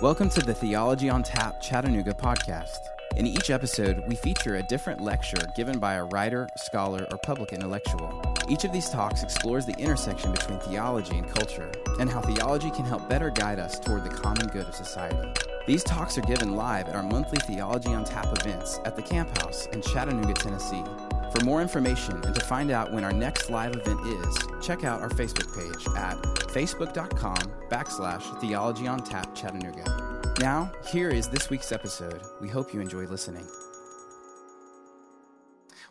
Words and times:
Welcome 0.00 0.28
to 0.30 0.40
the 0.40 0.54
Theology 0.54 1.10
on 1.10 1.24
Tap 1.24 1.60
Chattanooga 1.60 2.14
podcast. 2.14 2.90
In 3.16 3.26
each 3.26 3.50
episode, 3.50 4.06
we 4.06 4.14
feature 4.14 4.54
a 4.54 4.62
different 4.62 5.00
lecture 5.00 5.44
given 5.56 5.80
by 5.80 5.94
a 5.94 6.04
writer, 6.04 6.48
scholar, 6.56 7.04
or 7.10 7.18
public 7.18 7.52
intellectual. 7.52 8.22
Each 8.48 8.62
of 8.62 8.72
these 8.72 8.90
talks 8.90 9.24
explores 9.24 9.66
the 9.66 9.76
intersection 9.76 10.30
between 10.30 10.60
theology 10.60 11.18
and 11.18 11.28
culture, 11.28 11.72
and 11.98 12.08
how 12.08 12.20
theology 12.20 12.70
can 12.70 12.84
help 12.84 13.08
better 13.08 13.28
guide 13.28 13.58
us 13.58 13.76
toward 13.80 14.04
the 14.04 14.10
common 14.10 14.46
good 14.46 14.68
of 14.68 14.74
society. 14.76 15.32
These 15.66 15.82
talks 15.82 16.16
are 16.16 16.22
given 16.22 16.54
live 16.54 16.88
at 16.88 16.94
our 16.94 17.02
monthly 17.02 17.40
Theology 17.40 17.92
on 17.92 18.04
Tap 18.04 18.28
events 18.38 18.78
at 18.84 18.94
the 18.94 19.02
Camp 19.02 19.36
House 19.38 19.66
in 19.72 19.82
Chattanooga, 19.82 20.34
Tennessee. 20.34 20.84
For 21.32 21.44
more 21.44 21.60
information 21.60 22.24
and 22.24 22.34
to 22.34 22.44
find 22.46 22.70
out 22.70 22.90
when 22.90 23.04
our 23.04 23.12
next 23.12 23.50
live 23.50 23.76
event 23.76 24.00
is, 24.06 24.38
check 24.62 24.82
out 24.82 25.02
our 25.02 25.10
Facebook 25.10 25.54
page 25.54 25.86
at 25.94 26.16
facebook.com 26.48 27.36
backslash 27.68 28.40
theology 28.40 28.86
on 28.86 29.04
tap 29.04 29.34
Chattanooga. 29.34 30.34
Now, 30.40 30.72
here 30.90 31.10
is 31.10 31.28
this 31.28 31.50
week's 31.50 31.70
episode. 31.70 32.22
We 32.40 32.48
hope 32.48 32.72
you 32.72 32.80
enjoy 32.80 33.04
listening. 33.04 33.46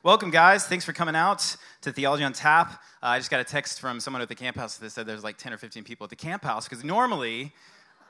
Welcome, 0.02 0.32
guys. 0.32 0.66
Thanks 0.66 0.86
for 0.86 0.94
coming 0.94 1.16
out 1.16 1.56
to 1.82 1.92
Theology 1.92 2.24
on 2.24 2.34
Tap. 2.34 2.72
Uh, 3.04 3.08
I 3.08 3.20
just 3.20 3.30
got 3.30 3.40
a 3.40 3.44
text 3.44 3.80
from 3.80 4.00
someone 4.00 4.22
at 4.22 4.30
the 4.30 4.36
camp 4.36 4.58
house 4.58 4.78
that 4.78 4.90
said 4.90 5.06
there's 5.06 5.24
like 5.24 5.38
10 5.38 5.54
or 5.54 5.58
15 5.58 5.84
people 5.84 6.06
at 6.06 6.10
the 6.10 6.16
camp 6.16 6.44
house 6.44 6.68
because 6.68 6.84
normally 6.84 7.54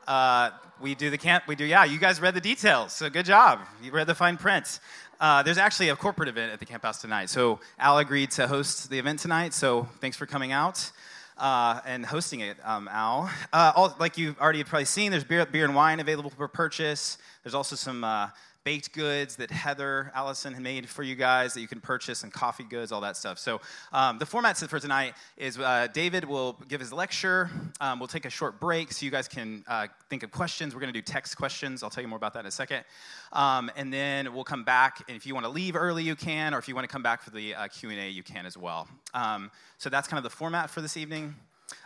uh, 0.07 0.51
we 0.79 0.95
do 0.95 1.09
the 1.09 1.17
camp, 1.17 1.43
we 1.47 1.55
do, 1.55 1.65
yeah, 1.65 1.83
you 1.83 1.99
guys 1.99 2.21
read 2.21 2.33
the 2.33 2.41
details, 2.41 2.93
so 2.93 3.09
good 3.09 3.25
job. 3.25 3.59
You 3.83 3.91
read 3.91 4.07
the 4.07 4.15
fine 4.15 4.37
print. 4.37 4.79
Uh, 5.19 5.41
there's 5.41 5.57
actually 5.57 5.89
a 5.89 5.95
corporate 5.95 6.29
event 6.29 6.53
at 6.53 6.59
the 6.59 6.65
camp 6.65 6.83
house 6.83 7.01
tonight. 7.01 7.27
So 7.29 7.59
Al 7.79 7.97
agreed 7.97 8.29
to 8.31 8.47
host 8.47 8.89
the 8.91 8.99
event 8.99 9.19
tonight, 9.19 9.53
so 9.53 9.87
thanks 9.99 10.15
for 10.15 10.27
coming 10.27 10.51
out. 10.51 10.91
Uh, 11.37 11.79
and 11.85 12.05
hosting 12.05 12.39
it, 12.39 12.57
um, 12.63 12.87
Al. 12.87 13.29
Uh, 13.53 13.71
all, 13.75 13.95
like 13.99 14.17
you've 14.17 14.39
already 14.39 14.63
probably 14.63 14.85
seen, 14.85 15.11
there's 15.11 15.23
beer, 15.23 15.45
beer 15.45 15.65
and 15.65 15.75
wine 15.75 15.99
available 15.99 16.31
for 16.31 16.47
purchase. 16.47 17.17
There's 17.43 17.55
also 17.55 17.75
some 17.75 18.03
uh, 18.03 18.29
baked 18.67 18.91
goods 18.91 19.37
that 19.37 19.49
Heather 19.49 20.11
Allison 20.13 20.53
had 20.53 20.61
made 20.61 20.89
for 20.89 21.01
you 21.01 21.15
guys 21.15 21.53
that 21.53 21.61
you 21.61 21.69
can 21.69 21.79
purchase, 21.79 22.23
and 22.23 22.33
coffee 22.33 22.65
goods, 22.65 22.91
all 22.91 22.99
that 22.99 23.15
stuff. 23.15 23.39
So, 23.39 23.61
um, 23.93 24.17
the 24.17 24.25
format 24.25 24.57
for 24.57 24.77
tonight 24.77 25.13
is 25.37 25.57
uh, 25.57 25.87
David 25.93 26.25
will 26.25 26.57
give 26.67 26.81
his 26.81 26.91
lecture. 26.91 27.49
Um, 27.79 27.97
we'll 27.97 28.09
take 28.09 28.25
a 28.25 28.29
short 28.29 28.59
break 28.59 28.91
so 28.91 29.05
you 29.05 29.09
guys 29.09 29.29
can 29.29 29.63
uh, 29.69 29.87
think 30.09 30.23
of 30.23 30.31
questions. 30.31 30.75
We're 30.75 30.81
going 30.81 30.91
to 30.91 30.99
do 30.99 31.01
text 31.01 31.37
questions. 31.37 31.81
I'll 31.81 31.89
tell 31.89 32.01
you 32.01 32.09
more 32.09 32.17
about 32.17 32.33
that 32.33 32.41
in 32.41 32.47
a 32.47 32.51
second. 32.51 32.83
Um, 33.31 33.71
and 33.77 33.93
then 33.93 34.33
we'll 34.33 34.43
come 34.43 34.65
back, 34.65 35.01
and 35.07 35.15
if 35.15 35.25
you 35.25 35.33
want 35.33 35.45
to 35.45 35.49
leave 35.49 35.77
early, 35.77 36.03
you 36.03 36.17
can, 36.17 36.53
or 36.53 36.57
if 36.57 36.67
you 36.67 36.75
want 36.75 36.83
to 36.83 36.91
come 36.91 37.03
back 37.03 37.21
for 37.21 37.29
the 37.29 37.55
uh, 37.55 37.69
Q&A, 37.69 38.09
you 38.09 38.21
can 38.21 38.45
as 38.45 38.57
well. 38.57 38.89
Um, 39.13 39.49
so 39.77 39.89
that's 39.89 40.09
kind 40.09 40.17
of 40.17 40.29
the 40.29 40.35
format 40.35 40.69
for 40.69 40.81
this 40.81 40.97
evening. 40.97 41.35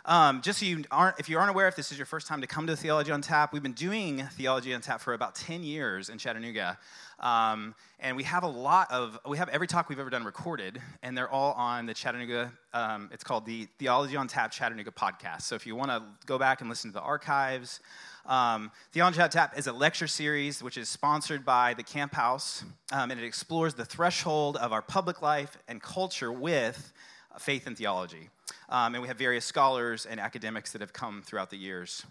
Um, 0.04 0.42
just 0.42 0.60
so 0.60 0.66
you 0.66 0.84
aren't, 0.90 1.18
if 1.18 1.28
you 1.28 1.38
aren't 1.38 1.50
aware, 1.50 1.68
if 1.68 1.76
this 1.76 1.92
is 1.92 1.98
your 1.98 2.06
first 2.06 2.26
time 2.26 2.40
to 2.40 2.46
come 2.46 2.66
to 2.66 2.76
Theology 2.76 3.12
on 3.12 3.22
Tap, 3.22 3.52
we've 3.52 3.62
been 3.62 3.72
doing 3.72 4.24
Theology 4.32 4.74
on 4.74 4.80
Tap 4.80 5.00
for 5.00 5.14
about 5.14 5.34
10 5.34 5.62
years 5.62 6.08
in 6.08 6.18
Chattanooga. 6.18 6.78
Um, 7.20 7.74
and 8.00 8.16
we 8.16 8.24
have 8.24 8.42
a 8.42 8.48
lot 8.48 8.90
of, 8.90 9.18
we 9.26 9.38
have 9.38 9.48
every 9.48 9.68
talk 9.68 9.88
we've 9.88 10.00
ever 10.00 10.10
done 10.10 10.24
recorded, 10.24 10.80
and 11.04 11.16
they're 11.16 11.30
all 11.30 11.52
on 11.52 11.86
the 11.86 11.94
Chattanooga, 11.94 12.52
um, 12.74 13.10
it's 13.12 13.22
called 13.22 13.46
the 13.46 13.68
Theology 13.78 14.16
on 14.16 14.26
Tap 14.26 14.50
Chattanooga 14.50 14.90
podcast. 14.90 15.42
So 15.42 15.54
if 15.54 15.66
you 15.66 15.76
want 15.76 15.90
to 15.90 16.02
go 16.26 16.38
back 16.38 16.60
and 16.60 16.68
listen 16.68 16.90
to 16.90 16.94
the 16.94 17.00
archives, 17.00 17.80
um, 18.26 18.72
Theology 18.92 19.20
on 19.20 19.30
Tap 19.30 19.56
is 19.56 19.68
a 19.68 19.72
lecture 19.72 20.08
series 20.08 20.62
which 20.62 20.76
is 20.76 20.88
sponsored 20.88 21.44
by 21.44 21.74
the 21.74 21.82
Camp 21.84 22.14
House, 22.14 22.64
um, 22.92 23.12
and 23.12 23.20
it 23.20 23.24
explores 23.24 23.74
the 23.74 23.84
threshold 23.84 24.56
of 24.56 24.72
our 24.72 24.82
public 24.82 25.22
life 25.22 25.56
and 25.68 25.80
culture 25.80 26.32
with 26.32 26.92
faith 27.38 27.66
and 27.66 27.76
theology. 27.76 28.30
Um, 28.72 28.94
and 28.94 29.02
we 29.02 29.08
have 29.08 29.18
various 29.18 29.44
scholars 29.44 30.06
and 30.06 30.18
academics 30.18 30.72
that 30.72 30.80
have 30.80 30.94
come 30.94 31.20
throughout 31.22 31.50
the 31.50 31.58
years. 31.58 32.06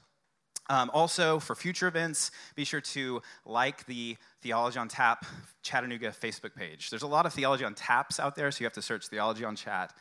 Um, 0.69 0.91
also, 0.93 1.39
for 1.39 1.55
future 1.55 1.87
events, 1.87 2.29
be 2.55 2.65
sure 2.65 2.81
to 2.81 3.23
like 3.47 3.83
the 3.87 4.15
Theology 4.43 4.77
on 4.77 4.87
Tap 4.87 5.25
Chattanooga 5.63 6.11
Facebook 6.11 6.53
page. 6.55 6.91
There's 6.91 7.01
a 7.01 7.07
lot 7.07 7.25
of 7.25 7.33
Theology 7.33 7.65
on 7.65 7.73
Taps 7.73 8.19
out 8.19 8.35
there, 8.35 8.51
so 8.51 8.61
you 8.61 8.67
have 8.67 8.73
to 8.73 8.81
search 8.81 9.07
Theology 9.07 9.43
on 9.43 9.55
Chat, 9.55 9.91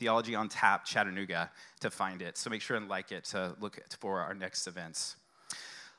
Theology 0.00 0.34
on 0.34 0.48
Tap 0.48 0.84
Chattanooga 0.84 1.52
to 1.80 1.88
find 1.88 2.20
it. 2.20 2.36
So 2.36 2.50
make 2.50 2.62
sure 2.62 2.76
and 2.76 2.88
like 2.88 3.12
it 3.12 3.22
to 3.26 3.54
look 3.60 3.78
for 4.00 4.20
our 4.20 4.34
next 4.34 4.66
events. 4.66 5.14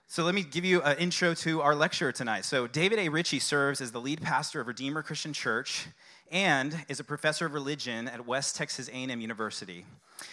So 0.08 0.26
let 0.26 0.36
me 0.36 0.44
give 0.44 0.66
you 0.66 0.82
an 0.82 0.98
intro 0.98 1.34
to 1.36 1.62
our 1.62 1.76
lecture 1.76 2.12
tonight. 2.12 2.44
So 2.44 2.68
David 2.68 3.00
A. 3.00 3.08
Ritchie 3.08 3.40
serves 3.40 3.80
as 3.80 3.94
the 3.94 4.02
lead 4.02 4.22
pastor 4.22 4.60
of 4.60 4.68
Redeemer 4.68 5.02
Christian 5.02 5.32
Church 5.32 5.88
and 6.32 6.86
is 6.88 7.00
a 7.00 7.04
professor 7.04 7.46
of 7.46 7.54
religion 7.54 8.08
at 8.08 8.26
West 8.26 8.56
Texas 8.56 8.90
A&M 8.90 9.22
University. 9.22 9.86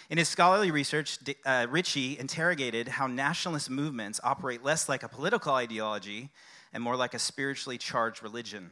In 0.09 0.17
his 0.17 0.27
scholarly 0.27 0.71
research, 0.71 1.17
uh, 1.45 1.67
Ritchie 1.69 2.19
interrogated 2.19 2.87
how 2.87 3.07
nationalist 3.07 3.69
movements 3.69 4.19
operate 4.23 4.63
less 4.63 4.89
like 4.89 5.03
a 5.03 5.07
political 5.07 5.53
ideology 5.53 6.29
and 6.73 6.83
more 6.83 6.95
like 6.95 7.13
a 7.13 7.19
spiritually 7.19 7.77
charged 7.77 8.21
religion. 8.21 8.71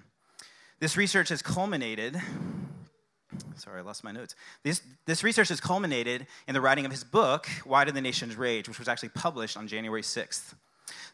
This 0.80 0.98
research 0.98 1.30
has 1.30 1.42
culminated 1.42 2.22
Sorry, 3.58 3.80
I 3.80 3.84
lost 3.84 4.04
my 4.04 4.12
notes. 4.12 4.36
This, 4.64 4.82
this 5.06 5.24
research 5.24 5.50
has 5.50 5.60
culminated 5.60 6.28
in 6.48 6.54
the 6.54 6.62
writing 6.62 6.86
of 6.86 6.92
his 6.92 7.04
book, 7.04 7.48
Why 7.64 7.84
Did 7.84 7.96
the 7.96 8.02
Nations 8.02 8.36
Rage, 8.36 8.68
which 8.68 8.80
was 8.80 8.88
actually 8.88 9.10
published 9.10 9.58
on 9.58 9.68
January 9.68 10.02
6th. 10.02 10.54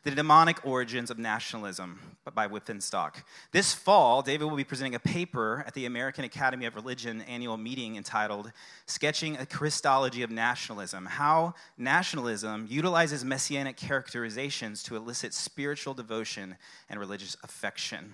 The 0.04 0.10
Demonic 0.10 0.66
Origins 0.66 1.12
of 1.12 1.20
Nationalism 1.20 2.00
by 2.34 2.48
Wipf 2.48 2.70
and 2.70 2.82
Stock. 2.82 3.24
This 3.52 3.72
fall, 3.72 4.24
David 4.24 4.46
will 4.46 4.58
be 4.58 4.64
presenting 4.64 4.96
a 4.96 5.00
paper 5.00 5.64
at 5.68 5.76
the 5.76 5.86
American 5.86 6.26
Academy 6.26 6.66
of 6.66 6.74
Religion 6.74 7.22
annual 7.22 7.56
meeting 7.56 7.98
entitled 7.98 8.52
Sketching 8.88 9.38
a 9.38 9.46
Christology 9.46 10.24
of 10.24 10.32
Nationalism 10.32 11.06
How 11.06 11.54
Nationalism 11.78 12.66
Utilizes 12.68 13.24
Messianic 13.24 13.78
Characterizations 13.78 14.82
to 14.84 14.96
Elicit 14.96 15.36
Spiritual 15.36 15.94
Devotion 15.94 16.56
and 16.90 17.00
Religious 17.00 17.38
Affection. 17.44 18.12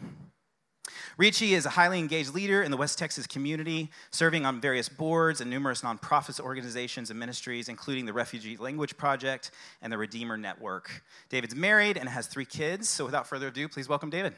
Ritchie 1.17 1.53
is 1.53 1.65
a 1.65 1.69
highly 1.69 1.99
engaged 1.99 2.33
leader 2.33 2.61
in 2.61 2.71
the 2.71 2.77
West 2.77 2.97
Texas 2.97 3.27
community, 3.27 3.89
serving 4.11 4.45
on 4.45 4.61
various 4.61 4.89
boards 4.89 5.41
and 5.41 5.49
numerous 5.49 5.81
nonprofits, 5.81 6.39
organizations 6.39 7.09
and 7.09 7.19
ministries, 7.19 7.69
including 7.69 8.05
the 8.05 8.13
Refugee 8.13 8.57
Language 8.57 8.97
Project 8.97 9.51
and 9.81 9.91
the 9.91 9.97
Redeemer 9.97 10.37
Network. 10.37 11.03
David's 11.29 11.55
married 11.55 11.97
and 11.97 12.07
has 12.07 12.27
three 12.27 12.45
kids, 12.45 12.87
so 12.87 13.05
without 13.05 13.27
further 13.27 13.47
ado, 13.47 13.67
please 13.67 13.89
welcome 13.89 14.09
David. 14.09 14.33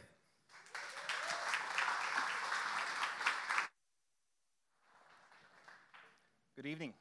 Good 6.55 6.65
evening. 6.65 6.93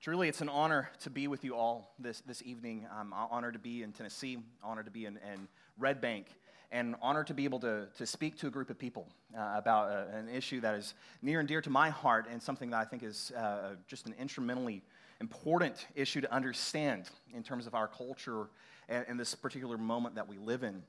Truly, 0.00 0.28
it's 0.28 0.40
an 0.40 0.48
honor 0.48 0.90
to 1.00 1.08
be 1.08 1.28
with 1.28 1.44
you 1.44 1.54
all 1.54 1.94
this, 1.98 2.20
this 2.26 2.42
evening. 2.42 2.86
Um, 2.90 3.14
I'm 3.16 3.28
honored 3.30 3.54
to 3.54 3.58
be 3.58 3.82
in 3.82 3.92
Tennessee, 3.92 4.38
honored 4.62 4.84
to 4.84 4.90
be 4.90 5.06
in, 5.06 5.18
in 5.32 5.48
Red 5.78 6.00
Bank 6.00 6.26
and 6.74 6.96
honored 7.00 7.28
to 7.28 7.34
be 7.34 7.44
able 7.44 7.60
to, 7.60 7.86
to 7.96 8.04
speak 8.04 8.36
to 8.36 8.48
a 8.48 8.50
group 8.50 8.68
of 8.68 8.76
people 8.76 9.06
uh, 9.38 9.52
about 9.54 9.92
uh, 9.92 10.16
an 10.16 10.28
issue 10.28 10.60
that 10.60 10.74
is 10.74 10.94
near 11.22 11.38
and 11.38 11.48
dear 11.48 11.60
to 11.60 11.70
my 11.70 11.88
heart 11.88 12.26
and 12.28 12.42
something 12.42 12.70
that 12.70 12.78
I 12.78 12.84
think 12.84 13.04
is 13.04 13.30
uh, 13.30 13.76
just 13.86 14.06
an 14.08 14.14
instrumentally 14.18 14.82
important 15.20 15.86
issue 15.94 16.20
to 16.20 16.34
understand 16.34 17.08
in 17.32 17.44
terms 17.44 17.68
of 17.68 17.76
our 17.76 17.86
culture 17.86 18.48
and, 18.88 19.04
and 19.06 19.20
this 19.20 19.36
particular 19.36 19.78
moment 19.78 20.16
that 20.16 20.28
we 20.28 20.36
live 20.36 20.64
in. 20.64 20.82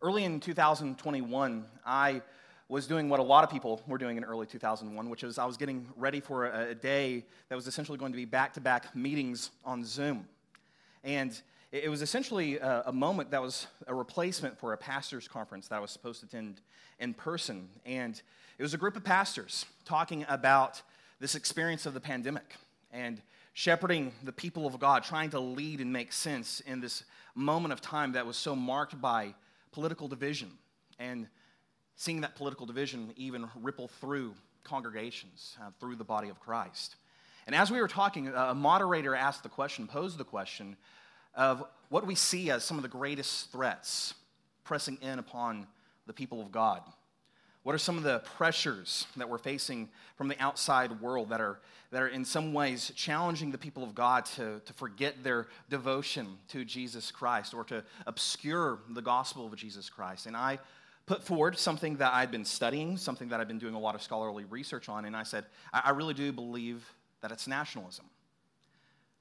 Early 0.00 0.24
in 0.24 0.40
2021, 0.40 1.66
I 1.84 2.22
was 2.70 2.86
doing 2.86 3.10
what 3.10 3.20
a 3.20 3.22
lot 3.22 3.44
of 3.44 3.50
people 3.50 3.82
were 3.86 3.98
doing 3.98 4.16
in 4.16 4.24
early 4.24 4.46
2001, 4.46 5.10
which 5.10 5.22
is 5.22 5.36
I 5.36 5.44
was 5.44 5.58
getting 5.58 5.86
ready 5.96 6.20
for 6.20 6.46
a, 6.46 6.70
a 6.70 6.74
day 6.74 7.26
that 7.50 7.56
was 7.56 7.66
essentially 7.66 7.98
going 7.98 8.12
to 8.12 8.16
be 8.16 8.24
back 8.24 8.54
to 8.54 8.60
back 8.62 8.96
meetings 8.96 9.50
on 9.66 9.84
Zoom. 9.84 10.26
And 11.04 11.38
it 11.70 11.90
was 11.90 12.00
essentially 12.00 12.58
a, 12.58 12.84
a, 12.86 12.92
moment 12.92 13.30
that 13.30 13.42
was 13.42 13.66
a 13.86 13.94
replacement 13.94 14.58
for 14.58 14.72
a 14.72 14.76
pastor's 14.76 15.28
conference 15.28 15.68
that 15.68 15.76
I 15.76 15.80
was 15.80 15.90
supposed 15.90 16.20
to 16.20 16.26
attend 16.26 16.62
in 16.98 17.12
person. 17.12 17.68
And 17.84 18.20
it 18.56 18.62
was 18.62 18.72
a 18.72 18.78
group 18.78 18.96
of 18.96 19.04
pastors 19.04 19.66
talking 19.84 20.24
about 20.28 20.80
this 21.20 21.34
experience 21.34 21.84
of 21.84 21.92
the 21.92 22.00
pandemic 22.00 22.54
and 22.90 23.20
shepherding 23.52 24.12
the 24.22 24.32
people 24.32 24.66
of 24.66 24.78
God, 24.78 25.04
trying 25.04 25.30
to 25.30 25.40
lead 25.40 25.80
and 25.80 25.92
make 25.92 26.12
sense 26.12 26.60
in 26.60 26.80
this 26.80 27.04
moment 27.34 27.72
of 27.72 27.80
time 27.82 28.12
that 28.12 28.24
was 28.24 28.36
so 28.36 28.56
marked 28.56 28.98
by 29.00 29.34
political 29.72 30.08
division 30.08 30.50
and 30.98 31.28
seeing 31.96 32.22
that 32.22 32.34
political 32.34 32.64
division 32.64 33.12
even 33.16 33.46
ripple 33.60 33.88
through 33.88 34.32
congregations, 34.64 35.56
uh, 35.60 35.70
through 35.80 35.96
the 35.96 36.04
body 36.04 36.28
of 36.30 36.40
Christ. 36.40 36.96
And 37.46 37.54
as 37.54 37.70
we 37.70 37.80
were 37.80 37.88
talking, 37.88 38.28
a 38.28 38.54
moderator 38.54 39.14
asked 39.14 39.42
the 39.42 39.48
question, 39.48 39.86
posed 39.86 40.18
the 40.18 40.24
question, 40.24 40.76
of 41.34 41.64
what 41.88 42.06
we 42.06 42.14
see 42.14 42.50
as 42.50 42.64
some 42.64 42.76
of 42.76 42.82
the 42.82 42.88
greatest 42.88 43.50
threats 43.52 44.14
pressing 44.64 44.98
in 45.00 45.18
upon 45.18 45.66
the 46.06 46.12
people 46.12 46.40
of 46.40 46.52
God. 46.52 46.82
What 47.62 47.74
are 47.74 47.78
some 47.78 47.98
of 47.98 48.02
the 48.02 48.20
pressures 48.36 49.06
that 49.16 49.28
we're 49.28 49.38
facing 49.38 49.88
from 50.16 50.28
the 50.28 50.40
outside 50.42 51.00
world 51.00 51.30
that 51.30 51.40
are, 51.40 51.60
that 51.90 52.02
are 52.02 52.08
in 52.08 52.24
some 52.24 52.54
ways 52.54 52.92
challenging 52.94 53.50
the 53.50 53.58
people 53.58 53.82
of 53.82 53.94
God 53.94 54.24
to, 54.36 54.60
to 54.64 54.72
forget 54.72 55.22
their 55.22 55.48
devotion 55.68 56.38
to 56.48 56.64
Jesus 56.64 57.10
Christ 57.10 57.52
or 57.52 57.64
to 57.64 57.84
obscure 58.06 58.78
the 58.90 59.02
gospel 59.02 59.46
of 59.46 59.54
Jesus 59.56 59.90
Christ? 59.90 60.26
And 60.26 60.36
I 60.36 60.58
put 61.04 61.22
forward 61.22 61.58
something 61.58 61.96
that 61.96 62.12
I'd 62.12 62.30
been 62.30 62.44
studying, 62.44 62.96
something 62.96 63.28
that 63.28 63.40
I've 63.40 63.48
been 63.48 63.58
doing 63.58 63.74
a 63.74 63.80
lot 63.80 63.94
of 63.94 64.02
scholarly 64.02 64.44
research 64.44 64.88
on, 64.88 65.04
and 65.04 65.16
I 65.16 65.22
said, 65.22 65.44
I, 65.72 65.82
I 65.86 65.90
really 65.90 66.14
do 66.14 66.32
believe 66.32 66.90
that 67.22 67.32
it's 67.32 67.48
nationalism. 67.48 68.04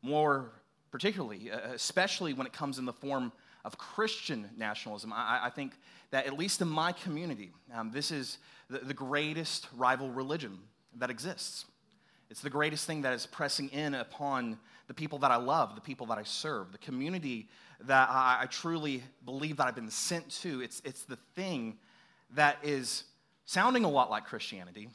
More 0.01 0.51
particularly, 0.91 1.51
uh, 1.51 1.73
especially 1.73 2.33
when 2.33 2.47
it 2.47 2.53
comes 2.53 2.77
in 2.79 2.85
the 2.85 2.93
form 2.93 3.31
of 3.65 3.77
Christian 3.77 4.49
nationalism. 4.57 5.11
I, 5.13 5.41
I 5.43 5.49
think 5.49 5.73
that, 6.11 6.25
at 6.25 6.37
least 6.37 6.61
in 6.61 6.67
my 6.67 6.91
community, 6.91 7.51
um, 7.75 7.91
this 7.91 8.11
is 8.11 8.37
the, 8.69 8.79
the 8.79 8.93
greatest 8.93 9.67
rival 9.75 10.09
religion 10.09 10.57
that 10.95 11.09
exists. 11.09 11.65
It's 12.29 12.41
the 12.41 12.49
greatest 12.49 12.85
thing 12.85 13.01
that 13.01 13.13
is 13.13 13.25
pressing 13.25 13.69
in 13.69 13.93
upon 13.93 14.57
the 14.87 14.93
people 14.93 15.19
that 15.19 15.31
I 15.31 15.35
love, 15.35 15.75
the 15.75 15.81
people 15.81 16.07
that 16.07 16.17
I 16.17 16.23
serve, 16.23 16.71
the 16.71 16.77
community 16.77 17.47
that 17.81 18.09
I, 18.09 18.39
I 18.41 18.45
truly 18.45 19.03
believe 19.25 19.57
that 19.57 19.67
I've 19.67 19.75
been 19.75 19.89
sent 19.89 20.29
to. 20.41 20.61
It's, 20.61 20.81
it's 20.85 21.03
the 21.03 21.17
thing 21.35 21.77
that 22.35 22.57
is 22.63 23.03
sounding 23.45 23.83
a 23.83 23.89
lot 23.89 24.09
like 24.09 24.25
Christianity, 24.25 24.89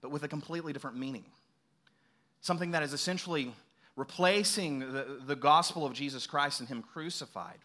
but 0.00 0.10
with 0.10 0.22
a 0.22 0.28
completely 0.28 0.72
different 0.72 0.96
meaning. 0.96 1.24
Something 2.40 2.72
that 2.72 2.82
is 2.82 2.92
essentially 2.92 3.52
replacing 3.96 4.80
the, 4.80 5.20
the 5.26 5.36
gospel 5.36 5.84
of 5.84 5.94
Jesus 5.94 6.26
Christ 6.26 6.60
and 6.60 6.68
Him 6.68 6.82
crucified 6.82 7.58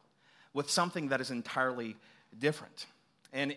with 0.53 0.69
something 0.69 1.09
that 1.09 1.21
is 1.21 1.29
entirely 1.29 1.95
different. 2.39 2.87
And 3.33 3.55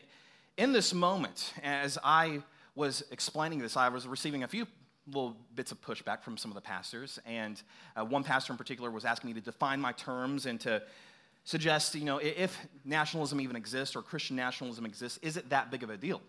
in 0.57 0.73
this 0.73 0.93
moment, 0.93 1.55
as 1.63 1.99
I 2.05 2.43
was 2.75 3.05
explaining 3.11 3.61
this, 3.61 3.77
I 3.77 3.89
was 3.89 4.07
receiving 4.07 4.43
a 4.43 4.49
few 4.49 4.67
little 5.07 5.37
bits 5.55 5.71
of 5.71 5.81
pushback 5.81 6.23
from 6.23 6.37
some 6.37 6.51
of 6.51 6.55
the 6.55 6.61
pastors. 6.61 7.19
And 7.27 7.61
uh, 7.97 8.05
one 8.05 8.25
pastor 8.25 8.53
in 8.53 8.57
particular 8.57 8.91
was 8.91 9.05
asking 9.05 9.31
me 9.31 9.35
to 9.35 9.41
define 9.41 9.81
my 9.81 9.93
terms 9.93 10.47
and 10.47 10.61
to 10.61 10.83
suggest, 11.45 11.95
you 11.95 12.05
know, 12.05 12.19
if 12.19 12.59
nationalism 12.85 13.41
even 13.41 13.55
exists 13.55 13.95
or 13.95 14.03
Christian 14.03 14.37
nationalism 14.37 14.87
exists, 14.87 15.19
is 15.23 15.37
it 15.37 15.51
that 15.51 15.71
big 15.71 15.83
of 15.83 15.91
a 15.91 15.97
deal? 15.97 16.23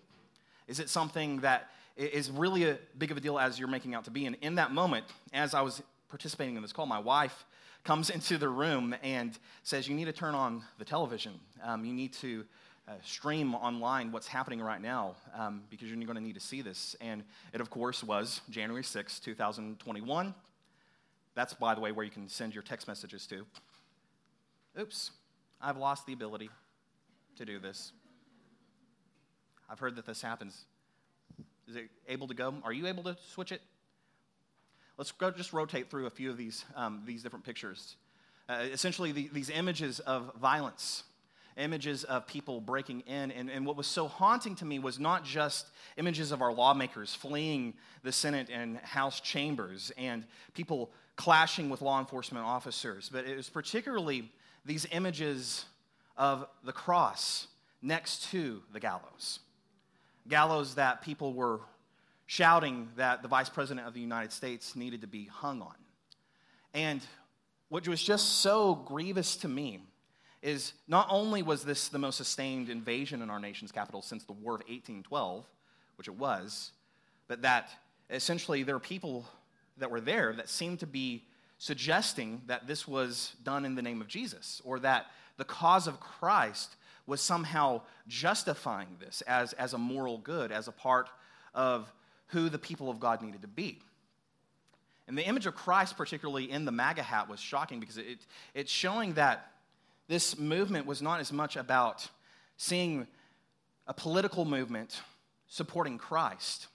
Is 0.68 0.80
it 0.80 0.89
something 0.89 1.39
that 1.42 1.69
is 1.95 2.30
really 2.30 2.65
a 2.65 2.77
big 2.97 3.12
of 3.12 3.18
a 3.18 3.21
deal 3.21 3.39
as 3.39 3.57
you're 3.57 3.69
making 3.69 3.95
out 3.95 4.03
to 4.06 4.12
be? 4.12 4.25
And 4.25 4.36
in 4.42 4.56
that 4.56 4.71
moment, 4.71 5.06
as 5.31 5.53
I 5.53 5.62
was 5.62 5.81
participating 6.10 6.56
in 6.56 6.62
this 6.62 6.74
call, 6.74 6.86
my 6.86 7.00
wife 7.00 7.46
comes 7.84 8.10
into 8.16 8.38
the 8.38 8.50
room 8.50 8.96
and 9.04 9.38
says, 9.63 9.88
You 9.88 9.96
need 9.96 10.06
to 10.06 10.13
turn 10.13 10.36
on 10.36 10.63
the 10.78 10.86
television. 10.86 11.40
Um, 11.63 11.86
you 11.86 11.94
need 11.94 12.13
to 12.13 12.46
uh, 12.88 12.92
stream 13.04 13.56
online 13.56 14.12
what's 14.12 14.28
happening 14.28 14.62
right 14.62 14.81
now 14.81 15.16
um, 15.38 15.63
because 15.69 15.88
you're 15.88 15.98
going 15.98 16.16
to 16.16 16.22
need 16.22 16.36
to 16.36 16.42
see 16.42 16.62
this. 16.62 16.96
And 17.02 17.24
it, 17.54 17.62
of 17.62 17.69
course, 17.69 18.04
was 18.04 18.42
January 18.50 18.84
6, 18.84 19.19
2021. 19.19 20.36
That's, 21.34 21.54
by 21.54 21.75
the 21.75 21.81
way, 21.81 21.92
where 21.92 22.06
you 22.06 22.12
can 22.12 22.30
send 22.30 22.54
your 22.54 22.63
text 22.63 22.88
messages 22.88 23.25
to. 23.28 23.46
Oops, 24.80 25.12
I've 25.62 25.78
lost 25.78 26.06
the 26.06 26.13
ability 26.13 26.50
to 27.38 27.46
do 27.46 27.60
this. 27.60 27.92
I've 29.69 29.80
heard 29.80 29.96
that 29.96 30.06
this 30.06 30.22
happens. 30.22 30.66
Is 31.68 31.75
it 31.75 31.90
able 32.07 32.28
to 32.28 32.34
go? 32.34 32.54
Are 32.63 32.72
you 32.72 32.88
able 32.88 33.04
to 33.04 33.18
switch 33.34 33.52
it? 33.52 33.62
Let's 34.97 35.12
go 35.12 35.31
just 35.31 35.53
rotate 35.53 35.89
through 35.89 36.06
a 36.06 36.09
few 36.09 36.30
of 36.30 36.38
these, 36.38 36.65
um, 36.75 37.03
these 37.06 37.21
different 37.21 37.45
pictures. 37.45 37.95
Uh, 38.47 38.65
essentially, 38.71 39.12
the, 39.12 39.30
these 39.33 39.50
images 39.50 40.00
of 40.00 40.31
violence 40.39 41.03
images 41.57 42.03
of 42.03 42.27
people 42.27 42.59
breaking 42.59 43.01
in. 43.01 43.31
And, 43.31 43.50
and 43.50 43.65
what 43.65 43.77
was 43.77 43.88
so 43.88 44.07
haunting 44.07 44.56
to 44.56 44.65
me 44.65 44.80
was 44.80 45.00
not 45.00 45.24
just 45.24 45.68
images 45.97 46.31
of 46.31 46.42
our 46.42 46.53
lawmakers 46.53 47.15
fleeing 47.15 47.74
the 48.03 48.12
Senate 48.12 48.50
and 48.51 48.77
House 48.77 49.19
chambers 49.19 49.92
and 49.97 50.25
people 50.53 50.92
clashing 51.15 51.69
with 51.69 51.81
law 51.81 52.00
enforcement 52.00 52.45
officers, 52.45 53.09
but 53.12 53.25
it 53.25 53.38
was 53.38 53.50
particularly 53.50 54.30
these 54.65 54.86
images 54.92 55.65
of 56.18 56.45
the 56.63 56.74
cross 56.74 57.47
next 57.81 58.30
to 58.31 58.62
the 58.74 58.80
gallows. 58.80 59.39
Gallows 60.27 60.75
that 60.75 61.01
people 61.01 61.33
were 61.33 61.62
shouting 62.25 62.89
that 62.98 63.22
the 63.22 63.27
vice 63.27 63.50
president 63.50 63.88
of 63.88 63.94
the 63.94 64.00
United 64.00 64.31
States 64.31 64.75
needed 64.75 65.01
to 65.01 65.07
be 65.07 65.25
hung 65.25 65.62
on. 65.62 65.75
And 66.74 67.01
what 67.69 67.88
was 67.88 68.04
just 68.04 68.39
so 68.39 68.75
grievous 68.75 69.38
to 69.38 69.48
me 69.48 69.80
is 70.42 70.74
not 70.88 71.07
only 71.10 71.42
was 71.42 71.63
this 71.63 71.88
the 71.88 71.98
most 71.98 72.18
sustained 72.18 72.69
invasion 72.69 73.22
in 73.22 73.30
our 73.30 73.39
nation's 73.39 73.72
capital 73.72 74.01
since 74.01 74.24
the 74.24 74.33
War 74.33 74.54
of 74.54 74.62
1812, 74.62 75.45
which 75.98 76.07
it 76.07 76.16
was, 76.16 76.72
but 77.27 77.42
that 77.42 77.69
essentially 78.10 78.63
there 78.63 78.75
are 78.75 78.80
people 78.80 79.25
that 79.78 79.89
were 79.89 80.01
there 80.01 80.33
that 80.33 80.50
seemed 80.50 80.80
to 80.80 80.88
be 80.88 81.24
suggesting 81.57 82.42
that 82.45 82.68
this 82.68 82.88
was 82.88 83.36
done 83.44 83.66
in 83.66 83.75
the 83.75 83.81
name 83.81 84.01
of 84.01 84.07
Jesus, 84.07 84.62
or 84.63 84.80
that 84.80 85.07
the 85.38 85.45
cause 85.45 85.88
of 85.88 86.00
Christ 86.00 86.75
was 87.07 87.21
somehow 87.21 87.81
justifying 88.07 88.98
this 89.00 89.21
as, 89.21 89.54
as 89.54 89.74
a 89.74 89.78
moral 89.78 90.18
good, 90.18 90.51
as 90.51 90.68
a 90.68 90.71
part 90.71 91.10
of 91.54 91.92
who 92.27 92.50
the 92.50 92.60
people 92.60 92.89
of 92.89 93.00
God 93.00 93.22
needed 93.22 93.42
to 93.42 93.48
be. 93.48 93.80
And 95.07 95.18
the 95.18 95.25
image 95.25 95.45
of 95.45 95.56
Christ, 95.56 95.98
particularly 95.98 96.50
in 96.50 96.66
the 96.66 96.72
MAGA 96.72 97.04
hat, 97.04 97.30
was 97.30 97.39
shocking 97.39 97.80
because 97.80 97.98
it, 97.98 98.19
it's 98.54 98.72
showing 98.72 99.13
that 99.13 99.51
this 100.07 100.38
movement 100.38 100.86
was 100.86 101.01
not 101.01 101.19
as 101.19 101.31
much 101.31 101.56
about 101.56 102.07
seeing 102.57 103.07
a 103.88 103.94
political 103.94 104.45
movement 104.45 105.01
supporting 105.48 105.98
Christ, 105.98 106.68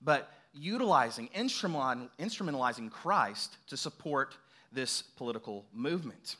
but 0.00 0.32
utilizing, 0.52 1.28
instrumentalizing 1.34 2.90
Christ 2.90 3.56
to 3.68 3.76
support 3.76 4.36
this 4.72 5.02
political 5.02 5.64
movement. 5.72 6.36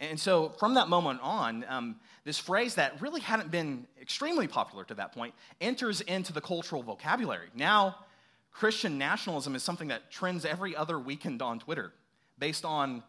And 0.00 0.18
so 0.18 0.50
from 0.50 0.74
that 0.74 0.88
moment 0.88 1.20
on, 1.22 1.64
um, 1.68 1.96
this 2.24 2.38
phrase 2.38 2.76
that 2.76 3.00
really 3.00 3.20
hadn't 3.20 3.50
been 3.50 3.86
extremely 4.00 4.46
popular 4.46 4.84
to 4.84 4.94
that 4.94 5.12
point 5.12 5.34
enters 5.60 6.00
into 6.02 6.32
the 6.32 6.40
cultural 6.40 6.82
vocabulary. 6.82 7.48
Now, 7.54 7.96
Christian 8.52 8.98
nationalism 8.98 9.54
is 9.54 9.62
something 9.62 9.88
that 9.88 10.10
trends 10.10 10.44
every 10.44 10.74
other 10.76 10.98
weekend 10.98 11.42
on 11.42 11.58
Twitter 11.58 11.92
based 12.38 12.64
on 12.64 13.02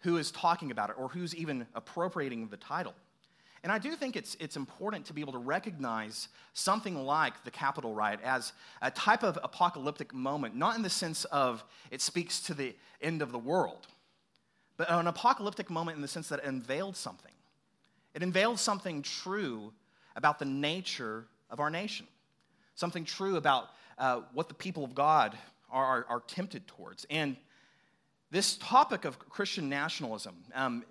who 0.00 0.16
is 0.16 0.30
talking 0.30 0.70
about 0.70 0.90
it 0.90 0.96
or 0.98 1.08
who's 1.08 1.34
even 1.34 1.66
appropriating 1.74 2.48
the 2.48 2.56
title. 2.56 2.94
And 3.62 3.70
I 3.70 3.78
do 3.78 3.94
think 3.94 4.16
it's, 4.16 4.36
it's 4.40 4.56
important 4.56 5.04
to 5.06 5.12
be 5.12 5.20
able 5.20 5.34
to 5.34 5.38
recognize 5.38 6.28
something 6.54 7.04
like 7.04 7.44
the 7.44 7.50
Capitol 7.50 7.94
riot 7.94 8.20
as 8.24 8.54
a 8.80 8.90
type 8.90 9.22
of 9.22 9.38
apocalyptic 9.42 10.14
moment, 10.14 10.56
not 10.56 10.76
in 10.76 10.82
the 10.82 10.90
sense 10.90 11.26
of 11.26 11.62
it 11.90 12.00
speaks 12.00 12.40
to 12.40 12.54
the 12.54 12.74
end 13.02 13.20
of 13.20 13.32
the 13.32 13.38
world, 13.38 13.86
but 14.80 14.90
an 14.90 15.08
apocalyptic 15.08 15.68
moment 15.68 15.96
in 15.96 16.00
the 16.00 16.08
sense 16.08 16.30
that 16.30 16.38
it 16.38 16.46
unveiled 16.46 16.96
something. 16.96 17.34
It 18.14 18.22
unveiled 18.22 18.58
something 18.58 19.02
true 19.02 19.74
about 20.16 20.38
the 20.38 20.46
nature 20.46 21.26
of 21.50 21.60
our 21.60 21.68
nation, 21.68 22.06
something 22.76 23.04
true 23.04 23.36
about 23.36 23.68
uh, 23.98 24.22
what 24.32 24.48
the 24.48 24.54
people 24.54 24.82
of 24.82 24.94
God 24.94 25.36
are, 25.70 25.84
are, 25.84 26.06
are 26.08 26.20
tempted 26.20 26.66
towards. 26.66 27.04
And 27.10 27.36
this 28.30 28.56
topic 28.56 29.04
of 29.04 29.18
Christian 29.18 29.68
nationalism, 29.68 30.34
um, 30.54 30.82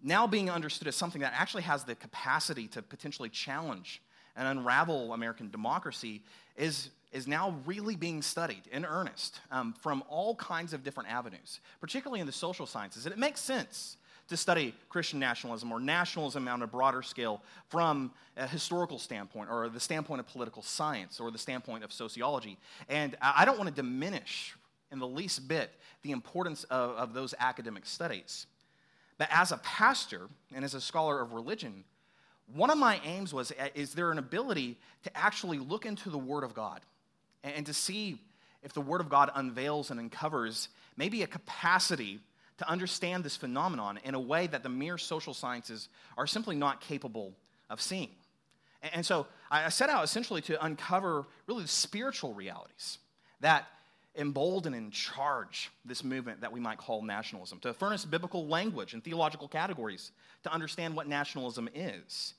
now 0.00 0.28
being 0.28 0.48
understood 0.48 0.86
as 0.86 0.94
something 0.94 1.22
that 1.22 1.32
actually 1.34 1.64
has 1.64 1.82
the 1.82 1.96
capacity 1.96 2.68
to 2.68 2.82
potentially 2.82 3.30
challenge 3.30 4.00
and 4.36 4.46
unravel 4.46 5.12
American 5.12 5.50
democracy, 5.50 6.22
is, 6.56 6.90
is 7.12 7.26
now 7.26 7.56
really 7.66 7.96
being 7.96 8.22
studied 8.22 8.62
in 8.72 8.84
earnest 8.84 9.40
um, 9.50 9.74
from 9.80 10.02
all 10.08 10.34
kinds 10.36 10.72
of 10.72 10.82
different 10.82 11.10
avenues, 11.10 11.60
particularly 11.80 12.20
in 12.20 12.26
the 12.26 12.32
social 12.32 12.66
sciences. 12.66 13.06
And 13.06 13.12
it 13.12 13.18
makes 13.18 13.40
sense 13.40 13.96
to 14.28 14.36
study 14.36 14.74
Christian 14.88 15.18
nationalism 15.18 15.70
or 15.70 15.80
nationalism 15.80 16.48
on 16.48 16.62
a 16.62 16.66
broader 16.66 17.02
scale 17.02 17.42
from 17.68 18.10
a 18.36 18.46
historical 18.46 18.98
standpoint 18.98 19.50
or 19.50 19.68
the 19.68 19.80
standpoint 19.80 20.20
of 20.20 20.26
political 20.26 20.62
science 20.62 21.20
or 21.20 21.30
the 21.30 21.38
standpoint 21.38 21.84
of 21.84 21.92
sociology. 21.92 22.56
And 22.88 23.16
I 23.20 23.44
don't 23.44 23.58
want 23.58 23.68
to 23.68 23.74
diminish 23.74 24.54
in 24.90 24.98
the 24.98 25.06
least 25.06 25.46
bit 25.46 25.70
the 26.02 26.12
importance 26.12 26.64
of, 26.64 26.90
of 26.96 27.12
those 27.12 27.34
academic 27.38 27.84
studies. 27.84 28.46
But 29.18 29.28
as 29.30 29.52
a 29.52 29.58
pastor 29.58 30.28
and 30.54 30.64
as 30.64 30.74
a 30.74 30.80
scholar 30.80 31.20
of 31.20 31.32
religion, 31.32 31.84
one 32.52 32.70
of 32.70 32.78
my 32.78 33.00
aims 33.04 33.32
was 33.32 33.52
uh, 33.52 33.68
is 33.74 33.94
there 33.94 34.10
an 34.10 34.18
ability 34.18 34.76
to 35.04 35.16
actually 35.16 35.58
look 35.58 35.86
into 35.86 36.10
the 36.10 36.18
Word 36.18 36.44
of 36.44 36.54
God 36.54 36.80
and, 37.42 37.66
to 37.66 37.74
see 37.74 38.20
if 38.62 38.72
the 38.72 38.80
Word 38.80 39.00
of 39.00 39.08
God 39.08 39.30
unveils 39.34 39.90
and 39.90 39.98
uncovers 40.00 40.68
maybe 40.96 41.22
a 41.22 41.26
capacity 41.26 42.20
to 42.58 42.68
understand 42.68 43.24
this 43.24 43.36
phenomenon 43.36 43.98
in 44.04 44.14
a 44.14 44.20
way 44.20 44.46
that 44.46 44.62
the 44.62 44.68
mere 44.68 44.96
social 44.98 45.34
sciences 45.34 45.88
are 46.16 46.26
simply 46.26 46.54
not 46.54 46.80
capable 46.80 47.32
of 47.68 47.80
seeing. 47.80 48.10
And 48.92 49.04
so 49.04 49.26
I 49.50 49.70
set 49.70 49.88
out 49.88 50.04
essentially 50.04 50.42
to 50.42 50.62
uncover 50.64 51.26
really 51.46 51.62
the 51.62 51.68
spiritual 51.68 52.34
realities 52.34 52.98
that 53.40 53.66
embolden 54.16 54.74
and 54.74 54.92
charge 54.92 55.70
this 55.84 56.04
movement 56.04 56.40
that 56.40 56.52
we 56.52 56.60
might 56.60 56.78
call 56.78 57.02
nationalism, 57.02 57.58
to 57.60 57.74
furnish 57.74 58.04
biblical 58.04 58.46
language 58.46 58.94
and 58.94 59.02
theological 59.02 59.48
categories 59.48 60.12
to 60.44 60.52
understand 60.52 60.94
what 60.94 61.08
nationalism 61.08 61.68
is, 61.74 62.34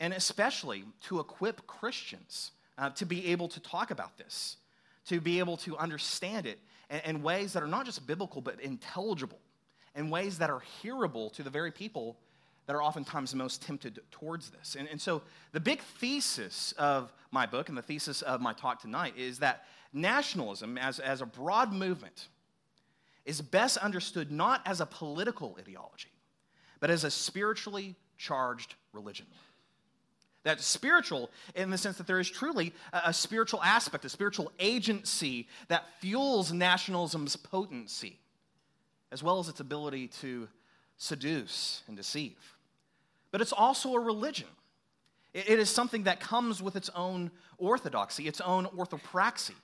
and 0.00 0.12
especially 0.12 0.84
to 1.02 1.20
equip 1.20 1.66
Christians 1.66 2.50
uh, 2.78 2.90
to 2.90 3.06
be 3.06 3.28
able 3.28 3.48
to 3.48 3.60
talk 3.60 3.90
about 3.90 4.16
this, 4.18 4.56
to 5.06 5.20
be 5.20 5.38
able 5.38 5.56
to 5.58 5.76
understand 5.76 6.46
it 6.46 6.58
in, 6.90 7.00
in 7.16 7.22
ways 7.22 7.52
that 7.52 7.62
are 7.62 7.68
not 7.68 7.86
just 7.86 8.06
biblical 8.06 8.40
but 8.40 8.60
intelligible, 8.60 9.38
in 9.94 10.10
ways 10.10 10.38
that 10.38 10.50
are 10.50 10.62
hearable 10.82 11.30
to 11.30 11.42
the 11.42 11.50
very 11.50 11.70
people 11.70 12.16
that 12.66 12.74
are 12.74 12.82
oftentimes 12.82 13.34
most 13.34 13.62
tempted 13.62 14.00
towards 14.10 14.50
this. 14.50 14.76
And, 14.78 14.88
and 14.88 15.00
so, 15.00 15.22
the 15.52 15.60
big 15.60 15.80
thesis 15.80 16.72
of 16.78 17.12
my 17.30 17.44
book 17.44 17.68
and 17.68 17.76
the 17.76 17.82
thesis 17.82 18.22
of 18.22 18.40
my 18.40 18.52
talk 18.52 18.80
tonight 18.80 19.14
is 19.16 19.38
that 19.40 19.64
nationalism, 19.92 20.78
as, 20.78 20.98
as 20.98 21.20
a 21.20 21.26
broad 21.26 21.72
movement, 21.72 22.28
is 23.24 23.40
best 23.40 23.76
understood 23.76 24.30
not 24.30 24.62
as 24.66 24.80
a 24.80 24.86
political 24.86 25.56
ideology, 25.58 26.10
but 26.80 26.90
as 26.90 27.04
a 27.04 27.10
spiritually 27.10 27.94
charged 28.16 28.74
religion. 28.92 29.26
That's 30.44 30.66
spiritual 30.66 31.30
in 31.54 31.70
the 31.70 31.78
sense 31.78 31.98
that 31.98 32.06
there 32.06 32.18
is 32.18 32.28
truly 32.28 32.72
a, 32.92 33.12
spiritual 33.12 33.62
aspect, 33.62 34.04
a 34.04 34.08
spiritual 34.08 34.50
agency 34.58 35.46
that 35.68 35.84
fuels 36.00 36.52
nationalism's 36.52 37.36
potency, 37.36 38.18
as 39.12 39.22
well 39.22 39.38
as 39.38 39.48
its 39.48 39.60
ability 39.60 40.08
to 40.08 40.48
seduce 40.96 41.82
and 41.86 41.96
deceive. 41.96 42.36
But 43.30 43.40
it's 43.40 43.52
also 43.52 43.94
a 43.94 44.00
religion. 44.00 44.48
it 45.32 45.60
is 45.60 45.70
something 45.70 46.02
that 46.04 46.18
comes 46.18 46.60
with 46.60 46.74
its 46.74 46.90
own 46.90 47.30
orthodoxy, 47.56 48.26
its 48.26 48.40
own 48.40 48.66
orthopraxy. 48.66 49.54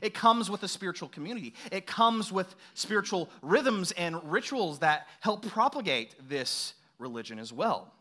It 0.00 0.14
comes 0.14 0.50
with 0.50 0.62
a 0.62 0.68
spiritual 0.68 1.08
community. 1.08 1.54
It 1.70 1.86
comes 1.86 2.32
with 2.32 2.54
spiritual 2.74 3.28
rhythms 3.42 3.92
and 3.92 4.18
rituals 4.30 4.78
that 4.78 5.08
help 5.20 5.46
propagate 5.46 6.14
this 6.28 6.74
religion 6.98 7.38
as 7.38 7.52
well. 7.52 7.92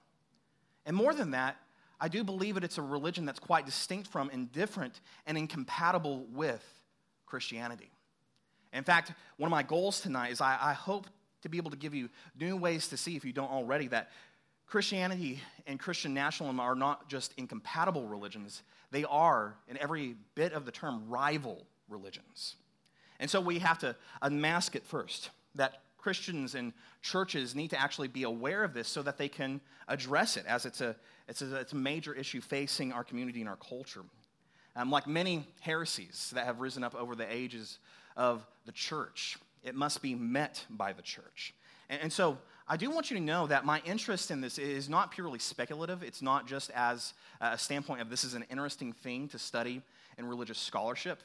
And 0.85 0.95
more 0.95 1.13
than 1.13 1.31
that, 1.31 1.57
I 1.99 2.07
do 2.07 2.23
believe 2.23 2.55
that 2.55 2.63
it's 2.63 2.77
a 2.77 2.81
religion 2.81 3.25
that's 3.25 3.39
quite 3.39 3.65
distinct 3.65 4.07
from, 4.07 4.29
and 4.31 4.51
different, 4.51 5.01
and 5.27 5.37
incompatible 5.37 6.25
with 6.33 6.63
Christianity. 7.25 7.91
In 8.73 8.83
fact, 8.83 9.11
one 9.37 9.47
of 9.47 9.51
my 9.51 9.63
goals 9.63 9.99
tonight 9.99 10.31
is 10.31 10.41
I, 10.41 10.57
I 10.59 10.73
hope 10.73 11.07
to 11.41 11.49
be 11.49 11.57
able 11.57 11.71
to 11.71 11.77
give 11.77 11.93
you 11.93 12.09
new 12.39 12.55
ways 12.55 12.87
to 12.87 12.97
see, 12.97 13.15
if 13.15 13.25
you 13.25 13.33
don't 13.33 13.51
already, 13.51 13.87
that 13.89 14.09
Christianity 14.65 15.41
and 15.67 15.79
Christian 15.79 16.13
nationalism 16.13 16.59
are 16.59 16.75
not 16.75 17.09
just 17.09 17.33
incompatible 17.37 18.07
religions, 18.07 18.63
they 18.89 19.03
are, 19.03 19.55
in 19.67 19.77
every 19.77 20.15
bit 20.33 20.53
of 20.53 20.65
the 20.65 20.71
term, 20.71 21.09
rival 21.09 21.65
religions. 21.91 22.55
And 23.19 23.29
so 23.29 23.39
we 23.39 23.59
have 23.59 23.79
to 23.79 23.95
unmask 24.21 24.75
it 24.75 24.85
first 24.85 25.29
that 25.55 25.81
Christians 25.97 26.55
and 26.55 26.73
churches 27.01 27.53
need 27.53 27.69
to 27.69 27.79
actually 27.79 28.07
be 28.07 28.23
aware 28.23 28.63
of 28.63 28.73
this 28.73 28.87
so 28.87 29.03
that 29.03 29.17
they 29.17 29.29
can 29.29 29.61
address 29.87 30.37
it 30.37 30.45
as 30.47 30.65
it's 30.65 30.81
a, 30.81 30.95
it's 31.27 31.41
a, 31.41 31.55
it's 31.55 31.73
a 31.73 31.75
major 31.75 32.13
issue 32.13 32.41
facing 32.41 32.91
our 32.91 33.03
community 33.03 33.39
and 33.41 33.49
our 33.49 33.57
culture. 33.57 34.01
Um, 34.75 34.89
like 34.89 35.05
many 35.05 35.45
heresies 35.59 36.31
that 36.33 36.45
have 36.45 36.59
risen 36.59 36.83
up 36.83 36.95
over 36.95 37.15
the 37.15 37.31
ages 37.31 37.77
of 38.17 38.45
the 38.65 38.71
church, 38.71 39.37
it 39.63 39.75
must 39.75 40.01
be 40.01 40.15
met 40.15 40.65
by 40.69 40.93
the 40.93 41.01
church. 41.01 41.53
And, 41.89 42.03
and 42.03 42.13
so 42.13 42.37
I 42.67 42.77
do 42.77 42.89
want 42.89 43.11
you 43.11 43.17
to 43.17 43.23
know 43.23 43.47
that 43.47 43.65
my 43.65 43.81
interest 43.85 44.31
in 44.31 44.41
this 44.41 44.57
is 44.57 44.89
not 44.89 45.11
purely 45.11 45.39
speculative. 45.39 46.03
It's 46.03 46.21
not 46.21 46.47
just 46.47 46.71
as 46.71 47.13
a 47.41 47.57
standpoint 47.57 48.01
of 48.01 48.09
this 48.09 48.23
is 48.23 48.33
an 48.33 48.45
interesting 48.49 48.93
thing 48.93 49.27
to 49.29 49.37
study 49.37 49.81
in 50.17 50.25
religious 50.25 50.57
scholarship. 50.57 51.21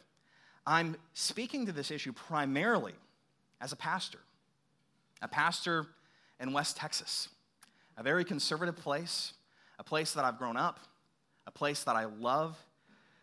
I'm 0.66 0.96
speaking 1.14 1.66
to 1.66 1.72
this 1.72 1.90
issue 1.90 2.12
primarily 2.12 2.94
as 3.60 3.72
a 3.72 3.76
pastor, 3.76 4.18
a 5.22 5.28
pastor 5.28 5.86
in 6.40 6.52
West 6.52 6.76
Texas, 6.76 7.28
a 7.96 8.02
very 8.02 8.24
conservative 8.24 8.76
place, 8.76 9.32
a 9.78 9.84
place 9.84 10.12
that 10.14 10.24
I've 10.24 10.38
grown 10.38 10.56
up, 10.56 10.80
a 11.46 11.50
place 11.50 11.84
that 11.84 11.94
I 11.94 12.06
love, 12.06 12.58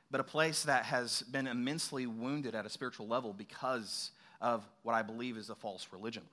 but 0.10 0.22
a 0.22 0.24
place 0.24 0.64
that 0.64 0.86
has 0.86 1.24
been 1.24 1.48
immensely 1.48 2.06
wounded 2.06 2.56
at 2.56 2.66
a 2.66 2.70
spiritual 2.70 3.08
level 3.08 3.34
because 3.34 4.12
of 4.40 4.64
what 4.84 4.94
I 4.94 5.02
believe 5.02 5.38
is 5.38 5.50
a 5.50 5.56
false 5.56 5.88
religion. 5.92 6.24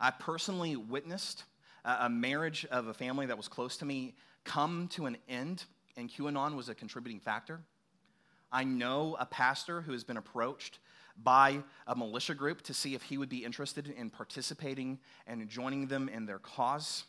I 0.00 0.10
personally 0.10 0.74
witnessed 0.76 1.44
a 1.84 2.08
marriage 2.08 2.66
of 2.70 2.88
a 2.88 2.94
family 2.94 3.26
that 3.26 3.36
was 3.36 3.48
close 3.48 3.76
to 3.78 3.84
me 3.84 4.14
come 4.44 4.88
to 4.88 5.06
an 5.06 5.16
end, 5.28 5.64
and 5.96 6.10
QAnon 6.10 6.56
was 6.56 6.68
a 6.68 6.74
contributing 6.74 7.20
factor. 7.20 7.60
I 8.52 8.64
know 8.64 9.16
a 9.18 9.26
pastor 9.26 9.80
who 9.80 9.92
has 9.92 10.04
been 10.04 10.18
approached 10.18 10.78
by 11.22 11.62
a 11.86 11.96
militia 11.96 12.34
group 12.34 12.62
to 12.62 12.74
see 12.74 12.94
if 12.94 13.02
he 13.02 13.18
would 13.18 13.28
be 13.28 13.44
interested 13.44 13.88
in 13.88 14.10
participating 14.10 14.98
and 15.26 15.48
joining 15.48 15.86
them 15.86 16.08
in 16.08 16.26
their 16.26 16.38
cause. 16.38 17.04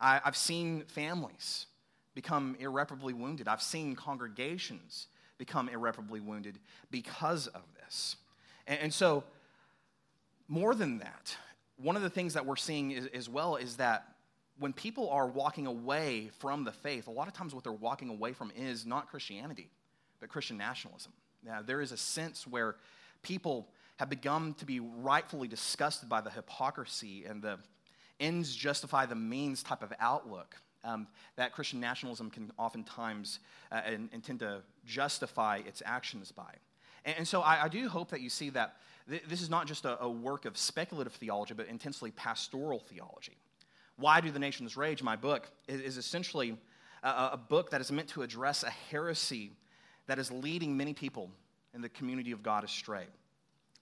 I, 0.00 0.20
have 0.24 0.36
seen 0.36 0.84
families 0.86 1.66
become 2.14 2.56
irreparably 2.58 3.14
wounded. 3.14 3.48
I've 3.48 3.62
seen 3.62 3.94
congregations 3.94 5.06
become 5.38 5.68
irreparably 5.68 6.20
wounded 6.20 6.58
because 6.90 7.46
of 7.48 7.62
this. 7.78 8.16
And, 8.66 8.80
and 8.80 8.94
so, 8.94 9.24
more 10.48 10.74
than 10.74 10.98
that, 10.98 11.36
one 11.76 11.96
of 11.96 12.02
the 12.02 12.10
things 12.10 12.34
that 12.34 12.46
we're 12.46 12.56
seeing 12.56 12.92
is, 12.92 13.06
as 13.12 13.28
well 13.28 13.56
is 13.56 13.76
that 13.76 14.06
when 14.58 14.72
people 14.72 15.10
are 15.10 15.26
walking 15.26 15.66
away 15.66 16.30
from 16.38 16.64
the 16.64 16.72
faith, 16.72 17.06
a 17.08 17.10
lot 17.10 17.28
of 17.28 17.34
times 17.34 17.54
what 17.54 17.64
they're 17.64 17.72
walking 17.72 18.08
away 18.08 18.32
from 18.32 18.50
is 18.56 18.86
not 18.86 19.08
Christianity 19.08 19.70
but 20.20 20.28
Christian 20.28 20.56
nationalism. 20.56 21.12
Now, 21.44 21.62
there 21.62 21.80
is 21.80 21.92
a 21.92 21.96
sense 21.96 22.46
where 22.46 22.76
people 23.22 23.68
have 23.96 24.10
begun 24.10 24.54
to 24.54 24.66
be 24.66 24.80
rightfully 24.80 25.48
disgusted 25.48 26.08
by 26.08 26.20
the 26.20 26.30
hypocrisy 26.30 27.24
and 27.24 27.42
the 27.42 27.58
ends 28.20 28.54
justify 28.54 29.06
the 29.06 29.14
means 29.14 29.62
type 29.62 29.82
of 29.82 29.92
outlook 30.00 30.56
um, 30.84 31.06
that 31.36 31.52
Christian 31.52 31.80
nationalism 31.80 32.30
can 32.30 32.50
oftentimes 32.58 33.40
uh, 33.72 33.80
intend 34.12 34.40
to 34.40 34.62
justify 34.84 35.60
its 35.66 35.82
actions 35.84 36.30
by. 36.32 36.54
And, 37.04 37.16
and 37.18 37.28
so 37.28 37.40
I, 37.40 37.64
I, 37.64 37.68
do 37.68 37.88
hope 37.88 38.10
that 38.10 38.20
you 38.20 38.30
see 38.30 38.50
that 38.50 38.76
th- 39.08 39.24
this 39.28 39.42
is 39.42 39.50
not 39.50 39.66
just 39.66 39.84
a, 39.84 40.00
a, 40.02 40.08
work 40.08 40.44
of 40.44 40.56
speculative 40.56 41.14
theology, 41.14 41.54
but 41.54 41.66
intensely 41.66 42.12
pastoral 42.12 42.78
theology. 42.78 43.36
Why 43.96 44.20
Do 44.20 44.30
the 44.30 44.38
Nations 44.38 44.76
Rage, 44.76 45.02
my 45.02 45.16
book, 45.16 45.50
is, 45.66 45.80
is 45.80 45.96
essentially 45.96 46.56
a, 47.02 47.30
a 47.32 47.40
book 47.48 47.70
that 47.70 47.80
is 47.80 47.90
meant 47.90 48.08
to 48.10 48.22
address 48.22 48.62
a 48.62 48.70
heresy 48.70 49.52
that 50.06 50.18
is 50.18 50.30
leading 50.30 50.76
many 50.76 50.94
people 50.94 51.30
in 51.74 51.82
the 51.82 51.88
community 51.88 52.32
of 52.32 52.42
God 52.42 52.64
astray. 52.64 53.06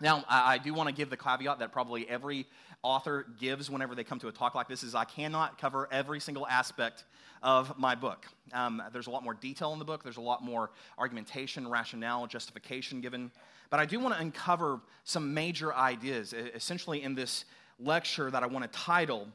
Now, 0.00 0.24
I, 0.28 0.58
do 0.58 0.74
want 0.74 0.88
to 0.88 0.94
give 0.94 1.08
the 1.08 1.16
caveat 1.16 1.60
that 1.60 1.70
probably 1.70 2.08
every 2.08 2.46
author 2.82 3.26
gives 3.38 3.70
whenever 3.70 3.94
they 3.94 4.02
come 4.02 4.18
to 4.18 4.28
a 4.28 4.32
talk 4.32 4.56
like 4.56 4.66
this 4.66 4.82
is 4.82 4.94
I 4.94 5.04
cannot 5.04 5.56
cover 5.58 5.88
every 5.92 6.18
single 6.18 6.46
aspect 6.48 7.04
of 7.42 7.78
my 7.78 7.94
book. 7.94 8.26
Um, 8.52 8.82
there's 8.92 9.06
a 9.06 9.10
lot 9.10 9.22
more 9.22 9.34
detail 9.34 9.72
in 9.72 9.78
the 9.78 9.84
book. 9.84 10.02
There's 10.02 10.16
a 10.16 10.22
lot 10.22 10.42
more 10.42 10.72
argumentation, 10.98 11.68
rationale, 11.68 12.26
justification 12.26 13.00
given. 13.00 13.30
But 13.70 13.78
I 13.78 13.86
do 13.86 14.00
want 14.00 14.14
to 14.14 14.20
uncover 14.20 14.80
some 15.04 15.32
major 15.32 15.72
ideas, 15.72 16.32
essentially 16.32 17.02
in 17.02 17.14
this 17.14 17.44
lecture 17.78 18.30
that 18.30 18.42
I 18.42 18.46
want 18.46 18.70
to 18.70 18.78
title 18.78 19.28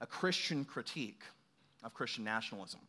A 0.00 0.06
Christian 0.06 0.64
Critique 0.64 1.22
of 1.82 1.92
Christian 1.92 2.22
Nationalism. 2.22 2.80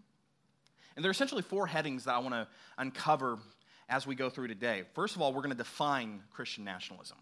And 0.96 1.04
there 1.04 1.10
are 1.10 1.12
essentially 1.12 1.42
four 1.42 1.68
headings 1.68 2.06
that 2.06 2.16
I 2.16 2.20
want 2.20 2.34
to 2.34 2.48
uncover 2.78 3.38
as 3.90 4.08
we 4.08 4.16
go 4.16 4.30
through 4.30 4.48
today. 4.48 4.84
First 4.94 5.16
of 5.16 5.22
all, 5.22 5.34
we're 5.34 5.42
going 5.42 5.52
to 5.52 5.58
define 5.58 6.22
Christian 6.32 6.64
nationalism. 6.64 7.18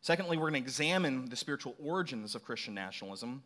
Secondly, 0.00 0.36
we're 0.36 0.50
going 0.50 0.62
to 0.62 0.66
examine 0.66 1.28
the 1.28 1.36
spiritual 1.36 1.74
origins 1.82 2.34
of 2.34 2.44
Christian 2.44 2.74
nationalism. 2.74 3.42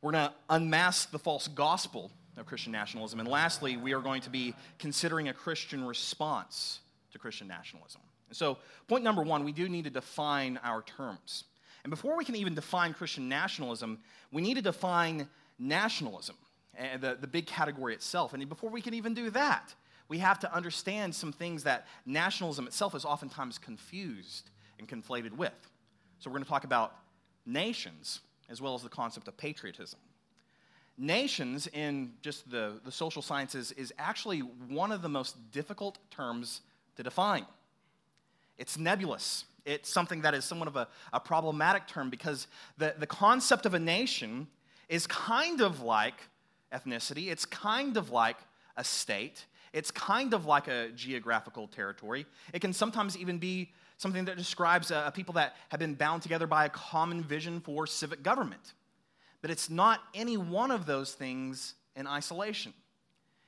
We're 0.00 0.12
going 0.12 0.28
to 0.28 0.34
unmask 0.50 1.10
the 1.10 1.18
false 1.18 1.46
gospel 1.46 2.10
of 2.36 2.46
Christian 2.46 2.72
nationalism. 2.72 3.20
And 3.20 3.28
lastly, 3.28 3.76
we 3.76 3.92
are 3.92 4.00
going 4.00 4.22
to 4.22 4.30
be 4.30 4.54
considering 4.78 5.28
a 5.28 5.34
Christian 5.34 5.84
response 5.84 6.80
to 7.12 7.18
Christian 7.18 7.46
nationalism. 7.46 8.00
And 8.28 8.36
so, 8.36 8.58
point 8.88 9.04
number 9.04 9.22
one, 9.22 9.44
we 9.44 9.52
do 9.52 9.68
need 9.68 9.84
to 9.84 9.90
define 9.90 10.58
our 10.64 10.82
terms. 10.82 11.44
And 11.84 11.90
before 11.90 12.16
we 12.16 12.24
can 12.24 12.36
even 12.36 12.54
define 12.54 12.94
Christian 12.94 13.28
nationalism, 13.28 13.98
we 14.32 14.40
need 14.40 14.54
to 14.54 14.62
define 14.62 15.28
nationalism 15.58 16.36
and 16.74 17.00
the, 17.02 17.16
the 17.20 17.26
big 17.26 17.46
category 17.46 17.94
itself. 17.94 18.32
And 18.32 18.48
before 18.48 18.70
we 18.70 18.80
can 18.80 18.94
even 18.94 19.14
do 19.14 19.30
that, 19.30 19.74
we 20.08 20.18
have 20.18 20.38
to 20.40 20.54
understand 20.54 21.14
some 21.14 21.32
things 21.32 21.64
that 21.64 21.86
nationalism 22.06 22.66
itself 22.66 22.94
is 22.94 23.04
oftentimes 23.04 23.58
confused 23.58 24.50
and 24.78 24.88
conflated 24.88 25.32
with. 25.32 25.52
So 26.18 26.30
we're 26.30 26.34
going 26.34 26.44
to 26.44 26.50
talk 26.50 26.64
about 26.64 26.94
nations 27.46 28.20
as 28.48 28.60
well 28.60 28.74
as 28.74 28.82
the 28.82 28.88
concept 28.88 29.28
of 29.28 29.36
patriotism. 29.36 29.98
Nations 30.98 31.66
in 31.68 32.12
just 32.20 32.50
the, 32.50 32.80
the 32.84 32.92
social 32.92 33.22
sciences 33.22 33.72
is 33.72 33.92
actually 33.98 34.40
one 34.40 34.92
of 34.92 35.02
the 35.02 35.08
most 35.08 35.50
difficult 35.50 35.98
terms 36.10 36.60
to 36.96 37.02
define. 37.02 37.46
It's 38.58 38.78
nebulous. 38.78 39.44
It's 39.64 39.88
something 39.88 40.22
that 40.22 40.34
is 40.34 40.44
somewhat 40.44 40.68
of 40.68 40.76
a, 40.76 40.88
a 41.12 41.20
problematic 41.20 41.86
term 41.86 42.10
because 42.10 42.46
the, 42.76 42.94
the 42.98 43.06
concept 43.06 43.64
of 43.64 43.74
a 43.74 43.78
nation 43.78 44.48
is 44.88 45.06
kind 45.06 45.62
of 45.62 45.80
like 45.80 46.16
ethnicity. 46.72 47.30
It's 47.30 47.44
kind 47.44 47.96
of 47.96 48.10
like 48.10 48.36
a 48.76 48.84
state, 48.84 49.46
it's 49.72 49.90
kind 49.90 50.34
of 50.34 50.44
like 50.46 50.68
a 50.68 50.88
geographical 50.90 51.66
territory. 51.66 52.26
It 52.52 52.60
can 52.60 52.72
sometimes 52.72 53.16
even 53.16 53.38
be 53.38 53.72
something 53.96 54.24
that 54.26 54.36
describes 54.36 54.90
a, 54.90 55.04
a 55.06 55.12
people 55.12 55.34
that 55.34 55.56
have 55.70 55.80
been 55.80 55.94
bound 55.94 56.22
together 56.22 56.46
by 56.46 56.66
a 56.66 56.68
common 56.68 57.22
vision 57.22 57.60
for 57.60 57.86
civic 57.86 58.22
government. 58.22 58.74
But 59.40 59.50
it's 59.50 59.70
not 59.70 60.00
any 60.14 60.36
one 60.36 60.70
of 60.70 60.86
those 60.86 61.12
things 61.12 61.74
in 61.96 62.06
isolation. 62.06 62.72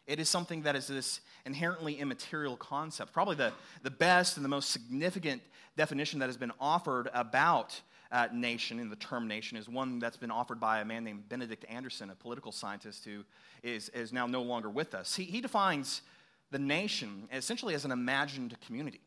It 0.06 0.20
is 0.20 0.28
something 0.28 0.62
that 0.62 0.76
is 0.76 0.86
this 0.86 1.20
inherently 1.46 1.94
immaterial 1.94 2.56
concept. 2.56 3.12
Probably 3.12 3.36
the, 3.36 3.52
the 3.82 3.90
best 3.90 4.36
and 4.36 4.44
the 4.44 4.48
most 4.48 4.70
significant 4.70 5.42
definition 5.76 6.18
that 6.20 6.26
has 6.26 6.36
been 6.36 6.52
offered 6.60 7.08
about 7.14 7.80
uh, 8.14 8.28
nation, 8.32 8.80
and 8.80 8.90
the 8.90 8.96
term 8.96 9.28
nation, 9.28 9.58
is 9.58 9.68
one 9.68 9.98
that's 9.98 10.16
been 10.16 10.30
offered 10.30 10.60
by 10.60 10.80
a 10.80 10.84
man 10.84 11.04
named 11.04 11.28
Benedict 11.28 11.64
Anderson, 11.68 12.10
a 12.10 12.14
political 12.14 12.52
scientist 12.52 13.04
who 13.04 13.24
is, 13.62 13.90
is 13.90 14.12
now 14.12 14.26
no 14.26 14.42
longer 14.42 14.70
with 14.70 14.94
us. 14.94 15.16
He, 15.16 15.24
he 15.24 15.40
defines 15.40 16.02
the 16.50 16.58
nation 16.58 17.28
essentially 17.32 17.74
as 17.74 17.84
an 17.84 17.90
imagined 17.90 18.56
community. 18.66 19.00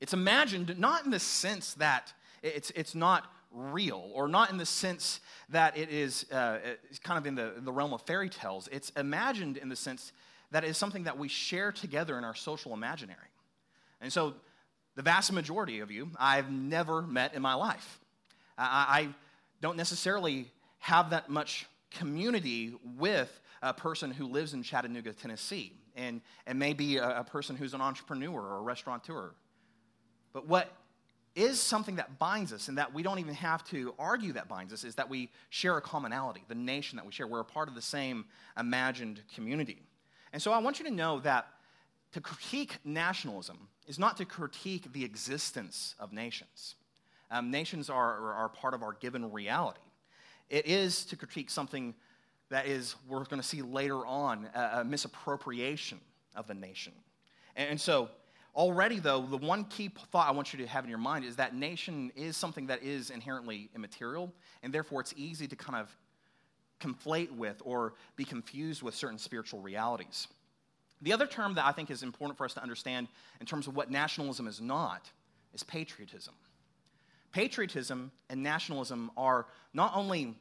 It's 0.00 0.12
imagined 0.12 0.78
not 0.78 1.04
in 1.04 1.10
the 1.10 1.20
sense 1.20 1.74
that 1.74 2.12
It's, 2.42 2.70
it's 2.74 2.94
not 2.94 3.22
real, 3.50 4.10
or 4.14 4.28
not 4.28 4.50
in 4.50 4.58
the 4.58 4.66
sense 4.66 5.20
that 5.48 5.76
it 5.76 5.90
is 5.90 6.26
uh, 6.30 6.58
kind 7.02 7.18
of 7.18 7.26
in 7.26 7.34
the, 7.34 7.54
the 7.64 7.72
realm 7.72 7.92
of 7.92 8.02
fairy 8.02 8.28
tales. 8.28 8.68
It's 8.70 8.90
imagined 8.96 9.56
in 9.56 9.68
the 9.68 9.76
sense 9.76 10.12
that 10.50 10.64
it 10.64 10.70
is 10.70 10.76
something 10.76 11.04
that 11.04 11.18
we 11.18 11.28
share 11.28 11.72
together 11.72 12.18
in 12.18 12.24
our 12.24 12.34
social 12.34 12.72
imaginary. 12.74 13.30
And 14.00 14.12
so, 14.12 14.34
the 14.94 15.02
vast 15.02 15.32
majority 15.32 15.82
of 15.82 15.90
you, 15.90 16.10
I've 16.18 16.50
never 16.50 17.02
met 17.02 17.34
in 17.34 17.42
my 17.42 17.54
life. 17.54 18.00
I, 18.58 19.00
I 19.00 19.08
don't 19.60 19.76
necessarily 19.76 20.50
have 20.78 21.10
that 21.10 21.28
much 21.28 21.66
community 21.90 22.74
with 22.96 23.40
a 23.62 23.72
person 23.72 24.10
who 24.10 24.26
lives 24.26 24.54
in 24.54 24.62
Chattanooga, 24.62 25.12
Tennessee, 25.12 25.72
and, 25.96 26.20
and 26.46 26.58
maybe 26.58 26.98
a, 26.98 27.20
a 27.20 27.24
person 27.24 27.56
who's 27.56 27.74
an 27.74 27.80
entrepreneur 27.80 28.40
or 28.40 28.58
a 28.58 28.62
restaurateur. 28.62 29.34
But 30.32 30.46
what 30.46 30.72
is 31.34 31.60
something 31.60 31.96
that 31.96 32.18
binds 32.18 32.52
us 32.52 32.68
and 32.68 32.78
that 32.78 32.92
we 32.92 33.02
don't 33.02 33.18
even 33.18 33.34
have 33.34 33.64
to 33.70 33.94
argue 33.98 34.32
that 34.32 34.48
binds 34.48 34.72
us 34.72 34.84
is 34.84 34.96
that 34.96 35.08
we 35.08 35.30
share 35.50 35.76
a 35.76 35.80
commonality, 35.80 36.44
the 36.48 36.54
nation 36.54 36.96
that 36.96 37.06
we 37.06 37.12
share. 37.12 37.26
We're 37.26 37.40
a 37.40 37.44
part 37.44 37.68
of 37.68 37.74
the 37.74 37.82
same 37.82 38.24
imagined 38.58 39.22
community. 39.34 39.82
And 40.32 40.42
so 40.42 40.52
I 40.52 40.58
want 40.58 40.78
you 40.78 40.84
to 40.86 40.90
know 40.90 41.20
that 41.20 41.46
to 42.12 42.20
critique 42.20 42.78
nationalism 42.84 43.68
is 43.86 43.98
not 43.98 44.16
to 44.16 44.24
critique 44.24 44.92
the 44.92 45.04
existence 45.04 45.94
of 45.98 46.12
nations. 46.12 46.74
Um, 47.30 47.50
nations 47.50 47.90
are, 47.90 48.32
are 48.32 48.48
part 48.48 48.74
of 48.74 48.82
our 48.82 48.94
given 48.94 49.30
reality. 49.30 49.80
It 50.48 50.66
is 50.66 51.04
to 51.06 51.16
critique 51.16 51.50
something 51.50 51.94
that 52.50 52.66
is, 52.66 52.96
we're 53.06 53.24
going 53.24 53.40
to 53.40 53.46
see 53.46 53.60
later 53.62 54.06
on, 54.06 54.48
a, 54.54 54.80
a 54.80 54.84
misappropriation 54.84 56.00
of 56.34 56.46
the 56.46 56.54
nation. 56.54 56.92
And, 57.56 57.70
and 57.70 57.80
so, 57.80 58.08
already 58.54 58.98
though, 58.98 59.20
the 59.20 59.36
one 59.36 59.64
key 59.64 59.90
thought 60.10 60.26
I 60.26 60.30
want 60.30 60.52
you 60.52 60.58
to 60.60 60.66
have 60.66 60.84
in 60.84 60.90
your 60.90 60.98
mind 60.98 61.24
is 61.24 61.36
that 61.36 61.54
nation 61.54 62.10
is 62.16 62.36
something 62.36 62.66
that 62.68 62.82
is 62.82 63.10
inherently 63.10 63.68
immaterial, 63.74 64.32
and 64.62 64.72
therefore 64.72 65.00
it's 65.00 65.12
easy 65.16 65.46
to 65.46 65.56
kind 65.56 65.78
of 65.78 65.94
conflate 66.80 67.30
with 67.32 67.60
or 67.64 67.94
be 68.16 68.24
confused 68.24 68.82
with 68.82 68.94
certain 68.94 69.18
spiritual 69.18 69.60
realities. 69.60 70.28
The 71.02 71.12
other 71.12 71.26
term 71.26 71.54
that 71.54 71.64
I 71.64 71.72
think 71.72 71.90
is 71.90 72.02
important 72.02 72.38
for 72.38 72.44
us 72.44 72.54
to 72.54 72.62
understand 72.62 73.08
in 73.40 73.46
terms 73.46 73.66
of 73.66 73.76
what 73.76 73.90
nationalism 73.90 74.46
is 74.46 74.60
not 74.60 75.10
is 75.54 75.62
patriotism. 75.62 76.34
Patriotism 77.32 78.10
and 78.30 78.42
nationalism 78.42 79.10
are 79.16 79.46
not 79.74 79.92
only 79.94 80.34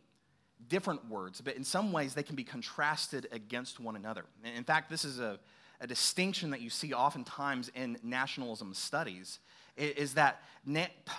different 0.70 1.08
words, 1.10 1.41
but 1.41 1.56
in 1.56 1.63
some 1.63 1.91
ways 1.91 2.13
they 2.13 2.24
can 2.24 2.36
be 2.36 2.44
contrasted 2.44 3.27
against 3.32 3.79
one 3.79 3.96
another. 3.96 4.25
In 4.56 4.63
fact, 4.63 4.89
this 4.89 5.06
is 5.06 5.20
a, 5.20 5.39
a 5.82 5.88
distinction 5.88 6.50
that 6.51 6.62
you 6.62 6.70
see 6.70 6.94
oftentimes 6.94 7.70
in 7.75 7.98
nationalism 8.03 8.74
studies 8.74 9.39
is 9.77 10.15
that 10.15 10.41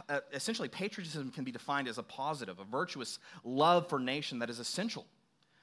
uh, 0.09 0.21
essentially 0.33 0.69
patriotism 0.69 1.31
can 1.31 1.45
be 1.45 1.53
defined 1.53 1.87
as 1.87 1.99
a 1.99 2.03
positive, 2.03 2.59
a 2.59 2.65
virtuous 2.65 3.21
love 3.45 3.89
for 3.89 4.01
nation 4.01 4.41
that 4.41 4.51
is 4.51 4.59
essential 4.59 5.07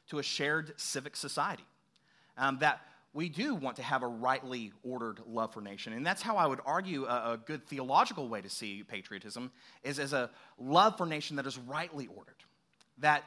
to 0.07 0.19
a 0.19 0.23
shared 0.23 0.73
civic 0.77 1.15
society. 1.15 1.65
Um, 2.37 2.57
that 2.59 2.81
we 3.15 3.29
do 3.29 3.55
want 3.55 3.77
to 3.77 3.81
have 3.81 4.03
a 4.03 4.07
rightly 4.07 4.73
ordered 4.83 5.21
love 5.25 5.53
for 5.53 5.61
nation. 5.61 5.93
And 5.93 6.05
that's 6.05 6.21
how 6.21 6.35
I 6.35 6.45
would 6.45 6.59
argue 6.65 7.05
a, 7.05 7.33
a, 7.33 7.39
good 7.43 7.65
theological 7.65 8.27
way 8.27 8.41
to 8.41 8.49
see 8.49 8.83
patriotism 8.83 9.51
is 9.83 9.99
as 9.99 10.11
a 10.11 10.29
love 10.59 10.97
for 10.97 11.05
nation 11.05 11.37
that 11.37 11.47
is 11.47 11.57
rightly 11.57 12.07
ordered, 12.07 12.35
that 12.97 13.23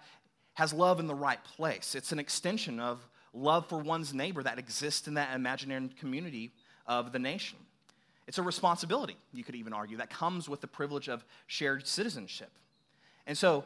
has 0.53 0.75
love 0.75 1.01
in 1.01 1.07
the 1.07 1.15
right 1.15 1.43
place. 1.43 1.95
It's 1.95 2.13
an 2.13 2.19
extension 2.19 2.79
of 2.79 3.01
love 3.33 3.67
for 3.71 3.79
one's 3.79 4.13
neighbor 4.13 4.43
that 4.43 4.59
exists 4.59 5.09
in 5.09 5.15
that 5.15 5.35
imaginary 5.35 5.89
community 5.99 6.53
of 6.87 7.11
the 7.11 7.19
nation. 7.19 7.59
It's 8.27 8.37
a 8.37 8.43
responsibility, 8.43 9.17
you 9.33 9.43
could 9.43 9.55
even 9.55 9.73
argue, 9.73 9.97
that 9.97 10.11
comes 10.11 10.51
with 10.51 10.61
the 10.61 10.67
privilege 10.67 11.09
of 11.09 11.25
shared 11.47 11.87
citizenship. 11.87 12.51
And 13.27 13.39
so, 13.39 13.65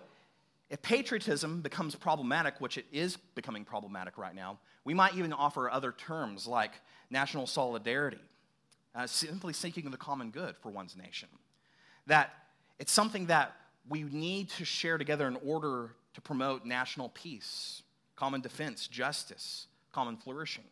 if 0.73 0.81
patriotism 0.81 1.61
becomes 1.61 1.95
problematic, 1.95 2.59
which 2.59 2.79
it 2.79 2.87
is 2.91 3.19
becoming 3.35 3.63
problematic 3.63 4.17
right 4.17 4.35
now, 4.35 4.59
we 4.85 4.95
might 4.95 5.15
even 5.15 5.31
offer 5.31 5.71
other 5.71 5.93
terms 5.93 6.47
like 6.47 6.73
national 7.11 7.47
solidarity, 7.47 8.17
uh, 8.95 9.07
simply 9.07 9.53
seeking 9.53 9.91
the 9.91 9.99
common 9.99 10.31
good 10.31 10.57
for 10.63 10.71
one's 10.71 10.97
nation. 10.97 11.29
That 12.07 12.31
it's 12.79 12.91
something 12.91 13.27
that 13.27 13.53
we 13.87 14.05
need 14.05 14.49
to 14.49 14.65
share 14.65 14.97
together 14.97 15.29
in 15.29 15.37
order 15.45 15.95
to 16.15 16.21
promote 16.23 16.65
national 16.65 17.11
peace, 17.11 17.83
common 18.17 18.41
defense, 18.41 18.89
justice, 18.89 19.67
common 19.93 20.17
flourishing. 20.17 20.65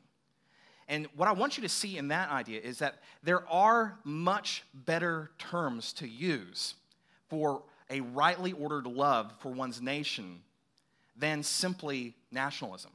And 0.89 1.09
what 1.15 1.29
I 1.29 1.33
want 1.33 1.59
you 1.59 1.63
to 1.63 1.69
see 1.69 1.99
in 1.99 2.09
that 2.09 2.31
idea 2.31 2.61
is 2.63 2.79
that 2.79 3.03
there 3.23 3.47
are 3.51 3.99
much 4.05 4.65
better 4.73 5.31
terms 5.39 5.93
to 5.95 6.09
use 6.09 6.75
for 7.29 7.65
a 7.91 8.01
rightly 8.01 8.53
ordered 8.53 8.87
love 8.87 9.33
for 9.41 9.51
one's 9.51 9.83
nation 9.83 10.41
than 11.17 11.43
simply 11.43 12.15
nationalism. 12.31 12.93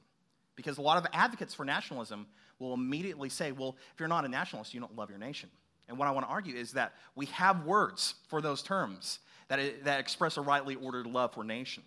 Because 0.55 0.77
a 0.77 0.81
lot 0.81 0.97
of 0.97 1.05
advocates 1.13 1.53
for 1.53 1.65
nationalism 1.65 2.25
will 2.59 2.73
immediately 2.73 3.29
say, 3.29 3.51
well, 3.51 3.75
if 3.93 3.99
you're 3.99 4.09
not 4.09 4.25
a 4.25 4.29
nationalist, 4.29 4.73
you 4.73 4.79
don't 4.79 4.95
love 4.95 5.09
your 5.09 5.19
nation. 5.19 5.49
And 5.87 5.97
what 5.97 6.07
I 6.07 6.11
want 6.11 6.25
to 6.25 6.31
argue 6.31 6.55
is 6.55 6.71
that 6.71 6.93
we 7.13 7.27
have 7.27 7.65
words 7.65 8.15
for 8.27 8.41
those 8.41 8.63
terms 8.63 9.19
that, 9.49 9.83
that 9.83 9.99
express 9.99 10.37
a 10.37 10.41
rightly 10.41 10.75
ordered 10.75 11.05
love 11.05 11.33
for 11.33 11.43
nation. 11.43 11.83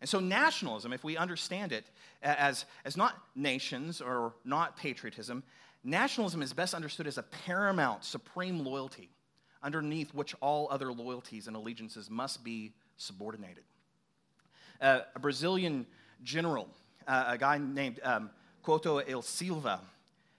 And 0.00 0.08
so, 0.08 0.20
nationalism, 0.20 0.92
if 0.92 1.04
we 1.04 1.16
understand 1.16 1.72
it 1.72 1.84
as, 2.22 2.64
as 2.84 2.96
not 2.96 3.16
nations 3.34 4.00
or 4.00 4.32
not 4.44 4.76
patriotism, 4.76 5.42
nationalism 5.84 6.40
is 6.40 6.52
best 6.52 6.72
understood 6.72 7.06
as 7.06 7.18
a 7.18 7.22
paramount, 7.22 8.04
supreme 8.04 8.64
loyalty 8.64 9.10
underneath 9.62 10.14
which 10.14 10.34
all 10.40 10.68
other 10.70 10.92
loyalties 10.92 11.46
and 11.46 11.56
allegiances 11.56 12.10
must 12.10 12.44
be 12.44 12.72
subordinated. 12.96 13.64
Uh, 14.80 15.00
a 15.14 15.18
Brazilian 15.18 15.86
general 16.22 16.68
uh, 17.08 17.24
a 17.28 17.38
guy 17.38 17.58
named 17.58 17.98
um, 18.04 18.30
Couto 18.62 19.00
e 19.00 19.22
Silva, 19.22 19.80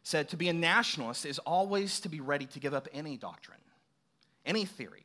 said 0.03 0.29
to 0.29 0.37
be 0.37 0.47
a 0.47 0.53
nationalist 0.53 1.25
is 1.25 1.39
always 1.39 1.99
to 1.99 2.09
be 2.09 2.21
ready 2.21 2.45
to 2.45 2.59
give 2.59 2.73
up 2.73 2.87
any 2.93 3.17
doctrine, 3.17 3.57
any 4.45 4.65
theory, 4.65 5.03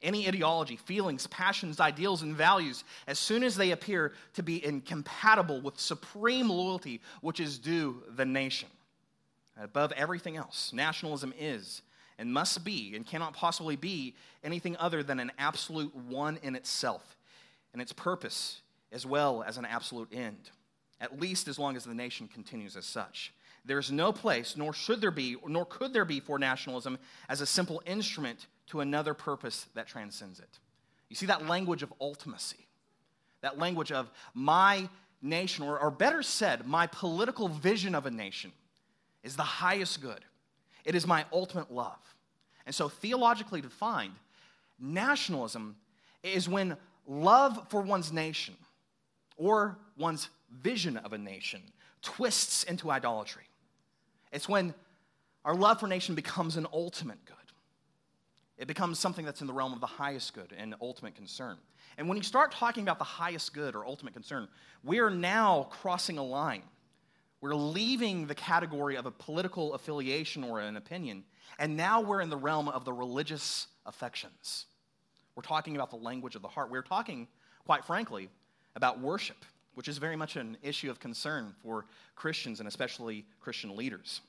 any 0.00 0.26
ideology, 0.26 0.76
feelings, 0.76 1.26
passions, 1.26 1.80
ideals, 1.80 2.22
and 2.22 2.34
values 2.34 2.84
as 3.06 3.18
soon 3.18 3.42
as 3.42 3.56
they 3.56 3.72
appear 3.72 4.12
to 4.34 4.42
be 4.42 4.64
incompatible 4.64 5.60
with 5.60 5.78
supreme 5.78 6.48
loyalty, 6.48 7.00
which 7.20 7.40
is 7.40 7.58
due 7.58 8.02
the 8.16 8.24
nation. 8.24 8.68
Above 9.60 9.92
everything 9.92 10.36
else, 10.36 10.72
nationalism 10.72 11.34
is 11.38 11.82
and 12.22 12.32
must 12.32 12.64
be 12.64 12.94
and 12.96 13.06
cannot 13.06 13.34
possibly 13.34 13.76
be 13.76 14.14
anything 14.42 14.76
other 14.78 15.02
than 15.02 15.20
an 15.20 15.30
absolute 15.38 15.94
one 15.94 16.38
in 16.42 16.56
itself 16.56 17.16
and 17.74 17.82
its 17.82 17.92
purpose 17.92 18.62
as 18.90 19.04
well 19.04 19.42
as 19.46 19.58
an 19.58 19.66
absolute 19.66 20.08
end 20.10 20.50
at 21.02 21.20
least 21.20 21.48
as 21.48 21.58
long 21.58 21.76
as 21.76 21.84
the 21.84 21.94
nation 21.94 22.28
continues 22.28 22.76
as 22.76 22.86
such. 22.86 23.34
There 23.64 23.78
is 23.78 23.90
no 23.92 24.12
place, 24.12 24.56
nor 24.56 24.72
should 24.72 25.00
there 25.00 25.10
be, 25.10 25.36
nor 25.46 25.66
could 25.66 25.92
there 25.92 26.04
be 26.04 26.20
for 26.20 26.38
nationalism 26.38 26.96
as 27.28 27.40
a 27.40 27.46
simple 27.46 27.82
instrument 27.84 28.46
to 28.68 28.80
another 28.80 29.12
purpose 29.12 29.66
that 29.74 29.88
transcends 29.88 30.38
it. 30.38 30.58
You 31.10 31.16
see 31.16 31.26
that 31.26 31.46
language 31.46 31.82
of 31.82 31.92
ultimacy, 32.00 32.66
that 33.40 33.58
language 33.58 33.92
of 33.92 34.10
my 34.32 34.88
nation, 35.20 35.64
or, 35.64 35.78
or 35.78 35.90
better 35.90 36.22
said, 36.22 36.66
my 36.66 36.86
political 36.86 37.48
vision 37.48 37.94
of 37.94 38.06
a 38.06 38.10
nation 38.10 38.52
is 39.24 39.36
the 39.36 39.42
highest 39.42 40.00
good. 40.00 40.24
It 40.84 40.94
is 40.94 41.06
my 41.06 41.24
ultimate 41.32 41.70
love. 41.70 41.98
And 42.66 42.74
so, 42.74 42.88
theologically 42.88 43.60
defined, 43.60 44.14
nationalism 44.78 45.76
is 46.22 46.48
when 46.48 46.76
love 47.06 47.66
for 47.68 47.80
one's 47.80 48.12
nation 48.12 48.54
or 49.36 49.76
one's 49.96 50.28
vision 50.62 50.96
of 50.98 51.12
a 51.12 51.18
nation 51.18 51.62
twists 52.02 52.64
into 52.64 52.90
idolatry. 52.90 53.44
It's 54.32 54.48
when 54.48 54.74
our 55.44 55.54
love 55.54 55.80
for 55.80 55.86
nation 55.86 56.14
becomes 56.14 56.56
an 56.56 56.66
ultimate 56.72 57.24
good. 57.24 57.36
It 58.58 58.68
becomes 58.68 58.98
something 58.98 59.24
that's 59.24 59.40
in 59.40 59.46
the 59.46 59.52
realm 59.52 59.72
of 59.72 59.80
the 59.80 59.86
highest 59.86 60.34
good 60.34 60.54
and 60.56 60.74
ultimate 60.80 61.16
concern. 61.16 61.56
And 61.98 62.08
when 62.08 62.16
you 62.16 62.22
start 62.22 62.52
talking 62.52 62.82
about 62.84 62.98
the 62.98 63.04
highest 63.04 63.52
good 63.52 63.74
or 63.74 63.84
ultimate 63.84 64.12
concern, 64.12 64.48
we 64.84 65.00
are 65.00 65.10
now 65.10 65.66
crossing 65.70 66.18
a 66.18 66.22
line. 66.22 66.62
We're 67.42 67.54
leaving 67.54 68.26
the 68.26 68.34
category 68.34 68.96
of 68.96 69.04
a 69.04 69.10
political 69.10 69.74
affiliation 69.74 70.44
or 70.44 70.60
an 70.60 70.78
opinion, 70.78 71.24
and 71.58 71.76
now 71.76 72.00
we're 72.00 72.22
in 72.22 72.30
the 72.30 72.36
realm 72.36 72.68
of 72.68 72.86
the 72.86 72.92
religious 72.94 73.66
affections. 73.84 74.64
We're 75.34 75.42
talking 75.42 75.74
about 75.74 75.90
the 75.90 75.96
language 75.96 76.36
of 76.36 76.40
the 76.40 76.48
heart. 76.48 76.70
We're 76.70 76.80
talking, 76.80 77.28
quite 77.66 77.84
frankly, 77.84 78.30
about 78.74 78.98
worship 79.00 79.44
which 79.74 79.88
is 79.88 79.98
very 79.98 80.16
much 80.16 80.36
an 80.36 80.56
issue 80.62 80.90
of 80.90 81.00
concern 81.00 81.54
for 81.62 81.86
Christians 82.14 82.60
and 82.60 82.68
especially 82.68 83.24
Christian 83.40 83.76
leaders. 83.76 84.20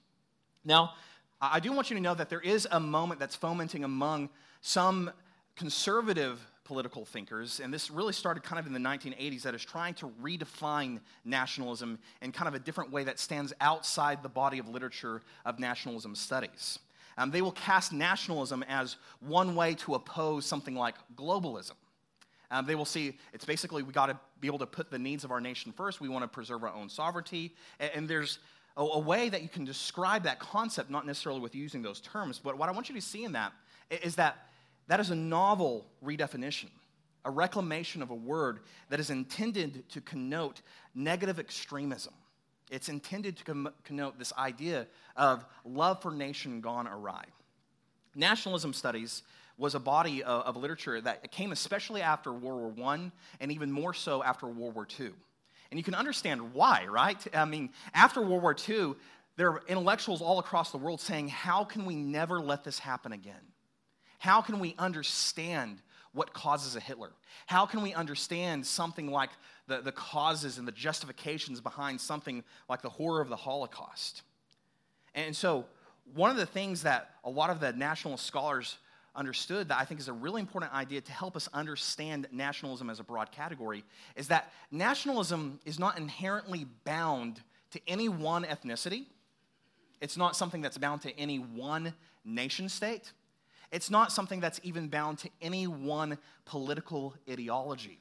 Now, 0.63 0.93
I 1.41 1.59
do 1.59 1.73
want 1.73 1.89
you 1.89 1.95
to 1.97 2.01
know 2.01 2.15
that 2.15 2.29
there 2.29 2.39
is 2.39 2.67
a 2.71 2.79
moment 2.79 3.19
that's 3.19 3.35
fomenting 3.35 3.83
among 3.83 4.29
some 4.61 5.11
conservative 5.55 6.39
political 6.63 7.05
thinkers, 7.05 7.59
and 7.59 7.73
this 7.73 7.91
really 7.91 8.13
started 8.13 8.43
kind 8.43 8.59
of 8.59 8.65
in 8.65 8.73
the 8.73 8.79
1980s, 8.79 9.41
that 9.43 9.53
is 9.53 9.63
trying 9.63 9.93
to 9.95 10.07
redefine 10.21 10.99
nationalism 11.25 11.99
in 12.21 12.31
kind 12.31 12.47
of 12.47 12.53
a 12.53 12.59
different 12.59 12.91
way 12.91 13.03
that 13.03 13.19
stands 13.19 13.53
outside 13.59 14.23
the 14.23 14.29
body 14.29 14.59
of 14.59 14.69
literature 14.69 15.21
of 15.45 15.59
nationalism 15.59 16.15
studies. 16.15 16.79
Um, 17.17 17.31
they 17.31 17.41
will 17.41 17.51
cast 17.51 17.93
nationalism 17.93 18.63
as 18.67 18.95
one 19.19 19.55
way 19.55 19.75
to 19.75 19.95
oppose 19.95 20.45
something 20.45 20.75
like 20.75 20.95
globalism. 21.15 21.73
Um, 22.49 22.65
they 22.65 22.75
will 22.75 22.85
see 22.85 23.17
it's 23.33 23.45
basically 23.45 23.83
we 23.83 23.93
got 23.93 24.07
to 24.07 24.19
be 24.39 24.47
able 24.47 24.59
to 24.59 24.67
put 24.67 24.91
the 24.91 24.99
needs 24.99 25.23
of 25.23 25.31
our 25.31 25.41
nation 25.41 25.71
first. 25.71 25.99
We 25.99 26.09
want 26.09 26.23
to 26.23 26.27
preserve 26.27 26.63
our 26.63 26.73
own 26.73 26.87
sovereignty. 26.89 27.55
And, 27.79 27.91
and 27.95 28.07
there's 28.07 28.39
a, 28.77 28.83
a, 28.83 28.99
way 28.99 29.29
that 29.29 29.41
you 29.41 29.49
can 29.49 29.65
describe 29.65 30.23
that 30.23 30.39
concept, 30.39 30.89
not 30.89 31.05
necessarily 31.05 31.41
with 31.41 31.55
using 31.55 31.81
those 31.81 31.99
terms, 32.01 32.39
but 32.43 32.57
what 32.57 32.69
I 32.69 32.71
want 32.71 32.89
you 32.89 32.95
to 32.95 33.01
see 33.01 33.23
in 33.23 33.31
that 33.33 33.53
is 33.89 34.15
that 34.15 34.47
that 34.87 34.99
is 34.99 35.09
a 35.09 35.15
novel 35.15 35.85
redefinition, 36.03 36.69
a 37.25 37.31
reclamation 37.31 38.01
of 38.01 38.09
a 38.09 38.15
word 38.15 38.59
that 38.89 38.99
is 38.99 39.09
intended 39.09 39.87
to 39.89 40.01
connote 40.01 40.61
negative 40.93 41.39
extremism. 41.39 42.13
It's 42.71 42.89
intended 42.89 43.37
to 43.37 43.71
connote 43.83 44.17
this 44.17 44.33
idea 44.33 44.87
of 45.15 45.45
love 45.63 46.01
for 46.01 46.11
nation 46.11 46.61
gone 46.61 46.87
awry. 46.87 47.25
Nationalism 48.15 48.73
studies 48.73 49.23
was 49.57 49.75
a 49.75 49.79
body 49.79 50.23
of, 50.23 50.41
of 50.43 50.57
literature 50.57 50.99
that 51.01 51.31
came 51.31 51.51
especially 51.51 52.01
after 52.01 52.31
World 52.31 52.77
War 52.77 52.93
I 52.93 53.11
and 53.39 53.51
even 53.51 53.71
more 53.71 53.93
so 53.93 54.23
after 54.23 54.47
World 54.47 54.75
War 54.75 54.87
II. 54.99 55.11
And 55.71 55.79
you 55.79 55.83
can 55.83 55.95
understand 55.95 56.53
why, 56.53 56.85
right? 56.87 57.17
I 57.33 57.45
mean, 57.45 57.69
after 57.93 58.21
World 58.21 58.41
War 58.41 58.55
II, 58.67 58.93
there 59.35 59.51
are 59.51 59.63
intellectuals 59.67 60.21
all 60.21 60.39
across 60.39 60.71
the 60.71 60.77
world 60.77 61.01
saying, 61.01 61.29
How 61.29 61.63
can 61.63 61.85
we 61.85 61.95
never 61.95 62.39
let 62.39 62.63
this 62.63 62.79
happen 62.79 63.11
again? 63.11 63.52
How 64.23 64.39
can 64.39 64.61
we 64.61 64.73
understand 64.79 65.81
what 66.13 66.33
causes 66.33 66.77
a 66.77 66.79
Hitler? 66.79 67.11
How 67.45 67.65
can 67.65 67.81
we 67.81 67.93
understand 67.93 68.65
something 68.65 69.11
like 69.11 69.31
the, 69.67 69.81
the 69.81 69.91
causes 69.91 70.57
and 70.57 70.65
the 70.65 70.71
justifications 70.71 71.59
behind 71.59 71.99
something 71.99 72.41
like 72.69 72.81
the 72.81 72.89
horror 72.89 73.19
of 73.19 73.27
the 73.27 73.35
Holocaust? 73.35 74.21
And 75.13 75.35
so, 75.35 75.65
one 76.13 76.31
of 76.31 76.37
the 76.37 76.45
things 76.45 76.83
that 76.83 77.09
a 77.25 77.29
lot 77.29 77.49
of 77.49 77.59
the 77.59 77.73
nationalist 77.73 78.25
scholars 78.25 78.77
understood 79.13 79.67
that 79.67 79.77
I 79.77 79.83
think 79.83 79.99
is 79.99 80.07
a 80.07 80.13
really 80.13 80.39
important 80.39 80.73
idea 80.73 81.01
to 81.01 81.11
help 81.11 81.35
us 81.35 81.49
understand 81.51 82.27
nationalism 82.31 82.89
as 82.89 83.01
a 83.01 83.03
broad 83.03 83.29
category 83.29 83.83
is 84.15 84.29
that 84.29 84.53
nationalism 84.71 85.59
is 85.65 85.79
not 85.79 85.97
inherently 85.97 86.65
bound 86.85 87.41
to 87.71 87.81
any 87.89 88.07
one 88.07 88.45
ethnicity. 88.45 89.03
It's 89.99 90.15
not 90.15 90.37
something 90.37 90.61
that's 90.61 90.77
bound 90.77 91.01
to 91.01 91.19
any 91.19 91.39
one 91.39 91.93
nation 92.23 92.69
state. 92.69 93.11
It's 93.73 93.89
not 93.89 94.11
something 94.11 94.39
that's 94.39 94.59
even 94.61 94.87
bound 94.87 95.17
to 95.19 95.29
any 95.41 95.65
one 95.65 96.19
political 96.45 97.15
ideology. 97.27 97.97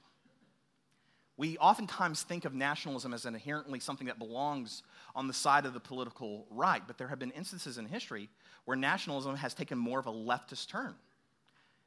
We 1.38 1.56
oftentimes 1.56 2.22
think 2.22 2.44
of 2.44 2.52
nationalism 2.52 3.14
as 3.14 3.24
inherently 3.24 3.80
something 3.80 4.06
that 4.06 4.18
belongs 4.18 4.82
on 5.16 5.28
the 5.28 5.32
side 5.32 5.64
of 5.64 5.72
the 5.72 5.80
political 5.80 6.46
right, 6.50 6.82
but 6.86 6.98
there 6.98 7.08
have 7.08 7.18
been 7.18 7.30
instances 7.30 7.78
in 7.78 7.86
history 7.86 8.28
where 8.66 8.76
nationalism 8.76 9.34
has 9.36 9.54
taken 9.54 9.78
more 9.78 9.98
of 9.98 10.06
a 10.06 10.12
leftist 10.12 10.68
turn. 10.68 10.94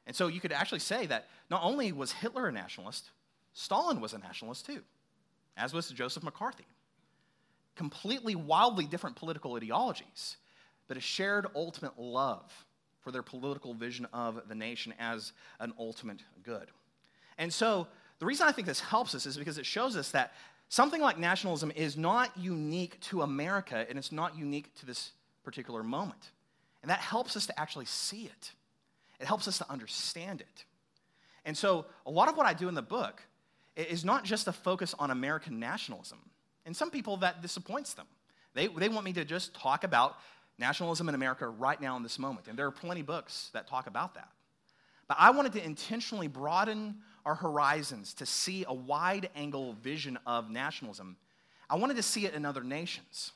And 0.04 0.16
so 0.16 0.26
you 0.26 0.40
could 0.40 0.52
actually 0.52 0.80
say 0.80 1.06
that 1.06 1.28
not 1.48 1.62
only 1.62 1.92
was 1.92 2.10
Hitler 2.10 2.48
a 2.48 2.52
nationalist, 2.52 3.10
Stalin 3.52 4.00
was 4.00 4.14
a 4.14 4.18
nationalist 4.18 4.66
too, 4.66 4.82
as 5.56 5.72
was 5.72 5.88
Joseph 5.90 6.24
McCarthy. 6.24 6.66
Completely 7.76 8.34
wildly 8.34 8.86
different 8.86 9.14
political 9.14 9.54
ideologies, 9.54 10.38
but 10.88 10.96
a 10.96 11.00
shared 11.00 11.46
ultimate 11.54 11.96
love 11.96 12.65
for 13.06 13.12
their 13.12 13.22
political 13.22 13.72
vision 13.72 14.04
of 14.12 14.48
the 14.48 14.54
nation 14.56 14.92
as 14.98 15.32
an 15.60 15.72
ultimate 15.78 16.18
good. 16.42 16.72
And 17.38 17.54
so 17.54 17.86
the 18.18 18.26
reason 18.26 18.48
I 18.48 18.50
think 18.50 18.66
this 18.66 18.80
helps 18.80 19.14
us 19.14 19.26
is 19.26 19.36
because 19.36 19.58
it 19.58 19.64
shows 19.64 19.96
us 19.96 20.10
that 20.10 20.32
something 20.70 21.00
like 21.00 21.16
nationalism 21.16 21.70
is 21.76 21.96
not 21.96 22.36
unique 22.36 22.98
to 23.02 23.22
America 23.22 23.86
and 23.88 23.96
it's 23.96 24.10
not 24.10 24.36
unique 24.36 24.74
to 24.80 24.86
this 24.86 25.12
particular 25.44 25.84
moment. 25.84 26.32
And 26.82 26.90
that 26.90 26.98
helps 26.98 27.36
us 27.36 27.46
to 27.46 27.56
actually 27.60 27.84
see 27.84 28.24
it. 28.24 28.50
It 29.20 29.28
helps 29.28 29.46
us 29.46 29.58
to 29.58 29.70
understand 29.70 30.40
it. 30.40 30.64
And 31.44 31.56
so, 31.56 31.86
a 32.06 32.10
lot 32.10 32.28
of 32.28 32.36
what 32.36 32.44
I 32.44 32.54
do 32.54 32.68
in 32.68 32.74
the 32.74 32.82
book 32.82 33.22
is 33.76 34.04
not 34.04 34.24
just 34.24 34.48
a 34.48 34.52
focus 34.52 34.96
on 34.98 35.12
American 35.12 35.60
nationalism. 35.60 36.18
And 36.64 36.76
some 36.76 36.90
people 36.90 37.18
that 37.18 37.40
disappoints 37.40 37.94
them. 37.94 38.06
They, 38.54 38.66
they 38.66 38.88
want 38.88 39.04
me 39.04 39.12
to 39.12 39.24
just 39.24 39.54
talk 39.54 39.84
about 39.84 40.16
nationalism 40.58 41.08
in 41.08 41.14
America 41.14 41.48
right 41.48 41.80
now 41.80 41.96
in 41.96 42.02
this 42.02 42.18
moment. 42.18 42.48
And 42.48 42.58
there 42.58 42.66
are 42.66 42.72
plenty 42.72 43.02
books 43.02 43.50
that 43.52 43.66
talk 43.66 43.86
about 43.86 44.14
that. 44.14 44.28
But 45.08 45.18
I 45.20 45.30
wanted 45.30 45.52
to 45.52 45.64
intentionally 45.64 46.28
broaden 46.28 46.96
our 47.24 47.34
horizons 47.34 48.14
to 48.14 48.26
see 48.26 48.64
a 48.66 48.74
wide 48.74 49.30
angle 49.36 49.74
vision 49.74 50.18
of 50.26 50.50
nationalism. 50.50 51.16
I 51.68 51.76
wanted 51.76 51.96
to 51.96 52.02
see 52.02 52.26
it 52.26 52.34
in 52.34 52.44
other 52.44 52.62
nations. 52.62 53.32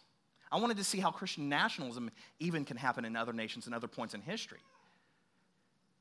I 0.53 0.59
wanted 0.59 0.77
to 0.79 0.85
see 0.85 0.99
how 0.99 1.11
Christian 1.11 1.49
nationalism 1.49 2.11
even 2.39 2.65
can 2.65 2.77
happen 2.77 3.05
in 3.05 3.17
other 3.17 3.33
nations 3.33 3.67
and 3.67 3.75
other 3.75 3.89
points 3.89 4.15
in 4.15 4.21
history. 4.21 4.59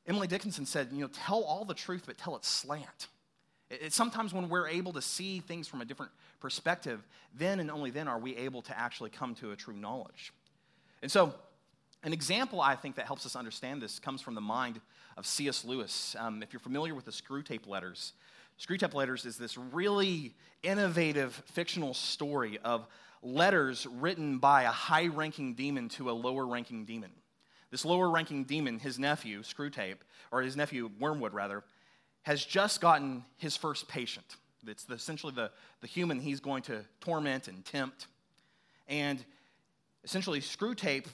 Emily 0.08 0.28
Dickinson 0.28 0.66
said, 0.66 0.90
you 0.92 1.02
know, 1.02 1.08
tell 1.08 1.44
all 1.44 1.66
the 1.66 1.76
truth, 1.76 2.04
but 2.08 2.18
tell 2.18 2.36
it 2.36 2.44
slant. 2.46 3.08
Sometimes 3.90 4.34
when 4.34 4.50
we're 4.50 4.68
able 4.68 4.94
to 4.94 5.02
see 5.02 5.40
things 5.40 5.68
from 5.68 5.82
a 5.82 5.86
different 5.86 6.12
perspective, 6.40 7.06
then 7.36 7.60
and 7.60 7.70
only 7.70 7.92
then 7.92 8.08
are 8.08 8.18
we 8.18 8.36
able 8.36 8.64
to 8.64 8.80
actually 8.80 9.12
come 9.12 9.36
to 9.36 9.52
a 9.52 9.56
true 9.56 9.76
knowledge. 9.76 10.34
And 11.02 11.12
so, 11.12 11.34
an 12.04 12.14
example 12.14 12.62
I 12.62 12.76
think 12.76 12.96
that 12.96 13.06
helps 13.06 13.26
us 13.26 13.36
understand 13.36 13.82
this 13.82 14.00
comes 14.00 14.22
from 14.22 14.36
the 14.36 14.42
mind 14.42 14.80
of 15.18 15.26
C.S. 15.26 15.66
Lewis. 15.66 16.16
Um, 16.18 16.42
if 16.42 16.54
you're 16.54 16.60
familiar 16.60 16.96
with 16.96 17.06
the 17.06 17.12
Screwtape 17.12 17.68
Letters, 17.68 18.14
Screwtape 18.60 18.94
Letters 18.94 19.26
is 19.26 19.38
this 19.38 19.58
really 19.58 20.36
innovative 20.64 21.34
fictional 21.46 21.94
story 21.94 22.60
of 22.64 22.88
letters 23.22 23.86
written 23.86 24.38
by 24.38 24.64
a 24.64 24.72
high 24.72 25.08
ranking 25.08 25.54
demon 25.54 25.90
to 25.90 26.10
a 26.10 26.12
lower 26.12 26.46
ranking 26.46 26.86
demon. 26.86 27.12
This 27.72 27.86
lower 27.86 28.10
ranking 28.10 28.46
demon, 28.46 28.80
his 28.80 28.98
nephew, 28.98 29.42
Screwtape, 29.44 29.98
or 30.32 30.42
his 30.42 30.56
nephew, 30.56 30.90
Wormwood, 31.00 31.34
rather, 31.34 31.64
has 32.24 32.44
just 32.44 32.82
gotten 32.82 33.24
his 33.38 33.56
first 33.56 33.88
patient. 33.88 34.26
It's 34.68 34.86
essentially 34.90 35.34
the, 35.34 35.52
the 35.82 35.88
human 35.88 36.20
he's 36.20 36.40
going 36.40 36.64
to 36.64 36.84
torment 37.00 37.48
and 37.48 37.64
tempt. 37.64 38.08
And 38.88 39.24
essentially, 40.04 40.40
Screwtape, 40.40 41.06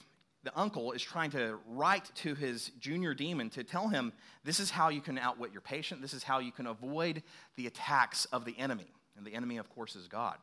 the 0.42 0.56
uncle, 0.58 0.92
is 0.92 1.02
trying 1.02 1.30
to 1.30 1.58
write 1.68 2.10
to 2.16 2.34
his 2.34 2.70
junior 2.80 3.14
demon 3.14 3.50
to 3.50 3.64
tell 3.64 3.88
him 3.88 4.12
this 4.44 4.60
is 4.60 4.70
how 4.70 4.88
you 4.88 5.00
can 5.00 5.18
outwit 5.18 5.52
your 5.52 5.60
patient, 5.60 6.02
this 6.02 6.14
is 6.14 6.22
how 6.22 6.38
you 6.38 6.52
can 6.52 6.66
avoid 6.66 7.22
the 7.56 7.66
attacks 7.66 8.24
of 8.26 8.44
the 8.44 8.56
enemy. 8.58 8.86
And 9.16 9.26
the 9.26 9.34
enemy, 9.34 9.56
of 9.56 9.68
course, 9.70 9.96
is 9.96 10.08
God. 10.08 10.36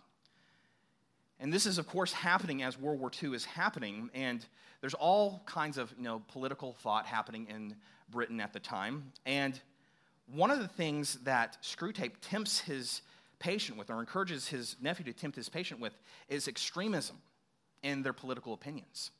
And 1.39 1.51
this 1.51 1.65
is, 1.65 1.77
of 1.77 1.87
course, 1.87 2.13
happening 2.13 2.63
as 2.63 2.79
World 2.79 2.99
War 2.99 3.11
II 3.21 3.35
is 3.35 3.45
happening. 3.45 4.09
And 4.13 4.45
there's 4.81 4.93
all 4.93 5.43
kinds 5.45 5.77
of 5.77 5.93
you 5.97 6.03
know, 6.03 6.21
political 6.27 6.73
thought 6.73 7.05
happening 7.05 7.47
in 7.49 7.75
Britain 8.09 8.39
at 8.39 8.53
the 8.53 8.59
time. 8.59 9.11
And 9.25 9.59
one 10.27 10.51
of 10.51 10.59
the 10.59 10.67
things 10.67 11.15
that 11.23 11.57
Screwtape 11.61 12.13
tempts 12.21 12.59
his 12.59 13.01
patient 13.39 13.77
with, 13.77 13.89
or 13.89 13.99
encourages 13.99 14.47
his 14.47 14.77
nephew 14.81 15.05
to 15.05 15.13
tempt 15.13 15.35
his 15.35 15.49
patient 15.49 15.79
with, 15.79 15.93
is 16.29 16.47
extremism 16.47 17.17
in 17.83 18.01
their 18.01 18.13
political 18.13 18.53
opinions. 18.53 19.11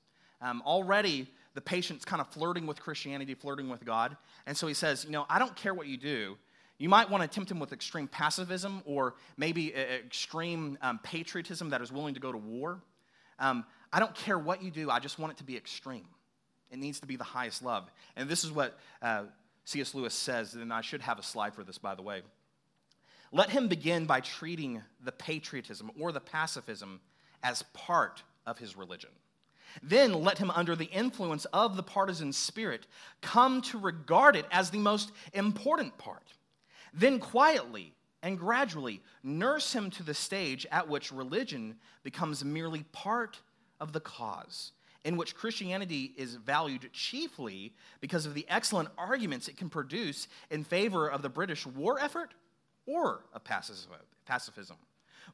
Um, 0.42 0.62
already, 0.66 1.28
the 1.54 1.62
patient's 1.62 2.04
kind 2.04 2.22
of 2.22 2.28
flirting 2.30 2.66
with 2.66 2.82
Christianity, 2.82 3.34
flirting 3.34 3.70
with 3.70 3.86
God. 3.86 4.18
And 4.46 4.58
so 4.58 4.68
he 4.68 4.74
says, 4.74 5.06
You 5.06 5.12
know, 5.12 5.26
I 5.30 5.40
don't 5.40 5.56
care 5.56 5.74
what 5.74 5.88
you 5.88 5.98
do. 5.98 6.38
You 6.80 6.90
might 6.90 7.10
want 7.10 7.22
to 7.24 7.30
tempt 7.30 7.52
him 7.52 7.60
with 7.60 7.72
extreme 7.72 8.08
pacifism 8.08 8.82
or 8.86 9.16
maybe 9.38 9.74
extreme 9.74 10.78
um, 10.82 11.00
patriotism 11.04 11.70
that 11.70 11.82
is 11.82 11.92
willing 11.92 12.16
to 12.16 12.20
go 12.20 12.32
to 12.32 12.38
war. 12.38 12.82
Um, 13.40 13.64
I 13.92 14.00
don't 14.00 14.16
care 14.16 14.40
what 14.40 14.64
you 14.64 14.72
do, 14.72 14.90
I 14.90 15.00
just 15.00 15.20
want 15.20 15.34
it 15.34 15.38
to 15.38 15.44
be 15.44 15.56
extreme. 15.56 16.06
It 16.72 16.80
needs 16.80 17.00
to 17.02 17.08
be 17.08 17.16
the 17.16 17.24
highest 17.24 17.64
love. 17.64 17.92
And 18.16 18.28
this 18.28 18.44
is 18.44 18.52
what 18.52 18.80
uh, 19.02 19.26
C.S. 19.66 19.94
Lewis 19.94 20.14
says, 20.14 20.56
and 20.56 20.74
I 20.74 20.82
should 20.82 21.02
have 21.02 21.20
a 21.20 21.24
slide 21.24 21.54
for 21.54 21.64
this, 21.64 21.78
by 21.78 21.94
the 21.94 22.02
way. 22.02 22.24
Let 23.32 23.50
him 23.50 23.68
begin 23.68 24.06
by 24.06 24.22
treating 24.22 24.82
the 25.04 25.12
patriotism 25.12 25.92
or 26.00 26.12
the 26.12 26.20
pacifism 26.20 27.00
as 27.44 27.64
part 27.74 28.24
of 28.46 28.58
his 28.58 28.76
religion. 28.76 29.12
Then 29.82 30.14
let 30.14 30.38
him, 30.38 30.52
under 30.52 30.76
the 30.76 30.86
influence 30.86 31.46
of 31.46 31.76
the 31.76 31.84
partisan 31.84 32.32
spirit, 32.32 32.86
come 33.22 33.62
to 33.64 33.80
regard 33.80 34.36
it 34.36 34.46
as 34.52 34.70
the 34.70 34.78
most 34.78 35.12
important 35.34 35.98
part. 35.98 36.34
Then 36.94 37.20
quietly 37.20 37.94
and 38.22 38.38
gradually 38.38 39.02
nurse 39.24 39.74
him 39.74 39.90
to 39.92 40.04
the 40.04 40.14
stage 40.14 40.68
at 40.72 40.88
which 40.88 41.12
religion 41.12 41.76
becomes 42.04 42.46
merely 42.46 42.84
part 42.92 43.40
of 43.80 43.94
the 43.94 44.00
cause, 44.00 44.74
in 45.04 45.18
which 45.18 45.36
Christianity 45.36 46.14
is 46.16 46.36
valued 46.36 46.90
chiefly 46.94 47.74
because 48.00 48.26
of 48.26 48.36
the 48.36 48.46
excellent 48.48 48.90
arguments 48.98 49.48
it 49.48 49.58
can 49.58 49.70
produce 49.70 50.28
in 50.52 50.64
favor 50.64 51.10
of 51.10 51.22
the 51.22 51.30
British 51.30 51.66
war 51.66 52.00
effort 52.00 52.34
or 52.86 53.26
of 53.34 53.44
pacifism. 53.44 54.78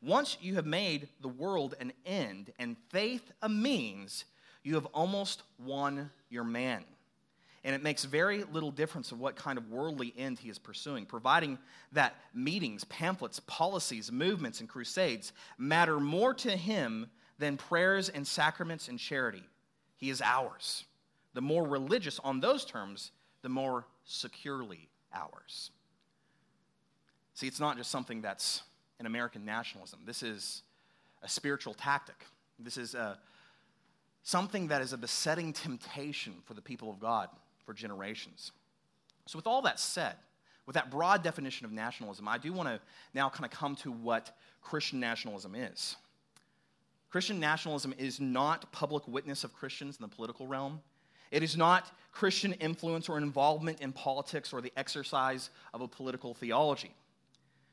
Once 0.02 0.38
you 0.42 0.56
have 0.56 0.66
made 0.66 1.10
the 1.22 1.28
world 1.28 1.76
an 1.80 1.92
end 2.06 2.52
and 2.58 2.78
faith 2.90 3.32
a 3.42 3.50
means, 3.50 4.26
you 4.64 4.76
have 4.76 4.86
almost 4.88 5.44
won 5.58 6.10
your 6.30 6.44
man. 6.44 6.84
And 7.66 7.76
it 7.76 7.84
makes 7.84 8.06
very 8.06 8.46
little 8.46 8.72
difference 8.72 9.12
of 9.12 9.20
what 9.20 9.36
kind 9.36 9.58
of 9.58 9.70
worldly 9.70 10.14
end 10.18 10.40
he 10.40 10.50
is 10.50 10.58
pursuing, 10.58 11.06
providing 11.06 11.58
that 11.92 12.16
meetings, 12.34 12.86
pamphlets, 12.86 13.42
policies, 13.42 14.12
movements, 14.12 14.62
and 14.62 14.70
crusades 14.70 15.34
matter 15.58 16.00
more 16.00 16.34
to 16.36 16.52
him 16.52 17.08
than 17.38 17.58
prayers 17.58 18.08
and 18.08 18.26
sacraments 18.26 18.88
and 18.88 18.98
charity. 18.98 19.44
He 19.98 20.10
is 20.10 20.22
ours. 20.22 20.86
The 21.34 21.42
more 21.42 21.68
religious 21.68 22.20
on 22.20 22.40
those 22.40 22.64
terms, 22.64 23.12
the 23.42 23.50
more 23.50 23.86
securely 24.06 24.88
ours. 25.14 25.72
See, 27.34 27.48
it's 27.48 27.60
not 27.60 27.78
just 27.78 27.92
something 27.92 28.22
that's 28.22 28.64
an 29.00 29.06
American 29.06 29.46
nationalism. 29.46 30.00
This 30.06 30.24
is 30.24 30.64
a 31.24 31.30
spiritual 31.30 31.74
tactic. 31.74 32.26
This 32.60 32.78
is 32.78 32.96
a, 32.96 33.18
something 34.24 34.68
that 34.68 34.82
is 34.82 34.94
a 34.94 34.98
besetting 34.98 35.54
temptation 35.54 36.34
for 36.46 36.54
the 36.54 36.62
people 36.62 36.90
of 36.90 37.00
God 37.00 37.30
for 37.66 37.74
generations. 37.74 38.52
So, 39.26 39.38
with 39.38 39.48
all 39.48 39.62
that 39.64 39.80
said, 39.80 40.16
with 40.66 40.76
that 40.76 40.92
broad 40.92 41.24
definition 41.24 41.66
of 41.66 41.72
nationalism, 41.72 42.28
I 42.28 42.38
do 42.38 42.54
want 42.54 42.70
to 42.70 42.80
now 43.14 43.30
kind 43.30 43.46
of 43.46 43.52
come 43.52 43.76
to 43.78 43.92
what 43.92 44.36
Christian 44.62 45.00
nationalism 45.00 45.56
is. 45.56 45.96
Christian 47.10 47.40
nationalism 47.40 47.94
is 47.98 48.20
not 48.20 48.72
public 48.72 49.08
witness 49.08 49.44
of 49.44 49.54
Christians 49.54 49.98
in 49.98 50.04
the 50.04 50.16
political 50.16 50.46
realm. 50.46 50.80
It 51.32 51.44
is 51.44 51.58
not 51.58 51.92
Christian 52.12 52.54
influence 52.54 53.10
or 53.10 53.18
involvement 53.18 53.82
in 53.82 53.92
politics 53.92 54.54
or 54.54 54.62
the 54.62 54.74
exercise 54.78 55.50
of 55.74 55.82
a 55.82 55.88
political 55.88 56.34
theology. 56.34 56.94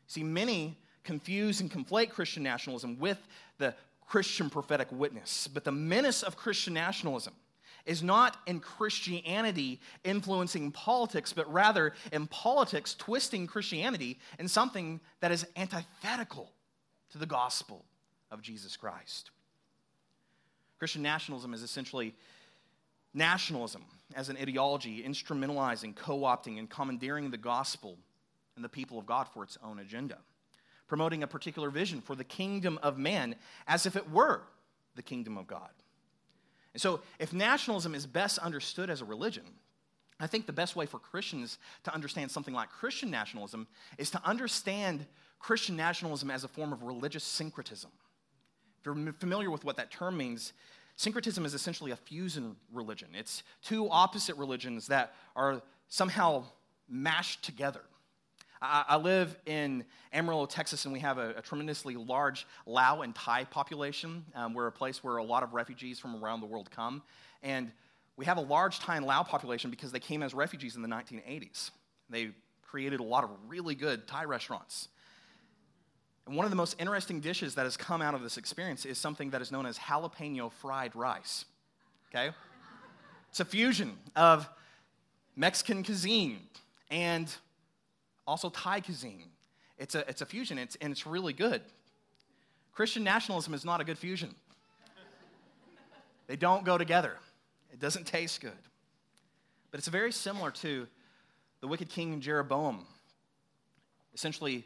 See, 0.07 0.23
many 0.23 0.79
confuse 1.07 1.61
and 1.61 1.71
conflate 1.71 2.11
Christian 2.11 2.43
nationalism 2.43 2.99
with 2.99 3.19
the 3.59 3.75
Christian 4.07 4.51
prophetic 4.51 4.89
witness. 4.93 5.49
But 5.49 5.65
the 5.65 5.73
menace 5.73 6.23
of 6.23 6.37
Christian 6.37 6.75
nationalism 6.75 7.35
is 7.87 8.03
not 8.03 8.37
in 8.47 8.61
Christianity 8.61 9.81
influencing 10.05 10.73
politics, 10.73 11.33
but 11.33 11.51
rather 11.53 11.95
in 12.13 12.27
politics 12.27 12.95
twisting 12.95 13.47
Christianity 13.47 14.19
in 14.39 14.49
something 14.49 15.01
that 15.21 15.33
is 15.33 15.47
antithetical 15.57 16.53
to 17.13 17.19
the 17.19 17.27
gospel 17.27 17.85
of 18.31 18.43
Jesus 18.43 18.77
Christ. 18.77 19.31
Christian 20.79 21.03
nationalism 21.03 21.55
is 21.55 21.63
essentially 21.63 22.15
nationalism 23.15 23.85
as 24.15 24.29
an 24.29 24.37
ideology, 24.37 25.03
instrumentalizing, 25.03 25.95
co 25.95 26.21
opting, 26.21 26.59
and 26.59 26.69
commandeering 26.69 27.31
the 27.31 27.39
gospel 27.39 27.97
and 28.57 28.65
the 28.65 28.69
people 28.69 28.99
of 28.99 29.07
God 29.07 29.27
for 29.33 29.43
its 29.43 29.59
own 29.63 29.79
agenda, 29.79 30.19
promoting 30.87 31.23
a 31.23 31.27
particular 31.27 31.71
vision 31.71 32.01
for 32.01 32.15
the 32.15 32.25
kingdom 32.25 32.79
of 32.83 32.99
man 32.99 33.37
as 33.67 33.87
if 33.87 33.97
it 33.97 34.11
were 34.11 34.43
the 34.95 35.03
kingdom 35.03 35.37
of 35.37 35.47
God. 35.47 35.71
And 36.75 36.81
so, 36.81 37.01
if 37.19 37.33
nationalism 37.33 37.95
is 37.95 38.07
best 38.07 38.39
understood 38.39 38.91
as 38.91 39.01
a 39.01 39.05
religion, 39.05 39.45
I 40.19 40.27
think 40.27 40.47
the 40.47 40.53
best 40.53 40.77
way 40.77 40.87
for 40.87 40.99
Christians 40.99 41.59
to 41.85 41.95
understand 41.95 42.31
something 42.31 42.55
like 42.55 42.71
Christian 42.71 43.11
nationalism 43.11 43.67
is 43.99 44.11
to 44.11 44.21
understand 44.25 45.07
Christian 45.39 45.77
nationalism 45.77 46.31
as 46.31 46.45
a 46.45 46.49
form 46.49 46.73
of 46.73 46.83
religious 46.83 47.25
syncretism. 47.25 47.91
If 48.81 48.87
you're 48.87 49.13
familiar 49.15 49.51
with 49.51 49.65
what 49.65 49.77
that 49.77 49.91
term 49.91 50.17
means, 50.17 50.53
syncretism 50.97 51.45
is 51.45 51.55
essentially 51.55 51.91
a 51.91 51.97
fusion 51.97 52.57
religion. 52.73 53.09
It's 53.15 53.43
two 53.63 53.89
opposite 53.91 54.37
religions 54.37 54.87
that 54.89 55.15
are 55.35 55.61
somehow 55.89 56.45
mashed 56.89 57.43
together. 57.43 57.83
I, 58.61 58.97
live 58.97 59.37
in 59.47 59.85
Amarillo, 60.13 60.47
Texas, 60.47 60.85
and 60.85 60.93
we 60.93 61.01
have 61.01 61.19
a, 61.19 61.31
a 61.37 61.43
tremendously 61.43 61.97
large 61.97 62.47
Lao 62.65 63.03
and 63.03 63.15
Thai 63.15 63.45
population. 63.45 64.25
Um, 64.35 64.55
we're 64.55 64.67
a 64.67 64.73
place 64.73 65.05
where 65.05 65.19
a 65.19 65.25
lot 65.25 65.43
of 65.43 65.53
refugees 65.53 65.99
from 65.99 66.23
around 66.23 66.41
the 66.41 66.47
world 66.47 66.71
come. 66.71 67.03
And 67.43 67.71
we 68.17 68.25
have 68.25 68.39
a 68.39 68.43
large 68.43 68.79
Thai 68.79 68.97
and 68.97 69.07
Lao 69.07 69.23
population 69.23 69.71
because 69.71 69.93
they 69.93 70.01
came 70.01 70.23
as 70.23 70.33
refugees 70.33 70.75
in 70.75 70.83
the 70.83 70.89
1980s. 70.89 71.71
They 72.09 72.31
created 72.63 73.01
a 73.01 73.05
lot 73.05 73.25
of 73.25 73.31
really 73.47 73.75
good 73.75 74.07
Thai 74.07 74.25
restaurants. 74.25 74.89
And 76.27 76.35
one 76.35 76.45
of 76.45 76.51
the 76.51 76.57
most 76.57 76.77
interesting 76.81 77.21
dishes 77.21 77.55
that 77.55 77.65
has 77.65 77.77
come 77.77 78.03
out 78.03 78.15
of 78.15 78.23
this 78.23 78.37
experience 78.37 78.85
is 78.85 78.99
something 78.99 79.31
that 79.31 79.43
is 79.43 79.53
known 79.53 79.67
as 79.67 79.79
jalapeno 79.79 80.51
fried 80.51 80.97
rice. 80.97 81.45
Okay? 82.11 82.35
It's 83.31 83.41
a 83.41 83.45
fusion 83.45 83.97
of 84.17 84.49
Mexican 85.37 85.85
cuisine 85.85 86.41
and 86.91 87.33
also 88.27 88.51
Thai 88.51 88.81
cuisine. 88.81 89.31
It's 89.79 89.95
a, 89.95 90.09
it's 90.09 90.23
a 90.23 90.27
fusion, 90.27 90.59
it's, 90.59 90.77
and 90.81 90.91
it's 90.91 91.07
really 91.07 91.33
good. 91.33 91.63
Christian 92.73 93.05
nationalism 93.05 93.55
is 93.55 93.65
not 93.65 93.81
a 93.81 93.85
good 93.85 93.99
fusion. 93.99 94.35
They 96.27 96.37
don't 96.37 96.65
go 96.65 96.77
together. 96.77 97.17
It 97.73 97.79
doesn't 97.79 98.07
taste 98.07 98.41
good. 98.41 98.53
But 99.71 99.79
it's 99.79 99.89
very 99.89 100.13
similar 100.13 100.51
to 100.53 100.87
the 101.61 101.69
wicked 101.69 101.89
king 101.89 102.21
Jeroboam, 102.21 102.85
essentially 104.15 104.65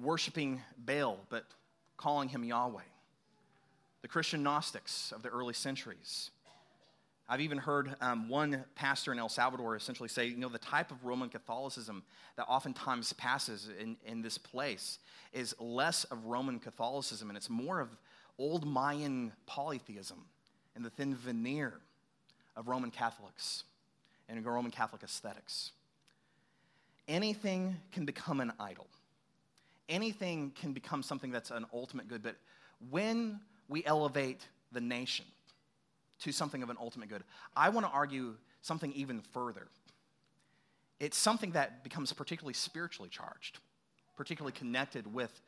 worshiping 0.00 0.60
Baal, 0.78 1.18
but 1.28 1.44
calling 1.96 2.28
him 2.28 2.44
Yahweh. 2.44 2.82
The 4.00 4.08
Christian 4.08 4.42
Gnostics 4.42 5.12
of 5.12 5.22
the 5.22 5.28
early 5.28 5.54
centuries, 5.54 6.30
I've 7.32 7.40
even 7.40 7.56
heard 7.56 7.96
um, 8.02 8.28
one 8.28 8.62
pastor 8.74 9.10
in 9.10 9.18
El 9.18 9.30
Salvador 9.30 9.74
essentially 9.74 10.10
say, 10.10 10.26
you 10.26 10.36
know, 10.36 10.50
the 10.50 10.58
type 10.58 10.90
of 10.90 11.02
Roman 11.02 11.30
Catholicism 11.30 12.02
that 12.36 12.42
oftentimes 12.42 13.10
passes 13.14 13.70
in, 13.80 13.96
in 14.04 14.20
this 14.20 14.36
place 14.36 14.98
is 15.32 15.54
less 15.58 16.04
of 16.04 16.26
Roman 16.26 16.58
Catholicism 16.58 17.30
and 17.30 17.36
it's 17.38 17.48
more 17.48 17.80
of 17.80 17.88
old 18.38 18.66
Mayan 18.66 19.32
polytheism 19.46 20.18
and 20.76 20.84
the 20.84 20.90
thin 20.90 21.14
veneer 21.14 21.80
of 22.54 22.68
Roman 22.68 22.90
Catholics 22.90 23.64
and 24.28 24.44
Roman 24.44 24.70
Catholic 24.70 25.02
aesthetics. 25.02 25.72
Anything 27.08 27.78
can 27.92 28.04
become 28.04 28.40
an 28.40 28.52
idol. 28.60 28.88
Anything 29.88 30.52
can 30.54 30.74
become 30.74 31.02
something 31.02 31.30
that's 31.30 31.50
an 31.50 31.64
ultimate 31.72 32.08
good, 32.08 32.22
but 32.22 32.36
when 32.90 33.40
we 33.70 33.82
elevate 33.86 34.46
the 34.70 34.82
nation, 34.82 35.24
to 36.22 36.32
something 36.32 36.62
of 36.62 36.70
an 36.70 36.76
ultimate 36.80 37.08
good. 37.08 37.24
I 37.56 37.68
want 37.68 37.86
to 37.86 37.92
argue 37.92 38.34
something 38.60 38.92
even 38.92 39.20
further. 39.32 39.68
It's 41.00 41.16
something 41.16 41.50
that 41.52 41.82
becomes 41.82 42.12
particularly 42.12 42.54
spiritually 42.54 43.08
charged, 43.08 43.58
particularly 44.16 44.52
connected 44.52 45.12
with 45.12 45.40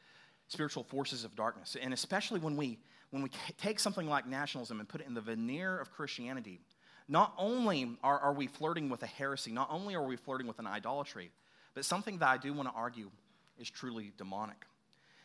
spiritual 0.48 0.82
forces 0.82 1.24
of 1.24 1.36
darkness. 1.36 1.76
And 1.80 1.94
especially 1.94 2.40
when 2.40 2.56
we, 2.56 2.78
when 3.10 3.22
we 3.22 3.30
take 3.56 3.78
something 3.78 4.08
like 4.08 4.26
nationalism 4.26 4.80
and 4.80 4.88
put 4.88 5.00
it 5.00 5.06
in 5.06 5.14
the 5.14 5.20
veneer 5.20 5.78
of 5.78 5.92
Christianity, 5.92 6.60
not 7.08 7.34
only 7.38 7.96
are, 8.02 8.18
are 8.18 8.32
we 8.32 8.48
flirting 8.48 8.88
with 8.88 9.02
a 9.02 9.06
heresy, 9.06 9.52
not 9.52 9.68
only 9.70 9.94
are 9.94 10.04
we 10.04 10.16
flirting 10.16 10.46
with 10.46 10.58
an 10.58 10.66
idolatry, 10.66 11.30
but 11.74 11.84
something 11.84 12.18
that 12.18 12.28
I 12.28 12.36
do 12.36 12.52
want 12.52 12.68
to 12.68 12.74
argue 12.74 13.10
is 13.58 13.70
truly 13.70 14.12
demonic. 14.16 14.56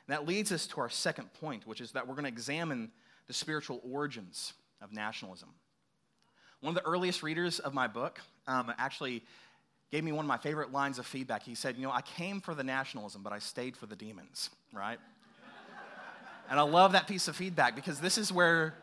And 0.07 0.13
that 0.13 0.27
leads 0.27 0.51
us 0.51 0.67
to 0.67 0.81
our 0.81 0.89
second 0.89 1.33
point, 1.33 1.65
which 1.65 1.81
is 1.81 1.91
that 1.93 2.07
we're 2.07 2.15
going 2.15 2.25
to 2.25 2.29
examine 2.29 2.91
the 3.27 3.33
spiritual 3.33 3.81
origins 3.89 4.53
of 4.81 4.93
nationalism. 4.93 5.49
One 6.61 6.75
of 6.75 6.83
the 6.83 6.89
earliest 6.89 7.23
readers 7.23 7.59
of 7.59 7.73
my 7.73 7.87
book 7.87 8.19
um, 8.47 8.73
actually 8.77 9.23
gave 9.91 10.03
me 10.03 10.11
one 10.11 10.25
of 10.25 10.27
my 10.27 10.37
favorite 10.37 10.71
lines 10.71 10.99
of 10.99 11.05
feedback. 11.05 11.43
He 11.43 11.55
said, 11.55 11.77
You 11.77 11.83
know, 11.83 11.91
I 11.91 12.01
came 12.01 12.41
for 12.41 12.53
the 12.53 12.63
nationalism, 12.63 13.23
but 13.23 13.33
I 13.33 13.39
stayed 13.39 13.77
for 13.77 13.85
the 13.85 13.95
demons, 13.95 14.49
right? 14.73 14.99
and 16.49 16.59
I 16.59 16.63
love 16.63 16.93
that 16.93 17.07
piece 17.07 17.27
of 17.27 17.35
feedback 17.35 17.75
because 17.75 17.99
this 17.99 18.17
is 18.17 18.31
where 18.31 18.73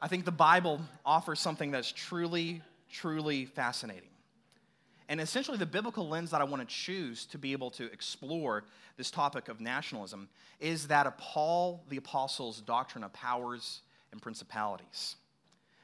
I 0.00 0.08
think 0.08 0.24
the 0.24 0.32
Bible 0.32 0.80
offers 1.04 1.40
something 1.40 1.70
that's 1.70 1.92
truly, 1.92 2.62
truly 2.90 3.44
fascinating. 3.44 4.08
And 5.08 5.20
essentially, 5.20 5.58
the 5.58 5.66
biblical 5.66 6.08
lens 6.08 6.30
that 6.30 6.40
I 6.40 6.44
want 6.44 6.66
to 6.66 6.72
choose 6.72 7.26
to 7.26 7.38
be 7.38 7.52
able 7.52 7.70
to 7.72 7.92
explore 7.92 8.64
this 8.96 9.10
topic 9.10 9.48
of 9.48 9.60
nationalism 9.60 10.28
is 10.60 10.86
that 10.86 11.06
of 11.06 11.18
Paul 11.18 11.84
the 11.88 11.96
Apostle's 11.96 12.60
doctrine 12.60 13.02
of 13.02 13.12
powers 13.12 13.80
and 14.12 14.20
principalities. 14.20 15.16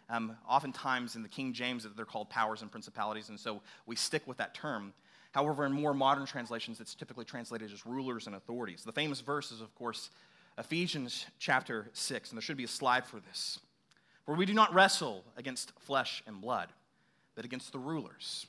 Um, 0.08 0.36
oftentimes 0.48 1.16
in 1.16 1.22
the 1.22 1.28
King 1.28 1.52
James, 1.52 1.86
they're 1.96 2.04
called 2.04 2.30
powers 2.30 2.62
and 2.62 2.70
principalities, 2.70 3.28
and 3.28 3.38
so 3.38 3.60
we 3.86 3.96
stick 3.96 4.22
with 4.26 4.36
that 4.36 4.54
term. 4.54 4.92
However, 5.32 5.66
in 5.66 5.72
more 5.72 5.92
modern 5.92 6.26
translations, 6.26 6.80
it's 6.80 6.94
typically 6.94 7.24
translated 7.24 7.72
as 7.72 7.84
rulers 7.84 8.26
and 8.26 8.36
authorities. 8.36 8.84
The 8.84 8.92
famous 8.92 9.20
verse 9.20 9.50
is, 9.50 9.60
of 9.60 9.74
course, 9.74 10.10
Ephesians 10.58 11.26
chapter 11.38 11.88
6, 11.92 12.30
and 12.30 12.38
there 12.38 12.42
should 12.42 12.56
be 12.56 12.64
a 12.64 12.68
slide 12.68 13.04
for 13.04 13.20
this. 13.20 13.58
For 14.24 14.34
we 14.34 14.46
do 14.46 14.54
not 14.54 14.72
wrestle 14.72 15.24
against 15.36 15.72
flesh 15.78 16.22
and 16.26 16.40
blood, 16.40 16.68
but 17.34 17.44
against 17.44 17.72
the 17.72 17.78
rulers, 17.78 18.46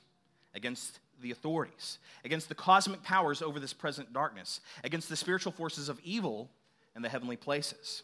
against 0.54 1.00
the 1.20 1.30
authorities, 1.30 1.98
against 2.24 2.48
the 2.48 2.54
cosmic 2.54 3.02
powers 3.02 3.42
over 3.42 3.60
this 3.60 3.72
present 3.72 4.12
darkness, 4.12 4.60
against 4.84 5.08
the 5.08 5.16
spiritual 5.16 5.52
forces 5.52 5.88
of 5.88 6.00
evil 6.02 6.50
in 6.96 7.02
the 7.02 7.08
heavenly 7.08 7.36
places. 7.36 8.02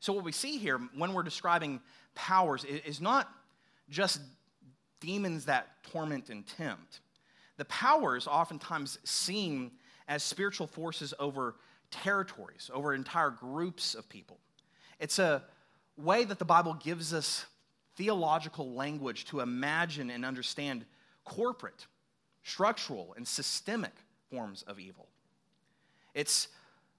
So, 0.00 0.12
what 0.12 0.24
we 0.24 0.32
see 0.32 0.58
here 0.58 0.78
when 0.96 1.12
we're 1.12 1.22
describing 1.22 1.80
powers 2.14 2.64
is 2.64 3.00
not 3.00 3.28
just 3.90 4.20
demons 5.00 5.44
that 5.46 5.68
torment 5.90 6.30
and 6.30 6.46
tempt. 6.46 7.00
The 7.56 7.64
powers 7.66 8.26
oftentimes 8.26 8.98
seen 9.04 9.72
as 10.06 10.22
spiritual 10.22 10.66
forces 10.66 11.12
over 11.18 11.56
territories, 11.90 12.70
over 12.72 12.94
entire 12.94 13.30
groups 13.30 13.94
of 13.94 14.08
people. 14.08 14.38
It's 15.00 15.18
a 15.18 15.42
way 15.96 16.24
that 16.24 16.38
the 16.38 16.44
Bible 16.44 16.74
gives 16.74 17.12
us 17.12 17.46
theological 17.96 18.72
language 18.72 19.24
to 19.26 19.40
imagine 19.40 20.10
and 20.10 20.24
understand 20.24 20.84
corporate, 21.24 21.86
structural, 22.42 23.14
and 23.16 23.26
systemic 23.26 23.92
forms 24.30 24.62
of 24.62 24.78
evil. 24.78 25.08
It's 26.14 26.48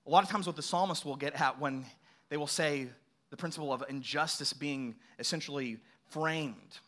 a 0.05 0.09
lot 0.09 0.23
of 0.23 0.29
times 0.29 0.45
what 0.45 0.55
the 0.55 0.61
psalmist 0.61 1.05
will 1.05 1.15
get 1.15 1.39
at 1.39 1.59
when 1.59 1.85
they 2.29 2.37
will 2.37 2.47
say 2.47 2.87
the 3.29 3.37
principle 3.37 3.73
of 3.73 3.83
injustice 3.89 4.53
being 4.53 4.95
essentially 5.19 5.77
framed 6.09 6.79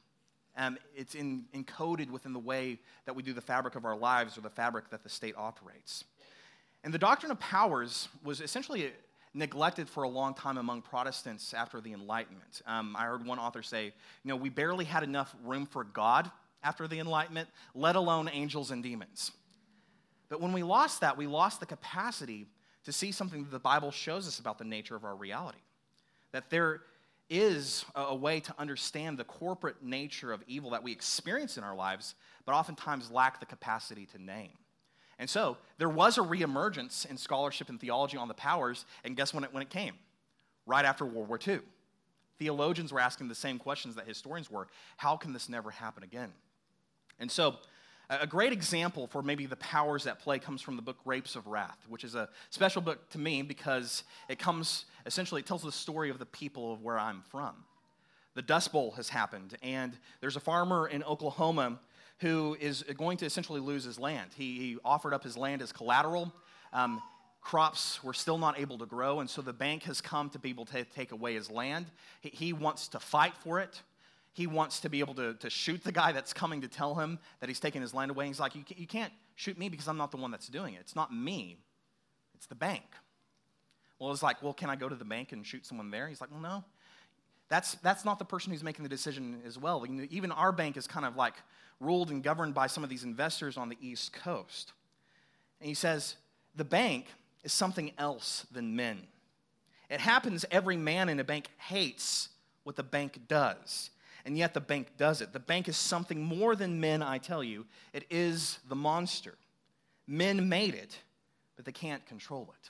Um, 0.58 0.78
it's 0.96 1.16
in, 1.16 1.46
encoded 1.54 2.10
within 2.12 2.34
the 2.34 2.40
way 2.40 2.80
that 3.06 3.16
we 3.16 3.24
do 3.24 3.34
the 3.34 3.42
fabric 3.42 3.76
of 3.76 3.86
our 3.86 3.96
lives 3.96 4.38
or 4.38 4.42
the 4.42 4.50
fabric 4.50 4.90
that 4.90 5.02
the 5.04 5.10
state 5.10 5.36
operates. 5.38 6.04
And 6.84 6.94
the 6.94 7.00
doctrine 7.00 7.32
of 7.32 7.40
powers 7.40 8.10
was 8.24 8.42
essentially 8.42 8.92
neglected 9.34 9.88
for 9.88 10.04
a 10.04 10.10
long 10.10 10.34
time 10.34 10.58
among 10.58 10.82
Protestants 10.82 11.54
after 11.54 11.80
the 11.80 11.94
Enlightenment. 11.94 12.62
Um, 12.66 12.96
I 12.98 13.06
heard 13.06 13.26
one 13.26 13.40
author 13.40 13.64
say, 13.64 13.86
you 13.86 14.30
know, 14.30 14.36
we 14.36 14.50
barely 14.50 14.84
had 14.86 15.04
enough 15.04 15.34
room 15.46 15.66
for 15.66 15.86
God 15.86 16.30
after 16.64 16.88
the 16.88 17.00
Enlightenment, 17.00 17.48
let 17.74 17.96
alone 17.96 18.30
angels 18.34 18.72
and 18.72 18.84
demons. 18.84 19.32
But 20.28 20.42
when 20.42 20.54
we 20.54 20.64
lost 20.64 21.02
that, 21.02 21.18
we 21.18 21.28
lost 21.28 21.60
the 21.60 21.66
capacity 21.66 22.46
to 22.86 22.92
see 22.92 23.12
something 23.12 23.44
that 23.44 23.52
the 23.52 23.60
Bible 23.60 23.92
shows 23.92 24.28
us 24.28 24.40
about 24.40 24.58
the 24.58 24.64
nature 24.64 24.96
of 24.96 25.04
our 25.04 25.16
reality. 25.16 25.60
That 26.32 26.50
there 26.50 26.82
is 27.30 27.86
a, 27.96 28.14
way 28.14 28.42
to 28.42 28.54
understand 28.60 29.18
the 29.18 29.24
corporate 29.24 29.82
nature 29.82 30.34
of 30.34 30.44
evil 30.48 30.72
that 30.72 30.84
we 30.84 30.92
experience 30.92 31.58
in 31.58 31.64
our 31.64 31.76
lives, 31.76 32.16
but 32.46 32.54
oftentimes 32.54 33.10
lack 33.10 33.40
the 33.40 33.46
capacity 33.46 34.06
to 34.06 34.22
name. 34.22 34.52
And 35.18 35.30
so 35.30 35.58
there 35.78 35.88
was 35.88 36.18
a 36.18 36.22
reemergence 36.22 37.10
in 37.10 37.16
scholarship 37.16 37.70
and 37.70 37.80
theology 37.80 38.18
on 38.18 38.28
the 38.28 38.34
powers, 38.34 38.86
and 39.06 39.16
guess 39.16 39.34
when 39.34 39.46
it, 39.46 39.54
when 39.54 39.62
it 39.62 39.70
came? 39.70 39.94
Right 40.66 40.84
after 40.84 41.06
World 41.06 41.30
War 41.30 41.40
II. 41.46 41.60
Theologians 42.38 42.92
were 42.92 43.00
asking 43.00 43.30
the 43.30 43.36
same 43.36 43.60
questions 43.60 43.96
that 43.96 44.08
historians 44.08 44.52
were 44.52 44.68
how 44.98 45.16
can 45.16 45.32
this 45.32 45.48
never 45.48 45.72
happen 45.72 46.04
again? 46.04 46.34
And 47.20 47.32
so 47.32 47.56
a 48.10 48.28
great 48.28 48.52
example 48.52 49.08
for 49.08 49.22
maybe 49.22 49.46
the 49.46 49.56
powers 49.56 50.06
at 50.08 50.20
play 50.20 50.40
comes 50.40 50.62
from 50.62 50.76
the 50.76 50.82
book 50.82 50.98
Grapes 51.04 51.36
of 51.36 51.48
Wrath, 51.48 51.78
which 51.88 52.04
is 52.04 52.16
a 52.16 52.28
special 52.50 52.82
book 52.82 53.10
to 53.12 53.18
me 53.18 53.42
because 53.42 54.04
it 54.28 54.38
comes, 54.38 54.86
essentially, 55.06 55.40
it 55.42 55.46
tells 55.46 55.64
the 55.64 55.72
story 55.72 56.10
of 56.10 56.20
the 56.20 56.26
people 56.26 56.74
of 56.74 56.82
where 56.82 57.00
I'm 57.00 57.22
from. 57.30 57.56
The 58.34 58.42
Dust 58.42 58.72
Bowl 58.72 58.92
has 58.92 59.10
happened, 59.10 59.58
and 59.62 59.98
there's 60.20 60.36
a 60.36 60.42
farmer 60.42 60.88
in 60.88 61.04
Oklahoma 61.04 61.80
who 62.20 62.56
is 62.60 62.84
going 62.98 63.18
to 63.18 63.26
essentially 63.26 63.60
lose 63.60 63.84
his 63.84 64.00
land. 64.00 64.32
He, 64.36 64.58
he 64.60 64.78
offered 64.86 65.14
up 65.14 65.24
his 65.24 65.36
land 65.36 65.62
as 65.62 65.72
collateral. 65.72 66.34
Um, 66.72 67.02
crops 67.42 68.04
were 68.04 68.14
still 68.14 68.38
not 68.38 68.60
able 68.60 68.78
to 68.78 68.86
grow, 68.86 69.20
and 69.20 69.30
so 69.30 69.42
the 69.42 69.54
bank 69.54 69.84
has 69.84 70.02
come 70.02 70.30
to 70.30 70.40
be 70.40 70.50
able 70.50 70.66
to 70.66 70.84
take 70.84 71.12
away 71.12 71.34
his 71.34 71.50
land. 71.50 71.88
He, 72.22 72.30
he 72.30 72.54
wants 72.54 72.88
to 72.90 73.00
fight 73.00 73.34
for 73.38 73.60
it. 73.60 73.82
He 74.34 74.48
wants 74.48 74.80
to 74.82 74.90
be 74.90 75.00
able 75.00 75.14
to, 75.16 75.34
to 75.36 75.50
shoot 75.50 75.84
the 75.84 75.92
guy 75.92 76.12
that's 76.12 76.34
coming 76.34 76.62
to 76.62 76.68
tell 76.68 76.96
him 76.96 77.20
that 77.40 77.50
he's 77.50 77.60
taking 77.60 77.82
his 77.82 77.94
land 77.94 78.12
away. 78.12 78.28
He's 78.28 78.40
like, 78.40 78.56
you, 78.56 78.64
you 78.76 78.88
can't 78.88 79.12
shoot 79.36 79.58
me 79.58 79.68
because 79.68 79.88
I'm 79.88 79.98
not 79.98 80.12
the 80.12 80.18
one 80.18 80.32
that's 80.32 80.48
doing 80.48 80.76
it. 80.76 80.80
It's 80.80 80.96
not 80.96 81.14
me, 81.14 81.58
it's 82.36 82.48
the 82.48 82.56
bank. 82.56 82.84
Well, 84.00 84.12
it's 84.12 84.24
like, 84.24 84.42
well, 84.42 84.54
can 84.54 84.70
I 84.70 84.76
go 84.76 84.90
to 84.90 84.96
the 84.96 85.06
bank 85.06 85.32
and 85.32 85.46
shoot 85.46 85.66
someone 85.66 85.92
there? 85.92 86.08
He's 86.08 86.22
like, 86.22 86.32
well, 86.32 86.40
no. 86.40 86.64
That's, 87.50 87.76
that's 87.76 88.04
not 88.04 88.18
the 88.18 88.26
person 88.26 88.52
who's 88.52 88.64
making 88.64 88.82
the 88.82 88.90
decision 88.90 89.42
as 89.46 89.60
well. 89.60 89.86
Even 90.10 90.32
our 90.32 90.52
bank 90.52 90.76
is 90.76 90.88
kind 90.88 91.06
of 91.06 91.18
like 91.18 91.36
ruled 91.80 92.10
and 92.10 92.24
governed 92.24 92.54
by 92.54 92.66
some 92.66 92.84
of 92.84 92.90
these 92.90 93.04
investors 93.04 93.58
on 93.58 93.70
the 93.70 93.78
East 93.82 94.14
Coast. 94.14 94.74
And 95.60 95.68
he 95.68 95.76
says, 95.76 96.16
the 96.56 96.64
bank 96.64 97.08
is 97.44 97.54
something 97.54 97.92
else 97.98 98.48
than 98.52 98.76
men. 98.76 99.02
It 99.90 100.00
happens 100.00 100.46
every 100.50 100.78
man 100.78 101.10
in 101.10 101.20
a 101.20 101.24
bank 101.24 101.50
hates 101.58 102.30
what 102.64 102.78
the 102.78 102.84
bank 102.84 103.20
does 103.28 103.92
and 104.26 104.38
yet 104.38 104.54
the 104.54 104.62
bank 104.62 104.98
does 104.98 105.22
it. 105.22 105.34
The 105.34 105.40
bank 105.40 105.68
is 105.68 105.78
something 105.78 106.22
more 106.22 106.56
than 106.56 106.80
men, 106.80 107.02
I 107.02 107.18
tell 107.18 107.44
you. 107.44 107.66
It 107.94 108.06
is 108.10 108.60
the 108.68 108.76
monster. 108.76 109.36
Men 110.08 110.50
made 110.50 110.74
it, 110.74 110.98
but 111.56 111.66
they 111.66 111.72
can't 111.72 112.06
control 112.06 112.54
it. 112.60 112.70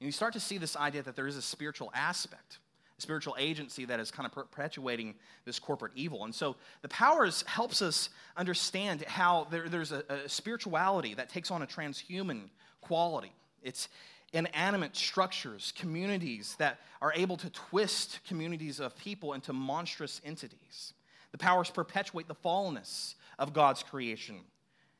And 0.00 0.06
you 0.06 0.12
start 0.12 0.32
to 0.32 0.40
see 0.40 0.58
this 0.58 0.76
idea 0.76 1.02
that 1.02 1.14
there 1.14 1.26
is 1.26 1.36
a 1.36 1.42
spiritual 1.42 1.90
aspect, 1.94 2.58
a 2.98 3.02
spiritual 3.02 3.36
agency 3.38 3.84
that 3.84 4.00
is 4.00 4.10
kind 4.10 4.26
of 4.26 4.32
perpetuating 4.32 5.14
this 5.44 5.58
corporate 5.58 5.92
evil. 5.94 6.24
And 6.24 6.34
so 6.34 6.56
the 6.82 6.88
powers 6.88 7.44
helps 7.46 7.82
us 7.82 8.08
understand 8.36 9.02
how 9.02 9.46
there, 9.50 9.68
there's 9.68 9.92
a, 9.92 10.02
a 10.08 10.28
spirituality 10.28 11.14
that 11.14 11.28
takes 11.28 11.50
on 11.50 11.62
a 11.62 11.66
transhuman 11.66 12.48
quality. 12.80 13.32
It's, 13.62 13.88
inanimate 14.32 14.96
structures, 14.96 15.72
communities 15.76 16.54
that 16.58 16.78
are 17.02 17.12
able 17.14 17.36
to 17.38 17.50
twist 17.50 18.20
communities 18.26 18.80
of 18.80 18.96
people 18.96 19.32
into 19.32 19.52
monstrous 19.52 20.20
entities. 20.24 20.92
The 21.32 21.38
powers 21.38 21.70
perpetuate 21.70 22.28
the 22.28 22.34
fallenness 22.34 23.14
of 23.38 23.52
God's 23.52 23.82
creation, 23.82 24.36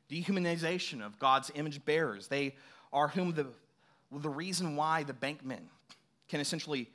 dehumanization 0.09 1.05
of 1.05 1.19
God's 1.19 1.51
image 1.55 1.83
bearers. 1.85 2.27
They 2.27 2.55
are 2.91 3.07
whom 3.07 3.33
the, 3.33 3.47
the 4.11 4.29
reason 4.29 4.75
why 4.75 5.03
the 5.03 5.13
bankmen 5.13 5.69
can 6.27 6.39
essentially 6.39 6.89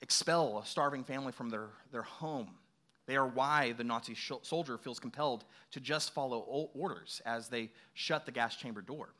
expel 0.00 0.58
a 0.58 0.66
starving 0.66 1.04
family 1.04 1.32
from 1.32 1.50
their, 1.50 1.68
their 1.92 2.02
home. 2.02 2.50
They 3.06 3.16
are 3.16 3.26
why 3.26 3.72
the 3.72 3.84
Nazi 3.84 4.16
soldier 4.42 4.78
feels 4.78 4.98
compelled 4.98 5.44
to 5.72 5.80
just 5.80 6.14
follow 6.14 6.68
orders 6.74 7.20
as 7.26 7.48
they 7.48 7.70
shut 7.92 8.24
the 8.24 8.32
gas 8.32 8.56
chamber 8.56 8.80
door. 8.80 9.10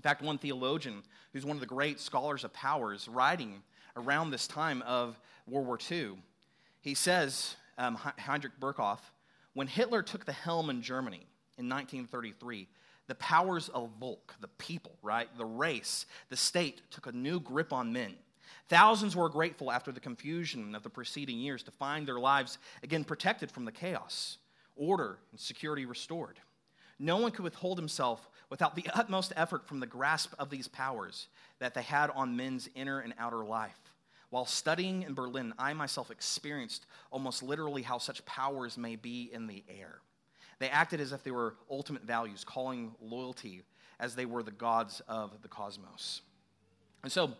In 0.00 0.02
fact, 0.02 0.22
one 0.22 0.38
theologian 0.38 1.02
who's 1.34 1.44
one 1.44 1.58
of 1.58 1.60
the 1.60 1.66
great 1.66 2.00
scholars 2.00 2.42
of 2.42 2.54
powers, 2.54 3.06
writing 3.06 3.62
around 3.98 4.30
this 4.30 4.46
time 4.46 4.80
of 4.86 5.20
World 5.46 5.66
War 5.66 5.78
II, 5.90 6.12
he 6.80 6.94
says, 6.94 7.54
um, 7.76 7.96
Heinrich 7.96 8.58
Berkhof, 8.58 9.00
when 9.52 9.66
Hitler 9.66 10.02
took 10.02 10.24
the 10.24 10.32
helm 10.32 10.70
in 10.70 10.80
Germany 10.80 11.26
in 11.58 11.68
1933, 11.68 12.66
the 13.08 13.14
powers 13.16 13.68
of 13.68 13.90
Volk, 14.00 14.34
the 14.40 14.48
people, 14.48 14.96
right, 15.02 15.28
the 15.36 15.44
race, 15.44 16.06
the 16.30 16.36
state, 16.36 16.80
took 16.90 17.06
a 17.06 17.12
new 17.12 17.38
grip 17.38 17.70
on 17.70 17.92
men. 17.92 18.14
Thousands 18.70 19.14
were 19.14 19.28
grateful 19.28 19.70
after 19.70 19.92
the 19.92 20.00
confusion 20.00 20.74
of 20.74 20.82
the 20.82 20.88
preceding 20.88 21.36
years 21.36 21.62
to 21.64 21.70
find 21.70 22.08
their 22.08 22.18
lives 22.18 22.56
again 22.82 23.04
protected 23.04 23.50
from 23.50 23.66
the 23.66 23.72
chaos, 23.72 24.38
order, 24.76 25.18
and 25.30 25.38
security 25.38 25.84
restored. 25.84 26.40
No 26.98 27.16
one 27.16 27.32
could 27.32 27.44
withhold 27.44 27.78
himself 27.78 28.28
without 28.50 28.74
the 28.76 28.86
utmost 28.94 29.32
effort 29.36 29.66
from 29.66 29.80
the 29.80 29.86
grasp 29.86 30.34
of 30.38 30.50
these 30.50 30.68
powers 30.68 31.28
that 31.58 31.72
they 31.72 31.82
had 31.82 32.10
on 32.10 32.36
men's 32.36 32.68
inner 32.74 33.00
and 33.00 33.14
outer 33.18 33.44
life. 33.44 33.78
While 34.28 34.46
studying 34.46 35.02
in 35.02 35.14
Berlin, 35.14 35.54
I 35.58 35.72
myself 35.72 36.10
experienced 36.10 36.86
almost 37.10 37.42
literally 37.42 37.82
how 37.82 37.98
such 37.98 38.24
powers 38.26 38.76
may 38.76 38.94
be 38.96 39.30
in 39.32 39.46
the 39.46 39.64
air. 39.68 40.00
They 40.60 40.68
acted 40.68 41.00
as 41.00 41.12
if 41.12 41.24
they 41.24 41.30
were 41.30 41.56
ultimate 41.70 42.04
values, 42.04 42.44
calling 42.44 42.92
loyalty 43.00 43.62
as 43.98 44.14
they 44.14 44.26
were 44.26 44.42
the 44.42 44.50
gods 44.50 45.00
of 45.08 45.42
the 45.42 45.48
cosmos. 45.48 46.20
And 47.02 47.10
so, 47.10 47.32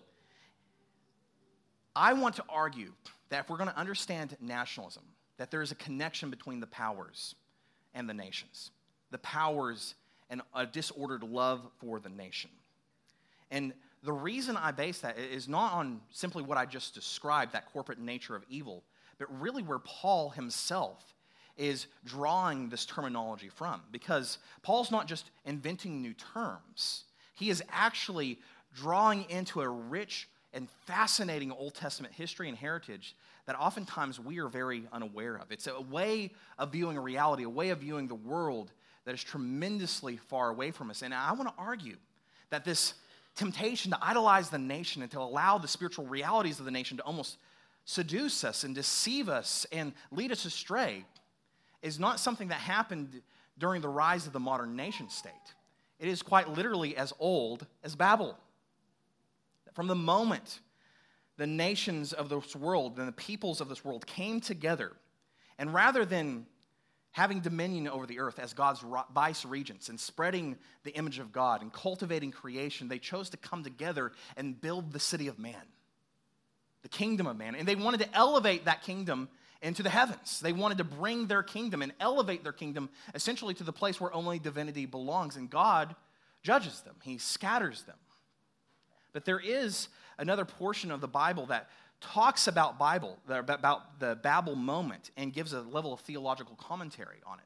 I 1.95 2.13
want 2.13 2.37
to 2.37 2.45
argue 2.49 2.93
that 3.29 3.45
if 3.45 3.51
we're 3.51 3.57
going 3.57 3.69
to 3.69 3.79
understand 3.79 4.37
nationalism, 4.41 5.03
that 5.37 5.51
there 5.51 5.63
is 5.63 5.71
a 5.71 5.77
connection 5.77 6.31
between 6.31 6.61
the 6.61 6.67
powers 6.67 7.35
and 7.95 8.09
the 8.09 8.15
nations. 8.15 8.71
The 9.11 9.19
powers 9.19 9.95
and 10.31 10.43
a 10.55 10.65
disordered 10.65 11.23
love 11.23 11.61
for 11.79 12.01
the 12.01 12.09
nation. 12.09 12.51
And 13.51 13.75
the 14.03 14.13
reason 14.13 14.57
I 14.57 14.71
base 14.71 15.01
that 15.01 15.19
is 15.19 15.49
not 15.49 15.73
on 15.73 16.01
simply 16.11 16.43
what 16.43 16.57
I 16.57 16.65
just 16.65 16.95
described, 16.95 17.53
that 17.53 17.71
corporate 17.73 17.99
nature 17.99 18.35
of 18.35 18.45
evil, 18.49 18.83
but 19.19 19.29
really 19.41 19.63
where 19.63 19.81
Paul 19.81 20.31
himself 20.31 21.15
is 21.59 21.89
drawing 22.07 22.71
this 22.71 22.87
terminology 22.87 23.51
from. 23.51 23.83
Because 23.91 24.39
Paul's 24.63 24.91
not 24.91 25.07
just 25.07 25.31
inventing 25.45 26.01
new 26.01 26.15
terms, 26.15 27.05
he 27.35 27.51
is 27.51 27.63
actually 27.71 28.39
drawing 28.75 29.29
into 29.29 29.61
a 29.61 29.69
rich 29.69 30.29
and 30.55 30.69
fascinating 30.87 31.53
Old 31.53 31.75
Testament 31.75 32.15
history 32.15 32.49
and 32.49 32.57
heritage 32.57 33.15
that 33.47 33.59
oftentimes 33.59 34.19
we 34.19 34.39
are 34.39 34.49
very 34.49 34.85
unaware 34.93 35.37
of. 35.37 35.53
It's 35.53 35.67
a 35.67 35.81
way 35.81 36.31
of 36.59 36.73
viewing 36.73 36.99
reality, 36.99 37.43
a 37.43 37.49
way 37.49 37.71
of 37.71 37.81
viewing 37.81 38.09
the 38.09 38.15
world 38.15 38.73
that 39.05 39.15
is 39.15 39.23
tremendously 39.23 40.17
far 40.17 40.51
away 40.51 40.71
from 40.71 40.91
us. 40.91 41.03
And 41.03 41.15
I 41.15 41.33
want 41.33 41.49
to 41.49 41.55
argue 41.59 41.97
that 42.51 42.65
this 42.65 42.95
temptation 43.35 43.91
to 43.93 43.99
idolize 44.03 44.51
the 44.51 44.59
nation 44.59 45.03
and 45.03 45.11
to 45.13 45.21
allow 45.21 45.59
the 45.59 45.69
spiritual 45.69 46.07
realities 46.07 46.59
of 46.59 46.65
the 46.65 46.71
nation 46.71 46.97
to 46.99 47.03
almost 47.05 47.39
seduce 47.85 48.45
us 48.45 48.65
and 48.65 48.75
deceive 48.75 49.29
us 49.29 49.67
and 49.73 49.93
lead 50.11 50.31
us 50.31 50.45
astray 50.45 51.05
is 51.83 51.99
not 51.99 52.21
something 52.21 52.49
that 52.49 52.61
happened 52.61 53.23
during 53.59 53.81
the 53.81 53.89
rise 53.89 54.27
of 54.27 54.33
the 54.33 54.41
modern 54.41 54.77
nation 54.77 55.09
state. 55.09 55.33
It 55.99 56.09
is 56.09 56.23
quite 56.23 56.49
literally 56.49 56.97
as 56.97 57.13
old 57.19 57.67
as 57.83 57.95
Babel. 57.95 58.37
From 59.75 59.87
the 59.87 59.95
moment 59.95 60.61
the 61.37 61.47
nations 61.47 62.13
of 62.13 62.29
this 62.29 62.55
world 62.55 62.99
and 62.99 63.09
the 63.09 63.13
peoples 63.13 63.61
of 63.61 63.69
this 63.69 63.85
world 63.85 64.07
came 64.07 64.41
together, 64.41 64.93
and 65.59 65.73
rather 65.73 66.05
than 66.05 66.47
having 67.13 67.41
dominion 67.41 67.89
over 67.89 68.07
the 68.07 68.21
earth 68.21 68.39
as 68.39 68.53
God's 68.53 68.85
vice 69.13 69.45
regents 69.45 69.89
and 69.89 69.99
spreading 69.99 70.57
the 70.85 70.93
image 70.93 71.19
of 71.19 71.33
God 71.33 71.63
and 71.63 71.73
cultivating 71.73 72.31
creation, 72.31 72.89
they 72.89 72.99
chose 72.99 73.31
to 73.31 73.37
come 73.37 73.65
together 73.65 74.13
and 74.37 74.61
build 74.61 74.93
the 74.93 75.01
city 75.01 75.27
of 75.27 75.39
man, 75.39 75.55
the 76.83 76.89
kingdom 76.89 77.27
of 77.27 77.37
man. 77.37 77.55
And 77.55 77.67
they 77.67 77.75
wanted 77.75 78.01
to 78.01 78.17
elevate 78.17 78.67
that 78.67 78.83
kingdom 78.83 79.29
into 79.63 79.83
the 79.83 79.91
heavens. 79.91 80.41
They 80.41 80.53
wanted 80.53 80.79
to 80.79 80.85
bring 80.85 81.27
their 81.27 81.43
kingdom 81.43 81.83
and 81.83 81.93
elevate 82.01 82.43
their 82.45 82.53
kingdom 82.53 82.89
essentially 83.15 83.55
to 83.55 83.65
the 83.65 83.73
place 83.73 84.01
where 84.01 84.15
only 84.15 84.39
divinity 84.39 84.87
belongs. 84.87 85.37
And 85.37 85.51
God 85.51 85.95
judges 86.43 86.81
them, 86.83 86.95
He 87.03 87.19
scatters 87.19 87.83
them. 87.83 87.97
But 89.13 89.25
there 89.25 89.41
is 89.41 89.89
another 90.19 90.45
portion 90.45 90.91
of 90.91 91.01
the 91.01 91.09
Bible 91.09 91.47
that 91.47 91.69
talks 92.01 92.47
about 92.47 92.79
Bible, 92.79 93.19
about 93.29 94.01
the 94.01 94.17
Babel 94.17 94.57
moment, 94.57 95.11
and 95.17 95.33
gives 95.33 95.53
a 95.53 95.61
level 95.61 95.93
of 95.93 96.01
theological 96.01 96.57
commentary 96.57 97.19
on 97.27 97.39
it. 97.39 97.45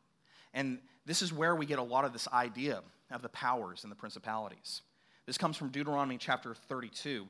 And 0.52 0.78
this 1.06 1.22
is 1.22 1.32
where 1.32 1.54
we 1.54 1.66
get 1.66 1.78
a 1.78 1.82
lot 1.82 2.04
of 2.04 2.12
this 2.12 2.28
idea 2.28 2.82
of 3.10 3.22
the 3.22 3.28
powers 3.28 3.82
and 3.82 3.90
the 3.90 3.96
principalities. 3.96 4.82
This 5.26 5.38
comes 5.38 5.56
from 5.56 5.70
Deuteronomy 5.70 6.18
chapter 6.18 6.54
32. 6.54 7.26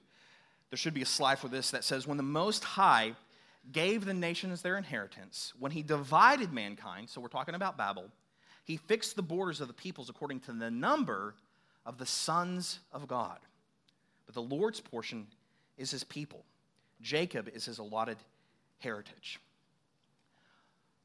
There 0.71 0.77
should 0.77 0.95
be 0.95 1.03
a 1.03 1.07
slide 1.07 1.39
for 1.39 1.49
this 1.49 1.71
that 1.71 1.85
says, 1.85 2.07
When 2.07 2.17
the 2.17 2.23
Most 2.23 2.65
High 2.65 3.15
gave 3.73 4.05
the 4.05 4.15
nations 4.15 4.63
their 4.63 4.77
inheritance, 4.77 5.53
when 5.59 5.73
he 5.73 5.83
divided 5.83 6.53
mankind, 6.53 7.09
so 7.09 7.21
we're 7.21 7.29
talking 7.29 7.55
about 7.55 7.79
Babel, 7.79 8.11
he 8.65 8.77
fixed 8.77 9.17
the 9.17 9.23
borders 9.23 9.61
of 9.61 9.69
the 9.69 9.75
peoples 9.75 10.11
according 10.11 10.41
to 10.41 10.53
the 10.53 10.71
number 10.71 11.35
of 11.87 11.99
the 11.99 12.07
sons 12.07 12.81
of 12.93 13.07
God. 13.07 13.39
But 14.27 14.35
the 14.35 14.43
Lord's 14.43 14.81
portion 14.81 15.27
is 15.77 15.91
his 15.91 16.05
people. 16.05 16.45
Jacob 17.05 17.51
is 17.53 17.67
his 17.67 17.79
allotted 17.79 18.17
heritage. 18.79 19.39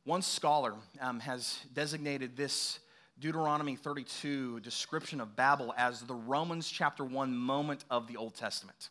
One 0.05 0.21
scholar 0.21 0.73
um, 1.01 1.19
has 1.19 1.59
designated 1.73 2.37
this 2.37 2.79
Deuteronomy 3.19 3.75
32 3.75 4.61
description 4.61 5.19
of 5.19 5.35
Babel 5.35 5.73
as 5.77 6.01
the 6.01 6.15
Romans 6.15 6.69
chapter 6.69 7.03
1 7.03 7.35
moment 7.35 7.83
of 7.91 8.07
the 8.07 8.15
Old 8.15 8.33
Testament. 8.33 8.89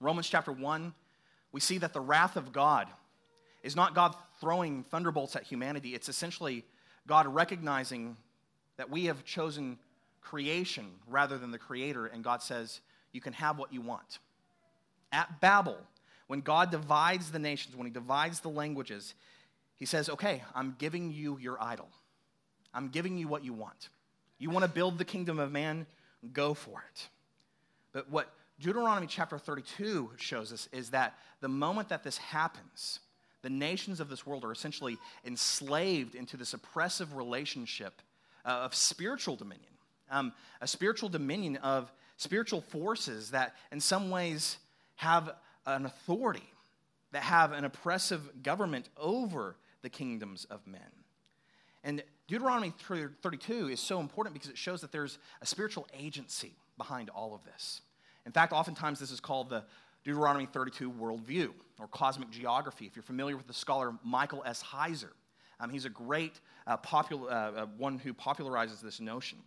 Romans 0.00 0.26
chapter 0.26 0.52
1, 0.52 0.94
we 1.52 1.60
see 1.60 1.76
that 1.76 1.92
the 1.92 2.00
wrath 2.00 2.36
of 2.36 2.50
God 2.50 2.88
is 3.62 3.76
not 3.76 3.94
God 3.94 4.16
throwing 4.40 4.84
thunderbolts 4.84 5.36
at 5.36 5.42
humanity, 5.42 5.94
it's 5.94 6.08
essentially 6.08 6.64
God 7.06 7.26
recognizing 7.26 8.16
that 8.78 8.88
we 8.88 9.04
have 9.04 9.22
chosen 9.26 9.78
creation 10.22 10.86
rather 11.06 11.36
than 11.36 11.50
the 11.50 11.58
creator, 11.58 12.06
and 12.06 12.24
God 12.24 12.42
says, 12.42 12.80
You 13.12 13.20
can 13.20 13.34
have 13.34 13.58
what 13.58 13.70
you 13.70 13.82
want. 13.82 14.18
At 15.12 15.40
Babel, 15.40 15.76
when 16.30 16.42
God 16.42 16.70
divides 16.70 17.32
the 17.32 17.40
nations, 17.40 17.74
when 17.74 17.88
He 17.88 17.92
divides 17.92 18.38
the 18.38 18.50
languages, 18.50 19.14
He 19.74 19.84
says, 19.84 20.08
Okay, 20.08 20.44
I'm 20.54 20.76
giving 20.78 21.10
you 21.10 21.36
your 21.40 21.60
idol. 21.60 21.88
I'm 22.72 22.90
giving 22.90 23.18
you 23.18 23.26
what 23.26 23.44
you 23.44 23.52
want. 23.52 23.88
You 24.38 24.50
want 24.50 24.64
to 24.64 24.70
build 24.70 24.96
the 24.96 25.04
kingdom 25.04 25.40
of 25.40 25.50
man? 25.50 25.86
Go 26.32 26.54
for 26.54 26.84
it. 26.88 27.08
But 27.92 28.12
what 28.12 28.32
Deuteronomy 28.60 29.08
chapter 29.08 29.38
32 29.38 30.12
shows 30.18 30.52
us 30.52 30.68
is 30.72 30.90
that 30.90 31.18
the 31.40 31.48
moment 31.48 31.88
that 31.88 32.04
this 32.04 32.18
happens, 32.18 33.00
the 33.42 33.50
nations 33.50 33.98
of 33.98 34.08
this 34.08 34.24
world 34.24 34.44
are 34.44 34.52
essentially 34.52 34.98
enslaved 35.24 36.14
into 36.14 36.36
this 36.36 36.54
oppressive 36.54 37.16
relationship 37.16 38.00
uh, 38.44 38.50
of 38.50 38.72
spiritual 38.72 39.34
dominion, 39.34 39.72
um, 40.12 40.32
a 40.60 40.68
spiritual 40.68 41.08
dominion 41.08 41.56
of 41.56 41.90
spiritual 42.18 42.60
forces 42.60 43.32
that, 43.32 43.56
in 43.72 43.80
some 43.80 44.10
ways, 44.10 44.58
have 44.94 45.34
an 45.66 45.86
authority, 45.86 46.48
that 47.12 47.22
have 47.22 47.52
an 47.52 47.64
oppressive 47.64 48.42
government 48.42 48.88
over 48.96 49.56
the 49.82 49.90
kingdoms 49.90 50.44
of 50.44 50.66
men. 50.66 50.80
And 51.82 52.02
Deuteronomy 52.28 52.72
32 52.78 53.68
is 53.68 53.80
so 53.80 54.00
important 54.00 54.34
because 54.34 54.50
it 54.50 54.58
shows 54.58 54.80
that 54.82 54.92
there's 54.92 55.18
a 55.40 55.46
spiritual 55.46 55.88
agency 55.98 56.52
behind 56.76 57.10
all 57.10 57.34
of 57.34 57.44
this. 57.44 57.80
In 58.26 58.32
fact, 58.32 58.52
oftentimes 58.52 59.00
this 59.00 59.10
is 59.10 59.20
called 59.20 59.48
the 59.48 59.64
Deuteronomy 60.04 60.46
32 60.46 60.90
worldview 60.92 61.50
or 61.78 61.88
cosmic 61.88 62.30
geography. 62.30 62.86
If 62.86 62.96
you're 62.96 63.02
familiar 63.02 63.36
with 63.36 63.46
the 63.46 63.54
scholar 63.54 63.94
Michael 64.04 64.42
S. 64.46 64.62
Heiser, 64.62 65.10
um, 65.58 65.70
he's 65.70 65.84
a 65.84 65.90
great 65.90 66.40
uh, 66.66 66.76
popular, 66.78 67.30
uh, 67.30 67.34
uh, 67.34 67.66
one 67.76 67.98
who 67.98 68.14
popularizes 68.14 68.80
this 68.80 69.00
notion. 69.00 69.38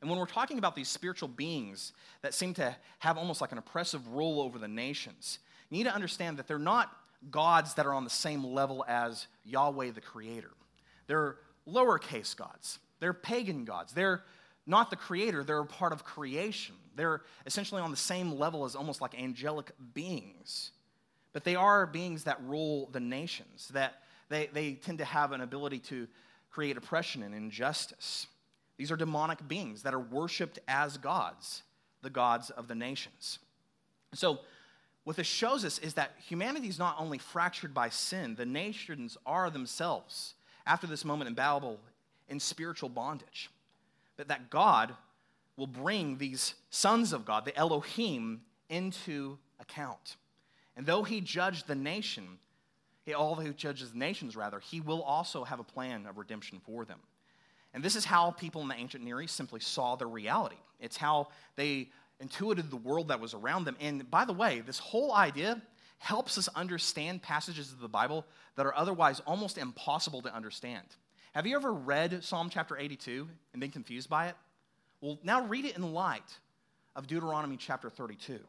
And 0.00 0.08
when 0.08 0.18
we're 0.18 0.26
talking 0.26 0.58
about 0.58 0.74
these 0.74 0.88
spiritual 0.88 1.28
beings 1.28 1.92
that 2.22 2.32
seem 2.32 2.54
to 2.54 2.74
have 3.00 3.18
almost 3.18 3.40
like 3.40 3.52
an 3.52 3.58
oppressive 3.58 4.06
rule 4.08 4.40
over 4.40 4.58
the 4.58 4.68
nations, 4.68 5.38
you 5.68 5.78
need 5.78 5.84
to 5.84 5.94
understand 5.94 6.38
that 6.38 6.48
they're 6.48 6.58
not 6.58 6.90
gods 7.30 7.74
that 7.74 7.86
are 7.86 7.92
on 7.92 8.04
the 8.04 8.10
same 8.10 8.44
level 8.44 8.84
as 8.88 9.26
Yahweh 9.44 9.90
the 9.90 10.00
Creator. 10.00 10.50
They're 11.06 11.36
lowercase 11.68 12.34
gods. 12.34 12.78
They're 12.98 13.12
pagan 13.12 13.64
gods. 13.64 13.92
They're 13.92 14.22
not 14.66 14.90
the 14.90 14.96
creator, 14.96 15.42
they're 15.42 15.60
a 15.60 15.66
part 15.66 15.92
of 15.92 16.04
creation. 16.04 16.76
They're 16.94 17.22
essentially 17.46 17.80
on 17.82 17.90
the 17.90 17.96
same 17.96 18.38
level 18.38 18.64
as 18.64 18.76
almost 18.76 19.00
like 19.00 19.18
angelic 19.18 19.72
beings. 19.94 20.70
But 21.32 21.44
they 21.44 21.56
are 21.56 21.86
beings 21.86 22.24
that 22.24 22.40
rule 22.42 22.88
the 22.92 23.00
nations, 23.00 23.68
that 23.72 24.02
they, 24.28 24.48
they 24.52 24.74
tend 24.74 24.98
to 24.98 25.04
have 25.04 25.32
an 25.32 25.40
ability 25.40 25.78
to 25.80 26.06
create 26.50 26.76
oppression 26.76 27.22
and 27.22 27.34
injustice. 27.34 28.26
These 28.80 28.90
are 28.90 28.96
demonic 28.96 29.46
beings 29.46 29.82
that 29.82 29.92
are 29.92 30.00
worshiped 30.00 30.58
as 30.66 30.96
gods, 30.96 31.64
the 32.00 32.08
gods 32.08 32.48
of 32.48 32.66
the 32.66 32.74
nations. 32.74 33.38
So, 34.14 34.38
what 35.04 35.16
this 35.16 35.26
shows 35.26 35.66
us 35.66 35.78
is 35.80 35.92
that 35.94 36.12
humanity 36.26 36.68
is 36.68 36.78
not 36.78 36.96
only 36.98 37.18
fractured 37.18 37.74
by 37.74 37.90
sin, 37.90 38.36
the 38.36 38.46
nations 38.46 39.18
are 39.26 39.50
themselves 39.50 40.32
after 40.66 40.86
this 40.86 41.04
moment 41.04 41.28
in 41.28 41.34
Babel 41.34 41.78
in 42.30 42.40
spiritual 42.40 42.88
bondage. 42.88 43.50
But 44.16 44.28
that 44.28 44.48
God 44.48 44.94
will 45.58 45.66
bring 45.66 46.16
these 46.16 46.54
sons 46.70 47.12
of 47.12 47.26
God, 47.26 47.44
the 47.44 47.54
Elohim, 47.58 48.40
into 48.70 49.36
account. 49.60 50.16
And 50.74 50.86
though 50.86 51.02
he 51.02 51.20
judged 51.20 51.66
the 51.66 51.74
nation, 51.74 52.38
all 53.14 53.34
who 53.34 53.52
judges 53.52 53.92
the 53.92 53.98
nations 53.98 54.36
rather, 54.36 54.58
he 54.58 54.80
will 54.80 55.02
also 55.02 55.44
have 55.44 55.60
a 55.60 55.64
plan 55.64 56.06
of 56.06 56.16
redemption 56.16 56.62
for 56.64 56.86
them. 56.86 57.00
And 57.72 57.82
this 57.82 57.96
is 57.96 58.04
how 58.04 58.32
people 58.32 58.62
in 58.62 58.68
the 58.68 58.74
ancient 58.74 59.04
Near 59.04 59.20
East 59.22 59.36
simply 59.36 59.60
saw 59.60 59.96
their 59.96 60.08
reality. 60.08 60.56
It's 60.80 60.96
how 60.96 61.28
they 61.56 61.90
intuited 62.20 62.70
the 62.70 62.76
world 62.76 63.08
that 63.08 63.20
was 63.20 63.34
around 63.34 63.64
them. 63.64 63.76
And 63.80 64.10
by 64.10 64.24
the 64.24 64.32
way, 64.32 64.60
this 64.60 64.78
whole 64.78 65.14
idea 65.14 65.60
helps 65.98 66.38
us 66.38 66.48
understand 66.54 67.22
passages 67.22 67.72
of 67.72 67.80
the 67.80 67.88
Bible 67.88 68.26
that 68.56 68.66
are 68.66 68.74
otherwise 68.74 69.20
almost 69.20 69.58
impossible 69.58 70.22
to 70.22 70.34
understand. 70.34 70.84
Have 71.34 71.46
you 71.46 71.54
ever 71.56 71.72
read 71.72 72.24
Psalm 72.24 72.50
chapter 72.50 72.76
82 72.76 73.28
and 73.52 73.60
been 73.60 73.70
confused 73.70 74.10
by 74.10 74.28
it? 74.28 74.34
Well, 75.00 75.18
now 75.22 75.46
read 75.46 75.64
it 75.64 75.76
in 75.76 75.94
light 75.94 76.38
of 76.96 77.06
Deuteronomy 77.06 77.56
chapter 77.56 77.88
32. 77.88 78.40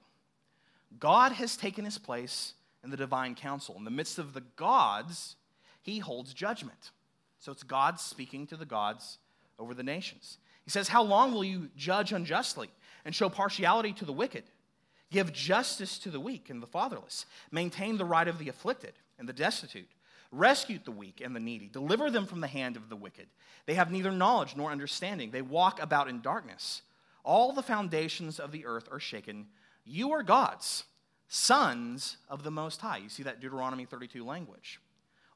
God 0.99 1.31
has 1.33 1.55
taken 1.55 1.85
his 1.85 1.97
place 1.97 2.53
in 2.83 2.89
the 2.89 2.97
divine 2.97 3.35
council. 3.35 3.75
In 3.77 3.85
the 3.85 3.91
midst 3.91 4.17
of 4.17 4.33
the 4.33 4.43
gods, 4.55 5.35
he 5.81 5.99
holds 5.99 6.33
judgment. 6.33 6.91
So 7.41 7.51
it's 7.51 7.63
God 7.63 7.99
speaking 7.99 8.45
to 8.47 8.55
the 8.55 8.65
gods 8.65 9.17
over 9.57 9.73
the 9.73 9.83
nations. 9.83 10.37
He 10.63 10.69
says, 10.69 10.87
How 10.87 11.01
long 11.01 11.33
will 11.33 11.43
you 11.43 11.69
judge 11.75 12.13
unjustly 12.13 12.69
and 13.03 13.15
show 13.15 13.29
partiality 13.29 13.93
to 13.93 14.05
the 14.05 14.13
wicked? 14.13 14.43
Give 15.09 15.33
justice 15.33 15.97
to 15.99 16.11
the 16.11 16.19
weak 16.19 16.51
and 16.51 16.61
the 16.61 16.67
fatherless. 16.67 17.25
Maintain 17.51 17.97
the 17.97 18.05
right 18.05 18.27
of 18.27 18.37
the 18.37 18.47
afflicted 18.47 18.93
and 19.17 19.27
the 19.27 19.33
destitute. 19.33 19.89
Rescue 20.31 20.79
the 20.85 20.91
weak 20.91 21.19
and 21.19 21.35
the 21.35 21.39
needy. 21.39 21.67
Deliver 21.67 22.11
them 22.11 22.27
from 22.27 22.41
the 22.41 22.47
hand 22.47 22.77
of 22.77 22.89
the 22.89 22.95
wicked. 22.95 23.27
They 23.65 23.73
have 23.73 23.91
neither 23.91 24.11
knowledge 24.11 24.55
nor 24.55 24.71
understanding. 24.71 25.31
They 25.31 25.41
walk 25.41 25.81
about 25.81 26.07
in 26.07 26.21
darkness. 26.21 26.83
All 27.23 27.53
the 27.53 27.63
foundations 27.63 28.39
of 28.39 28.51
the 28.51 28.67
earth 28.67 28.87
are 28.91 28.99
shaken. 28.99 29.47
You 29.83 30.11
are 30.11 30.23
gods, 30.23 30.85
sons 31.27 32.17
of 32.29 32.43
the 32.43 32.51
Most 32.51 32.81
High. 32.81 32.97
You 32.97 33.09
see 33.09 33.23
that 33.23 33.41
Deuteronomy 33.41 33.85
32 33.85 34.23
language. 34.23 34.79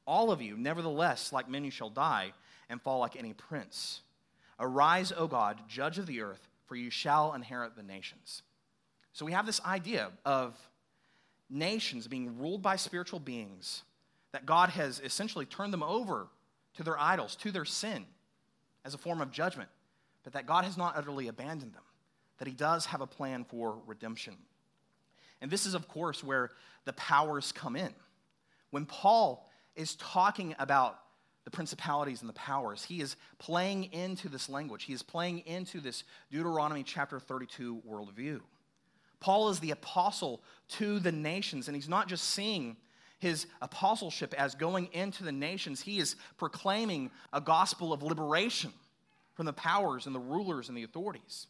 All 0.05 0.31
of 0.31 0.41
you, 0.41 0.55
nevertheless, 0.57 1.33
like 1.33 1.49
men, 1.49 1.65
you 1.65 1.71
shall 1.71 1.89
die 1.89 2.33
and 2.69 2.81
fall 2.81 2.99
like 2.99 3.15
any 3.15 3.33
prince. 3.33 4.01
Arise, 4.59 5.11
O 5.15 5.27
God, 5.27 5.59
judge 5.67 5.97
of 5.97 6.05
the 6.05 6.21
earth, 6.21 6.47
for 6.65 6.75
you 6.75 6.89
shall 6.89 7.33
inherit 7.33 7.75
the 7.75 7.83
nations. 7.83 8.41
So 9.13 9.25
we 9.25 9.31
have 9.31 9.45
this 9.45 9.61
idea 9.61 10.11
of 10.25 10.55
nations 11.49 12.07
being 12.07 12.37
ruled 12.39 12.61
by 12.61 12.75
spiritual 12.75 13.19
beings, 13.19 13.83
that 14.31 14.45
God 14.45 14.69
has 14.69 14.99
essentially 15.03 15.45
turned 15.45 15.73
them 15.73 15.83
over 15.83 16.27
to 16.75 16.83
their 16.83 16.99
idols, 16.99 17.35
to 17.37 17.51
their 17.51 17.65
sin, 17.65 18.05
as 18.83 18.93
a 18.93 18.97
form 18.97 19.21
of 19.21 19.31
judgment, 19.31 19.69
but 20.23 20.33
that 20.33 20.45
God 20.45 20.65
has 20.65 20.77
not 20.77 20.97
utterly 20.97 21.27
abandoned 21.27 21.73
them, 21.73 21.83
that 22.37 22.47
He 22.47 22.53
does 22.53 22.87
have 22.87 23.01
a 23.01 23.07
plan 23.07 23.45
for 23.45 23.77
redemption. 23.85 24.35
And 25.41 25.51
this 25.51 25.65
is, 25.65 25.73
of 25.73 25.87
course, 25.87 26.23
where 26.23 26.51
the 26.85 26.93
powers 26.93 27.51
come 27.51 27.75
in. 27.75 27.93
When 28.71 28.85
Paul 28.85 29.44
is 29.75 29.95
talking 29.95 30.55
about 30.59 30.99
the 31.43 31.51
principalities 31.51 32.21
and 32.21 32.29
the 32.29 32.33
powers, 32.33 32.83
he 32.83 33.01
is 33.01 33.15
playing 33.37 33.85
into 33.93 34.29
this 34.29 34.49
language. 34.49 34.83
He 34.83 34.93
is 34.93 35.03
playing 35.03 35.39
into 35.39 35.79
this 35.79 36.03
Deuteronomy 36.31 36.83
chapter 36.83 37.19
32 37.19 37.83
worldview. 37.87 38.41
Paul 39.19 39.49
is 39.49 39.59
the 39.59 39.71
apostle 39.71 40.41
to 40.69 40.99
the 40.99 41.11
nations, 41.11 41.67
and 41.67 41.75
he's 41.75 41.89
not 41.89 42.07
just 42.07 42.25
seeing 42.31 42.77
his 43.19 43.47
apostleship 43.61 44.33
as 44.37 44.55
going 44.55 44.89
into 44.91 45.23
the 45.23 45.31
nations, 45.31 45.81
he 45.81 45.99
is 45.99 46.15
proclaiming 46.37 47.11
a 47.31 47.41
gospel 47.41 47.93
of 47.93 48.03
liberation 48.03 48.73
from 49.33 49.45
the 49.45 49.53
powers 49.53 50.05
and 50.05 50.13
the 50.13 50.19
rulers 50.19 50.69
and 50.69 50.77
the 50.77 50.83
authorities. 50.83 51.47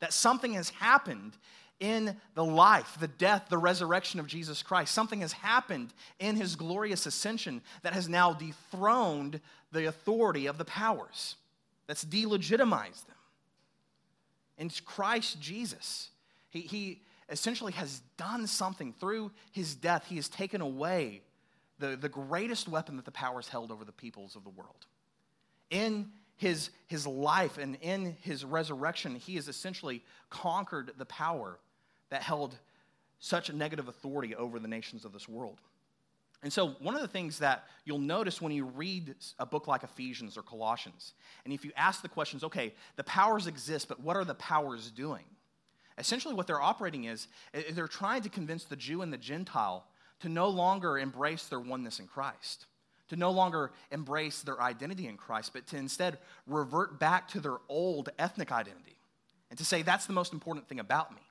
That 0.00 0.12
something 0.12 0.52
has 0.54 0.70
happened 0.70 1.36
in 1.78 2.16
the 2.34 2.44
life, 2.44 2.96
the 3.00 3.08
death, 3.08 3.46
the 3.48 3.58
resurrection 3.58 4.20
of 4.20 4.26
Jesus 4.26 4.62
Christ. 4.62 4.94
Something 4.94 5.20
has 5.20 5.32
happened 5.32 5.92
in 6.18 6.36
his 6.36 6.56
glorious 6.56 7.06
ascension 7.06 7.62
that 7.82 7.92
has 7.92 8.08
now 8.08 8.32
dethroned 8.32 9.40
the 9.72 9.86
authority 9.86 10.46
of 10.46 10.58
the 10.58 10.64
powers, 10.64 11.36
that's 11.86 12.04
delegitimized 12.04 13.06
them. 13.06 13.16
In 14.58 14.70
Christ 14.84 15.40
Jesus, 15.40 16.08
He, 16.50 16.60
he 16.62 17.02
essentially 17.28 17.72
has 17.72 18.00
done 18.16 18.46
something 18.46 18.94
through 18.94 19.30
his 19.52 19.74
death. 19.74 20.06
He 20.08 20.16
has 20.16 20.28
taken 20.28 20.60
away 20.60 21.22
the, 21.78 21.96
the 21.96 22.08
greatest 22.08 22.68
weapon 22.68 22.96
that 22.96 23.04
the 23.04 23.10
powers 23.10 23.48
held 23.48 23.70
over 23.70 23.84
the 23.84 23.92
peoples 23.92 24.36
of 24.36 24.44
the 24.44 24.50
world. 24.50 24.86
In 25.70 26.10
his, 26.36 26.70
his 26.86 27.06
life 27.06 27.58
and 27.58 27.76
in 27.80 28.16
his 28.22 28.44
resurrection, 28.44 29.16
he 29.16 29.34
has 29.34 29.48
essentially 29.48 30.02
conquered 30.30 30.92
the 30.96 31.06
power 31.06 31.58
that 32.10 32.22
held 32.22 32.56
such 33.18 33.48
a 33.48 33.52
negative 33.56 33.88
authority 33.88 34.34
over 34.34 34.58
the 34.58 34.68
nations 34.68 35.04
of 35.04 35.12
this 35.12 35.28
world. 35.28 35.60
And 36.42 36.52
so, 36.52 36.76
one 36.80 36.94
of 36.94 37.00
the 37.00 37.08
things 37.08 37.38
that 37.38 37.64
you'll 37.84 37.98
notice 37.98 38.40
when 38.40 38.52
you 38.52 38.66
read 38.66 39.14
a 39.38 39.46
book 39.46 39.66
like 39.66 39.82
Ephesians 39.82 40.36
or 40.36 40.42
Colossians, 40.42 41.14
and 41.44 41.52
if 41.52 41.64
you 41.64 41.72
ask 41.76 42.02
the 42.02 42.08
questions, 42.08 42.44
okay, 42.44 42.74
the 42.96 43.04
powers 43.04 43.46
exist, 43.46 43.88
but 43.88 44.00
what 44.00 44.16
are 44.16 44.24
the 44.24 44.34
powers 44.34 44.90
doing? 44.90 45.24
Essentially, 45.98 46.34
what 46.34 46.46
they're 46.46 46.60
operating 46.60 47.04
is 47.04 47.26
they're 47.72 47.88
trying 47.88 48.22
to 48.22 48.28
convince 48.28 48.64
the 48.64 48.76
Jew 48.76 49.00
and 49.00 49.12
the 49.12 49.18
Gentile 49.18 49.86
to 50.20 50.28
no 50.28 50.48
longer 50.48 50.98
embrace 50.98 51.46
their 51.46 51.60
oneness 51.60 51.98
in 51.98 52.06
Christ, 52.06 52.66
to 53.08 53.16
no 53.16 53.30
longer 53.30 53.72
embrace 53.90 54.42
their 54.42 54.60
identity 54.60 55.06
in 55.06 55.16
Christ, 55.16 55.52
but 55.54 55.66
to 55.68 55.76
instead 55.76 56.18
revert 56.46 57.00
back 57.00 57.28
to 57.28 57.40
their 57.40 57.56
old 57.68 58.10
ethnic 58.18 58.52
identity 58.52 58.96
and 59.48 59.58
to 59.58 59.64
say, 59.64 59.82
that's 59.82 60.06
the 60.06 60.12
most 60.12 60.32
important 60.32 60.68
thing 60.68 60.80
about 60.80 61.14
me. 61.14 61.22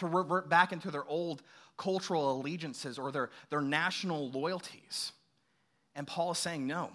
To 0.00 0.06
revert 0.06 0.48
back 0.48 0.72
into 0.72 0.90
their 0.90 1.04
old 1.06 1.42
cultural 1.76 2.38
allegiances 2.38 2.98
or 2.98 3.10
their, 3.10 3.30
their 3.48 3.62
national 3.62 4.30
loyalties. 4.30 5.12
And 5.94 6.06
Paul 6.06 6.32
is 6.32 6.38
saying, 6.38 6.66
no. 6.66 6.90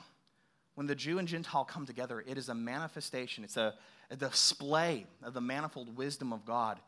When 0.76 0.88
the 0.88 0.96
Jew 0.96 1.18
and 1.20 1.28
Gentile 1.28 1.66
come 1.66 1.86
together, 1.86 2.24
it 2.28 2.38
is 2.38 2.50
a 2.50 2.56
manifestation, 2.56 3.44
it's 3.44 3.58
a, 3.58 3.74
a 4.12 4.16
display 4.16 5.06
of 5.24 5.34
the 5.34 5.42
manifold 5.42 5.98
wisdom 5.98 6.34
of 6.34 6.46
God 6.46 6.80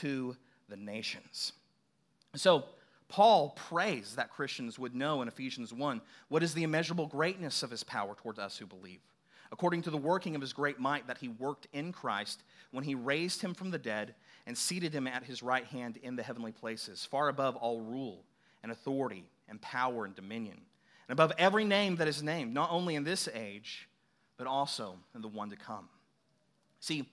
to 0.00 0.36
the 0.68 0.76
nations. 0.76 1.52
So, 2.34 2.64
Paul 3.08 3.50
prays 3.50 4.16
that 4.16 4.32
Christians 4.32 4.78
would 4.78 4.94
know 4.94 5.22
in 5.22 5.28
Ephesians 5.28 5.72
1 5.72 6.00
what 6.28 6.42
is 6.42 6.54
the 6.54 6.64
immeasurable 6.64 7.06
greatness 7.06 7.62
of 7.62 7.70
his 7.70 7.84
power 7.84 8.16
towards 8.16 8.40
us 8.40 8.58
who 8.58 8.66
believe, 8.66 9.00
according 9.52 9.82
to 9.82 9.90
the 9.90 9.96
working 9.96 10.34
of 10.34 10.40
his 10.40 10.52
great 10.52 10.80
might 10.80 11.06
that 11.06 11.18
he 11.18 11.28
worked 11.28 11.68
in 11.72 11.92
Christ 11.92 12.42
when 12.72 12.82
he 12.82 12.96
raised 12.96 13.42
him 13.42 13.54
from 13.54 13.70
the 13.70 13.78
dead 13.78 14.16
and 14.46 14.56
seated 14.56 14.92
him 14.92 15.06
at 15.06 15.24
his 15.24 15.42
right 15.42 15.64
hand 15.66 15.98
in 16.02 16.16
the 16.16 16.22
heavenly 16.22 16.52
places, 16.52 17.04
far 17.04 17.28
above 17.28 17.56
all 17.56 17.80
rule 17.80 18.24
and 18.62 18.70
authority 18.70 19.24
and 19.48 19.60
power 19.60 20.04
and 20.04 20.14
dominion, 20.14 20.56
and 21.08 21.12
above 21.12 21.32
every 21.38 21.64
name 21.64 21.96
that 21.96 22.08
is 22.08 22.22
named, 22.22 22.52
not 22.52 22.70
only 22.70 22.94
in 22.94 23.04
this 23.04 23.28
age, 23.34 23.88
but 24.36 24.46
also 24.46 24.96
in 25.14 25.22
the 25.22 25.28
one 25.28 25.50
to 25.50 25.56
come. 25.56 25.88
See, 26.80 27.08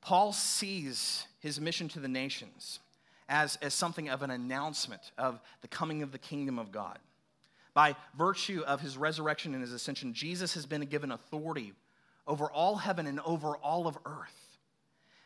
Paul 0.00 0.32
sees 0.32 1.26
his 1.40 1.60
mission 1.60 1.88
to 1.88 2.00
the 2.00 2.08
nations 2.08 2.80
as, 3.28 3.56
as 3.56 3.74
something 3.74 4.08
of 4.08 4.22
an 4.22 4.30
announcement 4.30 5.12
of 5.18 5.40
the 5.60 5.68
coming 5.68 6.02
of 6.02 6.12
the 6.12 6.18
kingdom 6.18 6.58
of 6.58 6.72
God. 6.72 6.98
By 7.74 7.94
virtue 8.16 8.62
of 8.66 8.80
his 8.80 8.96
resurrection 8.96 9.52
and 9.52 9.62
his 9.62 9.72
ascension, 9.72 10.14
Jesus 10.14 10.54
has 10.54 10.66
been 10.66 10.82
given 10.82 11.12
authority 11.12 11.74
over 12.26 12.50
all 12.50 12.76
heaven 12.76 13.06
and 13.06 13.20
over 13.20 13.56
all 13.56 13.86
of 13.86 13.98
earth. 14.04 14.58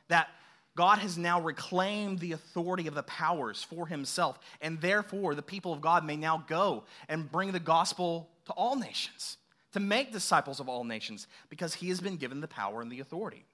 That 0.08 0.28
God 0.76 0.98
has 0.98 1.18
now 1.18 1.40
reclaimed 1.40 2.18
the 2.18 2.32
authority 2.32 2.86
of 2.86 2.94
the 2.94 3.02
powers 3.02 3.62
for 3.62 3.86
himself, 3.86 4.38
and 4.60 4.80
therefore 4.80 5.34
the 5.34 5.42
people 5.42 5.72
of 5.72 5.82
God 5.82 6.04
may 6.04 6.16
now 6.16 6.44
go 6.48 6.84
and 7.08 7.30
bring 7.30 7.52
the 7.52 7.60
gospel 7.60 8.30
to 8.46 8.52
all 8.52 8.76
nations, 8.76 9.36
to 9.72 9.80
make 9.80 10.12
disciples 10.12 10.60
of 10.60 10.68
all 10.68 10.84
nations, 10.84 11.26
because 11.50 11.74
he 11.74 11.88
has 11.90 12.00
been 12.00 12.16
given 12.16 12.40
the 12.40 12.48
power 12.48 12.80
and 12.80 12.90
the 12.90 13.00
authority. 13.00 13.44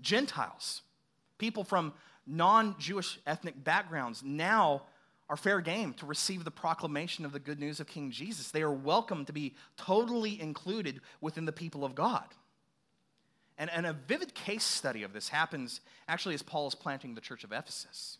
Gentiles, 0.00 0.82
people 1.38 1.64
from 1.64 1.94
non 2.26 2.76
Jewish 2.78 3.18
ethnic 3.26 3.64
backgrounds 3.64 4.22
now 4.22 4.82
are 5.30 5.36
fair 5.36 5.62
game 5.62 5.94
to 5.94 6.04
receive 6.04 6.44
the 6.44 6.50
proclamation 6.50 7.24
of 7.24 7.32
the 7.32 7.38
good 7.40 7.58
news 7.58 7.80
of 7.80 7.86
King 7.86 8.10
Jesus. 8.10 8.50
They 8.50 8.60
are 8.60 8.70
welcome 8.70 9.24
to 9.24 9.32
be 9.32 9.54
totally 9.78 10.38
included 10.38 11.00
within 11.22 11.46
the 11.46 11.52
people 11.52 11.84
of 11.84 11.94
God. 11.94 12.26
And, 13.58 13.70
and 13.70 13.86
a 13.86 13.92
vivid 13.92 14.34
case 14.34 14.64
study 14.64 15.02
of 15.02 15.12
this 15.12 15.28
happens 15.28 15.80
actually 16.08 16.34
as 16.34 16.42
Paul 16.42 16.68
is 16.68 16.74
planting 16.74 17.14
the 17.14 17.20
church 17.20 17.44
of 17.44 17.52
Ephesus. 17.52 18.18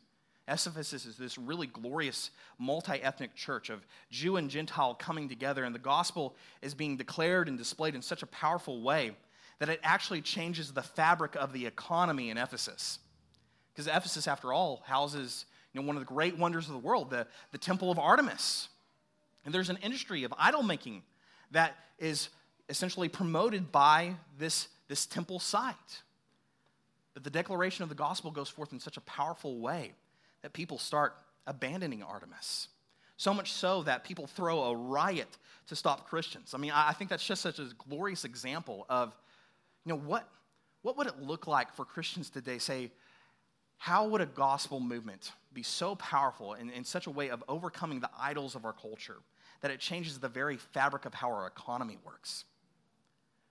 Ephesus 0.48 1.06
is 1.06 1.16
this 1.16 1.38
really 1.38 1.68
glorious 1.68 2.30
multi 2.58 3.00
ethnic 3.02 3.34
church 3.34 3.70
of 3.70 3.86
Jew 4.10 4.36
and 4.36 4.50
Gentile 4.50 4.94
coming 4.94 5.28
together, 5.28 5.64
and 5.64 5.74
the 5.74 5.78
gospel 5.78 6.34
is 6.60 6.74
being 6.74 6.96
declared 6.96 7.48
and 7.48 7.56
displayed 7.56 7.94
in 7.94 8.02
such 8.02 8.22
a 8.22 8.26
powerful 8.26 8.82
way 8.82 9.12
that 9.60 9.68
it 9.68 9.80
actually 9.84 10.20
changes 10.20 10.72
the 10.72 10.82
fabric 10.82 11.36
of 11.36 11.52
the 11.52 11.66
economy 11.66 12.30
in 12.30 12.38
Ephesus. 12.38 12.98
Because 13.72 13.86
Ephesus, 13.86 14.26
after 14.26 14.52
all, 14.52 14.82
houses 14.84 15.46
you 15.72 15.80
know, 15.80 15.86
one 15.86 15.96
of 15.96 16.00
the 16.00 16.06
great 16.06 16.36
wonders 16.36 16.66
of 16.66 16.72
the 16.72 16.80
world, 16.80 17.10
the, 17.10 17.26
the 17.52 17.58
Temple 17.58 17.90
of 17.90 17.98
Artemis. 17.98 18.68
And 19.44 19.54
there's 19.54 19.70
an 19.70 19.78
industry 19.82 20.24
of 20.24 20.34
idol 20.38 20.62
making 20.62 21.02
that 21.52 21.76
is 21.98 22.28
essentially 22.68 23.08
promoted 23.08 23.72
by 23.72 24.16
this, 24.38 24.68
this 24.92 25.06
temple 25.06 25.38
site. 25.38 26.02
But 27.14 27.24
the 27.24 27.30
declaration 27.30 27.82
of 27.82 27.88
the 27.88 27.94
gospel 27.94 28.30
goes 28.30 28.50
forth 28.50 28.74
in 28.74 28.78
such 28.78 28.98
a 28.98 29.00
powerful 29.00 29.58
way 29.58 29.92
that 30.42 30.52
people 30.52 30.76
start 30.76 31.14
abandoning 31.46 32.02
Artemis. 32.02 32.68
So 33.16 33.32
much 33.32 33.52
so 33.52 33.84
that 33.84 34.04
people 34.04 34.26
throw 34.26 34.64
a 34.64 34.76
riot 34.76 35.38
to 35.68 35.76
stop 35.76 36.10
Christians. 36.10 36.52
I 36.52 36.58
mean, 36.58 36.72
I 36.74 36.92
think 36.92 37.08
that's 37.08 37.24
just 37.24 37.40
such 37.40 37.58
a 37.58 37.68
glorious 37.88 38.26
example 38.26 38.84
of, 38.90 39.16
you 39.86 39.94
know, 39.94 39.98
what, 39.98 40.28
what 40.82 40.98
would 40.98 41.06
it 41.06 41.22
look 41.22 41.46
like 41.46 41.72
for 41.72 41.86
Christians 41.86 42.28
today 42.28 42.58
say, 42.58 42.90
how 43.78 44.08
would 44.08 44.20
a 44.20 44.26
gospel 44.26 44.78
movement 44.78 45.32
be 45.54 45.62
so 45.62 45.94
powerful 45.94 46.52
in, 46.52 46.68
in 46.68 46.84
such 46.84 47.06
a 47.06 47.10
way 47.10 47.30
of 47.30 47.42
overcoming 47.48 48.00
the 48.00 48.10
idols 48.20 48.54
of 48.54 48.66
our 48.66 48.74
culture 48.74 49.16
that 49.62 49.70
it 49.70 49.80
changes 49.80 50.18
the 50.18 50.28
very 50.28 50.58
fabric 50.58 51.06
of 51.06 51.14
how 51.14 51.30
our 51.30 51.46
economy 51.46 51.96
works? 52.04 52.44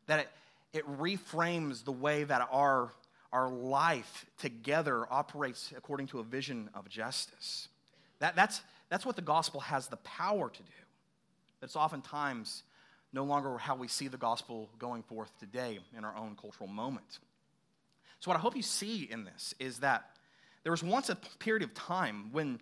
That 0.06 0.20
it, 0.20 0.30
it 0.74 0.88
reframes 0.88 1.84
the 1.84 1.92
way 1.92 2.24
that 2.24 2.48
our, 2.52 2.92
our 3.32 3.50
life 3.50 4.26
together 4.38 5.06
operates 5.12 5.74
according 5.76 6.08
to 6.08 6.20
a 6.20 6.24
vision 6.24 6.70
of 6.74 6.88
justice. 6.90 7.68
That, 8.20 8.36
that's, 8.36 8.62
that's 8.90 9.06
what 9.06 9.16
the 9.16 9.22
gospel 9.22 9.60
has 9.62 9.88
the 9.88 9.98
power 9.98 10.50
to 10.50 10.60
do. 10.60 10.72
It's 11.62 11.76
oftentimes 11.76 12.64
no 13.14 13.24
longer 13.24 13.58
how 13.58 13.76
we 13.76 13.88
see 13.88 14.08
the 14.08 14.18
gospel 14.18 14.70
going 14.80 15.04
forth 15.04 15.32
today 15.40 15.80
in 15.98 16.06
our 16.06 16.16
own 16.16 16.36
cultural 16.40 16.68
moment. 16.68 17.20
So, 18.20 18.30
what 18.30 18.38
I 18.38 18.40
hope 18.40 18.56
you 18.56 18.62
see 18.62 19.08
in 19.12 19.26
this 19.26 19.54
is 19.60 19.80
that 19.80 20.06
there 20.64 20.72
was 20.72 20.84
once 20.84 21.10
a 21.10 21.16
period 21.40 21.64
of 21.64 21.74
time 21.74 22.32
when 22.32 22.62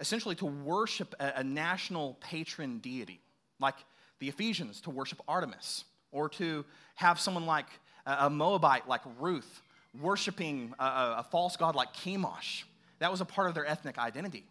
essentially 0.00 0.36
to 0.36 0.46
worship 0.46 1.14
a, 1.18 1.32
a 1.36 1.44
national 1.44 2.16
patron 2.20 2.78
deity, 2.78 3.20
like 3.60 3.74
the 4.20 4.28
Ephesians 4.28 4.80
to 4.82 4.90
worship 4.90 5.20
Artemis, 5.26 5.84
or 6.12 6.28
to 6.30 6.64
have 6.94 7.20
someone 7.20 7.46
like 7.46 7.66
a, 8.06 8.30
Moabite 8.30 8.88
like 8.88 9.02
Ruth 9.18 9.62
worshiping 10.00 10.74
a, 10.78 10.84
a 11.18 11.26
false 11.30 11.56
god 11.56 11.74
like 11.74 11.94
Chemosh. 11.94 12.64
That 12.98 13.10
was 13.10 13.20
a 13.20 13.24
part 13.24 13.48
of 13.48 13.54
their 13.54 13.66
ethnic 13.66 13.98
identity. 13.98 14.44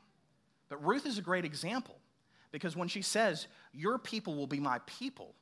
But 0.70 0.84
Ruth 0.86 1.06
is 1.06 1.18
a 1.18 1.22
great 1.22 1.46
example 1.46 1.96
because 2.52 2.76
when 2.76 2.88
she 2.88 3.02
says, 3.02 3.48
Your 3.74 3.98
people 3.98 4.36
will 4.36 4.48
be 4.48 4.60
my 4.60 4.80
people, 4.86 5.34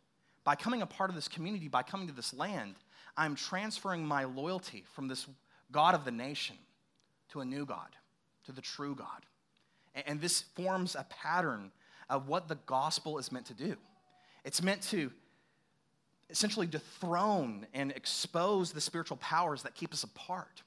by 0.43 0.55
coming 0.55 0.81
a 0.81 0.85
part 0.85 1.09
of 1.09 1.15
this 1.15 1.27
community, 1.27 1.67
by 1.67 1.83
coming 1.83 2.07
to 2.07 2.13
this 2.13 2.33
land, 2.33 2.75
I'm 3.17 3.35
transferring 3.35 4.05
my 4.05 4.25
loyalty 4.25 4.83
from 4.93 5.07
this 5.07 5.25
God 5.71 5.95
of 5.95 6.05
the 6.05 6.11
nation 6.11 6.55
to 7.29 7.41
a 7.41 7.45
new 7.45 7.65
God, 7.65 7.89
to 8.45 8.51
the 8.51 8.61
true 8.61 8.95
God. 8.95 9.25
And 10.05 10.19
this 10.19 10.41
forms 10.41 10.95
a 10.95 11.05
pattern 11.09 11.71
of 12.09 12.27
what 12.27 12.47
the 12.47 12.55
gospel 12.65 13.17
is 13.17 13.31
meant 13.31 13.47
to 13.47 13.53
do. 13.53 13.75
It's 14.43 14.61
meant 14.61 14.81
to 14.83 15.11
essentially 16.29 16.67
dethrone 16.67 17.67
and 17.73 17.91
expose 17.91 18.71
the 18.71 18.81
spiritual 18.81 19.17
powers 19.17 19.63
that 19.63 19.75
keep 19.75 19.93
us 19.93 20.03
apart, 20.03 20.63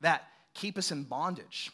that 0.00 0.28
keep 0.54 0.78
us 0.78 0.90
in 0.90 1.04
bondage, 1.04 1.70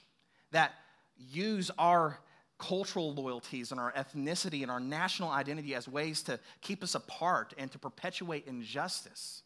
that 0.50 0.72
use 1.16 1.70
our 1.78 2.18
cultural 2.58 3.14
loyalties 3.14 3.70
and 3.70 3.80
our 3.80 3.92
ethnicity 3.92 4.62
and 4.62 4.70
our 4.70 4.80
national 4.80 5.30
identity 5.30 5.74
as 5.74 5.86
ways 5.86 6.22
to 6.24 6.38
keep 6.60 6.82
us 6.82 6.94
apart 6.94 7.54
and 7.56 7.70
to 7.70 7.78
perpetuate 7.78 8.46
injustice. 8.46 9.42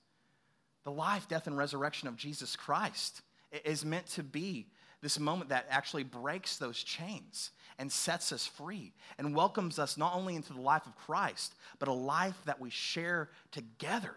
The 0.84 0.90
life, 0.90 1.28
death, 1.28 1.46
and 1.46 1.56
resurrection 1.56 2.08
of 2.08 2.16
Jesus 2.16 2.56
Christ 2.56 3.20
is 3.64 3.84
meant 3.84 4.06
to 4.08 4.22
be 4.22 4.66
this 5.02 5.18
moment 5.18 5.50
that 5.50 5.66
actually 5.68 6.04
breaks 6.04 6.56
those 6.56 6.82
chains 6.82 7.50
and 7.78 7.90
sets 7.90 8.32
us 8.32 8.46
free 8.46 8.92
and 9.18 9.34
welcomes 9.34 9.78
us 9.78 9.98
not 9.98 10.14
only 10.14 10.36
into 10.36 10.52
the 10.52 10.60
life 10.60 10.86
of 10.86 10.96
Christ, 10.96 11.54
but 11.78 11.88
a 11.88 11.92
life 11.92 12.36
that 12.46 12.60
we 12.60 12.70
share 12.70 13.28
together 13.50 14.14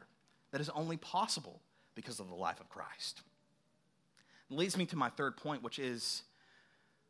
that 0.51 0.61
is 0.61 0.69
only 0.69 0.97
possible 0.97 1.59
because 1.95 2.19
of 2.19 2.29
the 2.29 2.35
life 2.35 2.59
of 2.59 2.69
Christ. 2.69 3.21
It 4.49 4.55
leads 4.55 4.77
me 4.77 4.85
to 4.87 4.95
my 4.95 5.09
third 5.09 5.37
point, 5.37 5.63
which 5.63 5.79
is 5.79 6.21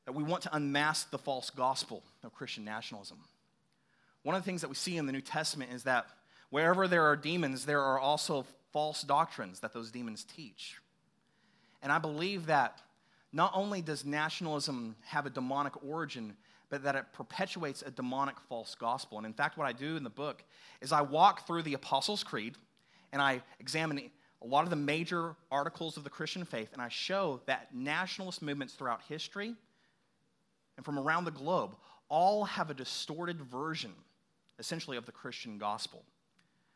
that 0.05 0.13
we 0.13 0.23
want 0.23 0.43
to 0.43 0.55
unmask 0.55 1.11
the 1.11 1.17
false 1.17 1.49
gospel 1.49 2.03
of 2.23 2.33
Christian 2.33 2.63
nationalism. 2.63 3.17
One 4.23 4.35
of 4.35 4.41
the 4.41 4.45
things 4.45 4.61
that 4.61 4.69
we 4.69 4.75
see 4.75 4.97
in 4.97 5.05
the 5.05 5.11
New 5.11 5.21
Testament 5.21 5.71
is 5.73 5.83
that 5.83 6.07
wherever 6.49 6.87
there 6.87 7.03
are 7.03 7.15
demons, 7.15 7.65
there 7.65 7.81
are 7.81 7.99
also 7.99 8.45
false 8.71 9.01
doctrines 9.01 9.59
that 9.59 9.73
those 9.73 9.91
demons 9.91 10.23
teach. 10.23 10.77
And 11.81 11.91
I 11.91 11.99
believe 11.99 12.45
that 12.45 12.81
not 13.35 13.51
only 13.53 13.81
does 13.81 14.05
nationalism 14.05 14.95
have 15.03 15.25
a 15.25 15.29
demonic 15.29 15.73
origin, 15.83 16.37
but 16.69 16.83
that 16.83 16.95
it 16.95 17.03
perpetuates 17.11 17.81
a 17.81 17.91
demonic 17.91 18.39
false 18.47 18.75
gospel. 18.75 19.17
And 19.17 19.27
in 19.27 19.33
fact, 19.33 19.57
what 19.57 19.67
I 19.67 19.73
do 19.73 19.97
in 19.97 20.05
the 20.05 20.09
book 20.09 20.41
is 20.79 20.93
I 20.93 21.01
walk 21.01 21.45
through 21.45 21.63
the 21.63 21.73
Apostles' 21.73 22.23
Creed 22.23 22.55
and 23.11 23.21
I 23.21 23.41
examine 23.59 24.09
a 24.41 24.47
lot 24.47 24.63
of 24.63 24.69
the 24.69 24.77
major 24.77 25.35
articles 25.51 25.97
of 25.97 26.05
the 26.05 26.09
Christian 26.09 26.45
faith, 26.45 26.71
and 26.71 26.81
I 26.81 26.87
show 26.87 27.41
that 27.45 27.75
nationalist 27.75 28.41
movements 28.41 28.73
throughout 28.73 29.01
history 29.09 29.53
and 30.77 30.85
from 30.85 30.97
around 30.97 31.25
the 31.25 31.31
globe 31.31 31.75
all 32.07 32.45
have 32.45 32.69
a 32.69 32.73
distorted 32.73 33.41
version, 33.41 33.91
essentially, 34.59 34.95
of 34.95 35.05
the 35.05 35.11
Christian 35.11 35.57
gospel. 35.57 36.03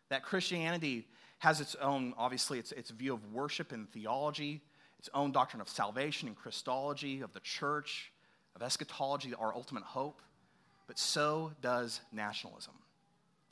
That 0.10 0.24
Christianity 0.24 1.08
has 1.38 1.62
its 1.62 1.76
own, 1.76 2.14
obviously, 2.18 2.60
its, 2.60 2.74
its 2.74 2.90
view 2.90 3.14
of 3.14 3.32
worship 3.32 3.72
and 3.72 3.90
theology, 3.90 4.62
its 5.00 5.10
own 5.14 5.32
doctrine 5.32 5.62
of 5.62 5.70
salvation 5.70 6.28
and 6.28 6.38
Christology, 6.38 7.22
of 7.22 7.34
the 7.34 7.40
church, 7.40 8.12
of 8.56 8.62
eschatology, 8.62 9.34
our 9.34 9.54
ultimate 9.56 9.84
hope. 9.84 10.22
But 10.88 11.00
so 11.00 11.54
does 11.62 12.02
nationalism. 12.12 12.74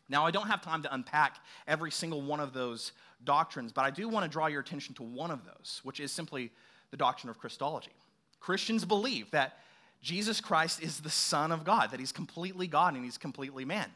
Now, 0.09 0.25
I 0.25 0.31
don't 0.31 0.47
have 0.47 0.61
time 0.61 0.83
to 0.83 0.93
unpack 0.93 1.37
every 1.67 1.91
single 1.91 2.21
one 2.21 2.39
of 2.39 2.53
those 2.53 2.91
doctrines, 3.23 3.71
but 3.71 3.85
I 3.85 3.91
do 3.91 4.07
want 4.07 4.23
to 4.23 4.29
draw 4.29 4.47
your 4.47 4.61
attention 4.61 4.95
to 4.95 5.03
one 5.03 5.31
of 5.31 5.43
those, 5.45 5.81
which 5.83 5.99
is 5.99 6.11
simply 6.11 6.51
the 6.91 6.97
doctrine 6.97 7.29
of 7.29 7.37
Christology. 7.37 7.91
Christians 8.39 8.85
believe 8.85 9.31
that 9.31 9.59
Jesus 10.01 10.39
Christ 10.39 10.81
is 10.81 10.99
the 10.99 11.09
Son 11.09 11.51
of 11.51 11.63
God, 11.63 11.91
that 11.91 11.99
he's 11.99 12.11
completely 12.11 12.67
God 12.67 12.93
and 12.95 13.03
he's 13.03 13.17
completely 13.17 13.65
man. 13.65 13.89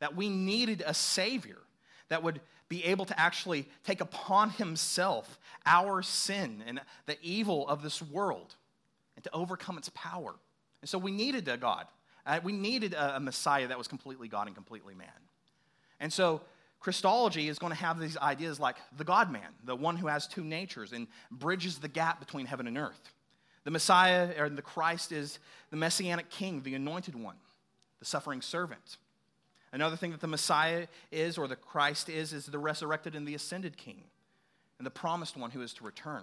That 0.00 0.16
we 0.16 0.28
needed 0.28 0.82
a 0.86 0.94
Savior 0.94 1.58
that 2.08 2.22
would 2.22 2.40
be 2.68 2.84
able 2.84 3.04
to 3.06 3.18
actually 3.18 3.66
take 3.84 4.00
upon 4.00 4.50
himself 4.50 5.38
our 5.64 6.02
sin 6.02 6.62
and 6.66 6.80
the 7.06 7.16
evil 7.22 7.66
of 7.68 7.82
this 7.82 8.02
world 8.02 8.54
and 9.16 9.24
to 9.24 9.34
overcome 9.34 9.78
its 9.78 9.90
power. 9.94 10.34
And 10.82 10.88
so 10.88 10.98
we 10.98 11.10
needed 11.10 11.48
a 11.48 11.56
God. 11.56 11.86
Uh, 12.26 12.40
we 12.42 12.52
needed 12.52 12.94
a, 12.94 13.16
a 13.16 13.20
Messiah 13.20 13.66
that 13.68 13.78
was 13.78 13.88
completely 13.88 14.28
God 14.28 14.46
and 14.46 14.54
completely 14.54 14.94
man. 14.94 15.08
And 15.98 16.12
so 16.12 16.42
Christology 16.80 17.48
is 17.48 17.58
going 17.58 17.72
to 17.72 17.78
have 17.78 17.98
these 17.98 18.16
ideas 18.16 18.60
like 18.60 18.76
the 18.96 19.04
God 19.04 19.32
man, 19.32 19.48
the 19.64 19.74
one 19.74 19.96
who 19.96 20.06
has 20.06 20.26
two 20.26 20.44
natures 20.44 20.92
and 20.92 21.08
bridges 21.30 21.78
the 21.78 21.88
gap 21.88 22.20
between 22.20 22.46
heaven 22.46 22.66
and 22.66 22.78
earth. 22.78 23.12
The 23.64 23.70
Messiah, 23.70 24.30
or 24.38 24.48
the 24.48 24.62
Christ, 24.62 25.10
is 25.10 25.40
the 25.70 25.76
messianic 25.76 26.30
king, 26.30 26.62
the 26.62 26.74
anointed 26.74 27.16
one, 27.16 27.36
the 27.98 28.04
suffering 28.04 28.40
servant. 28.40 28.98
Another 29.72 29.96
thing 29.96 30.12
that 30.12 30.20
the 30.20 30.26
Messiah 30.26 30.86
is, 31.12 31.36
or 31.36 31.46
the 31.46 31.56
Christ 31.56 32.08
is, 32.08 32.32
is 32.32 32.46
the 32.46 32.58
resurrected 32.58 33.14
and 33.14 33.26
the 33.26 33.34
ascended 33.34 33.76
king, 33.76 34.02
and 34.78 34.86
the 34.86 34.90
promised 34.90 35.36
one 35.36 35.50
who 35.50 35.60
is 35.60 35.74
to 35.74 35.84
return. 35.84 36.22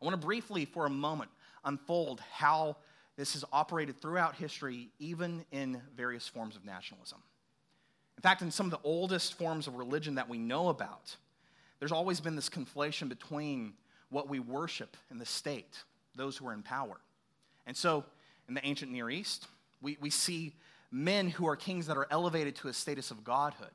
I 0.00 0.04
want 0.04 0.20
to 0.20 0.26
briefly, 0.26 0.64
for 0.64 0.86
a 0.86 0.90
moment, 0.90 1.30
unfold 1.64 2.20
how 2.32 2.76
this 3.16 3.34
has 3.34 3.44
operated 3.52 4.00
throughout 4.00 4.34
history, 4.34 4.88
even 4.98 5.44
in 5.52 5.80
various 5.96 6.26
forms 6.26 6.56
of 6.56 6.64
nationalism. 6.64 7.18
In 8.16 8.22
fact, 8.22 8.42
in 8.42 8.50
some 8.50 8.66
of 8.66 8.72
the 8.72 8.80
oldest 8.82 9.34
forms 9.34 9.66
of 9.66 9.76
religion 9.76 10.16
that 10.16 10.28
we 10.28 10.38
know 10.38 10.68
about, 10.68 11.16
there's 11.78 11.92
always 11.92 12.20
been 12.20 12.36
this 12.36 12.48
conflation 12.48 13.08
between 13.08 13.74
what 14.10 14.28
we 14.28 14.40
worship 14.40 14.96
and 15.10 15.20
the 15.20 15.26
state, 15.26 15.82
those 16.16 16.36
who 16.36 16.46
are 16.46 16.52
in 16.52 16.62
power. 16.62 17.00
And 17.66 17.76
so, 17.76 18.04
in 18.48 18.54
the 18.54 18.66
ancient 18.66 18.92
Near 18.92 19.10
East, 19.10 19.46
we, 19.80 19.96
we 20.00 20.10
see 20.10 20.54
men 20.94 21.28
who 21.28 21.48
are 21.48 21.56
kings 21.56 21.88
that 21.88 21.96
are 21.96 22.06
elevated 22.08 22.54
to 22.54 22.68
a 22.68 22.72
status 22.72 23.10
of 23.10 23.24
godhood. 23.24 23.72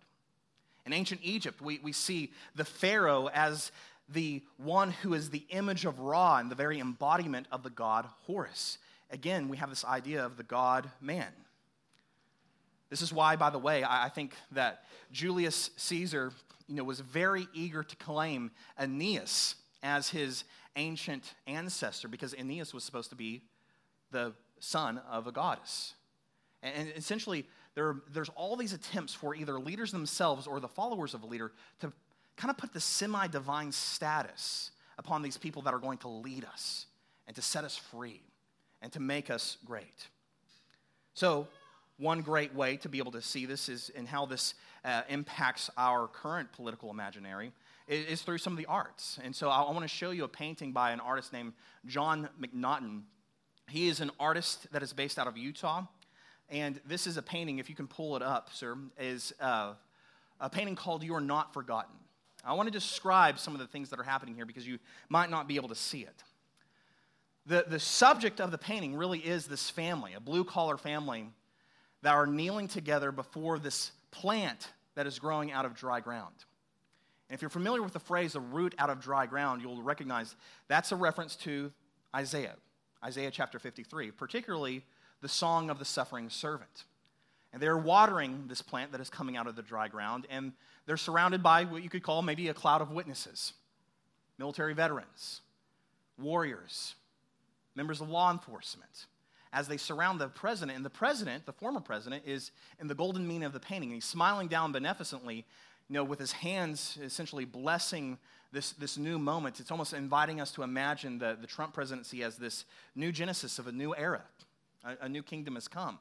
In 0.85 0.93
ancient 0.93 1.19
Egypt, 1.21 1.61
we, 1.61 1.77
we 1.83 1.91
see 1.91 2.31
the 2.55 2.63
Pharaoh 2.63 3.27
as 3.33 3.73
the 4.07 4.41
one 4.55 4.91
who 4.91 5.13
is 5.13 5.29
the 5.29 5.45
image 5.49 5.83
of 5.83 5.99
Ra 5.99 6.37
and 6.37 6.49
the 6.49 6.55
very 6.55 6.79
embodiment 6.79 7.45
of 7.51 7.61
the 7.61 7.69
god 7.69 8.07
Horus. 8.25 8.77
Again, 9.11 9.49
we 9.49 9.57
have 9.57 9.69
this 9.69 9.83
idea 9.83 10.25
of 10.25 10.37
the 10.37 10.43
god 10.43 10.89
man. 11.01 11.27
This 12.89 13.01
is 13.01 13.11
why, 13.11 13.35
by 13.35 13.49
the 13.49 13.59
way, 13.59 13.83
I 13.83 14.07
think 14.07 14.33
that 14.53 14.85
Julius 15.11 15.71
Caesar 15.75 16.31
you 16.69 16.75
know, 16.75 16.85
was 16.85 17.01
very 17.01 17.49
eager 17.53 17.83
to 17.83 17.95
claim 17.97 18.51
Aeneas 18.79 19.55
as 19.83 20.09
his 20.09 20.45
ancient 20.77 21.33
ancestor 21.47 22.07
because 22.07 22.33
Aeneas 22.33 22.73
was 22.73 22.85
supposed 22.85 23.09
to 23.09 23.15
be 23.15 23.43
the 24.11 24.33
son 24.59 25.01
of 25.09 25.27
a 25.27 25.33
goddess. 25.33 25.95
And 26.61 26.91
essentially, 26.95 27.45
there, 27.75 27.97
there's 28.11 28.29
all 28.29 28.55
these 28.55 28.73
attempts 28.73 29.13
for 29.13 29.35
either 29.35 29.59
leaders 29.59 29.91
themselves 29.91 30.47
or 30.47 30.59
the 30.59 30.67
followers 30.67 31.13
of 31.13 31.23
a 31.23 31.25
leader 31.25 31.51
to 31.79 31.93
kind 32.35 32.49
of 32.49 32.57
put 32.57 32.73
the 32.73 32.79
semi 32.79 33.27
divine 33.27 33.71
status 33.71 34.71
upon 34.97 35.21
these 35.21 35.37
people 35.37 35.61
that 35.63 35.73
are 35.73 35.79
going 35.79 35.97
to 35.99 36.07
lead 36.07 36.45
us 36.45 36.87
and 37.27 37.35
to 37.35 37.41
set 37.41 37.63
us 37.63 37.77
free 37.77 38.21
and 38.81 38.91
to 38.91 38.99
make 38.99 39.29
us 39.29 39.57
great. 39.65 40.07
So, 41.13 41.47
one 41.97 42.21
great 42.21 42.55
way 42.55 42.77
to 42.77 42.89
be 42.89 42.97
able 42.97 43.11
to 43.11 43.21
see 43.21 43.45
this 43.45 43.67
is 43.67 43.89
in 43.89 44.05
how 44.05 44.25
this 44.25 44.53
uh, 44.85 45.01
impacts 45.09 45.69
our 45.77 46.07
current 46.07 46.51
political 46.53 46.91
imaginary 46.91 47.51
is, 47.89 48.05
is, 48.05 48.21
through 48.21 48.37
some 48.37 48.53
of 48.53 48.57
the 48.57 48.65
arts. 48.67 49.19
And 49.21 49.35
so 49.35 49.49
I, 49.49 49.61
I 49.61 49.71
want 49.71 49.81
to 49.81 49.89
show 49.89 50.11
you 50.11 50.23
a 50.23 50.29
painting 50.29 50.71
by 50.71 50.91
an 50.91 51.01
artist 51.01 51.33
named 51.33 51.51
Jon 51.85 52.29
McNaughton. 52.41 53.01
He 53.67 53.89
is 53.89 53.99
an 53.99 54.11
artist 54.17 54.71
that 54.71 54.81
is 54.81 54.93
based 54.93 55.19
out 55.19 55.27
of 55.27 55.37
Utah. 55.37 55.83
And 56.49 56.79
this 56.85 57.05
is 57.05 57.17
a 57.17 57.21
painting, 57.21 57.59
if 57.59 57.69
you 57.69 57.75
can 57.75 57.87
pull 57.87 58.15
it 58.15 58.23
up, 58.23 58.49
sir, 58.51 58.75
is 58.99 59.33
uh, 59.39 59.73
a 60.39 60.49
painting 60.49 60.75
called 60.75 61.03
You 61.03 61.13
Are 61.13 61.21
Not 61.21 61.53
Forgotten. 61.53 61.95
I 62.43 62.53
want 62.53 62.67
to 62.67 62.71
describe 62.71 63.37
some 63.37 63.53
of 63.53 63.59
the 63.59 63.67
things 63.67 63.89
that 63.89 63.99
are 63.99 64.03
happening 64.03 64.33
here 64.33 64.45
because 64.45 64.65
you 64.65 64.79
might 65.09 65.29
not 65.29 65.47
be 65.47 65.57
able 65.57 65.69
to 65.69 65.75
see 65.75 66.01
it. 66.01 66.23
The, 67.45 67.65
the 67.67 67.79
subject 67.79 68.39
of 68.39 68.51
the 68.51 68.57
painting 68.57 68.95
really 68.95 69.19
is 69.19 69.45
this 69.45 69.69
family, 69.69 70.13
a 70.13 70.19
blue 70.19 70.43
collar 70.43 70.77
family 70.77 71.29
that 72.01 72.13
are 72.13 72.25
kneeling 72.25 72.67
together 72.67 73.11
before 73.11 73.59
this 73.59 73.91
plant 74.11 74.69
that 74.95 75.05
is 75.05 75.19
growing 75.19 75.51
out 75.51 75.65
of 75.65 75.75
dry 75.75 75.99
ground. 75.99 76.33
And 77.29 77.35
if 77.35 77.41
you're 77.41 77.49
familiar 77.49 77.83
with 77.83 77.93
the 77.93 77.99
phrase 77.99 78.35
a 78.35 78.39
root 78.39 78.73
out 78.79 78.89
of 78.89 78.99
dry 79.01 79.25
ground, 79.25 79.61
you'll 79.61 79.81
recognize 79.83 80.35
that's 80.67 80.91
a 80.91 80.95
reference 80.95 81.35
to 81.37 81.71
Isaiah, 82.15 82.55
Isaiah 83.03 83.31
chapter 83.31 83.59
53, 83.59 84.11
particularly 84.11 84.83
the 85.21 85.29
song 85.29 85.69
of 85.69 85.79
the 85.79 85.85
suffering 85.85 86.29
servant. 86.29 86.85
And 87.51 87.61
they're 87.61 87.77
watering 87.77 88.45
this 88.47 88.61
plant 88.61 88.91
that 88.91 89.01
is 89.01 89.09
coming 89.09 89.35
out 89.35 89.47
of 89.47 89.55
the 89.55 89.61
dry 89.61 89.87
ground, 89.87 90.27
and 90.29 90.53
they're 90.85 90.97
surrounded 90.97 91.41
by 91.41 91.65
what 91.65 91.83
you 91.83 91.89
could 91.89 92.03
call 92.03 92.21
maybe 92.21 92.47
a 92.47 92.53
cloud 92.53 92.81
of 92.81 92.91
witnesses 92.91 93.53
military 94.37 94.73
veterans, 94.73 95.41
warriors, 96.17 96.95
members 97.75 97.99
of 97.99 98.09
law 98.09 98.31
enforcement, 98.31 99.07
as 99.51 99.67
they 99.67 99.75
surround 99.75 100.21
the 100.21 100.29
president. 100.29 100.77
And 100.77 100.85
the 100.85 100.89
president, 100.89 101.45
the 101.45 101.51
former 101.51 101.81
president, 101.81 102.23
is 102.25 102.51
in 102.79 102.87
the 102.87 102.95
golden 102.95 103.27
mean 103.27 103.43
of 103.43 103.51
the 103.51 103.59
painting. 103.59 103.89
And 103.89 103.95
he's 103.95 104.05
smiling 104.05 104.47
down 104.47 104.71
beneficently, 104.71 105.45
you 105.89 105.93
know, 105.93 106.05
with 106.05 106.19
his 106.19 106.31
hands 106.31 106.97
essentially 107.03 107.43
blessing 107.43 108.17
this, 108.53 108.71
this 108.71 108.97
new 108.97 109.19
moment. 109.19 109.59
It's 109.59 109.71
almost 109.71 109.91
inviting 109.91 110.39
us 110.39 110.51
to 110.53 110.63
imagine 110.63 111.19
the, 111.19 111.37
the 111.39 111.47
Trump 111.47 111.73
presidency 111.73 112.23
as 112.23 112.37
this 112.37 112.63
new 112.95 113.11
genesis 113.11 113.59
of 113.59 113.67
a 113.67 113.73
new 113.73 113.93
era 113.93 114.21
a, 114.83 115.05
a 115.05 115.09
new 115.09 115.23
kingdom 115.23 115.55
has 115.55 115.67
come. 115.67 115.99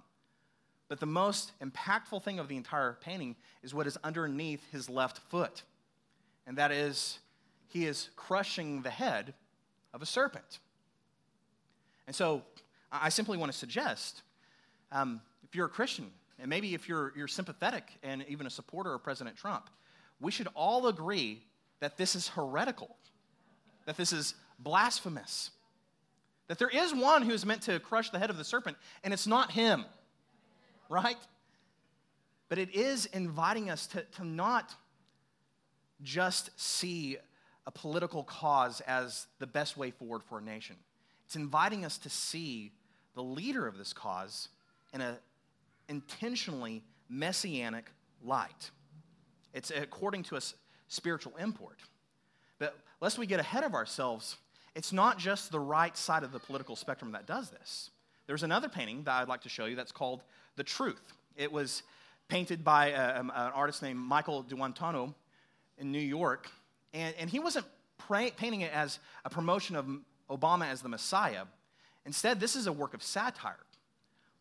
But 0.88 1.00
the 1.00 1.06
most 1.06 1.52
impactful 1.60 2.22
thing 2.22 2.38
of 2.38 2.48
the 2.48 2.56
entire 2.56 2.96
painting 3.00 3.36
is 3.62 3.74
what 3.74 3.86
is 3.86 3.98
underneath 4.02 4.62
his 4.72 4.88
left 4.88 5.18
foot. 5.30 5.62
And 6.46 6.56
that 6.56 6.72
is, 6.72 7.18
he 7.68 7.84
is 7.84 8.08
crushing 8.16 8.82
the 8.82 8.90
head 8.90 9.34
of 9.92 10.00
a 10.00 10.06
serpent. 10.06 10.60
And 12.06 12.16
so 12.16 12.42
I 12.90 13.10
simply 13.10 13.36
want 13.36 13.52
to 13.52 13.58
suggest 13.58 14.22
um, 14.90 15.20
if 15.42 15.54
you're 15.54 15.66
a 15.66 15.70
Christian, 15.70 16.10
and 16.38 16.48
maybe 16.48 16.72
if 16.72 16.88
you're, 16.88 17.12
you're 17.14 17.28
sympathetic 17.28 17.98
and 18.02 18.24
even 18.28 18.46
a 18.46 18.50
supporter 18.50 18.94
of 18.94 19.02
President 19.02 19.36
Trump, 19.36 19.68
we 20.20 20.30
should 20.30 20.48
all 20.54 20.86
agree 20.86 21.42
that 21.80 21.98
this 21.98 22.16
is 22.16 22.28
heretical, 22.28 22.96
that 23.84 23.96
this 23.96 24.12
is 24.12 24.34
blasphemous, 24.58 25.50
that 26.48 26.58
there 26.58 26.68
is 26.68 26.94
one 26.94 27.22
who 27.22 27.32
is 27.32 27.46
meant 27.46 27.62
to 27.62 27.78
crush 27.78 28.10
the 28.10 28.18
head 28.18 28.30
of 28.30 28.36
the 28.36 28.44
serpent, 28.44 28.76
and 29.04 29.14
it's 29.14 29.26
not 29.26 29.52
him, 29.52 29.84
right? 30.88 31.18
But 32.48 32.58
it 32.58 32.74
is 32.74 33.06
inviting 33.06 33.70
us 33.70 33.86
to, 33.88 34.02
to 34.16 34.24
not 34.24 34.74
just 36.02 36.50
see 36.58 37.18
a 37.66 37.70
political 37.70 38.24
cause 38.24 38.80
as 38.82 39.26
the 39.38 39.46
best 39.46 39.76
way 39.76 39.90
forward 39.90 40.22
for 40.22 40.38
a 40.38 40.42
nation. 40.42 40.76
It's 41.26 41.36
inviting 41.36 41.84
us 41.84 41.98
to 41.98 42.10
see 42.10 42.72
the 43.14 43.22
leader 43.22 43.66
of 43.66 43.76
this 43.76 43.92
cause 43.92 44.48
in 44.94 45.02
an 45.02 45.16
intentionally 45.88 46.82
messianic 47.10 47.90
light. 48.24 48.70
It's 49.52 49.70
according 49.70 50.22
to 50.24 50.36
a 50.36 50.40
spiritual 50.88 51.36
import. 51.36 51.78
But 52.58 52.74
lest 53.00 53.18
we 53.18 53.26
get 53.26 53.40
ahead 53.40 53.64
of 53.64 53.74
ourselves, 53.74 54.36
it's 54.78 54.92
not 54.92 55.18
just 55.18 55.50
the 55.50 55.58
right 55.58 55.96
side 55.96 56.22
of 56.22 56.30
the 56.30 56.38
political 56.38 56.76
spectrum 56.76 57.10
that 57.10 57.26
does 57.26 57.50
this. 57.50 57.90
There's 58.28 58.44
another 58.44 58.68
painting 58.68 59.02
that 59.02 59.12
I'd 59.20 59.26
like 59.26 59.40
to 59.40 59.48
show 59.48 59.64
you 59.64 59.74
that's 59.74 59.90
called 59.90 60.22
The 60.54 60.62
Truth. 60.62 61.02
It 61.34 61.50
was 61.50 61.82
painted 62.28 62.62
by 62.62 62.90
a, 62.90 63.18
an 63.18 63.30
artist 63.32 63.82
named 63.82 63.98
Michael 63.98 64.42
D'Antuono 64.42 65.14
in 65.78 65.90
New 65.90 65.98
York. 65.98 66.48
And, 66.94 67.12
and 67.18 67.28
he 67.28 67.40
wasn't 67.40 67.66
painting 68.08 68.60
it 68.60 68.72
as 68.72 69.00
a 69.24 69.30
promotion 69.30 69.74
of 69.74 69.88
Obama 70.30 70.70
as 70.70 70.80
the 70.80 70.88
Messiah. 70.88 71.46
Instead, 72.06 72.38
this 72.38 72.54
is 72.54 72.68
a 72.68 72.72
work 72.72 72.94
of 72.94 73.02
satire. 73.02 73.66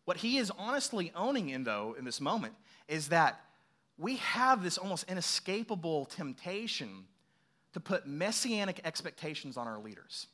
What 0.04 0.18
he 0.18 0.38
is 0.38 0.52
honestly 0.56 1.10
owning 1.16 1.48
in, 1.48 1.64
though, 1.64 1.96
in 1.98 2.04
this 2.04 2.20
moment, 2.20 2.54
is 2.86 3.08
that 3.08 3.40
we 3.98 4.18
have 4.18 4.62
this 4.62 4.78
almost 4.78 5.10
inescapable 5.10 6.04
temptation 6.04 7.06
to 7.78 7.80
put 7.80 8.08
messianic 8.08 8.80
expectations 8.84 9.56
on 9.56 9.68
our 9.68 9.78
leaders. 9.78 10.26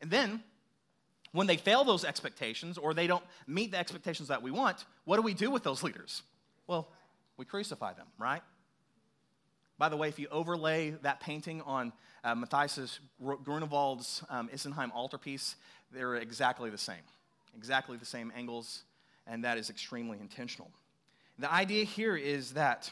And 0.00 0.12
then, 0.12 0.44
when 1.32 1.48
they 1.48 1.56
fail 1.56 1.82
those 1.82 2.04
expectations 2.04 2.78
or 2.78 2.94
they 2.94 3.08
don't 3.08 3.24
meet 3.48 3.72
the 3.72 3.78
expectations 3.78 4.28
that 4.28 4.42
we 4.42 4.52
want, 4.52 4.84
what 5.06 5.16
do 5.16 5.22
we 5.22 5.34
do 5.34 5.50
with 5.50 5.64
those 5.64 5.82
leaders? 5.82 6.22
Well, 6.68 6.88
we 7.36 7.44
crucify 7.44 7.94
them, 7.94 8.06
right? 8.16 8.42
By 9.76 9.88
the 9.88 9.96
way, 9.96 10.06
if 10.06 10.20
you 10.20 10.28
overlay 10.30 10.90
that 11.02 11.18
painting 11.18 11.62
on 11.62 11.92
uh, 12.22 12.36
Matthias 12.36 13.00
Grunewald's 13.20 14.22
um, 14.30 14.48
Isenheim 14.54 14.92
altarpiece, 14.92 15.56
they're 15.90 16.14
exactly 16.14 16.70
the 16.70 16.78
same. 16.78 17.02
Exactly 17.56 17.96
the 17.96 18.06
same 18.06 18.32
angles, 18.36 18.84
and 19.26 19.42
that 19.42 19.58
is 19.58 19.68
extremely 19.68 20.20
intentional. 20.20 20.70
The 21.40 21.52
idea 21.52 21.82
here 21.82 22.14
is 22.14 22.52
that 22.52 22.88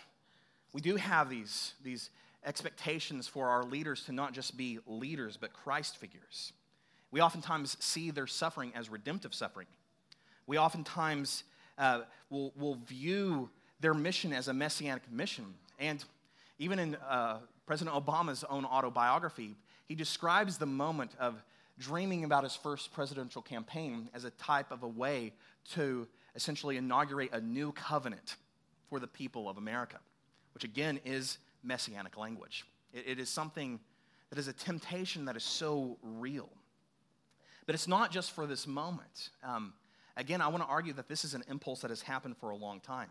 we 0.73 0.81
do 0.81 0.97
have 0.97 1.31
these, 1.31 1.75
these 1.85 2.11
expectations 2.45 3.29
for 3.29 3.49
our 3.49 3.65
leaders 3.65 4.05
to 4.05 4.13
not 4.13 4.33
just 4.33 4.57
be 4.57 4.79
leaders, 4.87 5.37
but 5.37 5.53
Christ 5.53 5.97
figures. 5.97 6.53
We 7.11 7.21
oftentimes 7.21 7.77
see 7.81 8.11
their 8.11 8.27
suffering 8.27 8.73
as 8.75 8.89
redemptive 8.89 9.35
suffering. 9.35 9.67
We 10.47 10.59
oftentimes 10.59 11.45
uh, 11.77 12.03
will, 12.31 12.53
will 12.57 12.77
view 12.77 13.51
their 13.81 13.95
mission 13.95 14.33
as 14.33 14.49
a 14.49 14.55
messianic 14.55 15.11
mission. 15.11 15.55
And 15.79 16.05
even 16.59 16.79
in 16.79 16.97
uh, 17.09 17.39
President 17.67 17.97
Obama's 17.97 18.45
own 18.49 18.65
autobiography, 18.65 19.57
he 19.87 19.95
describes 19.95 20.59
the 20.59 20.67
moment 20.67 21.13
of 21.19 21.43
dreaming 21.79 22.25
about 22.25 22.45
his 22.45 22.55
first 22.55 22.93
presidential 22.93 23.43
campaign 23.43 24.09
as 24.15 24.25
a 24.25 24.31
type 24.31 24.71
of 24.71 24.83
a 24.83 24.89
way 24.89 25.33
to 25.73 26.07
essentially 26.35 26.77
inaugurate 26.77 27.33
a 27.33 27.41
new 27.41 27.73
covenant 27.73 28.37
for 28.89 29.01
the 29.01 29.07
people 29.07 29.49
of 29.49 29.57
America, 29.57 29.99
which 30.53 30.65
again 30.65 31.01
is 31.05 31.39
messianic 31.63 32.17
language. 32.17 32.65
it, 32.93 33.05
it 33.07 33.19
is 33.19 33.29
something 33.29 33.81
that 34.31 34.39
is 34.39 34.49
a 34.49 34.53
temptation 34.53 35.25
that 35.27 35.37
is 35.37 35.45
so 35.45 35.99
real. 36.03 36.49
But 37.67 37.75
it's 37.75 37.89
not 37.89 38.11
just 38.11 38.31
for 38.31 38.47
this 38.47 38.67
moment. 38.67 39.31
Um, 39.45 39.75
again, 40.17 40.41
I 40.41 40.49
want 40.49 40.63
to 40.63 40.69
argue 40.69 40.93
that 40.95 41.09
this 41.09 41.25
is 41.25 41.35
an 41.35 41.45
impulse 41.49 41.81
that 41.81 41.91
has 41.91 42.03
happened 42.03 42.37
for 42.37 42.51
a 42.51 42.57
long 42.57 42.81
time. 42.81 43.11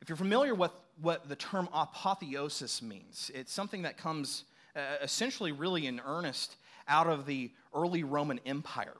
If 0.00 0.08
you're 0.08 0.16
familiar 0.16 0.54
with 0.54 0.72
what 1.00 1.28
the 1.28 1.36
term 1.36 1.68
apotheosis 1.72 2.82
means, 2.82 3.30
it's 3.34 3.52
something 3.52 3.82
that 3.82 3.96
comes 3.96 4.44
uh, 4.76 4.80
essentially 5.02 5.52
really 5.52 5.86
in 5.86 6.00
earnest 6.06 6.56
out 6.86 7.06
of 7.06 7.26
the 7.26 7.50
early 7.74 8.04
Roman 8.04 8.38
Empire. 8.46 8.96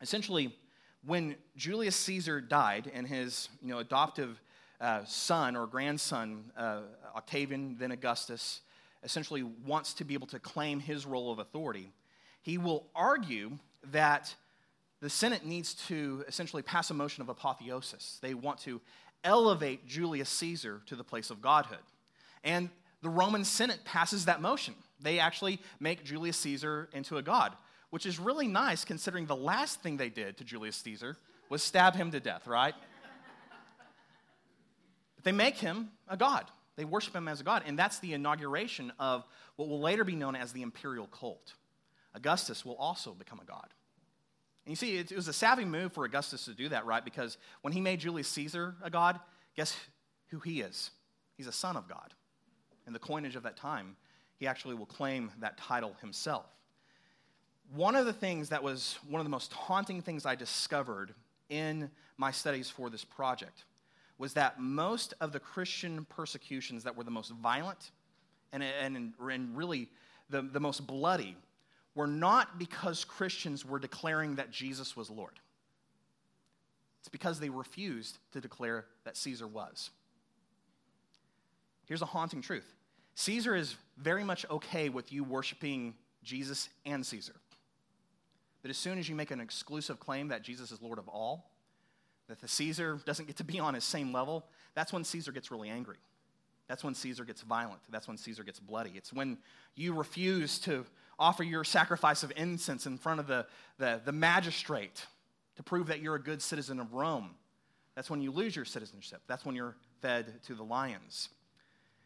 Essentially, 0.00 0.54
when 1.04 1.34
Julius 1.56 1.96
Caesar 1.96 2.40
died 2.40 2.90
and 2.94 3.06
his 3.06 3.48
you 3.62 3.68
know, 3.68 3.78
adoptive 3.78 4.40
uh, 4.82 5.04
son 5.04 5.56
or 5.56 5.66
grandson, 5.66 6.44
uh, 6.56 6.80
Octavian, 7.16 7.76
then 7.78 7.92
Augustus, 7.92 8.60
essentially 9.04 9.42
wants 9.42 9.94
to 9.94 10.04
be 10.04 10.14
able 10.14 10.26
to 10.26 10.38
claim 10.38 10.80
his 10.80 11.06
role 11.06 11.32
of 11.32 11.38
authority, 11.38 11.90
he 12.42 12.58
will 12.58 12.86
argue 12.94 13.52
that 13.92 14.34
the 15.00 15.08
Senate 15.08 15.46
needs 15.46 15.74
to 15.88 16.24
essentially 16.28 16.62
pass 16.62 16.90
a 16.90 16.94
motion 16.94 17.22
of 17.22 17.28
apotheosis. 17.28 18.18
They 18.22 18.34
want 18.34 18.58
to 18.60 18.80
elevate 19.24 19.86
Julius 19.86 20.28
Caesar 20.30 20.82
to 20.86 20.96
the 20.96 21.04
place 21.04 21.30
of 21.30 21.40
godhood. 21.40 21.78
And 22.44 22.68
the 23.02 23.08
Roman 23.08 23.44
Senate 23.44 23.80
passes 23.84 24.24
that 24.24 24.40
motion. 24.40 24.74
They 25.00 25.18
actually 25.18 25.60
make 25.80 26.04
Julius 26.04 26.36
Caesar 26.38 26.88
into 26.92 27.18
a 27.18 27.22
god, 27.22 27.52
which 27.90 28.06
is 28.06 28.18
really 28.18 28.48
nice 28.48 28.84
considering 28.84 29.26
the 29.26 29.36
last 29.36 29.80
thing 29.80 29.96
they 29.96 30.08
did 30.08 30.38
to 30.38 30.44
Julius 30.44 30.76
Caesar 30.76 31.16
was 31.48 31.62
stab 31.62 31.94
him 31.94 32.10
to 32.12 32.20
death, 32.20 32.46
right? 32.46 32.74
They 35.22 35.32
make 35.32 35.56
him 35.56 35.90
a 36.08 36.16
god. 36.16 36.50
They 36.76 36.84
worship 36.84 37.14
him 37.14 37.28
as 37.28 37.40
a 37.40 37.44
god, 37.44 37.64
and 37.66 37.78
that's 37.78 37.98
the 37.98 38.14
inauguration 38.14 38.92
of 38.98 39.24
what 39.56 39.68
will 39.68 39.80
later 39.80 40.04
be 40.04 40.16
known 40.16 40.34
as 40.34 40.52
the 40.52 40.62
imperial 40.62 41.06
cult. 41.06 41.54
Augustus 42.14 42.64
will 42.64 42.76
also 42.76 43.12
become 43.12 43.40
a 43.40 43.44
god. 43.44 43.68
And 44.64 44.70
you 44.70 44.76
see, 44.76 44.96
it, 44.96 45.12
was 45.12 45.28
a 45.28 45.32
savvy 45.32 45.64
move 45.64 45.92
for 45.92 46.04
Augustus 46.04 46.44
to 46.44 46.54
do 46.54 46.68
that, 46.68 46.86
right? 46.86 47.04
Because 47.04 47.36
when 47.62 47.72
he 47.72 47.80
made 47.80 48.00
Julius 48.00 48.28
Caesar 48.28 48.74
a 48.82 48.90
god, 48.90 49.18
guess 49.56 49.76
who 50.28 50.38
he 50.38 50.60
is? 50.60 50.90
He's 51.36 51.46
a 51.46 51.52
son 51.52 51.76
of 51.76 51.88
God. 51.88 52.14
In 52.86 52.92
the 52.92 52.98
coinage 52.98 53.36
of 53.36 53.42
that 53.42 53.56
time, 53.56 53.96
he 54.36 54.46
actually 54.46 54.74
will 54.74 54.86
claim 54.86 55.30
that 55.40 55.58
title 55.58 55.96
himself. 56.00 56.46
One 57.74 57.96
of 57.96 58.06
the 58.06 58.12
things 58.12 58.50
that 58.50 58.62
was 58.62 58.98
one 59.08 59.20
of 59.20 59.24
the 59.24 59.30
most 59.30 59.52
haunting 59.52 60.02
things 60.02 60.26
I 60.26 60.34
discovered 60.34 61.14
in 61.48 61.90
my 62.16 62.30
studies 62.30 62.68
for 62.68 62.90
this 62.90 63.04
project 63.04 63.64
was 64.22 64.34
that 64.34 64.60
most 64.60 65.14
of 65.20 65.32
the 65.32 65.40
Christian 65.40 66.04
persecutions 66.04 66.84
that 66.84 66.96
were 66.96 67.02
the 67.02 67.10
most 67.10 67.32
violent 67.32 67.90
and, 68.52 68.62
and, 68.62 68.96
and 69.18 69.56
really 69.56 69.88
the, 70.30 70.42
the 70.42 70.60
most 70.60 70.86
bloody 70.86 71.36
were 71.96 72.06
not 72.06 72.56
because 72.56 73.04
Christians 73.04 73.66
were 73.66 73.80
declaring 73.80 74.36
that 74.36 74.52
Jesus 74.52 74.96
was 74.96 75.10
Lord. 75.10 75.40
It's 77.00 77.08
because 77.08 77.40
they 77.40 77.48
refused 77.48 78.18
to 78.30 78.40
declare 78.40 78.86
that 79.02 79.16
Caesar 79.16 79.48
was. 79.48 79.90
Here's 81.86 82.02
a 82.02 82.06
haunting 82.06 82.42
truth 82.42 82.72
Caesar 83.16 83.56
is 83.56 83.74
very 83.98 84.22
much 84.22 84.48
okay 84.48 84.88
with 84.88 85.12
you 85.12 85.24
worshiping 85.24 85.94
Jesus 86.22 86.68
and 86.86 87.04
Caesar. 87.04 87.34
But 88.62 88.70
as 88.70 88.76
soon 88.76 89.00
as 89.00 89.08
you 89.08 89.16
make 89.16 89.32
an 89.32 89.40
exclusive 89.40 89.98
claim 89.98 90.28
that 90.28 90.42
Jesus 90.42 90.70
is 90.70 90.80
Lord 90.80 91.00
of 91.00 91.08
all, 91.08 91.51
that 92.32 92.40
the 92.40 92.48
Caesar 92.48 92.98
doesn't 93.04 93.26
get 93.26 93.36
to 93.36 93.44
be 93.44 93.60
on 93.60 93.74
his 93.74 93.84
same 93.84 94.10
level, 94.10 94.46
that's 94.74 94.90
when 94.90 95.04
Caesar 95.04 95.32
gets 95.32 95.50
really 95.50 95.68
angry. 95.68 95.98
That's 96.66 96.82
when 96.82 96.94
Caesar 96.94 97.26
gets 97.26 97.42
violent. 97.42 97.82
That's 97.90 98.08
when 98.08 98.16
Caesar 98.16 98.42
gets 98.42 98.58
bloody. 98.58 98.92
It's 98.94 99.12
when 99.12 99.36
you 99.74 99.92
refuse 99.92 100.58
to 100.60 100.86
offer 101.18 101.42
your 101.42 101.62
sacrifice 101.62 102.22
of 102.22 102.32
incense 102.34 102.86
in 102.86 102.96
front 102.96 103.20
of 103.20 103.26
the, 103.26 103.44
the, 103.76 104.00
the 104.02 104.12
magistrate 104.12 105.04
to 105.56 105.62
prove 105.62 105.88
that 105.88 106.00
you're 106.00 106.14
a 106.14 106.22
good 106.22 106.40
citizen 106.40 106.80
of 106.80 106.94
Rome. 106.94 107.32
That's 107.94 108.08
when 108.08 108.22
you 108.22 108.30
lose 108.30 108.56
your 108.56 108.64
citizenship. 108.64 109.20
That's 109.26 109.44
when 109.44 109.54
you're 109.54 109.76
fed 110.00 110.42
to 110.46 110.54
the 110.54 110.64
lions. 110.64 111.28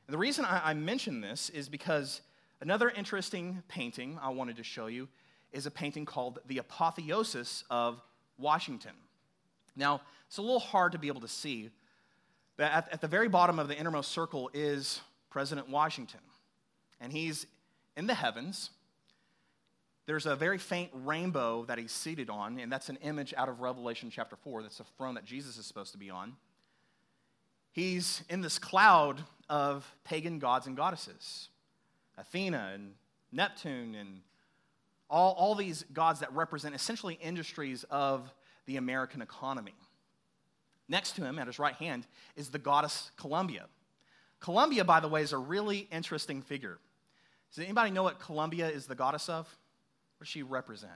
And 0.09 0.15
the 0.15 0.19
reason 0.19 0.45
I, 0.45 0.71
I 0.71 0.75
mention 0.75 1.21
this 1.21 1.51
is 1.51 1.69
because 1.69 2.21
another 2.61 2.91
interesting 2.91 3.63
painting 3.69 4.19
I 4.21 4.31
wanted 4.31 4.57
to 4.57 4.65
show 4.65 4.89
you 4.89 5.07
is 5.53 5.67
a 5.67 5.71
painting 5.71 6.05
called 6.05 6.41
The 6.47 6.59
Apotheosis 6.59 7.63
of 7.71 8.03
Washington. 8.39 8.93
Now, 9.77 10.01
it's 10.27 10.39
a 10.39 10.43
little 10.43 10.59
hard 10.59 10.93
to 10.93 10.99
be 10.99 11.09
able 11.09 11.21
to 11.21 11.29
see, 11.29 11.71
but 12.57 12.73
at, 12.73 12.93
at 12.93 13.01
the 13.01 13.09
very 13.09 13.29
bottom 13.29 13.59
of 13.59 13.69
the 13.69 13.77
innermost 13.77 14.11
circle 14.11 14.51
is 14.55 15.01
President 15.31 15.69
Washington. 15.69 16.21
And 17.01 17.13
he's 17.13 17.47
in 17.97 18.07
the 18.07 18.15
heavens, 18.15 18.71
there's 20.07 20.27
a 20.27 20.37
very 20.37 20.59
faint 20.59 20.91
rainbow 20.95 21.65
that 21.65 21.79
he's 21.79 21.93
seated 21.93 22.31
on, 22.31 22.59
and 22.59 22.71
that's 22.71 22.89
an 22.89 22.99
image 23.03 23.35
out 23.37 23.49
of 23.49 23.61
Revelation 23.61 24.09
chapter 24.11 24.37
4. 24.37 24.63
That's 24.63 24.81
a 24.81 24.85
throne 24.97 25.15
that 25.15 25.25
Jesus 25.25 25.59
is 25.59 25.67
supposed 25.67 25.93
to 25.93 25.99
be 25.99 26.11
on. 26.11 26.35
He's 27.73 28.23
in 28.31 28.41
this 28.41 28.59
cloud 28.59 29.23
of 29.51 29.87
pagan 30.05 30.39
gods 30.39 30.67
and 30.67 30.77
goddesses 30.77 31.49
Athena 32.17 32.71
and 32.73 32.95
Neptune 33.33 33.95
and 33.95 34.21
all, 35.11 35.33
all 35.33 35.55
these 35.55 35.85
gods 35.93 36.21
that 36.21 36.33
represent 36.35 36.75
essentially 36.75 37.19
industries 37.21 37.85
of 37.91 38.33
the 38.67 38.77
American 38.77 39.23
economy. 39.23 39.75
Next 40.89 41.13
to 41.17 41.23
him, 41.23 41.39
at 41.39 41.47
his 41.47 41.59
right 41.59 41.75
hand, 41.75 42.07
is 42.37 42.51
the 42.51 42.59
goddess 42.59 43.11
Columbia. 43.17 43.67
Columbia, 44.41 44.85
by 44.85 45.01
the 45.01 45.09
way, 45.09 45.23
is 45.23 45.33
a 45.33 45.39
really 45.39 45.89
interesting 45.91 46.43
figure. 46.43 46.79
Does 47.53 47.65
anybody 47.65 47.91
know 47.91 48.03
what 48.03 48.21
Columbia 48.21 48.69
is 48.69 48.87
the 48.87 48.95
goddess 48.95 49.29
of? 49.29 49.47
What 49.47 50.25
does 50.25 50.29
she 50.29 50.43
represent? 50.43 50.93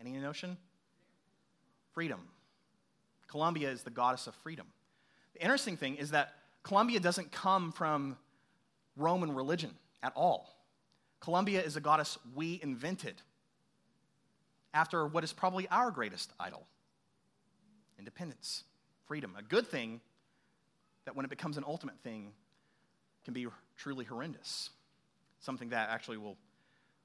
Any 0.00 0.12
notion? 0.12 0.56
Freedom. 1.92 2.20
Columbia 3.28 3.70
is 3.70 3.82
the 3.82 3.90
goddess 3.90 4.26
of 4.26 4.34
freedom. 4.36 4.66
The 5.34 5.42
interesting 5.42 5.76
thing 5.76 5.96
is 5.96 6.10
that 6.10 6.34
Columbia 6.62 7.00
doesn't 7.00 7.32
come 7.32 7.72
from 7.72 8.16
Roman 8.96 9.34
religion 9.34 9.70
at 10.02 10.12
all. 10.14 10.56
Columbia 11.20 11.62
is 11.62 11.76
a 11.76 11.80
goddess 11.80 12.18
we 12.34 12.60
invented 12.62 13.22
after 14.76 15.06
what 15.06 15.24
is 15.24 15.32
probably 15.32 15.66
our 15.68 15.90
greatest 15.90 16.30
idol 16.38 16.66
independence, 17.98 18.64
freedom. 19.06 19.34
A 19.38 19.42
good 19.42 19.66
thing 19.66 20.02
that 21.06 21.16
when 21.16 21.24
it 21.24 21.30
becomes 21.30 21.56
an 21.56 21.64
ultimate 21.66 21.98
thing 22.04 22.32
can 23.24 23.32
be 23.32 23.46
truly 23.78 24.04
horrendous. 24.04 24.68
Something 25.40 25.70
that 25.70 25.88
actually 25.88 26.18
will 26.18 26.36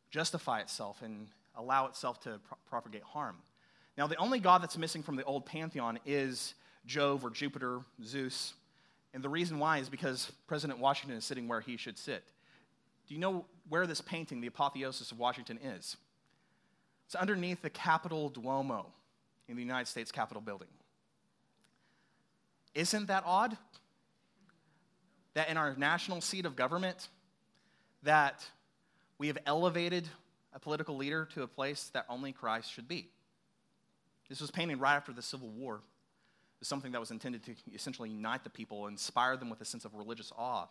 justify 0.09 0.59
itself 0.59 1.01
and 1.01 1.27
allow 1.55 1.87
itself 1.87 2.19
to 2.23 2.41
pro- 2.45 2.57
propagate 2.69 3.03
harm. 3.03 3.37
Now, 3.97 4.05
the 4.05 4.17
only 4.17 4.39
god 4.39 4.61
that's 4.61 4.77
missing 4.77 5.01
from 5.01 5.15
the 5.15 5.23
old 5.23 5.45
pantheon 5.45 5.97
is 6.05 6.55
Jove 6.85 7.23
or 7.23 7.29
Jupiter, 7.29 7.79
Zeus. 8.03 8.53
And 9.13 9.23
the 9.23 9.29
reason 9.29 9.59
why 9.59 9.77
is 9.77 9.87
because 9.87 10.29
President 10.45 10.79
Washington 10.79 11.17
is 11.17 11.23
sitting 11.23 11.47
where 11.47 11.61
he 11.61 11.77
should 11.77 11.97
sit. 11.97 12.23
Do 13.07 13.13
you 13.13 13.19
know 13.21 13.45
where 13.69 13.87
this 13.87 14.01
painting, 14.01 14.41
the 14.41 14.47
Apotheosis 14.47 15.13
of 15.13 15.19
Washington, 15.19 15.57
is? 15.63 15.95
It's 17.11 17.15
underneath 17.17 17.61
the 17.61 17.69
Capitol 17.69 18.29
Duomo 18.29 18.85
in 19.49 19.57
the 19.57 19.61
United 19.61 19.87
States 19.89 20.13
Capitol 20.13 20.41
building. 20.41 20.69
Isn't 22.73 23.07
that 23.07 23.23
odd? 23.25 23.57
That 25.33 25.49
in 25.49 25.57
our 25.57 25.75
national 25.75 26.21
seat 26.21 26.45
of 26.45 26.55
government, 26.55 27.09
that 28.03 28.45
we 29.17 29.27
have 29.27 29.37
elevated 29.45 30.07
a 30.53 30.59
political 30.59 30.95
leader 30.95 31.27
to 31.33 31.43
a 31.43 31.47
place 31.47 31.91
that 31.93 32.05
only 32.07 32.31
Christ 32.31 32.71
should 32.71 32.87
be. 32.87 33.09
This 34.29 34.39
was 34.39 34.49
painted 34.49 34.79
right 34.79 34.95
after 34.95 35.11
the 35.11 35.21
Civil 35.21 35.49
War. 35.49 35.75
It 35.75 36.61
was 36.61 36.69
something 36.69 36.93
that 36.93 37.01
was 37.01 37.11
intended 37.11 37.43
to 37.43 37.55
essentially 37.73 38.09
unite 38.09 38.45
the 38.45 38.49
people, 38.49 38.87
inspire 38.87 39.35
them 39.35 39.49
with 39.49 39.59
a 39.59 39.65
sense 39.65 39.83
of 39.83 39.93
religious 39.95 40.31
awe. 40.37 40.67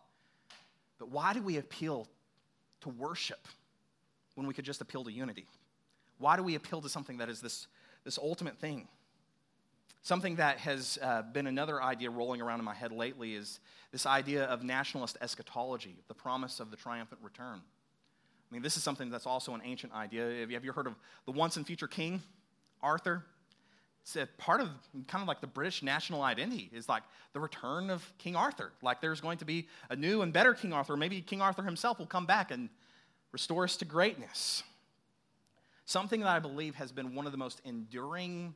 But 0.99 1.11
why 1.11 1.35
do 1.35 1.43
we 1.43 1.59
appeal 1.59 2.09
to 2.81 2.89
worship 2.89 3.47
when 4.37 4.47
we 4.47 4.55
could 4.55 4.65
just 4.65 4.81
appeal 4.81 5.05
to 5.05 5.13
unity? 5.13 5.47
Why 6.21 6.37
do 6.37 6.43
we 6.43 6.55
appeal 6.55 6.81
to 6.83 6.89
something 6.89 7.17
that 7.17 7.29
is 7.29 7.41
this, 7.41 7.67
this 8.05 8.19
ultimate 8.19 8.59
thing? 8.59 8.87
Something 10.03 10.37
that 10.37 10.59
has 10.59 10.99
uh, 11.03 11.23
been 11.23 11.47
another 11.47 11.83
idea 11.83 12.11
rolling 12.11 12.41
around 12.41 12.59
in 12.59 12.65
my 12.65 12.75
head 12.75 12.93
lately 12.93 13.35
is 13.35 13.59
this 13.91 14.07
idea 14.07 14.45
of 14.45 14.63
nationalist 14.63 15.17
eschatology, 15.21 15.97
the 16.09 16.15
promise 16.15 16.61
of 16.61 16.71
the 16.71 16.77
triumphant 16.77 17.21
return. 17.23 17.61
I 17.61 18.55
mean, 18.55 18.63
this 18.63 18.77
is 18.77 18.83
something 18.83 19.11
that's 19.11 19.27
also 19.27 19.55
an 19.55 19.63
ancient 19.65 19.93
idea. 19.93 20.47
Have 20.51 20.65
you 20.65 20.73
heard 20.73 20.87
of 20.87 20.95
the 21.25 21.33
once 21.33 21.57
and 21.57 21.67
future 21.67 21.89
king, 21.89 22.23
Arthur? 22.83 23.25
It's 24.03 24.17
a 24.17 24.27
part 24.39 24.61
of 24.61 24.69
kind 25.09 25.23
of 25.23 25.29
like 25.29 25.41
the 25.41 25.47
British 25.47 25.83
national 25.83 26.23
identity 26.23 26.71
is 26.73 26.89
like 26.89 27.03
the 27.33 27.41
return 27.41 27.91
of 27.91 28.11
King 28.19 28.37
Arthur. 28.37 28.73
Like 28.83 29.01
there's 29.01 29.21
going 29.21 29.39
to 29.39 29.45
be 29.45 29.69
a 29.89 29.97
new 29.97 30.23
and 30.23 30.33
better 30.33 30.55
King 30.55 30.73
Arthur. 30.73 30.97
Maybe 30.97 31.21
King 31.21 31.43
Arthur 31.43 31.63
himself 31.63 31.99
will 31.99 32.07
come 32.07 32.27
back 32.27 32.51
and 32.51 32.71
restore 33.33 33.65
us 33.65 33.77
to 33.79 33.85
greatness. 33.85 34.63
Something 35.91 36.21
that 36.21 36.29
I 36.29 36.39
believe 36.39 36.77
has 36.77 36.93
been 36.93 37.17
one 37.17 37.27
of 37.27 37.33
the 37.33 37.39
most 37.39 37.61
enduring 37.65 38.55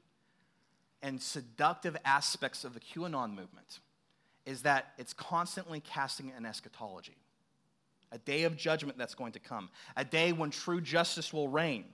and 1.02 1.20
seductive 1.20 1.96
aspects 2.04 2.62
of 2.62 2.74
the 2.74 2.78
QAnon 2.78 3.30
movement 3.30 3.80
is 4.46 4.62
that 4.62 4.92
it's 4.98 5.12
constantly 5.12 5.80
casting 5.80 6.30
an 6.30 6.46
eschatology. 6.46 7.16
A 8.12 8.18
day 8.18 8.44
of 8.44 8.56
judgment 8.56 8.98
that's 8.98 9.16
going 9.16 9.32
to 9.32 9.40
come, 9.40 9.68
a 9.96 10.04
day 10.04 10.32
when 10.32 10.50
true 10.50 10.80
justice 10.80 11.32
will 11.32 11.48
reign. 11.48 11.86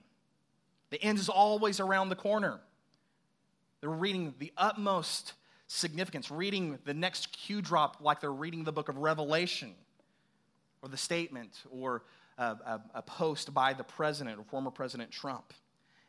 The 0.91 1.01
end 1.01 1.17
is 1.17 1.27
always 1.27 1.79
around 1.79 2.09
the 2.09 2.15
corner. 2.15 2.59
They're 3.79 3.89
reading 3.89 4.35
the 4.37 4.53
utmost 4.57 5.33
significance, 5.65 6.29
reading 6.29 6.77
the 6.85 6.93
next 6.93 7.31
Q 7.31 7.63
drop 7.63 7.97
like 7.99 8.21
they're 8.21 8.31
reading 8.31 8.63
the 8.63 8.71
book 8.71 8.89
of 8.89 8.97
Revelation 8.99 9.73
or 10.83 10.89
the 10.89 10.97
statement 10.97 11.63
or 11.71 12.03
a, 12.37 12.43
a, 12.43 12.81
a 12.95 13.01
post 13.01 13.53
by 13.53 13.73
the 13.73 13.83
president 13.83 14.39
or 14.39 14.43
former 14.43 14.71
President 14.71 15.11
Trump. 15.11 15.53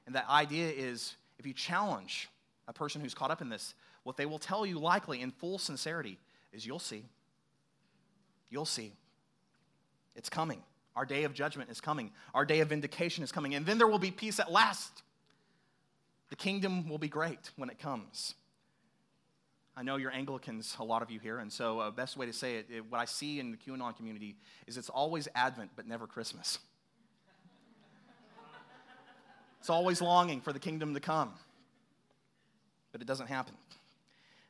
And 0.07 0.14
that 0.14 0.29
idea 0.29 0.68
is 0.68 1.16
if 1.39 1.47
you 1.47 1.53
challenge 1.53 2.29
a 2.68 2.73
person 2.73 3.01
who's 3.01 3.14
caught 3.14 3.31
up 3.31 3.41
in 3.41 3.49
this, 3.49 3.75
what 4.03 4.16
they 4.16 4.27
will 4.27 4.39
tell 4.39 4.66
you 4.66 4.79
likely 4.79 5.20
in 5.20 5.31
full 5.31 5.59
sincerity 5.59 6.18
is 6.53 6.66
you'll 6.66 6.79
see. 6.79 7.05
You'll 8.51 8.64
see. 8.64 8.93
It's 10.14 10.29
coming. 10.29 10.62
Our 10.95 11.07
day 11.07 11.25
of 11.25 11.33
judgment 11.33 11.70
is 11.70 11.81
coming. 11.81 12.11
Our 12.35 12.45
day 12.45 12.61
of 12.61 12.68
vindication 12.68 13.25
is 13.25 13.33
coming. 13.33 13.55
And 13.55 13.64
then 13.64 13.79
there 13.79 13.87
will 13.87 13.99
be 13.99 14.11
peace 14.11 14.39
at 14.41 14.51
last. 14.51 15.03
The 16.29 16.37
kingdom 16.37 16.89
will 16.89 16.99
be 16.99 17.09
great 17.09 17.51
when 17.57 17.70
it 17.70 17.79
comes. 17.79 18.35
I 19.75 19.83
know 19.83 19.97
you're 19.97 20.12
Anglicans, 20.12 20.77
a 20.79 20.85
lot 20.85 21.01
of 21.01 21.11
you 21.11 21.18
here, 21.18 21.39
and 21.39 21.51
so 21.51 21.81
uh, 21.81 21.91
best 21.91 22.18
way 22.18 22.27
to 22.27 22.33
say 22.33 22.57
it, 22.57 22.66
it, 22.70 22.91
what 22.91 23.01
I 23.01 23.07
see 23.07 23.41
in 23.41 23.51
the 23.51 23.57
QAnon 23.57 23.97
community 23.97 24.37
is 24.66 24.77
it's 24.77 24.91
always 24.91 25.29
Advent, 25.35 25.70
but 25.77 25.87
never 25.87 26.07
Christmas. 26.07 26.59
it's 29.61 29.70
always 29.70 30.03
longing 30.03 30.43
for 30.43 30.53
the 30.53 30.59
kingdom 30.59 30.93
to 30.93 31.01
come, 31.01 31.33
but 32.93 33.01
it 33.01 33.07
doesn't 33.07 33.29
happen. 33.29 33.55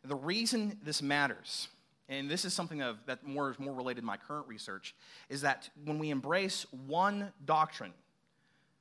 The 0.05 0.17
reason 0.17 0.77
this 0.83 1.01
matters, 1.01 1.69
and 2.09 2.29
this 2.29 2.45
is 2.45 2.53
something 2.53 2.83
of, 2.83 2.99
that 3.07 3.25
more 3.25 3.53
is 3.53 3.61
more 3.61 3.75
related 3.75 4.01
to 4.01 4.07
my 4.07 4.17
current 4.17 4.49
research, 4.49 4.93
is 5.29 5.43
that 5.43 5.71
when 5.85 6.01
we 6.01 6.11
embrace 6.11 6.67
one 6.89 7.33
doctrine 7.45 7.93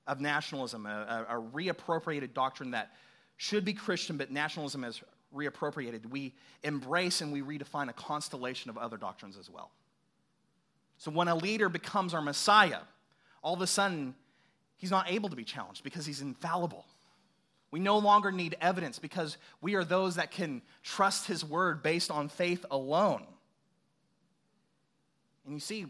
of 0.08 0.20
nationalism, 0.20 0.88
a, 0.88 1.28
a, 1.30 1.36
reappropriated 1.36 2.34
doctrine 2.34 2.72
that 2.72 2.94
should 3.38 3.64
be 3.64 3.74
Christian, 3.74 4.18
but 4.18 4.32
nationalism 4.32 4.82
has 4.82 5.04
reappropriated. 5.36 6.10
We 6.10 6.34
embrace 6.64 7.22
and 7.22 7.32
we 7.32 7.42
redefine 7.42 7.90
a 7.90 7.94
constellation 7.94 8.70
of 8.70 8.78
other 8.78 8.98
doctrines 8.98 9.38
as 9.38 9.50
well. 9.50 9.72
So 10.98 11.12
when 11.12 11.28
a 11.28 11.36
leader 11.36 11.70
becomes 11.70 12.14
our 12.14 12.22
Messiah, 12.22 12.82
all 13.42 13.54
of 13.54 13.62
a 13.62 13.68
sudden, 13.68 14.14
he's 14.78 14.92
not 14.92 15.10
able 15.10 15.30
to 15.30 15.36
be 15.36 15.44
challenged 15.44 15.84
because 15.84 16.06
he's 16.06 16.22
infallible. 16.22 16.86
We 17.72 17.80
no 17.80 17.98
longer 17.98 18.32
need 18.32 18.58
evidence 18.62 19.00
because 19.00 19.38
we 19.62 19.76
are 19.76 19.86
those 19.86 20.16
that 20.16 20.32
can 20.32 20.62
trust 20.84 21.26
his 21.26 21.44
word 21.44 21.82
based 21.82 22.12
on 22.12 22.28
faith 22.28 22.66
alone. 22.70 23.26
And 25.46 25.56
you 25.56 25.60
see, 25.60 25.88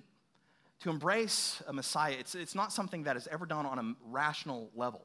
to 0.81 0.89
embrace 0.89 1.61
a 1.67 1.73
Messiah, 1.73 2.15
it's, 2.19 2.35
it's 2.35 2.55
not 2.55 2.71
something 2.71 3.03
that 3.03 3.17
is 3.17 3.27
ever 3.27 3.45
done 3.45 3.65
on 3.65 3.79
a 3.79 3.95
rational 4.09 4.69
level. 4.75 5.01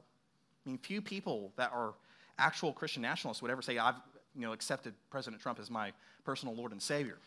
I 0.65 0.69
mean, 0.69 0.79
few 0.79 1.03
people 1.03 1.53
that 1.57 1.73
are 1.73 1.95
actual 2.39 2.73
Christian 2.73 3.03
nationalists 3.03 3.43
would 3.43 3.51
ever 3.51 3.63
say, 3.63 3.79
I've 3.79 3.95
you 4.37 4.43
know, 4.43 4.53
accepted 4.53 4.95
President 5.11 5.43
Trump 5.43 5.59
as 5.59 5.71
my 5.71 5.93
personal 6.25 6.55
Lord 6.55 6.73
and 6.73 6.83
Savior. 6.83 7.19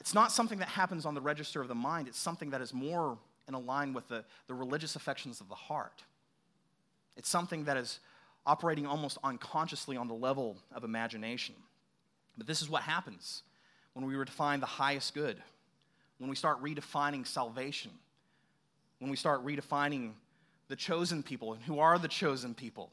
It's 0.00 0.14
not 0.14 0.32
something 0.32 0.58
that 0.58 0.68
happens 0.68 1.06
on 1.06 1.14
the 1.14 1.20
register 1.20 1.60
of 1.60 1.68
the 1.68 1.74
mind, 1.74 2.08
it's 2.08 2.18
something 2.18 2.50
that 2.50 2.60
is 2.60 2.74
more 2.74 3.18
in 3.48 3.66
line 3.66 3.92
with 3.92 4.08
the, 4.08 4.24
the 4.48 4.54
religious 4.54 4.96
affections 4.96 5.40
of 5.40 5.48
the 5.48 5.54
heart. 5.54 6.02
It's 7.16 7.28
something 7.28 7.64
that 7.64 7.76
is 7.76 8.00
operating 8.44 8.86
almost 8.86 9.18
unconsciously 9.24 9.96
on 9.96 10.08
the 10.08 10.14
level 10.14 10.56
of 10.74 10.84
imagination. 10.84 11.54
But 12.36 12.46
this 12.46 12.60
is 12.60 12.68
what 12.68 12.82
happens 12.82 13.42
when 13.94 14.04
we 14.04 14.14
redefine 14.14 14.60
the 14.60 14.66
highest 14.66 15.14
good 15.14 15.38
when 16.18 16.30
we 16.30 16.36
start 16.36 16.62
redefining 16.62 17.26
salvation, 17.26 17.90
when 18.98 19.10
we 19.10 19.16
start 19.16 19.44
redefining 19.44 20.12
the 20.68 20.76
chosen 20.76 21.22
people 21.22 21.52
and 21.52 21.62
who 21.62 21.78
are 21.78 21.98
the 21.98 22.08
chosen 22.08 22.54
people, 22.54 22.90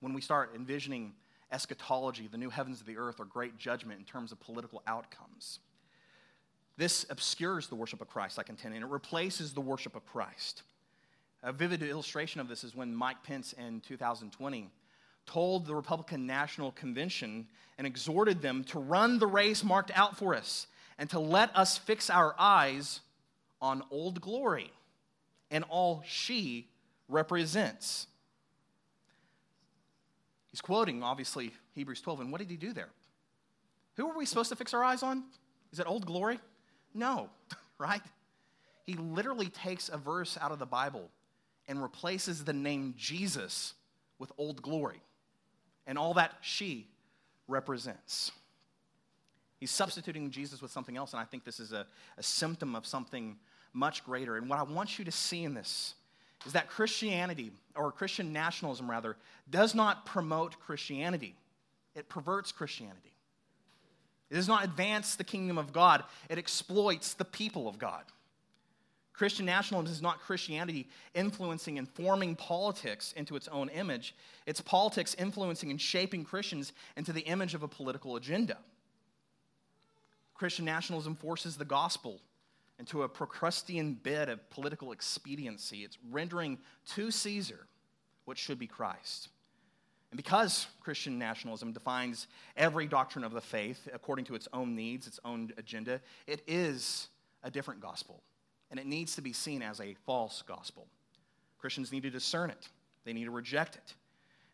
when 0.00 0.12
we 0.12 0.20
start 0.20 0.52
envisioning 0.54 1.12
eschatology, 1.52 2.28
the 2.28 2.38
new 2.38 2.50
heavens 2.50 2.80
of 2.80 2.86
the 2.86 2.96
earth, 2.96 3.20
or 3.20 3.24
great 3.24 3.56
judgment 3.56 3.98
in 3.98 4.04
terms 4.04 4.32
of 4.32 4.40
political 4.40 4.82
outcomes. 4.86 5.60
This 6.76 7.06
obscures 7.08 7.68
the 7.68 7.74
worship 7.74 8.00
of 8.00 8.08
Christ, 8.08 8.38
I 8.38 8.42
contend, 8.42 8.74
and 8.74 8.84
it 8.84 8.90
replaces 8.90 9.54
the 9.54 9.60
worship 9.60 9.96
of 9.96 10.04
Christ. 10.04 10.62
A 11.42 11.52
vivid 11.52 11.82
illustration 11.82 12.40
of 12.40 12.48
this 12.48 12.64
is 12.64 12.74
when 12.74 12.94
Mike 12.94 13.22
Pence 13.22 13.54
in 13.54 13.80
2020 13.80 14.68
told 15.26 15.66
the 15.66 15.74
Republican 15.74 16.26
National 16.26 16.72
Convention 16.72 17.46
and 17.78 17.86
exhorted 17.86 18.42
them 18.42 18.64
to 18.64 18.78
run 18.78 19.18
the 19.18 19.26
race 19.26 19.64
marked 19.64 19.90
out 19.94 20.16
for 20.16 20.34
us 20.34 20.66
and 20.98 21.10
to 21.10 21.18
let 21.18 21.54
us 21.56 21.78
fix 21.78 22.10
our 22.10 22.34
eyes 22.38 23.00
on 23.60 23.82
Old 23.90 24.20
Glory 24.20 24.70
and 25.50 25.64
all 25.68 26.02
she 26.06 26.68
represents. 27.08 28.06
He's 30.56 30.62
quoting, 30.62 31.02
obviously, 31.02 31.52
Hebrews 31.74 32.00
12. 32.00 32.20
And 32.20 32.32
what 32.32 32.38
did 32.38 32.48
he 32.48 32.56
do 32.56 32.72
there? 32.72 32.88
Who 33.98 34.08
are 34.08 34.16
we 34.16 34.24
supposed 34.24 34.48
to 34.48 34.56
fix 34.56 34.72
our 34.72 34.82
eyes 34.82 35.02
on? 35.02 35.24
Is 35.70 35.80
it 35.80 35.86
Old 35.86 36.06
Glory? 36.06 36.40
No, 36.94 37.28
right? 37.78 38.00
He 38.86 38.94
literally 38.94 39.50
takes 39.50 39.90
a 39.90 39.98
verse 39.98 40.38
out 40.40 40.52
of 40.52 40.58
the 40.58 40.64
Bible 40.64 41.10
and 41.68 41.82
replaces 41.82 42.42
the 42.42 42.54
name 42.54 42.94
Jesus 42.96 43.74
with 44.18 44.32
Old 44.38 44.62
Glory 44.62 45.02
and 45.86 45.98
all 45.98 46.14
that 46.14 46.32
she 46.40 46.88
represents. 47.48 48.32
He's 49.60 49.70
substituting 49.70 50.30
Jesus 50.30 50.62
with 50.62 50.70
something 50.70 50.96
else, 50.96 51.12
and 51.12 51.20
I 51.20 51.26
think 51.26 51.44
this 51.44 51.60
is 51.60 51.72
a, 51.72 51.86
a 52.16 52.22
symptom 52.22 52.74
of 52.74 52.86
something 52.86 53.36
much 53.74 54.06
greater. 54.06 54.38
And 54.38 54.48
what 54.48 54.58
I 54.58 54.62
want 54.62 54.98
you 54.98 55.04
to 55.04 55.12
see 55.12 55.44
in 55.44 55.52
this 55.52 55.96
is 56.46 56.52
that 56.52 56.70
Christianity, 56.70 57.50
or 57.74 57.90
Christian 57.92 58.32
nationalism 58.32 58.88
rather, 58.90 59.16
does 59.50 59.74
not 59.74 60.06
promote 60.06 60.58
Christianity, 60.60 61.34
it 61.94 62.08
perverts 62.08 62.52
Christianity. 62.52 63.12
It 64.30 64.34
does 64.34 64.48
not 64.48 64.64
advance 64.64 65.14
the 65.14 65.24
kingdom 65.24 65.58
of 65.58 65.72
God, 65.72 66.04
it 66.28 66.38
exploits 66.38 67.14
the 67.14 67.24
people 67.24 67.68
of 67.68 67.78
God. 67.78 68.04
Christian 69.12 69.46
nationalism 69.46 69.94
is 69.94 70.02
not 70.02 70.20
Christianity 70.20 70.88
influencing 71.14 71.78
and 71.78 71.88
forming 71.88 72.36
politics 72.36 73.14
into 73.16 73.34
its 73.34 73.48
own 73.48 73.70
image. 73.70 74.14
It's 74.44 74.60
politics 74.60 75.16
influencing 75.18 75.70
and 75.70 75.80
shaping 75.80 76.22
Christians 76.22 76.74
into 76.98 77.14
the 77.14 77.22
image 77.22 77.54
of 77.54 77.62
a 77.62 77.68
political 77.68 78.16
agenda. 78.16 78.58
Christian 80.34 80.66
nationalism 80.66 81.14
forces 81.14 81.56
the 81.56 81.64
gospel 81.64 82.20
into 82.78 83.02
a 83.02 83.08
Procrustean 83.08 83.94
bed 83.94 84.28
of 84.28 84.48
political 84.50 84.92
expediency. 84.92 85.78
It's 85.84 85.98
rendering 86.10 86.58
to 86.94 87.10
Caesar 87.10 87.66
what 88.24 88.36
should 88.36 88.58
be 88.58 88.66
Christ. 88.66 89.28
And 90.10 90.16
because 90.16 90.66
Christian 90.80 91.18
nationalism 91.18 91.72
defines 91.72 92.26
every 92.56 92.86
doctrine 92.86 93.24
of 93.24 93.32
the 93.32 93.40
faith 93.40 93.88
according 93.92 94.26
to 94.26 94.34
its 94.34 94.48
own 94.52 94.76
needs, 94.76 95.06
its 95.06 95.20
own 95.24 95.52
agenda, 95.56 96.00
it 96.26 96.42
is 96.46 97.08
a 97.42 97.50
different 97.50 97.80
gospel, 97.80 98.22
and 98.70 98.78
it 98.78 98.86
needs 98.86 99.14
to 99.16 99.22
be 99.22 99.32
seen 99.32 99.62
as 99.62 99.80
a 99.80 99.94
false 100.04 100.42
gospel. 100.46 100.86
Christians 101.58 101.92
need 101.92 102.02
to 102.02 102.10
discern 102.10 102.50
it, 102.50 102.68
they 103.04 103.12
need 103.12 103.24
to 103.24 103.30
reject 103.30 103.76
it, 103.76 103.94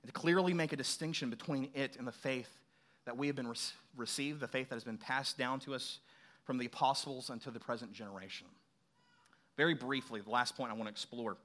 and 0.02 0.12
to 0.12 0.18
clearly 0.18 0.54
make 0.54 0.72
a 0.72 0.76
distinction 0.76 1.30
between 1.30 1.68
it 1.74 1.96
and 1.96 2.06
the 2.06 2.12
faith 2.12 2.48
that 3.04 3.16
we 3.16 3.26
have 3.26 3.36
been 3.36 3.48
re- 3.48 3.56
received, 3.96 4.40
the 4.40 4.48
faith 4.48 4.68
that 4.68 4.76
has 4.76 4.84
been 4.84 4.98
passed 4.98 5.36
down 5.36 5.60
to 5.60 5.74
us 5.74 5.98
from 6.44 6.58
the 6.58 6.66
apostles 6.66 7.30
unto 7.30 7.50
the 7.50 7.60
present 7.60 7.92
generation. 7.92 8.46
Very 9.56 9.74
briefly, 9.74 10.20
the 10.20 10.30
last 10.30 10.56
point 10.56 10.70
I 10.70 10.74
want 10.74 10.86
to 10.86 10.90
explore 10.92 11.36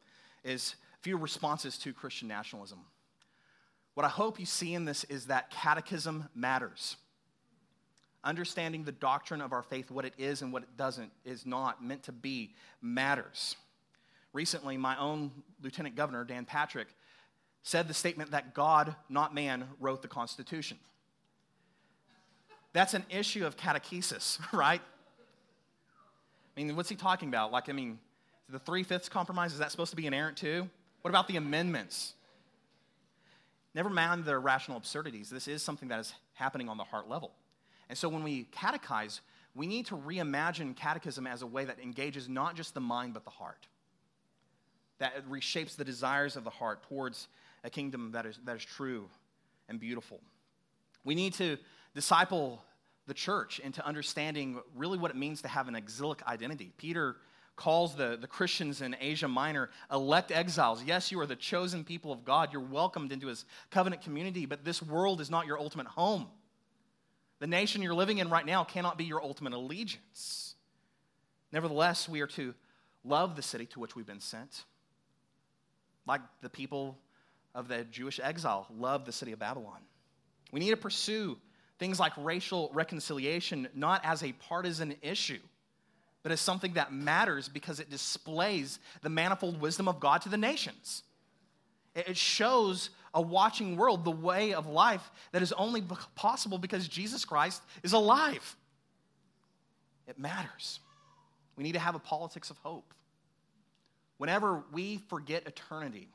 is 0.44 0.76
a 0.96 1.04
few 1.04 1.18
responses 1.18 1.78
to 1.80 1.94
Christian 1.94 2.28
nationalism. 2.28 2.80
What 3.94 4.06
I 4.06 4.10
hope 4.10 4.40
you 4.40 4.46
see 4.46 4.74
in 4.74 4.86
this 4.86 5.04
is 5.06 5.26
that 5.26 5.50
catechism 5.50 6.30
matters. 6.36 6.98
Understanding 8.24 8.84
the 8.84 8.92
doctrine 8.92 9.42
of 9.42 9.54
our 9.54 9.64
faith, 9.64 9.92
what 9.92 10.06
it 10.06 10.14
is 10.18 10.42
and 10.42 10.54
what 10.54 10.64
it 10.64 10.78
doesn't, 10.78 11.12
is 11.26 11.46
not 11.46 11.84
meant 11.84 12.04
to 12.04 12.12
be, 12.12 12.54
matters. 12.82 13.56
Recently, 14.34 14.78
my 14.78 14.98
own 15.00 15.32
Lieutenant 15.62 15.96
Governor, 15.96 16.24
Dan 16.24 16.46
Patrick, 16.46 16.88
said 17.64 17.88
the 17.88 17.94
statement 17.94 18.32
that 18.32 18.54
God, 18.54 18.96
not 19.10 19.34
man, 19.34 19.66
wrote 19.80 20.02
the 20.02 20.08
Constitution. 20.08 20.78
That's 22.78 22.94
an 22.94 23.06
issue 23.10 23.44
of 23.44 23.58
catechesis, 23.58 24.38
right? 24.54 24.82
I 26.56 26.62
mean, 26.62 26.76
what's 26.76 26.90
he 26.90 26.96
talking 26.96 27.28
about? 27.28 27.52
Like, 27.52 27.70
I 27.70 27.72
mean, 27.72 27.98
the 28.50 28.60
three 28.60 28.84
fifths 28.84 29.10
compromise, 29.10 29.52
is 29.52 29.58
that 29.58 29.72
supposed 29.72 29.90
to 29.90 29.96
be 29.96 30.06
inerrant 30.06 30.38
too? 30.38 30.70
What 31.02 31.10
about 31.10 31.28
the 31.28 31.38
amendments? 31.38 32.14
Never 33.74 33.90
mind 33.90 34.26
the 34.26 34.38
rational 34.38 34.78
absurdities. 34.78 35.28
This 35.28 35.48
is 35.48 35.64
something 35.64 35.90
that 35.90 36.00
is 36.00 36.14
happening 36.36 36.70
on 36.70 36.78
the 36.78 36.84
heart 36.84 37.10
level. 37.10 37.32
And 37.90 37.98
so 37.98 38.10
when 38.10 38.22
we 38.22 38.46
catechize, 38.56 39.22
we 39.56 39.66
need 39.66 39.88
to 39.88 39.96
reimagine 39.96 40.76
catechism 40.76 41.26
as 41.26 41.42
a 41.42 41.48
way 41.48 41.66
that 41.66 41.80
engages 41.80 42.30
not 42.30 42.56
just 42.56 42.76
the 42.76 42.80
mind, 42.80 43.16
but 43.16 43.24
the 43.24 43.32
heart. 43.32 43.66
That 45.00 45.28
reshapes 45.28 45.76
the 45.76 45.84
desires 45.84 46.36
of 46.36 46.44
the 46.44 46.52
heart 46.52 46.84
towards 46.84 47.28
a 47.64 47.72
kingdom 47.72 48.12
that 48.12 48.28
is, 48.28 48.40
that 48.46 48.56
is 48.56 48.64
true 48.64 49.10
and 49.68 49.80
beautiful. 49.80 50.20
We 51.04 51.16
need 51.16 51.34
to 51.36 51.58
disciple 51.96 52.62
the 53.08 53.14
church 53.14 53.60
into 53.60 53.86
understanding 53.86 54.60
really 54.76 54.98
what 54.98 55.12
it 55.12 55.18
means 55.18 55.42
to 55.42 55.48
have 55.48 55.68
an 55.68 55.76
exilic 55.76 56.26
identity. 56.28 56.72
Peter 56.78 57.16
calls 57.56 57.96
the, 57.96 58.18
the 58.20 58.28
Christians 58.28 58.82
in 58.82 58.96
Asia 59.00 59.28
Minor 59.28 59.70
elect 59.92 60.32
exiles. 60.32 60.84
Yes, 60.84 61.12
you 61.12 61.20
are 61.20 61.26
the 61.26 61.36
chosen 61.36 61.84
people 61.84 62.12
of 62.12 62.24
God. 62.24 62.50
You're 62.54 62.62
welcomed 62.62 63.12
into 63.12 63.28
his 63.28 63.46
covenant 63.72 64.04
community, 64.04 64.46
but 64.46 64.64
this 64.64 64.82
world 64.82 65.22
is 65.22 65.32
not 65.32 65.48
your 65.48 65.60
ultimate 65.60 65.88
home. 65.88 66.28
The 67.40 67.48
nation 67.48 67.82
you're 67.82 67.96
living 67.96 68.20
in 68.20 68.30
right 68.30 68.46
now 68.46 68.64
cannot 68.64 68.98
be 68.98 69.06
your 69.06 69.24
ultimate 69.24 69.54
allegiance. 69.54 70.56
Nevertheless, 71.52 72.08
we 72.08 72.22
are 72.22 72.28
to 72.28 72.54
love 73.04 73.36
the 73.36 73.42
city 73.42 73.66
to 73.68 73.80
which 73.80 73.96
we've 73.96 74.06
been 74.06 74.20
sent. 74.20 74.66
Like 76.06 76.22
the 76.42 76.50
people 76.50 76.98
of 77.56 77.68
the 77.68 77.84
Jewish 77.86 78.20
exile 78.22 78.68
loved 78.78 79.06
the 79.06 79.12
city 79.12 79.32
of 79.32 79.40
Babylon. 79.40 79.80
We 80.52 80.60
need 80.60 80.72
to 80.72 80.78
pursue 80.78 81.38
things 81.80 82.00
like 82.00 82.14
racial 82.18 82.70
reconciliation 82.74 83.68
not 83.74 84.02
as 84.04 84.24
a 84.24 84.32
partisan 84.34 84.96
issue, 85.02 85.40
but 86.24 86.32
as 86.32 86.42
something 86.42 86.74
that 86.74 86.92
matters 86.92 87.48
because 87.48 87.80
it 87.80 87.90
displays 87.90 88.80
the 89.02 89.10
manifold 89.10 89.62
wisdom 89.62 89.88
of 89.88 90.00
God 90.00 90.22
to 90.24 90.30
the 90.30 90.38
nations. 90.38 91.04
It 91.96 92.18
shows 92.18 92.92
a 93.14 93.22
watching 93.22 93.76
world 93.76 94.06
the 94.06 94.12
way 94.12 94.54
of 94.54 94.68
life 94.68 95.10
that 95.32 95.42
is 95.42 95.52
only 95.54 95.82
possible 96.16 96.58
because 96.58 96.88
Jesus 96.88 97.26
Christ 97.26 97.62
is 97.82 97.94
alive. 97.94 98.56
It 100.08 100.20
matters. 100.20 100.80
We 101.56 101.64
need 101.64 101.74
to 101.74 101.80
have 101.80 101.96
a 101.96 102.00
politics 102.00 102.50
of 102.50 102.58
hope. 102.58 102.94
Whenever 104.18 104.64
we 104.72 105.00
forget 105.10 105.48
eternity, 105.48 106.08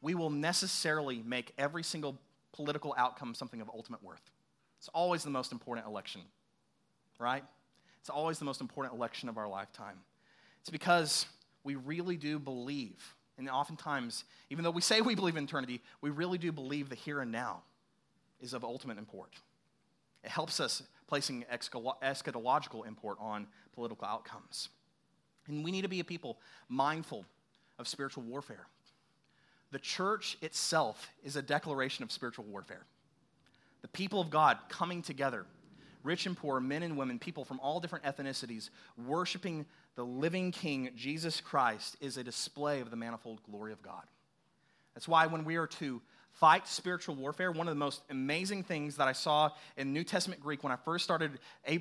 we 0.00 0.14
will 0.14 0.30
necessarily 0.30 1.22
make 1.24 1.52
every 1.58 1.82
single 1.82 2.18
political 2.52 2.94
outcome 2.96 3.34
something 3.34 3.60
of 3.60 3.68
ultimate 3.68 4.02
worth. 4.02 4.30
It's 4.80 4.88
always 4.94 5.24
the 5.24 5.30
most 5.30 5.52
important 5.52 5.86
election, 5.86 6.22
right? 7.18 7.44
It's 8.00 8.08
always 8.08 8.38
the 8.38 8.46
most 8.46 8.62
important 8.62 8.94
election 8.94 9.28
of 9.28 9.36
our 9.36 9.46
lifetime. 9.46 9.98
It's 10.62 10.70
because 10.70 11.26
we 11.64 11.74
really 11.74 12.16
do 12.16 12.38
believe, 12.38 13.14
and 13.36 13.46
oftentimes, 13.50 14.24
even 14.48 14.64
though 14.64 14.70
we 14.70 14.80
say 14.80 15.02
we 15.02 15.14
believe 15.14 15.36
in 15.36 15.44
eternity, 15.44 15.82
we 16.00 16.08
really 16.08 16.38
do 16.38 16.50
believe 16.50 16.88
the 16.88 16.94
here 16.94 17.20
and 17.20 17.30
now 17.30 17.60
is 18.40 18.54
of 18.54 18.64
ultimate 18.64 18.96
import. 18.96 19.34
It 20.24 20.30
helps 20.30 20.60
us 20.60 20.82
placing 21.06 21.44
eschatological 21.52 22.86
import 22.86 23.18
on 23.20 23.48
political 23.74 24.06
outcomes. 24.06 24.70
And 25.46 25.62
we 25.62 25.72
need 25.72 25.82
to 25.82 25.88
be 25.88 26.00
a 26.00 26.04
people 26.04 26.38
mindful 26.70 27.26
of 27.78 27.86
spiritual 27.86 28.22
warfare. 28.22 28.66
The 29.72 29.78
church 29.78 30.38
itself 30.40 31.10
is 31.22 31.36
a 31.36 31.42
declaration 31.42 32.02
of 32.02 32.10
spiritual 32.10 32.46
warfare 32.46 32.86
the 33.82 33.88
people 33.88 34.20
of 34.20 34.30
God 34.30 34.58
coming 34.68 35.02
together, 35.02 35.46
rich 36.02 36.26
and 36.26 36.36
poor, 36.36 36.60
men 36.60 36.82
and 36.82 36.96
women, 36.96 37.18
people 37.18 37.44
from 37.44 37.60
all 37.60 37.80
different 37.80 38.04
ethnicities, 38.04 38.70
worshiping 39.06 39.66
the 39.96 40.04
living 40.04 40.52
King, 40.52 40.90
Jesus 40.96 41.40
Christ, 41.40 41.96
is 42.00 42.16
a 42.16 42.24
display 42.24 42.80
of 42.80 42.90
the 42.90 42.96
manifold 42.96 43.42
glory 43.42 43.72
of 43.72 43.82
God. 43.82 44.04
That's 44.94 45.08
why 45.08 45.26
when 45.26 45.44
we 45.44 45.56
are 45.56 45.66
to 45.66 46.00
fight 46.32 46.66
spiritual 46.68 47.16
warfare, 47.16 47.50
one 47.52 47.68
of 47.68 47.74
the 47.74 47.78
most 47.78 48.02
amazing 48.08 48.62
things 48.62 48.96
that 48.96 49.08
I 49.08 49.12
saw 49.12 49.50
in 49.76 49.92
New 49.92 50.04
Testament 50.04 50.40
Greek 50.40 50.62
when 50.62 50.72
I 50.72 50.76
first 50.76 51.04
started 51.04 51.38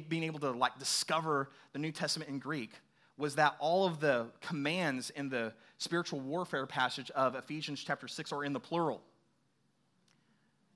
being 0.10 0.24
able 0.24 0.40
to 0.40 0.52
like 0.52 0.78
discover 0.80 1.50
the 1.74 1.80
New 1.80 1.92
Testament 1.92 2.30
in 2.30 2.40
Greek 2.40 2.72
was 3.18 3.36
that 3.36 3.56
all 3.60 3.86
of 3.86 4.00
the 4.00 4.28
commands 4.42 5.10
in 5.12 5.30
the 5.30 5.54
spiritual 5.78 6.20
warfare 6.20 6.66
passage 6.66 7.12
of 7.12 7.36
Ephesians 7.36 7.84
chapter 7.84 8.08
6 8.08 8.32
are 8.32 8.44
in 8.44 8.54
the 8.54 8.60
plural. 8.60 9.02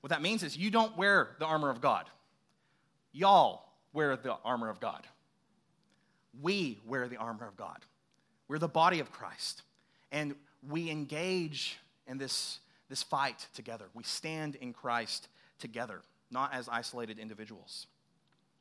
What 0.04 0.10
that 0.10 0.22
means 0.22 0.44
is 0.44 0.58
you 0.58 0.70
don't 0.70 0.98
wear 0.98 1.30
the 1.40 1.46
armor 1.46 1.70
of 1.70 1.80
God. 1.80 2.10
Y'all 3.14 3.64
wear 3.94 4.18
the 4.18 4.36
armor 4.44 4.70
of 4.70 4.82
God. 4.82 5.08
We 6.42 6.82
wear 6.86 7.08
the 7.08 7.16
armor 7.16 7.48
of 7.48 7.56
God. 7.56 7.78
We're 8.50 8.58
the 8.58 8.68
body 8.68 9.00
of 9.00 9.14
Christ. 9.14 9.62
And 10.12 10.36
we 10.68 10.92
engage 10.92 11.80
in 12.06 12.18
this, 12.18 12.60
this 12.90 13.02
fight 13.02 13.48
together. 13.56 13.86
We 13.94 14.04
stand 14.04 14.56
in 14.56 14.74
Christ 14.74 15.30
together, 15.58 16.02
not 16.30 16.54
as 16.54 16.68
isolated 16.68 17.18
individuals. 17.18 17.88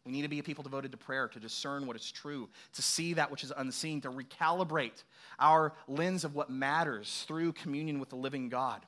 We 0.07 0.13
need 0.13 0.23
to 0.23 0.29
be 0.29 0.39
a 0.39 0.45
people 0.45 0.63
devoted 0.63 0.93
to 0.93 0.97
prayer, 0.97 1.27
to 1.27 1.41
discern 1.41 1.89
what 1.89 1.97
is 1.97 2.09
true, 2.09 2.51
to 2.75 2.83
see 2.83 3.15
that 3.15 3.33
which 3.33 3.43
is 3.43 3.53
unseen, 3.57 4.01
to 4.03 4.11
recalibrate 4.13 5.03
our 5.41 5.73
lens 5.89 6.23
of 6.23 6.37
what 6.37 6.51
matters 6.51 7.25
through 7.27 7.55
communion 7.55 7.99
with 7.99 8.11
the 8.11 8.17
living 8.17 8.49
God 8.49 8.87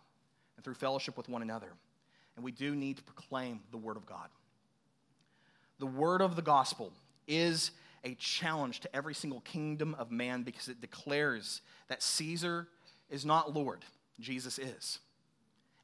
and 0.54 0.64
through 0.64 0.74
fellowship 0.74 1.16
with 1.16 1.28
one 1.28 1.42
another 1.42 1.72
and 2.36 2.44
we 2.44 2.52
do 2.52 2.74
need 2.74 2.96
to 2.96 3.02
proclaim 3.02 3.60
the 3.70 3.76
Word 3.76 3.96
of 3.96 4.06
God. 4.06 4.28
The 5.78 5.86
Word 5.86 6.20
of 6.20 6.36
the 6.36 6.42
gospel 6.42 6.92
is 7.26 7.70
a 8.04 8.14
challenge 8.14 8.80
to 8.80 8.96
every 8.96 9.14
single 9.14 9.40
kingdom 9.40 9.96
of 9.98 10.10
man 10.10 10.42
because 10.42 10.68
it 10.68 10.80
declares 10.80 11.62
that 11.88 12.02
Caesar 12.02 12.68
is 13.08 13.24
not 13.24 13.54
Lord, 13.54 13.84
Jesus 14.20 14.58
is. 14.58 14.98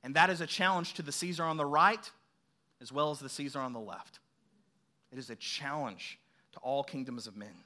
And 0.02 0.14
that 0.14 0.30
is 0.30 0.40
a 0.40 0.46
challenge 0.46 0.94
to 0.94 1.02
the 1.02 1.12
Caesar 1.12 1.44
on 1.44 1.56
the 1.56 1.66
right 1.66 2.10
as 2.80 2.92
well 2.92 3.10
as 3.10 3.18
the 3.18 3.28
Caesar 3.28 3.60
on 3.60 3.72
the 3.72 3.80
left. 3.80 4.20
It 5.12 5.18
is 5.18 5.30
a 5.30 5.36
challenge 5.36 6.18
to 6.52 6.58
all 6.60 6.82
kingdoms 6.82 7.26
of 7.26 7.36
men. 7.36 7.64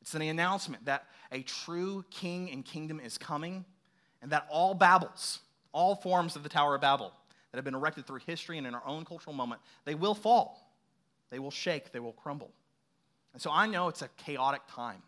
It's 0.00 0.14
an 0.14 0.22
announcement 0.22 0.84
that 0.84 1.06
a 1.32 1.42
true 1.42 2.04
king 2.10 2.50
and 2.50 2.64
kingdom 2.64 3.00
is 3.00 3.18
coming, 3.18 3.64
and 4.22 4.30
that 4.30 4.46
all 4.50 4.74
Babels, 4.74 5.40
all 5.72 5.94
forms 5.96 6.36
of 6.36 6.42
the 6.42 6.48
Tower 6.48 6.76
of 6.76 6.80
Babel, 6.80 7.12
that 7.56 7.60
have 7.60 7.64
been 7.64 7.74
erected 7.74 8.06
through 8.06 8.18
history 8.26 8.58
and 8.58 8.66
in 8.66 8.74
our 8.74 8.86
own 8.86 9.06
cultural 9.06 9.34
moment, 9.34 9.62
they 9.86 9.94
will 9.94 10.14
fall. 10.14 10.70
They 11.30 11.38
will 11.38 11.50
shake. 11.50 11.90
They 11.90 12.00
will 12.00 12.12
crumble. 12.12 12.50
And 13.32 13.40
so 13.40 13.50
I 13.50 13.66
know 13.66 13.88
it's 13.88 14.02
a 14.02 14.10
chaotic 14.18 14.60
time 14.68 15.00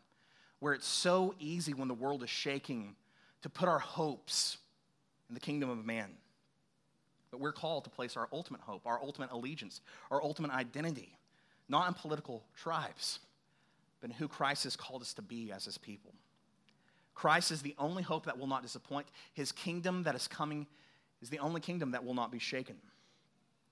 where 0.59 0.73
it's 0.73 0.87
so 0.87 1.35
easy 1.39 1.75
when 1.75 1.89
the 1.89 1.95
world 1.95 2.23
is 2.23 2.31
shaking 2.31 2.97
to 3.43 3.51
put 3.51 3.69
our 3.69 3.79
hopes 3.79 4.57
in 5.29 5.35
the 5.35 5.41
kingdom 5.41 5.69
of 5.69 5.85
man. 5.85 6.09
But 7.31 7.41
we're 7.41 7.53
called 7.53 7.85
to 7.85 7.91
place 7.91 8.17
our 8.17 8.31
ultimate 8.33 8.63
hope, 8.63 8.87
our 8.87 8.99
ultimate 9.03 9.31
allegiance, 9.31 9.83
our 10.11 10.23
ultimate 10.23 10.51
identity, 10.51 11.19
not 11.69 11.87
in 11.87 11.93
political 11.93 12.45
tribes, 12.57 13.19
but 14.01 14.09
in 14.09 14.17
who 14.17 14.27
Christ 14.27 14.65
has 14.65 14.75
called 14.75 15.03
us 15.03 15.13
to 15.13 15.23
be 15.23 15.53
as 15.53 15.67
his 15.67 15.77
people. 15.77 16.15
Christ 17.15 17.51
is 17.51 17.61
the 17.61 17.75
only 17.79 18.03
hope 18.03 18.25
that 18.25 18.39
will 18.39 18.47
not 18.47 18.63
disappoint. 18.63 19.07
His 19.35 19.53
kingdom 19.53 20.05
that 20.05 20.15
is 20.15 20.27
coming 20.27 20.67
is 21.23 21.31
the 21.31 21.39
only 21.39 21.61
kingdom 21.61 21.93
that 21.93 22.05
will 22.05 22.15
not 22.15 22.31
be 22.31 22.39
shaken. 22.39 22.77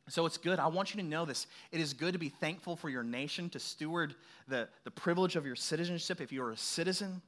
So 0.09 0.25
it's 0.25 0.39
good. 0.39 0.61
I 0.61 0.69
want 0.69 0.95
you 0.95 1.01
to 1.01 1.07
know 1.07 1.25
this. 1.25 1.47
It 1.73 1.81
is 1.81 1.93
good 1.93 2.13
to 2.13 2.19
be 2.19 2.29
thankful 2.29 2.77
for 2.77 2.89
your 2.89 3.03
nation, 3.03 3.51
to 3.51 3.59
steward 3.59 4.15
the, 4.47 4.69
the 4.85 4.91
privilege 4.91 5.35
of 5.35 5.45
your 5.45 5.57
citizenship 5.57 6.21
if 6.21 6.33
you're 6.33 6.53
a 6.53 6.57
citizen. 6.57 7.21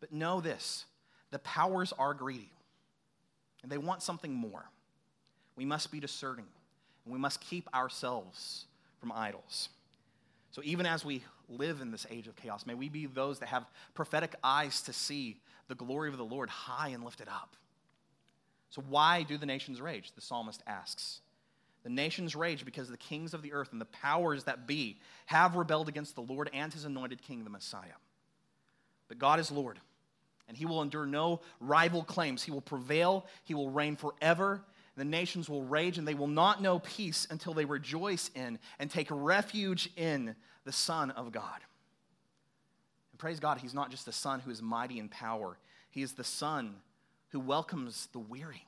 But 0.00 0.12
know 0.12 0.40
this 0.40 0.84
the 1.30 1.38
powers 1.38 1.94
are 1.98 2.12
greedy, 2.12 2.50
and 3.62 3.72
they 3.72 3.78
want 3.78 4.02
something 4.02 4.34
more. 4.34 4.64
We 5.56 5.64
must 5.64 5.90
be 5.90 5.98
discerning, 5.98 6.46
and 7.04 7.12
we 7.12 7.18
must 7.18 7.40
keep 7.40 7.74
ourselves 7.74 8.66
from 9.00 9.12
idols. 9.12 9.70
So 10.50 10.60
even 10.64 10.84
as 10.84 11.04
we 11.04 11.24
live 11.48 11.80
in 11.80 11.90
this 11.90 12.06
age 12.10 12.26
of 12.26 12.36
chaos, 12.36 12.66
may 12.66 12.74
we 12.74 12.90
be 12.90 13.06
those 13.06 13.38
that 13.38 13.48
have 13.48 13.64
prophetic 13.94 14.34
eyes 14.44 14.82
to 14.82 14.92
see 14.92 15.38
the 15.68 15.74
glory 15.74 16.10
of 16.10 16.18
the 16.18 16.24
Lord 16.24 16.50
high 16.50 16.88
and 16.88 17.02
lifted 17.02 17.28
up. 17.28 17.56
So, 18.72 18.82
why 18.88 19.22
do 19.22 19.36
the 19.36 19.44
nations 19.44 19.82
rage? 19.82 20.12
The 20.14 20.22
psalmist 20.22 20.62
asks. 20.66 21.20
The 21.82 21.90
nations 21.90 22.34
rage 22.34 22.64
because 22.64 22.88
the 22.88 22.96
kings 22.96 23.34
of 23.34 23.42
the 23.42 23.52
earth 23.52 23.70
and 23.70 23.80
the 23.80 23.84
powers 23.86 24.44
that 24.44 24.66
be 24.66 24.98
have 25.26 25.56
rebelled 25.56 25.90
against 25.90 26.14
the 26.14 26.22
Lord 26.22 26.48
and 26.54 26.72
his 26.72 26.86
anointed 26.86 27.20
king, 27.20 27.44
the 27.44 27.50
Messiah. 27.50 27.98
But 29.08 29.18
God 29.18 29.38
is 29.40 29.52
Lord, 29.52 29.78
and 30.48 30.56
he 30.56 30.64
will 30.64 30.80
endure 30.80 31.04
no 31.04 31.42
rival 31.60 32.02
claims. 32.02 32.42
He 32.42 32.50
will 32.50 32.62
prevail, 32.62 33.26
he 33.44 33.52
will 33.52 33.68
reign 33.68 33.94
forever. 33.94 34.62
The 34.96 35.04
nations 35.04 35.50
will 35.50 35.64
rage, 35.64 35.98
and 35.98 36.08
they 36.08 36.14
will 36.14 36.26
not 36.26 36.62
know 36.62 36.78
peace 36.78 37.26
until 37.30 37.52
they 37.52 37.66
rejoice 37.66 38.30
in 38.34 38.58
and 38.78 38.90
take 38.90 39.08
refuge 39.10 39.90
in 39.96 40.34
the 40.64 40.72
Son 40.72 41.10
of 41.10 41.30
God. 41.30 41.60
And 43.12 43.18
praise 43.18 43.38
God, 43.38 43.58
he's 43.58 43.74
not 43.74 43.90
just 43.90 44.06
the 44.06 44.12
Son 44.12 44.40
who 44.40 44.50
is 44.50 44.62
mighty 44.62 44.98
in 44.98 45.10
power, 45.10 45.58
he 45.90 46.00
is 46.00 46.14
the 46.14 46.24
Son 46.24 46.76
who 47.32 47.40
welcomes 47.40 48.08
the 48.12 48.18
weary, 48.18 48.66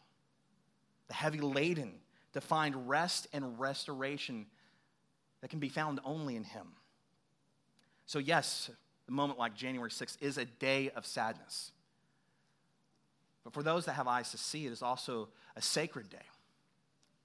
the 1.08 1.14
heavy 1.14 1.40
laden 1.40 1.92
to 2.32 2.40
find 2.40 2.88
rest 2.88 3.28
and 3.32 3.60
restoration 3.60 4.46
that 5.40 5.48
can 5.48 5.60
be 5.60 5.68
found 5.68 6.00
only 6.04 6.34
in 6.34 6.44
Him. 6.44 6.66
So, 8.06 8.18
yes, 8.18 8.70
the 9.06 9.12
moment 9.12 9.38
like 9.38 9.54
January 9.54 9.90
6th 9.90 10.16
is 10.20 10.38
a 10.38 10.44
day 10.46 10.90
of 10.96 11.06
sadness. 11.06 11.72
But 13.44 13.52
for 13.52 13.62
those 13.62 13.84
that 13.84 13.92
have 13.92 14.08
eyes 14.08 14.30
to 14.30 14.38
see, 14.38 14.66
it 14.66 14.72
is 14.72 14.82
also 14.82 15.28
a 15.54 15.62
sacred 15.62 16.08
day, 16.08 16.16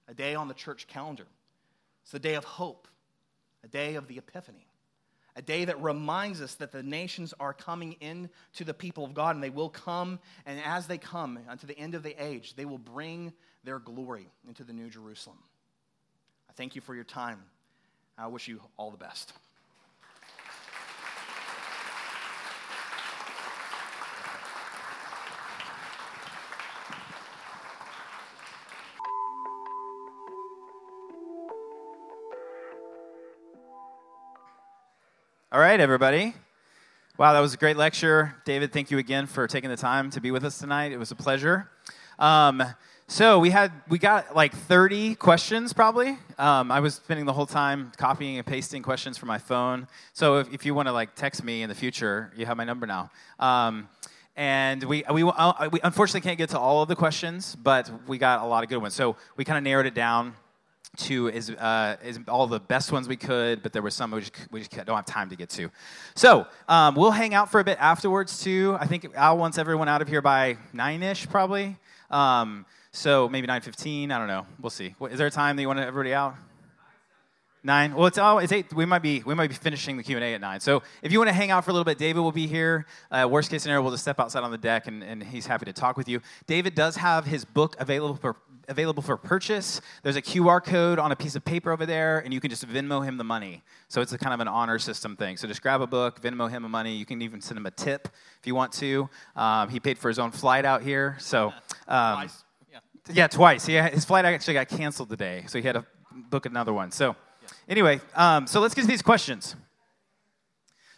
a 0.06 0.14
day 0.14 0.34
on 0.34 0.48
the 0.48 0.54
church 0.54 0.86
calendar. 0.86 1.26
It's 2.02 2.12
the 2.12 2.18
day 2.18 2.34
of 2.34 2.44
hope, 2.44 2.86
a 3.64 3.68
day 3.68 3.94
of 3.94 4.06
the 4.06 4.18
Epiphany, 4.18 4.66
a 5.40 5.42
day 5.42 5.64
that 5.64 5.82
reminds 5.82 6.42
us 6.42 6.54
that 6.56 6.70
the 6.70 6.82
nations 6.82 7.32
are 7.40 7.54
coming 7.54 7.94
in 8.00 8.28
to 8.56 8.62
the 8.62 8.74
people 8.74 9.06
of 9.06 9.14
God, 9.14 9.34
and 9.34 9.42
they 9.42 9.48
will 9.48 9.70
come, 9.70 10.18
and 10.44 10.60
as 10.62 10.86
they 10.86 10.98
come 10.98 11.38
unto 11.48 11.66
the 11.66 11.78
end 11.78 11.94
of 11.94 12.02
the 12.02 12.14
age, 12.22 12.54
they 12.56 12.66
will 12.66 12.76
bring 12.76 13.32
their 13.64 13.78
glory 13.78 14.28
into 14.46 14.64
the 14.64 14.74
New 14.74 14.90
Jerusalem. 14.90 15.38
I 16.50 16.52
thank 16.52 16.74
you 16.74 16.82
for 16.82 16.94
your 16.94 17.04
time. 17.04 17.42
I 18.18 18.26
wish 18.26 18.48
you 18.48 18.60
all 18.76 18.90
the 18.90 18.98
best. 18.98 19.32
All 35.52 35.58
right, 35.58 35.80
everybody. 35.80 36.32
Wow, 37.18 37.32
that 37.32 37.40
was 37.40 37.54
a 37.54 37.56
great 37.56 37.76
lecture. 37.76 38.36
David, 38.44 38.72
thank 38.72 38.92
you 38.92 38.98
again 38.98 39.26
for 39.26 39.48
taking 39.48 39.68
the 39.68 39.76
time 39.76 40.08
to 40.10 40.20
be 40.20 40.30
with 40.30 40.44
us 40.44 40.60
tonight. 40.60 40.92
It 40.92 40.96
was 40.96 41.10
a 41.10 41.16
pleasure. 41.16 41.68
Um, 42.20 42.62
so 43.08 43.40
we 43.40 43.50
had 43.50 43.72
we 43.88 43.98
got 43.98 44.36
like 44.36 44.54
30 44.54 45.16
questions 45.16 45.72
probably. 45.72 46.16
Um, 46.38 46.70
I 46.70 46.78
was 46.78 46.94
spending 46.94 47.26
the 47.26 47.32
whole 47.32 47.46
time 47.46 47.90
copying 47.96 48.36
and 48.36 48.46
pasting 48.46 48.84
questions 48.84 49.18
from 49.18 49.26
my 49.26 49.38
phone. 49.38 49.88
So 50.12 50.38
if, 50.38 50.54
if 50.54 50.64
you 50.64 50.72
want 50.72 50.86
to 50.86 50.92
like 50.92 51.16
text 51.16 51.42
me 51.42 51.62
in 51.62 51.68
the 51.68 51.74
future, 51.74 52.30
you 52.36 52.46
have 52.46 52.56
my 52.56 52.64
number 52.64 52.86
now. 52.86 53.10
Um, 53.40 53.88
and 54.36 54.84
we, 54.84 55.02
we, 55.12 55.24
uh, 55.24 55.68
we 55.72 55.80
unfortunately 55.82 56.20
can't 56.20 56.38
get 56.38 56.50
to 56.50 56.60
all 56.60 56.80
of 56.80 56.88
the 56.88 56.94
questions, 56.94 57.56
but 57.56 57.90
we 58.06 58.18
got 58.18 58.42
a 58.42 58.46
lot 58.46 58.62
of 58.62 58.70
good 58.70 58.78
ones. 58.78 58.94
So 58.94 59.16
we 59.36 59.44
kind 59.44 59.58
of 59.58 59.64
narrowed 59.64 59.86
it 59.86 59.94
down 59.94 60.36
to 60.96 61.28
is, 61.28 61.50
uh, 61.50 61.96
is 62.04 62.18
all 62.28 62.46
the 62.46 62.60
best 62.60 62.92
ones 62.92 63.08
we 63.08 63.16
could, 63.16 63.62
but 63.62 63.72
there 63.72 63.82
were 63.82 63.90
some 63.90 64.10
we 64.10 64.20
just, 64.20 64.32
we 64.50 64.60
just 64.60 64.70
don't 64.72 64.96
have 64.96 65.04
time 65.04 65.28
to 65.30 65.36
get 65.36 65.48
to. 65.50 65.70
So 66.14 66.46
um, 66.68 66.94
we'll 66.94 67.10
hang 67.10 67.34
out 67.34 67.50
for 67.50 67.60
a 67.60 67.64
bit 67.64 67.78
afterwards 67.80 68.42
too. 68.42 68.76
I 68.80 68.86
think 68.86 69.06
Al 69.14 69.38
wants 69.38 69.58
everyone 69.58 69.88
out 69.88 70.02
of 70.02 70.08
here 70.08 70.22
by 70.22 70.58
nine 70.72 71.02
ish 71.02 71.28
probably. 71.28 71.76
Um, 72.10 72.66
so 72.92 73.28
maybe 73.28 73.46
9.15, 73.46 74.10
I 74.10 74.18
don't 74.18 74.26
know. 74.26 74.46
We'll 74.60 74.70
see. 74.70 74.94
Is 75.10 75.18
there 75.18 75.28
a 75.28 75.30
time 75.30 75.56
that 75.56 75.62
you 75.62 75.68
want 75.68 75.78
everybody 75.78 76.12
out? 76.12 76.34
Nine. 77.62 77.94
Well, 77.94 78.06
it's 78.06 78.16
oh, 78.16 78.38
it's 78.38 78.52
eight. 78.52 78.72
We 78.72 78.86
might 78.86 79.02
be 79.02 79.22
we 79.26 79.34
might 79.34 79.48
be 79.48 79.54
finishing 79.54 79.98
the 79.98 80.02
Q 80.02 80.16
and 80.16 80.24
A 80.24 80.32
at 80.32 80.40
nine. 80.40 80.60
So 80.60 80.82
if 81.02 81.12
you 81.12 81.18
want 81.18 81.28
to 81.28 81.34
hang 81.34 81.50
out 81.50 81.62
for 81.62 81.70
a 81.70 81.74
little 81.74 81.84
bit, 81.84 81.98
David 81.98 82.20
will 82.20 82.32
be 82.32 82.46
here. 82.46 82.86
Uh, 83.10 83.28
worst 83.30 83.50
case 83.50 83.62
scenario, 83.62 83.82
we'll 83.82 83.90
just 83.90 84.02
step 84.02 84.18
outside 84.18 84.44
on 84.44 84.50
the 84.50 84.56
deck, 84.56 84.86
and, 84.86 85.04
and 85.04 85.22
he's 85.22 85.44
happy 85.44 85.66
to 85.66 85.72
talk 85.74 85.98
with 85.98 86.08
you. 86.08 86.22
David 86.46 86.74
does 86.74 86.96
have 86.96 87.26
his 87.26 87.44
book 87.44 87.76
available 87.78 88.16
for 88.16 88.36
available 88.68 89.02
for 89.02 89.16
purchase. 89.16 89.80
There's 90.02 90.16
a 90.16 90.22
QR 90.22 90.62
code 90.62 90.98
on 90.98 91.12
a 91.12 91.16
piece 91.16 91.36
of 91.36 91.44
paper 91.44 91.72
over 91.72 91.86
there, 91.86 92.20
and 92.20 92.32
you 92.32 92.40
can 92.40 92.50
just 92.50 92.66
Venmo 92.66 93.04
him 93.04 93.16
the 93.16 93.24
money. 93.24 93.62
So 93.88 94.00
it's 94.00 94.12
a 94.12 94.18
kind 94.18 94.34
of 94.34 94.40
an 94.40 94.48
honor 94.48 94.78
system 94.78 95.16
thing. 95.16 95.36
So 95.36 95.48
just 95.48 95.62
grab 95.62 95.80
a 95.80 95.86
book, 95.86 96.20
Venmo 96.20 96.50
him 96.50 96.62
the 96.62 96.68
money. 96.68 96.94
You 96.94 97.06
can 97.06 97.22
even 97.22 97.40
send 97.40 97.58
him 97.58 97.66
a 97.66 97.70
tip 97.70 98.08
if 98.38 98.46
you 98.46 98.54
want 98.54 98.72
to. 98.74 99.08
Um, 99.36 99.68
he 99.68 99.80
paid 99.80 99.98
for 99.98 100.08
his 100.08 100.18
own 100.18 100.30
flight 100.30 100.64
out 100.64 100.82
here, 100.82 101.16
so. 101.18 101.52
Um, 101.88 102.28
yeah, 103.12 103.26
twice. 103.26 103.66
He, 103.66 103.74
his 103.74 104.04
flight 104.04 104.24
actually 104.24 104.54
got 104.54 104.68
canceled 104.68 105.10
today, 105.10 105.44
so 105.48 105.58
he 105.58 105.66
had 105.66 105.74
to 105.74 105.84
book 106.28 106.46
another 106.46 106.72
one. 106.72 106.90
So, 106.90 107.16
anyway, 107.68 108.00
um, 108.14 108.46
so 108.46 108.60
let's 108.60 108.74
get 108.74 108.82
to 108.82 108.86
these 108.86 109.02
questions. 109.02 109.56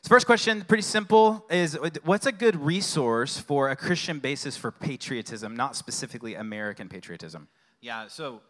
First 0.09 0.27
question, 0.27 0.63
pretty 0.63 0.83
simple, 0.83 1.47
is 1.49 1.79
what's 2.03 2.27
a 2.27 2.33
good 2.33 2.57
resource 2.57 3.39
for 3.39 3.71
a 3.71 3.77
Christian 3.77 4.19
basis 4.19 4.57
for 4.57 4.73
patriotism, 4.73 5.55
not 5.55 5.77
specifically 5.77 6.35
American 6.35 6.89
patriotism? 6.89 7.47
Yeah, 7.81 8.09
so 8.09 8.41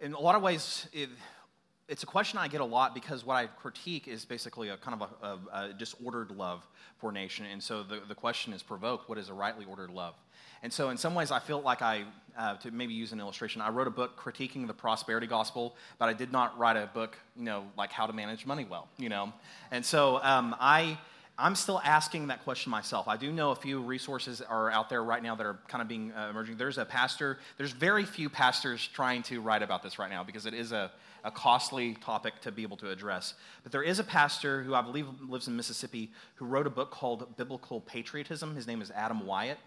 in 0.00 0.12
a 0.12 0.20
lot 0.20 0.34
of 0.34 0.42
ways, 0.42 0.86
it, 0.92 1.08
it's 1.88 2.02
a 2.02 2.06
question 2.06 2.38
I 2.38 2.46
get 2.46 2.60
a 2.60 2.66
lot 2.66 2.94
because 2.94 3.24
what 3.24 3.36
I 3.36 3.46
critique 3.46 4.06
is 4.06 4.26
basically 4.26 4.68
a 4.68 4.76
kind 4.76 5.00
of 5.00 5.08
a, 5.22 5.26
a, 5.26 5.64
a 5.64 5.72
disordered 5.72 6.30
love 6.30 6.66
for 6.98 7.10
nation. 7.10 7.46
And 7.46 7.62
so 7.62 7.82
the, 7.82 8.02
the 8.06 8.14
question 8.14 8.52
is 8.52 8.62
provoked 8.62 9.08
what 9.08 9.16
is 9.16 9.30
a 9.30 9.34
rightly 9.34 9.64
ordered 9.64 9.90
love? 9.90 10.14
And 10.62 10.72
so, 10.72 10.90
in 10.90 10.96
some 10.96 11.14
ways, 11.14 11.30
I 11.30 11.40
feel 11.40 11.60
like 11.60 11.82
I, 11.82 12.04
uh, 12.38 12.56
to 12.58 12.70
maybe 12.70 12.94
use 12.94 13.12
an 13.12 13.20
illustration, 13.20 13.60
I 13.60 13.70
wrote 13.70 13.88
a 13.88 13.90
book 13.90 14.18
critiquing 14.18 14.66
the 14.66 14.74
prosperity 14.74 15.26
gospel, 15.26 15.74
but 15.98 16.08
I 16.08 16.12
did 16.12 16.30
not 16.30 16.56
write 16.58 16.76
a 16.76 16.88
book, 16.94 17.16
you 17.36 17.44
know, 17.44 17.66
like 17.76 17.90
how 17.90 18.06
to 18.06 18.12
manage 18.12 18.46
money 18.46 18.64
well, 18.68 18.88
you 18.96 19.08
know. 19.08 19.32
And 19.72 19.84
so, 19.84 20.20
um, 20.22 20.54
I, 20.60 20.98
I'm 21.36 21.56
still 21.56 21.80
asking 21.82 22.28
that 22.28 22.44
question 22.44 22.70
myself. 22.70 23.08
I 23.08 23.16
do 23.16 23.32
know 23.32 23.50
a 23.50 23.56
few 23.56 23.80
resources 23.80 24.40
are 24.40 24.70
out 24.70 24.88
there 24.88 25.02
right 25.02 25.22
now 25.22 25.34
that 25.34 25.44
are 25.44 25.58
kind 25.66 25.82
of 25.82 25.88
being 25.88 26.12
uh, 26.12 26.28
emerging. 26.30 26.58
There's 26.58 26.78
a 26.78 26.84
pastor, 26.84 27.38
there's 27.56 27.72
very 27.72 28.04
few 28.04 28.30
pastors 28.30 28.86
trying 28.86 29.24
to 29.24 29.40
write 29.40 29.62
about 29.62 29.82
this 29.82 29.98
right 29.98 30.10
now 30.10 30.22
because 30.22 30.46
it 30.46 30.54
is 30.54 30.70
a, 30.70 30.92
a 31.24 31.30
costly 31.32 31.94
topic 31.94 32.40
to 32.42 32.52
be 32.52 32.62
able 32.62 32.76
to 32.76 32.90
address. 32.90 33.34
But 33.64 33.72
there 33.72 33.82
is 33.82 33.98
a 33.98 34.04
pastor 34.04 34.62
who 34.62 34.74
I 34.74 34.82
believe 34.82 35.06
lives 35.26 35.48
in 35.48 35.56
Mississippi 35.56 36.12
who 36.36 36.44
wrote 36.44 36.68
a 36.68 36.70
book 36.70 36.92
called 36.92 37.36
Biblical 37.36 37.80
Patriotism. 37.80 38.54
His 38.54 38.68
name 38.68 38.80
is 38.80 38.92
Adam 38.92 39.26
Wyatt. 39.26 39.58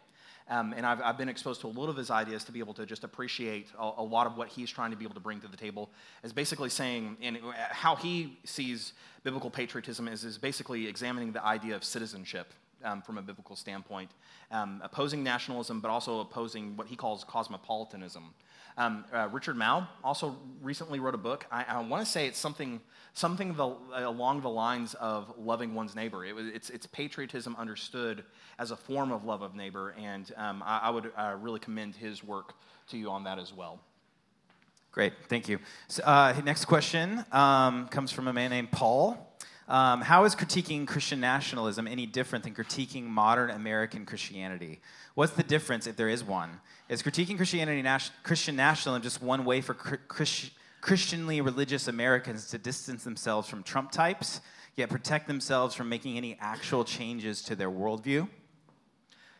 Um, 0.47 0.73
and 0.77 0.85
I've, 0.85 1.01
I've, 1.01 1.17
been 1.17 1.27
exposed 1.27 1.61
to 1.61 1.67
a 1.67 1.69
lot 1.69 1.89
of 1.89 1.97
his 1.97 2.11
ideas 2.11 2.43
to 2.43 2.51
be 2.51 2.59
able 2.59 2.75
to 2.75 2.85
just 2.85 3.03
appreciate 3.03 3.67
a, 3.79 3.91
a, 3.97 4.03
lot 4.03 4.27
of 4.27 4.37
what 4.37 4.47
he's 4.47 4.69
trying 4.69 4.91
to 4.91 4.97
be 4.97 5.03
able 5.03 5.15
to 5.15 5.19
bring 5.19 5.41
to 5.41 5.47
the 5.47 5.57
table. 5.57 5.89
Is 6.23 6.33
basically 6.33 6.69
saying, 6.69 7.17
and 7.19 7.39
how 7.71 7.95
he 7.95 8.37
sees 8.43 8.93
biblical 9.23 9.49
patriotism 9.49 10.07
is, 10.07 10.23
is 10.23 10.37
basically 10.37 10.87
examining 10.87 11.31
the 11.31 11.43
idea 11.43 11.75
of 11.75 11.83
citizenship 11.83 12.53
um, 12.83 13.01
from 13.01 13.17
a 13.17 13.23
biblical 13.23 13.55
standpoint, 13.55 14.11
um, 14.51 14.81
opposing 14.83 15.23
nationalism, 15.23 15.81
but 15.81 15.89
also 15.89 16.19
opposing 16.19 16.77
what 16.77 16.85
he 16.85 16.95
calls 16.95 17.23
cosmopolitanism. 17.23 18.33
Um, 18.77 19.05
uh, 19.13 19.29
Richard 19.31 19.55
Mouw 19.55 19.87
also 20.03 20.35
recently 20.61 20.99
wrote 20.99 21.15
a 21.15 21.19
book. 21.19 21.45
I, 21.49 21.63
I 21.63 21.81
want 21.81 22.05
to 22.05 22.11
say 22.11 22.27
it's 22.27 22.37
something, 22.37 22.81
something 23.13 23.53
the, 23.53 23.73
along 23.93 24.41
the 24.41 24.49
lines 24.49 24.95
of 24.95 25.33
loving 25.37 25.73
one's 25.73 25.95
neighbor. 25.95 26.25
It 26.25 26.35
it's, 26.53 26.69
it's 26.69 26.85
patriotism 26.87 27.55
understood 27.57 28.25
as 28.59 28.71
a 28.71 28.75
form 28.75 29.13
of 29.13 29.23
love 29.23 29.41
of 29.41 29.55
neighbor, 29.55 29.95
and 29.97 30.29
um, 30.35 30.61
I, 30.65 30.79
I, 30.83 30.89
would 30.89 31.11
uh, 31.15 31.35
really 31.39 31.59
commend 31.59 31.95
his 31.95 32.23
work 32.23 32.53
to 32.89 32.97
you 32.97 33.09
on 33.09 33.23
that 33.23 33.39
as 33.39 33.53
well. 33.53 33.79
Great, 34.91 35.13
thank 35.29 35.47
you. 35.47 35.59
So, 35.87 36.03
uh, 36.03 36.33
next 36.43 36.65
question 36.65 37.23
um, 37.31 37.87
comes 37.87 38.11
from 38.11 38.27
a 38.27 38.33
man 38.33 38.49
named 38.49 38.71
Paul. 38.71 39.35
Um, 39.67 40.01
how 40.01 40.25
is 40.25 40.35
critiquing 40.35 40.85
Christian 40.85 41.19
nationalism 41.19 41.87
any 41.87 42.05
different 42.05 42.43
than 42.43 42.53
critiquing 42.53 43.03
modern 43.03 43.49
American 43.49 44.05
Christianity? 44.05 44.79
What's 45.15 45.33
the 45.33 45.43
difference, 45.43 45.87
if 45.87 45.95
there 45.95 46.09
is 46.09 46.23
one? 46.23 46.59
Is 46.87 47.01
critiquing 47.01 47.35
Christianity, 47.35 47.83
Christian 48.21 48.55
nationalism, 48.55 49.01
just 49.01 49.21
one 49.21 49.43
way 49.43 49.61
for 49.61 49.73
Christ, 49.73 50.51
Christianly 50.81 51.41
religious 51.41 51.87
Americans 51.87 52.51
to 52.51 52.59
distance 52.59 53.03
themselves 53.03 53.49
from 53.49 53.63
Trump 53.63 53.89
types, 53.89 54.39
yet 54.75 54.87
protect 54.89 55.27
themselves 55.27 55.73
from 55.73 55.89
making 55.89 56.15
any 56.15 56.37
actual 56.39 56.83
changes 56.83 57.41
to 57.43 57.55
their 57.55 57.71
worldview? 57.71 58.29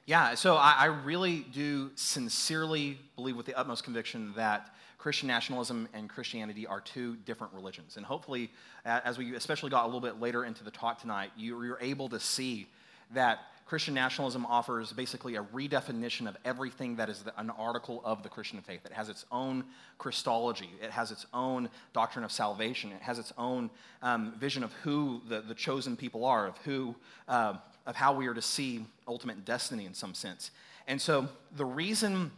Yeah, 0.07 0.34
so 0.34 0.55
I, 0.55 0.76
I 0.80 0.85
really 0.85 1.45
do 1.51 1.91
sincerely 1.93 2.99
believe 3.15 3.38
with 3.38 3.45
the 3.45 3.53
utmost 3.53 3.84
conviction 3.84 4.34
that 4.35 4.73
Christian 4.97 5.27
nationalism 5.27 5.88
and 5.93 6.09
Christianity 6.09 6.65
are 6.65 6.81
two 6.81 7.15
different 7.17 7.53
religions. 7.53 7.95
And 7.95 8.03
hopefully, 8.03 8.49
as 8.85 9.19
we 9.19 9.35
especially 9.35 9.69
got 9.69 9.84
a 9.84 9.85
little 9.85 10.01
bit 10.01 10.19
later 10.19 10.45
into 10.45 10.63
the 10.63 10.72
talk 10.72 10.99
tonight, 10.99 11.30
you, 11.38 11.55
are 11.73 11.80
able 11.80 12.09
to 12.09 12.19
see 12.19 12.67
that 13.13 13.41
Christian 13.66 13.96
nationalism 13.96 14.46
offers 14.46 14.94
basically 14.94 15.36
a 15.38 15.42
redefinition 15.44 16.28
of 16.28 16.38
everything 16.46 16.98
that 16.98 17.10
is 17.10 17.24
the, 17.24 17.40
an 17.40 17.50
article 17.50 18.00
of 18.06 18.22
the 18.22 18.30
Christian 18.30 18.62
faith. 18.62 18.86
It 18.86 18.92
has 18.92 19.10
its 19.10 19.26
own 19.32 19.64
Christology, 19.98 20.70
it 20.84 20.92
has 20.92 21.12
its 21.12 21.26
own 21.34 21.70
doctrine 21.92 22.24
of 22.24 22.32
salvation, 22.32 22.92
it 22.92 23.02
has 23.02 23.18
its 23.18 23.34
own 23.40 23.72
um, 24.04 24.36
vision 24.40 24.64
of 24.64 24.72
who 24.84 25.22
the, 25.28 25.42
the 25.42 25.56
chosen 25.56 25.98
people 25.98 26.26
are, 26.26 26.46
of 26.46 26.58
who, 26.60 26.96
uh, 27.28 27.56
of 27.88 27.96
how 27.96 28.14
we 28.14 28.28
are 28.28 28.36
to 28.36 28.42
see 28.42 28.86
ultimate 29.08 29.46
destiny 29.46 29.86
in 29.86 29.96
some 29.96 30.14
sense. 30.14 30.52
And 30.88 31.02
so 31.02 31.28
the 31.56 31.66
reason 31.66 32.32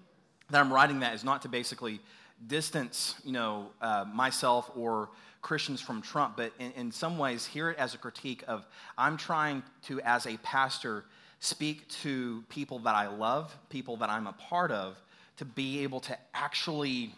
that 0.49 0.61
I'm 0.61 0.71
writing 0.71 1.01
that 1.01 1.13
is 1.13 1.25
not 1.25 1.41
to 1.41 1.49
basically 1.49 1.99
distance, 2.47 3.15
you 3.25 3.33
know, 3.33 3.67
uh, 3.81 4.05
myself 4.13 4.71
or 4.77 5.09
Christians 5.41 5.81
from 5.81 6.01
Trump, 6.01 6.37
but 6.37 6.53
in, 6.59 6.71
in 6.73 6.91
some 6.91 7.17
ways 7.17 7.45
hear 7.45 7.69
it 7.69 7.77
as 7.77 7.93
a 7.93 7.97
critique 7.97 8.43
of 8.47 8.65
I'm 8.97 9.17
trying 9.17 9.63
to, 9.87 9.99
as 10.01 10.25
a 10.25 10.37
pastor, 10.37 11.03
speak 11.39 11.87
to 12.03 12.43
people 12.49 12.79
that 12.79 12.95
I 12.95 13.07
love, 13.07 13.55
people 13.69 13.97
that 13.97 14.09
I'm 14.09 14.27
a 14.27 14.33
part 14.33 14.71
of, 14.71 14.97
to 15.37 15.45
be 15.45 15.83
able 15.83 15.99
to 16.01 16.17
actually 16.33 17.13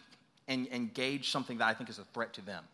en- 0.48 0.68
engage 0.72 1.30
something 1.30 1.58
that 1.58 1.68
I 1.68 1.74
think 1.74 1.88
is 1.88 1.98
a 1.98 2.04
threat 2.12 2.32
to 2.34 2.42
them. 2.42 2.64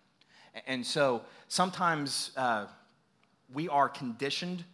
And 0.66 0.85
so 0.85 1.23
sometimes 1.48 2.32
uh, 2.36 2.66
we 3.52 3.68
are 3.68 3.89
conditioned 3.89 4.64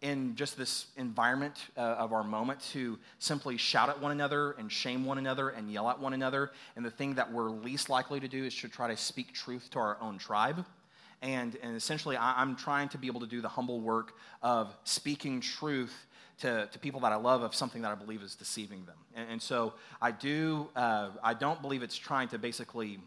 in 0.00 0.36
just 0.36 0.56
this 0.56 0.86
environment 0.96 1.66
uh, 1.76 1.80
of 1.80 2.12
our 2.12 2.22
moment 2.22 2.60
to 2.72 2.98
simply 3.18 3.56
shout 3.56 3.88
at 3.88 4.00
one 4.00 4.12
another 4.12 4.52
and 4.52 4.70
shame 4.70 5.04
one 5.04 5.18
another 5.18 5.48
and 5.50 5.72
yell 5.72 5.88
at 5.90 5.98
one 5.98 6.12
another. 6.12 6.52
And 6.76 6.84
the 6.84 6.90
thing 6.90 7.14
that 7.14 7.32
we're 7.32 7.50
least 7.50 7.88
likely 7.88 8.20
to 8.20 8.28
do 8.28 8.44
is 8.44 8.54
to 8.56 8.68
try 8.68 8.88
to 8.88 8.96
speak 8.96 9.32
truth 9.32 9.68
to 9.72 9.78
our 9.78 9.96
own 10.00 10.18
tribe. 10.18 10.64
And, 11.20 11.56
and 11.62 11.74
essentially, 11.74 12.16
I, 12.16 12.40
am 12.40 12.54
trying 12.54 12.88
to 12.90 12.98
be 12.98 13.08
able 13.08 13.20
to 13.20 13.26
do 13.26 13.40
the 13.40 13.48
humble 13.48 13.80
work 13.80 14.12
of 14.40 14.72
speaking 14.84 15.40
truth 15.40 16.06
to, 16.40 16.68
to 16.70 16.78
people 16.78 17.00
that 17.00 17.12
I 17.12 17.16
love 17.16 17.42
of 17.42 17.54
something 17.54 17.82
that 17.82 17.90
I 17.90 17.94
believe 17.94 18.22
is 18.22 18.34
deceiving 18.34 18.84
them. 18.84 18.96
And, 19.14 19.30
and 19.32 19.42
so 19.42 19.74
I 20.00 20.12
do, 20.12 20.68
uh, 20.76 21.10
I 21.22 21.34
don't 21.34 21.60
believe 21.60 21.82
it's 21.82 21.96
trying 21.96 22.28
to 22.28 22.38
basically 22.38 22.98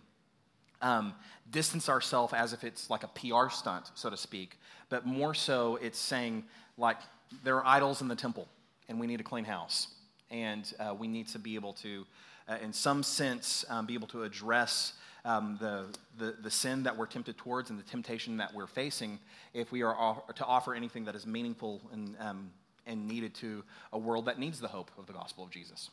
um, 0.81 1.13
distance 1.49 1.89
ourselves 1.89 2.33
as 2.33 2.53
if 2.53 2.63
it's 2.63 2.89
like 2.89 3.03
a 3.03 3.07
PR 3.07 3.49
stunt, 3.49 3.91
so 3.95 4.09
to 4.09 4.17
speak, 4.17 4.57
but 4.89 5.05
more 5.05 5.33
so 5.33 5.77
it's 5.77 5.99
saying, 5.99 6.43
like, 6.77 6.97
there 7.43 7.55
are 7.55 7.65
idols 7.65 8.01
in 8.01 8.07
the 8.07 8.15
temple, 8.15 8.47
and 8.89 8.99
we 8.99 9.07
need 9.07 9.21
a 9.21 9.23
clean 9.23 9.45
house. 9.45 9.87
And 10.29 10.71
uh, 10.79 10.93
we 10.97 11.07
need 11.07 11.27
to 11.29 11.39
be 11.39 11.55
able 11.55 11.73
to, 11.73 12.05
uh, 12.47 12.57
in 12.61 12.73
some 12.73 13.03
sense, 13.03 13.63
um, 13.69 13.85
be 13.85 13.93
able 13.93 14.07
to 14.09 14.23
address 14.23 14.93
um, 15.23 15.57
the, 15.59 15.85
the, 16.17 16.35
the, 16.41 16.49
sin 16.49 16.83
that 16.83 16.97
we're 16.97 17.05
tempted 17.05 17.37
towards 17.37 17.69
and 17.69 17.77
the 17.77 17.83
temptation 17.83 18.37
that 18.37 18.53
we're 18.55 18.65
facing 18.65 19.19
if 19.53 19.71
we 19.71 19.83
are 19.83 20.23
to 20.35 20.45
offer 20.45 20.73
anything 20.73 21.05
that 21.05 21.15
is 21.15 21.27
meaningful 21.27 21.79
and, 21.93 22.15
um, 22.19 22.49
and 22.85 23.07
needed 23.07 23.33
to 23.35 23.63
a 23.93 23.97
world 23.97 24.25
that 24.25 24.39
needs 24.39 24.59
the 24.59 24.67
hope 24.67 24.91
of 24.97 25.05
the 25.05 25.13
gospel 25.13 25.43
of 25.43 25.49
Jesus. 25.49 25.89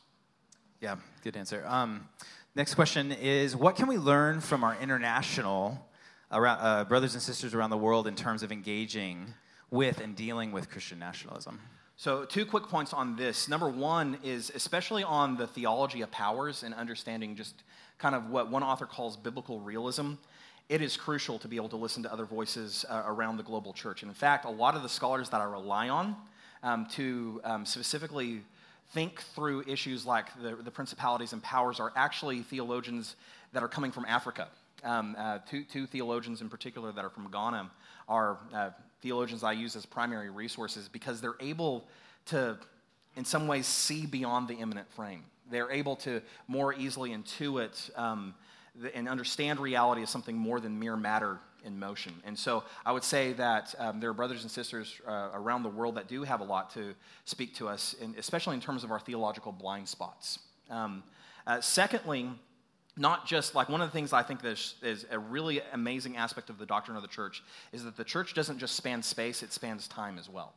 Yeah, 0.81 0.95
good 1.23 1.35
answer. 1.35 1.65
Um, 1.67 2.07
next 2.55 2.75
question 2.75 3.11
is 3.11 3.55
What 3.55 3.75
can 3.75 3.87
we 3.87 3.97
learn 3.97 4.39
from 4.39 4.63
our 4.63 4.77
international 4.81 5.85
around, 6.31 6.59
uh, 6.61 6.85
brothers 6.85 7.13
and 7.13 7.21
sisters 7.21 7.53
around 7.53 7.69
the 7.69 7.77
world 7.77 8.07
in 8.07 8.15
terms 8.15 8.43
of 8.43 8.51
engaging 8.51 9.33
with 9.71 9.99
and 9.99 10.15
dealing 10.15 10.51
with 10.51 10.69
Christian 10.69 10.99
nationalism? 10.99 11.59
So, 11.97 12.23
two 12.23 12.45
quick 12.45 12.63
points 12.63 12.93
on 12.93 13.17
this. 13.17 13.49
Number 13.49 13.67
one 13.67 14.19
is 14.23 14.53
especially 14.55 15.03
on 15.03 15.35
the 15.35 15.47
theology 15.47 16.01
of 16.01 16.09
powers 16.11 16.63
and 16.63 16.73
understanding 16.73 17.35
just 17.35 17.61
kind 17.97 18.15
of 18.15 18.29
what 18.29 18.49
one 18.49 18.63
author 18.63 18.85
calls 18.85 19.17
biblical 19.17 19.59
realism. 19.59 20.13
It 20.69 20.81
is 20.81 20.95
crucial 20.95 21.39
to 21.39 21.49
be 21.49 21.57
able 21.57 21.67
to 21.69 21.75
listen 21.75 22.03
to 22.03 22.13
other 22.13 22.23
voices 22.23 22.85
uh, 22.87 23.03
around 23.05 23.35
the 23.35 23.43
global 23.43 23.73
church. 23.73 24.01
And 24.01 24.09
in 24.09 24.15
fact, 24.15 24.45
a 24.45 24.49
lot 24.49 24.75
of 24.75 24.83
the 24.83 24.87
scholars 24.87 25.29
that 25.31 25.41
I 25.41 25.43
rely 25.43 25.89
on 25.89 26.15
um, 26.63 26.85
to 26.91 27.41
um, 27.43 27.65
specifically 27.65 28.41
think 28.91 29.21
through 29.35 29.63
issues 29.67 30.05
like 30.05 30.27
the, 30.41 30.55
the 30.55 30.71
principalities 30.71 31.33
and 31.33 31.43
powers 31.43 31.79
are 31.79 31.93
actually 31.95 32.41
theologians 32.41 33.15
that 33.53 33.63
are 33.63 33.67
coming 33.67 33.91
from 33.91 34.05
Africa. 34.05 34.47
Um, 34.83 35.15
uh, 35.17 35.39
two, 35.49 35.63
two, 35.63 35.85
theologians 35.85 36.41
in 36.41 36.49
particular 36.49 36.91
that 36.91 37.03
are 37.03 37.09
from 37.09 37.29
Ghana 37.29 37.69
are 38.07 38.37
uh, 38.53 38.69
theologians 39.01 39.43
I 39.43 39.51
use 39.51 39.75
as 39.75 39.85
primary 39.85 40.29
resources 40.29 40.87
because 40.87 41.21
they're 41.21 41.35
able 41.39 41.85
to, 42.27 42.57
in 43.15 43.25
some 43.25 43.47
ways, 43.47 43.67
see 43.67 44.05
beyond 44.05 44.47
the 44.47 44.55
immanent 44.55 44.89
frame. 44.93 45.23
They're 45.51 45.71
able 45.71 45.95
to 45.97 46.21
more 46.47 46.73
easily 46.73 47.11
intuit 47.11 47.97
um, 47.97 48.33
and 48.93 49.09
understand 49.09 49.59
reality 49.59 50.01
as 50.01 50.09
something 50.09 50.37
more 50.37 50.59
than 50.59 50.79
mere 50.79 50.95
matter 50.95 51.39
in 51.65 51.79
motion. 51.79 52.13
And 52.25 52.37
so 52.37 52.63
I 52.85 52.91
would 52.91 53.03
say 53.03 53.33
that 53.33 53.75
um, 53.77 53.99
there 53.99 54.09
are 54.09 54.13
brothers 54.13 54.43
and 54.43 54.51
sisters 54.51 54.99
uh, 55.07 55.29
around 55.33 55.63
the 55.63 55.69
world 55.69 55.95
that 55.95 56.07
do 56.07 56.23
have 56.23 56.41
a 56.41 56.43
lot 56.43 56.73
to 56.73 56.93
speak 57.25 57.55
to 57.55 57.67
us, 57.67 57.95
in, 58.01 58.15
especially 58.17 58.55
in 58.55 58.61
terms 58.61 58.83
of 58.83 58.91
our 58.91 58.99
theological 58.99 59.51
blind 59.51 59.87
spots. 59.87 60.39
Um, 60.69 61.03
uh, 61.47 61.61
secondly, 61.61 62.29
not 62.97 63.25
just 63.25 63.55
like 63.55 63.69
one 63.69 63.81
of 63.81 63.87
the 63.87 63.93
things 63.93 64.13
I 64.13 64.23
think 64.23 64.43
is, 64.43 64.75
is 64.81 65.05
a 65.09 65.17
really 65.17 65.61
amazing 65.73 66.17
aspect 66.17 66.49
of 66.49 66.57
the 66.57 66.65
doctrine 66.65 66.97
of 66.97 67.01
the 67.01 67.07
church 67.07 67.43
is 67.71 67.83
that 67.83 67.95
the 67.95 68.03
church 68.03 68.33
doesn't 68.33 68.59
just 68.59 68.75
span 68.75 69.01
space, 69.01 69.41
it 69.41 69.53
spans 69.53 69.87
time 69.87 70.19
as 70.19 70.29
well. 70.29 70.53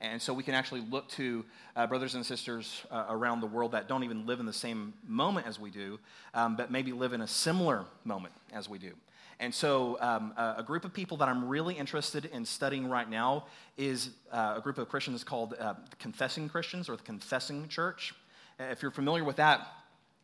And 0.00 0.22
so 0.22 0.32
we 0.32 0.44
can 0.44 0.54
actually 0.54 0.82
look 0.82 1.08
to 1.10 1.44
uh, 1.74 1.86
brothers 1.86 2.14
and 2.14 2.24
sisters 2.24 2.84
uh, 2.90 3.06
around 3.08 3.40
the 3.40 3.48
world 3.48 3.72
that 3.72 3.88
don't 3.88 4.04
even 4.04 4.26
live 4.26 4.38
in 4.38 4.46
the 4.46 4.52
same 4.52 4.94
moment 5.04 5.46
as 5.46 5.58
we 5.58 5.70
do, 5.70 5.98
um, 6.34 6.56
but 6.56 6.70
maybe 6.70 6.92
live 6.92 7.14
in 7.14 7.20
a 7.20 7.26
similar 7.26 7.84
moment 8.04 8.34
as 8.52 8.68
we 8.68 8.78
do. 8.78 8.92
And 9.40 9.54
so, 9.54 9.96
um, 10.00 10.32
a, 10.36 10.56
a, 10.58 10.62
group 10.64 10.84
of 10.84 10.92
people 10.92 11.16
that 11.18 11.28
I'm 11.28 11.48
really 11.48 11.74
interested 11.74 12.24
in 12.24 12.44
studying 12.44 12.88
right 12.88 13.08
now 13.08 13.44
is 13.76 14.10
uh, 14.32 14.54
a 14.56 14.60
group 14.60 14.78
of 14.78 14.88
Christians 14.88 15.22
called 15.22 15.54
uh, 15.58 15.74
Confessing 16.00 16.48
Christians 16.48 16.88
or 16.88 16.96
the 16.96 17.04
Confessing 17.04 17.68
Church. 17.68 18.14
If 18.58 18.82
you're 18.82 18.90
familiar 18.90 19.22
with 19.22 19.36
that, 19.36 19.68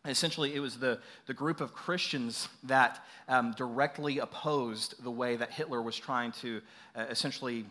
essentially 0.05 0.55
it 0.55 0.61
was 0.61 0.79
the, 0.79 0.99
the 1.27 1.35
group 1.35 1.61
of 1.61 1.73
Christians 1.73 2.49
that 2.65 3.05
um, 3.29 3.55
directly 3.57 4.19
opposed 4.19 5.03
the 5.03 5.11
way 5.11 5.37
that 5.37 5.53
Hitler 5.53 5.81
was 5.81 5.97
trying 5.97 6.33
to 6.33 6.61
uh, 6.97 7.07
essentially 7.09 7.67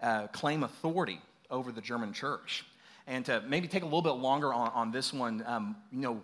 uh, 0.00 0.28
claim 0.28 0.62
authority 0.62 1.20
over 1.50 1.72
the 1.72 1.80
German 1.80 2.12
church. 2.12 2.64
And 3.08 3.24
to 3.26 3.42
maybe 3.46 3.68
take 3.68 3.82
a 3.82 3.86
little 3.86 4.02
bit 4.02 4.12
longer 4.12 4.52
on, 4.52 4.70
on 4.70 4.90
this 4.90 5.12
one, 5.12 5.42
um, 5.46 5.76
you 5.92 6.00
know, 6.00 6.22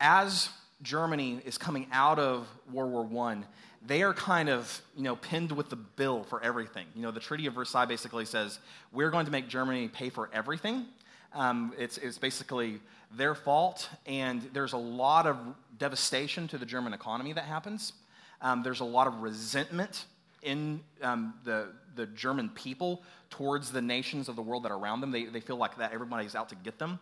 as 0.00 0.50
Germany 0.82 1.40
is 1.44 1.56
coming 1.58 1.86
out 1.92 2.18
of 2.18 2.46
World 2.72 3.10
War 3.10 3.28
I, 3.28 3.42
they 3.86 4.02
are 4.02 4.12
kind 4.12 4.48
of, 4.48 4.82
you 4.96 5.02
know, 5.02 5.16
pinned 5.16 5.52
with 5.52 5.70
the 5.70 5.76
bill 5.76 6.24
for 6.24 6.42
everything. 6.42 6.86
You 6.94 7.02
know, 7.02 7.10
the 7.10 7.20
Treaty 7.20 7.46
of 7.46 7.54
Versailles 7.54 7.86
basically 7.86 8.24
says, 8.24 8.58
we're 8.92 9.10
going 9.10 9.26
to 9.26 9.32
make 9.32 9.48
Germany 9.48 9.88
pay 9.88 10.10
for 10.10 10.28
everything. 10.32 10.86
Um, 11.32 11.72
it's, 11.78 11.98
it's 11.98 12.18
basically 12.18 12.80
their 13.16 13.34
fault, 13.34 13.88
and 14.06 14.42
there's 14.52 14.72
a 14.72 14.78
lot 14.78 15.26
of 15.26 15.36
devastation 15.78 16.48
to 16.48 16.58
the 16.58 16.66
German 16.66 16.92
economy 16.92 17.32
that 17.32 17.44
happens. 17.44 17.92
Um, 18.40 18.62
there's 18.62 18.80
a 18.80 18.84
lot 18.84 19.06
of 19.06 19.22
resentment 19.22 20.06
in 20.42 20.80
um, 21.02 21.34
the, 21.44 21.68
the 21.94 22.06
German 22.06 22.48
people 22.50 23.02
towards 23.30 23.70
the 23.70 23.82
nations 23.82 24.28
of 24.28 24.36
the 24.36 24.42
world 24.42 24.62
that 24.64 24.72
are 24.72 24.78
around 24.78 25.00
them. 25.00 25.10
They, 25.10 25.24
they 25.24 25.40
feel 25.40 25.56
like 25.56 25.78
that 25.78 25.92
everybody's 25.92 26.34
out 26.34 26.48
to 26.50 26.54
get 26.54 26.78
them. 26.78 26.98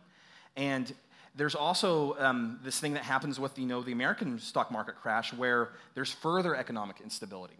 And 0.56 0.92
there's 1.34 1.54
also 1.54 2.16
um, 2.18 2.60
this 2.62 2.78
thing 2.78 2.94
that 2.94 3.02
happens 3.02 3.40
with 3.40 3.58
you 3.58 3.66
know, 3.66 3.82
the 3.82 3.92
American 3.92 4.38
stock 4.38 4.70
market 4.70 4.96
crash 4.96 5.32
where 5.32 5.70
there's 5.94 6.12
further 6.12 6.54
economic 6.54 7.00
instability. 7.02 7.56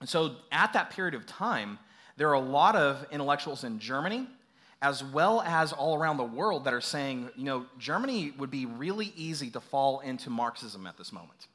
And 0.00 0.08
so 0.08 0.36
at 0.52 0.72
that 0.72 0.90
period 0.90 1.14
of 1.14 1.26
time, 1.26 1.78
there 2.16 2.28
are 2.28 2.34
a 2.34 2.40
lot 2.40 2.76
of 2.76 3.06
intellectuals 3.10 3.64
in 3.64 3.78
Germany 3.78 4.26
as 4.82 5.02
well 5.02 5.40
as 5.42 5.72
all 5.72 5.96
around 5.96 6.18
the 6.18 6.24
world 6.24 6.64
that 6.64 6.74
are 6.74 6.82
saying, 6.82 7.30
you 7.34 7.44
know, 7.44 7.64
Germany 7.78 8.32
would 8.38 8.50
be 8.50 8.66
really 8.66 9.12
easy 9.16 9.50
to 9.50 9.60
fall 9.60 10.00
into 10.00 10.28
Marxism 10.28 10.86
at 10.86 10.98
this 10.98 11.12
moment. 11.12 11.46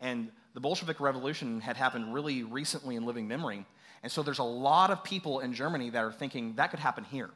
And 0.00 0.30
the 0.54 0.60
Bolshevik 0.60 0.98
Revolution 0.98 1.60
had 1.60 1.76
happened 1.76 2.14
really 2.14 2.42
recently 2.42 2.96
in 2.96 3.04
living 3.04 3.28
memory. 3.28 3.66
And 4.02 4.10
so 4.10 4.22
there's 4.22 4.38
a 4.38 4.44
lot 4.44 4.90
of 4.90 5.04
people 5.04 5.40
in 5.40 5.52
Germany 5.52 5.90
that 5.90 6.02
are 6.02 6.12
thinking 6.12 6.54
that 6.54 6.70
could 6.70 6.80
happen 6.80 7.04
here. 7.04 7.30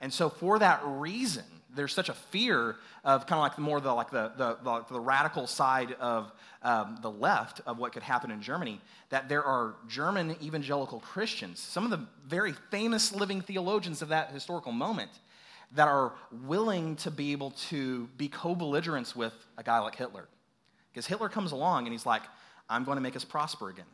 And 0.00 0.12
so 0.12 0.28
for 0.28 0.58
that 0.58 0.82
reason, 0.84 1.44
there's 1.76 1.92
such 1.92 2.08
a 2.08 2.14
fear 2.14 2.76
of 3.04 3.26
kind 3.26 3.38
of 3.38 3.42
like 3.42 3.58
more 3.58 3.80
the 3.80 3.92
like 3.92 4.10
the, 4.10 4.32
the, 4.36 4.58
the, 4.64 4.84
the 4.90 5.00
radical 5.00 5.46
side 5.46 5.92
of 6.00 6.32
um, 6.62 6.98
the 7.02 7.10
left 7.10 7.60
of 7.66 7.78
what 7.78 7.92
could 7.92 8.02
happen 8.02 8.30
in 8.30 8.42
Germany 8.42 8.80
that 9.10 9.28
there 9.28 9.44
are 9.44 9.76
German 9.88 10.36
evangelical 10.42 11.00
Christians, 11.00 11.60
some 11.60 11.84
of 11.84 11.90
the 11.90 12.00
very 12.26 12.52
famous 12.70 13.14
living 13.14 13.40
theologians 13.40 14.02
of 14.02 14.08
that 14.08 14.32
historical 14.32 14.72
moment, 14.72 15.10
that 15.72 15.88
are 15.88 16.12
willing 16.30 16.96
to 16.96 17.10
be 17.10 17.32
able 17.32 17.50
to 17.50 18.08
be 18.16 18.28
co-belligerents 18.28 19.14
with 19.14 19.32
a 19.58 19.62
guy 19.62 19.78
like 19.78 19.94
Hitler, 19.94 20.26
because 20.92 21.06
Hitler 21.06 21.28
comes 21.28 21.52
along 21.52 21.84
and 21.84 21.92
he's 21.92 22.06
like, 22.06 22.22
"I'm 22.68 22.84
going 22.84 22.96
to 22.96 23.02
make 23.02 23.16
us 23.16 23.24
prosper 23.24 23.68
again." 23.68 23.86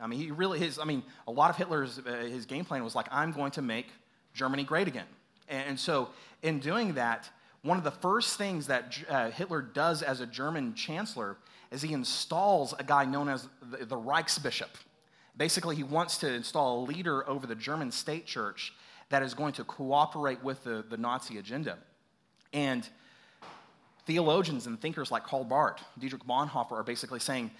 I 0.00 0.06
mean, 0.06 0.18
he 0.18 0.30
really 0.30 0.58
his. 0.58 0.78
I 0.78 0.84
mean, 0.84 1.02
a 1.26 1.30
lot 1.30 1.50
of 1.50 1.56
Hitler's 1.56 1.98
uh, 1.98 2.26
his 2.28 2.46
game 2.46 2.64
plan 2.64 2.84
was 2.84 2.94
like, 2.94 3.06
"I'm 3.10 3.32
going 3.32 3.52
to 3.52 3.62
make 3.62 3.86
Germany 4.34 4.64
great 4.64 4.88
again." 4.88 5.06
And 5.48 5.78
so, 5.78 6.08
in 6.42 6.58
doing 6.58 6.94
that, 6.94 7.28
one 7.62 7.78
of 7.78 7.84
the 7.84 7.90
first 7.90 8.36
things 8.36 8.66
that 8.66 8.98
uh, 9.08 9.30
Hitler 9.30 9.62
does 9.62 10.02
as 10.02 10.20
a 10.20 10.26
German 10.26 10.74
chancellor 10.74 11.36
is 11.70 11.82
he 11.82 11.92
installs 11.92 12.74
a 12.78 12.84
guy 12.84 13.04
known 13.04 13.28
as 13.28 13.48
the, 13.62 13.84
the 13.84 13.96
Reichsbishop. 13.96 14.70
Basically, 15.36 15.74
he 15.74 15.82
wants 15.82 16.18
to 16.18 16.32
install 16.32 16.80
a 16.80 16.82
leader 16.84 17.28
over 17.28 17.46
the 17.46 17.54
German 17.54 17.90
state 17.90 18.26
church 18.26 18.72
that 19.08 19.22
is 19.22 19.34
going 19.34 19.52
to 19.54 19.64
cooperate 19.64 20.42
with 20.42 20.62
the, 20.64 20.84
the 20.88 20.96
Nazi 20.96 21.38
agenda. 21.38 21.78
And 22.52 22.88
theologians 24.06 24.66
and 24.66 24.80
thinkers 24.80 25.10
like 25.10 25.24
Karl 25.24 25.44
Barth, 25.44 25.82
Dietrich 25.98 26.24
Bonhoeffer 26.24 26.72
are 26.72 26.84
basically 26.84 27.20
saying 27.20 27.50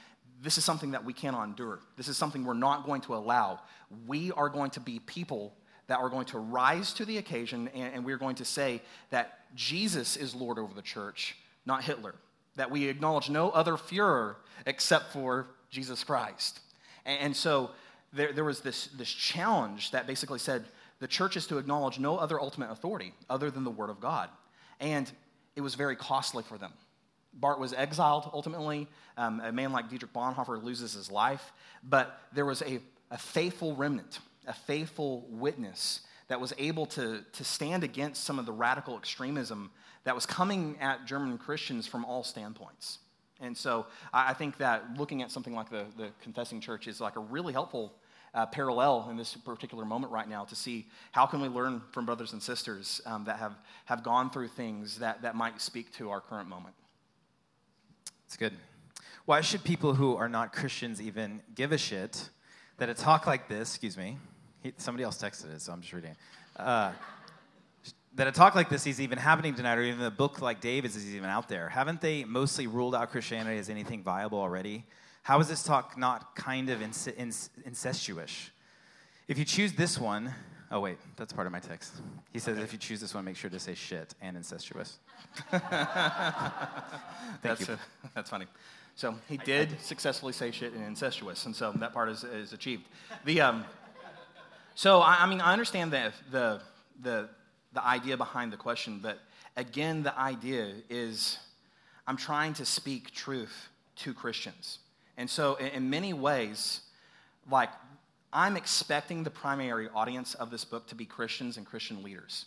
this 0.43 0.59
is 0.59 0.65
something 0.65 0.93
that 0.93 1.05
we 1.05 1.13
cannot 1.13 1.45
endure. 1.45 1.81
This 1.97 2.09
is 2.09 2.17
something 2.17 2.45
we're 2.45 2.55
not 2.55 2.87
going 2.87 3.01
to 3.03 3.15
allow. 3.15 3.61
We 4.07 4.31
are 4.33 4.49
going 4.49 4.71
to 4.73 4.81
be 4.81 4.99
people 5.01 5.55
that 5.87 5.99
are 5.99 6.09
going 6.09 6.27
to 6.27 6.39
rise 6.39 6.93
to 6.95 7.05
the 7.05 7.19
occasion 7.19 7.69
and, 7.75 7.95
and 7.95 8.05
we're 8.05 8.17
going 8.17 8.37
to 8.37 8.45
say 8.45 8.81
that 9.11 9.41
Jesus 9.55 10.17
is 10.17 10.35
Lord 10.35 10.59
over 10.59 10.75
the 10.75 10.83
church, 10.83 11.37
not 11.67 11.85
Hitler. 11.85 12.15
That 12.57 12.71
we 12.71 12.89
acknowledge 12.89 13.31
no 13.31 13.51
other 13.51 13.75
Fuhrer 13.75 14.37
except 14.67 15.13
for 15.13 15.49
Jesus 15.71 16.05
Christ. 16.05 16.61
And, 17.05 17.21
and 17.21 17.37
so 17.37 17.71
there, 18.13 18.33
there 18.33 18.45
was 18.45 18.61
this, 18.61 18.87
this 18.89 19.11
challenge 19.11 19.91
that 19.91 20.07
basically 20.07 20.39
said 20.39 20.65
the 21.01 21.09
church 21.09 21.37
is 21.37 21.47
to 21.49 21.59
acknowledge 21.59 21.99
no 21.99 22.17
other 22.17 22.41
ultimate 22.41 22.71
authority 22.71 23.13
other 23.29 23.51
than 23.51 23.65
the 23.65 23.71
Word 23.71 23.91
of 23.91 24.01
God. 24.01 24.31
And 24.81 25.11
it 25.57 25.61
was 25.61 25.75
very 25.75 25.97
costly 25.97 26.43
for 26.43 26.59
them. 26.59 26.73
Barth 27.35 27.59
was 27.59 27.73
exiled 27.73 28.31
ultimately. 28.33 28.89
Um, 29.17 29.41
a 29.41 29.53
man 29.53 29.73
like 29.73 29.89
Dietrich 29.89 30.13
Bonhoeffer 30.13 30.63
loses 30.63 30.93
his 30.93 31.11
life. 31.11 31.53
But 31.83 32.19
there 32.33 32.47
was 32.47 32.63
a, 32.63 32.81
a 33.11 33.19
faithful 33.19 33.75
remnant, 33.75 34.21
a 34.47 34.53
faithful 34.53 35.27
witness 35.29 36.01
that 36.29 36.41
was 36.41 36.53
able 36.59 36.87
to, 36.87 37.23
to 37.33 37.45
stand 37.45 37.85
against 37.85 38.25
some 38.25 38.39
of 38.39 38.47
the 38.47 38.53
radical 38.53 38.97
extremism 38.97 39.71
that 40.05 40.15
was 40.15 40.27
coming 40.27 40.77
at 40.81 41.07
German 41.07 41.39
Christians 41.39 41.87
from 41.87 42.05
all 42.05 42.23
standpoints. 42.23 42.99
And 43.41 43.57
so 43.57 43.87
I, 44.13 44.33
think 44.33 44.59
that 44.59 44.97
looking 44.97 45.23
at 45.23 45.31
something 45.31 45.55
like 45.55 45.69
the, 45.69 45.87
the 45.97 46.11
Confessing 46.23 46.61
Church 46.61 46.87
is 46.87 47.01
like 47.01 47.17
a 47.17 47.21
really 47.21 47.53
helpful 47.53 47.95
uh, 48.33 48.47
parallel 48.47 49.09
in 49.11 49.17
this 49.17 49.35
particular 49.35 49.85
moment 49.85 50.13
right 50.13 50.29
now 50.29 50.45
to 50.45 50.55
see 50.55 50.87
how 51.13 51.27
can 51.27 51.41
we 51.41 51.49
learn 51.49 51.83
from 51.93 52.07
brothers 52.07 52.33
and 52.33 52.43
sisters 52.43 53.01
um, 53.07 53.25
that 53.25 53.39
have, 53.39 53.55
have 53.85 54.03
gone 54.03 54.31
through 54.31 54.49
things 54.49 54.99
that, 54.99 55.23
that 55.23 55.37
might 55.37 55.61
speak 55.61 55.93
to 55.95 56.11
our 56.11 56.21
current 56.21 56.49
moment. 56.49 56.75
It's 58.27 58.37
good. 58.37 58.55
Why 59.25 59.41
should 59.41 59.63
people 59.63 59.95
who 59.95 60.17
are 60.17 60.29
not 60.29 60.53
Christians 60.53 61.01
even 61.01 61.41
give 61.55 61.73
a 61.73 61.79
shit 61.79 62.29
that 62.79 62.89
a 62.89 62.95
talk 62.95 63.27
like 63.27 63.49
this, 63.49 63.71
excuse 63.71 63.97
me, 63.97 64.19
he, 64.65 64.73
somebody 64.79 65.05
else 65.05 65.23
texted 65.23 65.55
it, 65.55 65.61
so 65.61 65.73
I'm 65.73 65.83
just 65.83 65.93
reading 65.93 66.17
uh, 66.57 66.93
that 68.15 68.27
a 68.27 68.33
talk 68.33 68.55
like 68.55 68.69
this 68.69 68.87
is 68.87 69.01
even 69.01 69.19
happening 69.19 69.55
tonight, 69.55 69.77
or 69.77 69.83
even 69.83 70.05
a 70.05 70.11
book 70.11 70.41
like 70.41 70.61
David's 70.61 70.97
is 70.97 71.15
even 71.15 71.29
out 71.29 71.49
there. 71.49 71.69
Haven't 71.69 72.01
they 72.01 72.25
mostly 72.25 72.67
ruled 72.67 72.95
out 72.95 73.11
Christianity 73.11 73.59
as 73.59 73.69
anything 73.69 74.03
viable 74.03 74.39
already? 74.39 74.85
How 75.23 75.41
is 75.41 75.49
this 75.49 75.63
talk 75.63 75.99
not 75.99 76.35
kind 76.35 76.71
of 76.71 76.81
incestuous? 76.81 78.51
If 79.27 79.39
you 79.39 79.45
choose 79.45 79.73
this 79.73 79.99
one, 79.99 80.33
oh 80.71 80.81
wait, 80.81 80.99
that's 81.17 81.33
part 81.33 81.47
of 81.47 81.53
my 81.53 81.61
text. 81.61 81.93
He 82.33 82.39
says 82.39 82.57
if 82.59 82.73
you 82.73 82.79
choose 82.79 83.01
this 83.01 83.15
one, 83.15 83.25
make 83.25 83.37
sure 83.37 83.51
to 83.51 83.59
say 83.59 83.75
shit 83.75 84.15
and 84.23 84.37
incestuous. 84.37 84.99
Thank 85.51 85.63
that's, 87.43 87.69
you. 87.69 87.75
A, 87.75 87.79
that's 88.15 88.31
funny. 88.31 88.47
So 88.95 89.17
he 89.29 89.39
did 89.39 89.81
successfully 89.81 90.33
say 90.33 90.53
shit 90.53 90.73
and 90.73 90.85
incestuous, 90.85 91.47
and 91.47 91.57
so 91.57 91.73
that 91.73 91.93
part 91.93 92.09
is, 92.11 92.23
is 92.23 92.53
achieved. 92.53 92.85
The, 93.25 93.41
um, 93.41 93.65
so 94.75 95.01
I, 95.01 95.19
I 95.21 95.27
mean, 95.27 95.41
I 95.41 95.53
understand 95.53 95.93
the, 95.93 96.13
the, 96.31 96.61
the, 97.03 97.29
the 97.73 97.85
idea 97.85 98.17
behind 98.17 98.53
the 98.53 98.57
question, 98.57 99.01
but 99.03 99.19
again, 99.57 100.03
the 100.03 100.19
idea 100.19 100.73
is 100.91 101.39
I'm 102.07 102.17
trying 102.17 102.55
to 102.55 102.65
speak 102.65 103.13
truth 103.13 103.69
to 103.97 104.15
Christians. 104.15 104.79
And 105.17 105.31
so, 105.31 105.55
in 105.55 105.91
many 105.91 106.13
ways, 106.13 106.81
like, 107.49 107.71
I'm 108.33 108.57
expecting 108.57 109.23
the 109.23 109.31
primary 109.31 109.89
audience 109.95 110.35
of 110.35 110.51
this 110.51 110.65
book 110.65 110.89
to 110.89 110.97
be 110.97 111.05
Christians 111.05 111.57
and 111.57 111.65
Christian 111.65 112.03
leaders. 112.03 112.47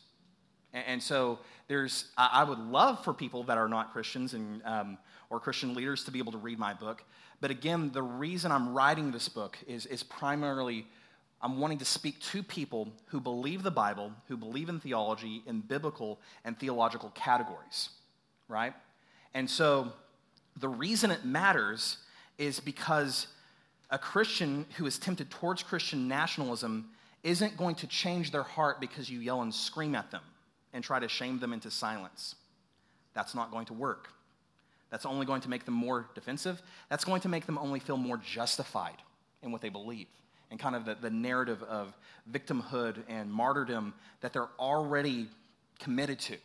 And 0.74 1.02
so, 1.02 1.40
there's, 1.70 2.12
I 2.18 2.44
would 2.44 2.60
love 2.60 3.04
for 3.04 3.14
people 3.14 3.44
that 3.44 3.58
are 3.58 3.70
not 3.70 3.94
Christians 3.94 4.34
and, 4.34 4.62
um, 4.66 4.98
or 5.30 5.40
Christian 5.40 5.74
leaders 5.74 6.04
to 6.06 6.12
be 6.12 6.20
able 6.20 6.34
to 6.34 6.38
read 6.38 6.60
my 6.60 6.74
book. 6.74 7.04
But 7.40 7.52
again, 7.52 7.91
the 7.94 8.02
reason 8.02 8.52
I'm 8.52 8.74
writing 8.74 9.12
this 9.12 9.30
book 9.30 9.58
is, 9.68 9.86
is 9.86 10.04
primarily 10.04 10.88
I'm 11.42 11.60
wanting 11.60 11.78
to 11.80 11.86
speak 11.86 12.20
to 12.32 12.42
people 12.42 12.92
who 13.08 13.20
believe 13.20 13.64
the 13.64 13.72
Bible, 13.72 14.12
who 14.28 14.38
believe 14.38 14.70
in 14.70 14.80
theology 14.80 15.44
in 15.46 15.62
biblical 15.62 16.20
and 16.44 16.58
theological 16.58 17.12
categories, 17.12 17.90
right? 18.48 18.74
And 19.34 19.50
so, 19.50 19.94
the 20.60 20.68
reason 20.68 21.12
it 21.12 21.24
matters 21.24 21.98
is 22.40 22.60
because 22.60 23.28
a 23.92 24.00
Christian 24.00 24.66
who 24.78 24.88
is 24.88 24.98
tempted 24.98 25.30
towards 25.30 25.62
Christian 25.62 26.08
nationalism 26.08 26.90
isn't 27.24 27.56
going 27.56 27.76
to 27.76 27.88
change 27.88 28.32
their 28.32 28.44
heart 28.44 28.82
because 28.82 29.10
you 29.10 29.20
yell 29.20 29.42
and 29.42 29.54
scream 29.54 29.94
at 29.94 30.10
them 30.10 30.24
and 30.74 30.84
try 30.84 31.00
to 31.00 31.08
shame 31.08 31.40
them 31.40 31.54
into 31.54 31.70
silence. 31.70 32.36
That's 33.14 33.36
not 33.36 33.52
going 33.52 33.66
to 33.68 33.74
work. 33.74 34.10
That's 34.90 35.06
only 35.06 35.26
going 35.26 35.42
to 35.42 35.50
make 35.50 35.66
them 35.66 35.74
more 35.74 36.08
defensive. 36.16 36.62
That's 36.90 37.04
going 37.04 37.22
to 37.22 37.30
make 37.30 37.46
them 37.46 37.58
only 37.58 37.80
feel 37.80 37.98
more 37.98 38.18
justified 38.18 38.98
in 39.44 39.52
what 39.52 39.62
they 39.62 39.70
believe 39.70 40.08
and 40.49 40.60
kind 40.60 40.76
of 40.76 40.86
the, 40.86 40.95
the 40.95 41.10
narrative 41.10 41.61
of 41.64 41.98
victimhood 42.32 43.03
and 43.07 43.32
martyrdom 43.32 43.94
that 44.22 44.34
they're 44.34 44.49
already 44.60 45.28
committed 45.80 46.19
to. 46.19 46.38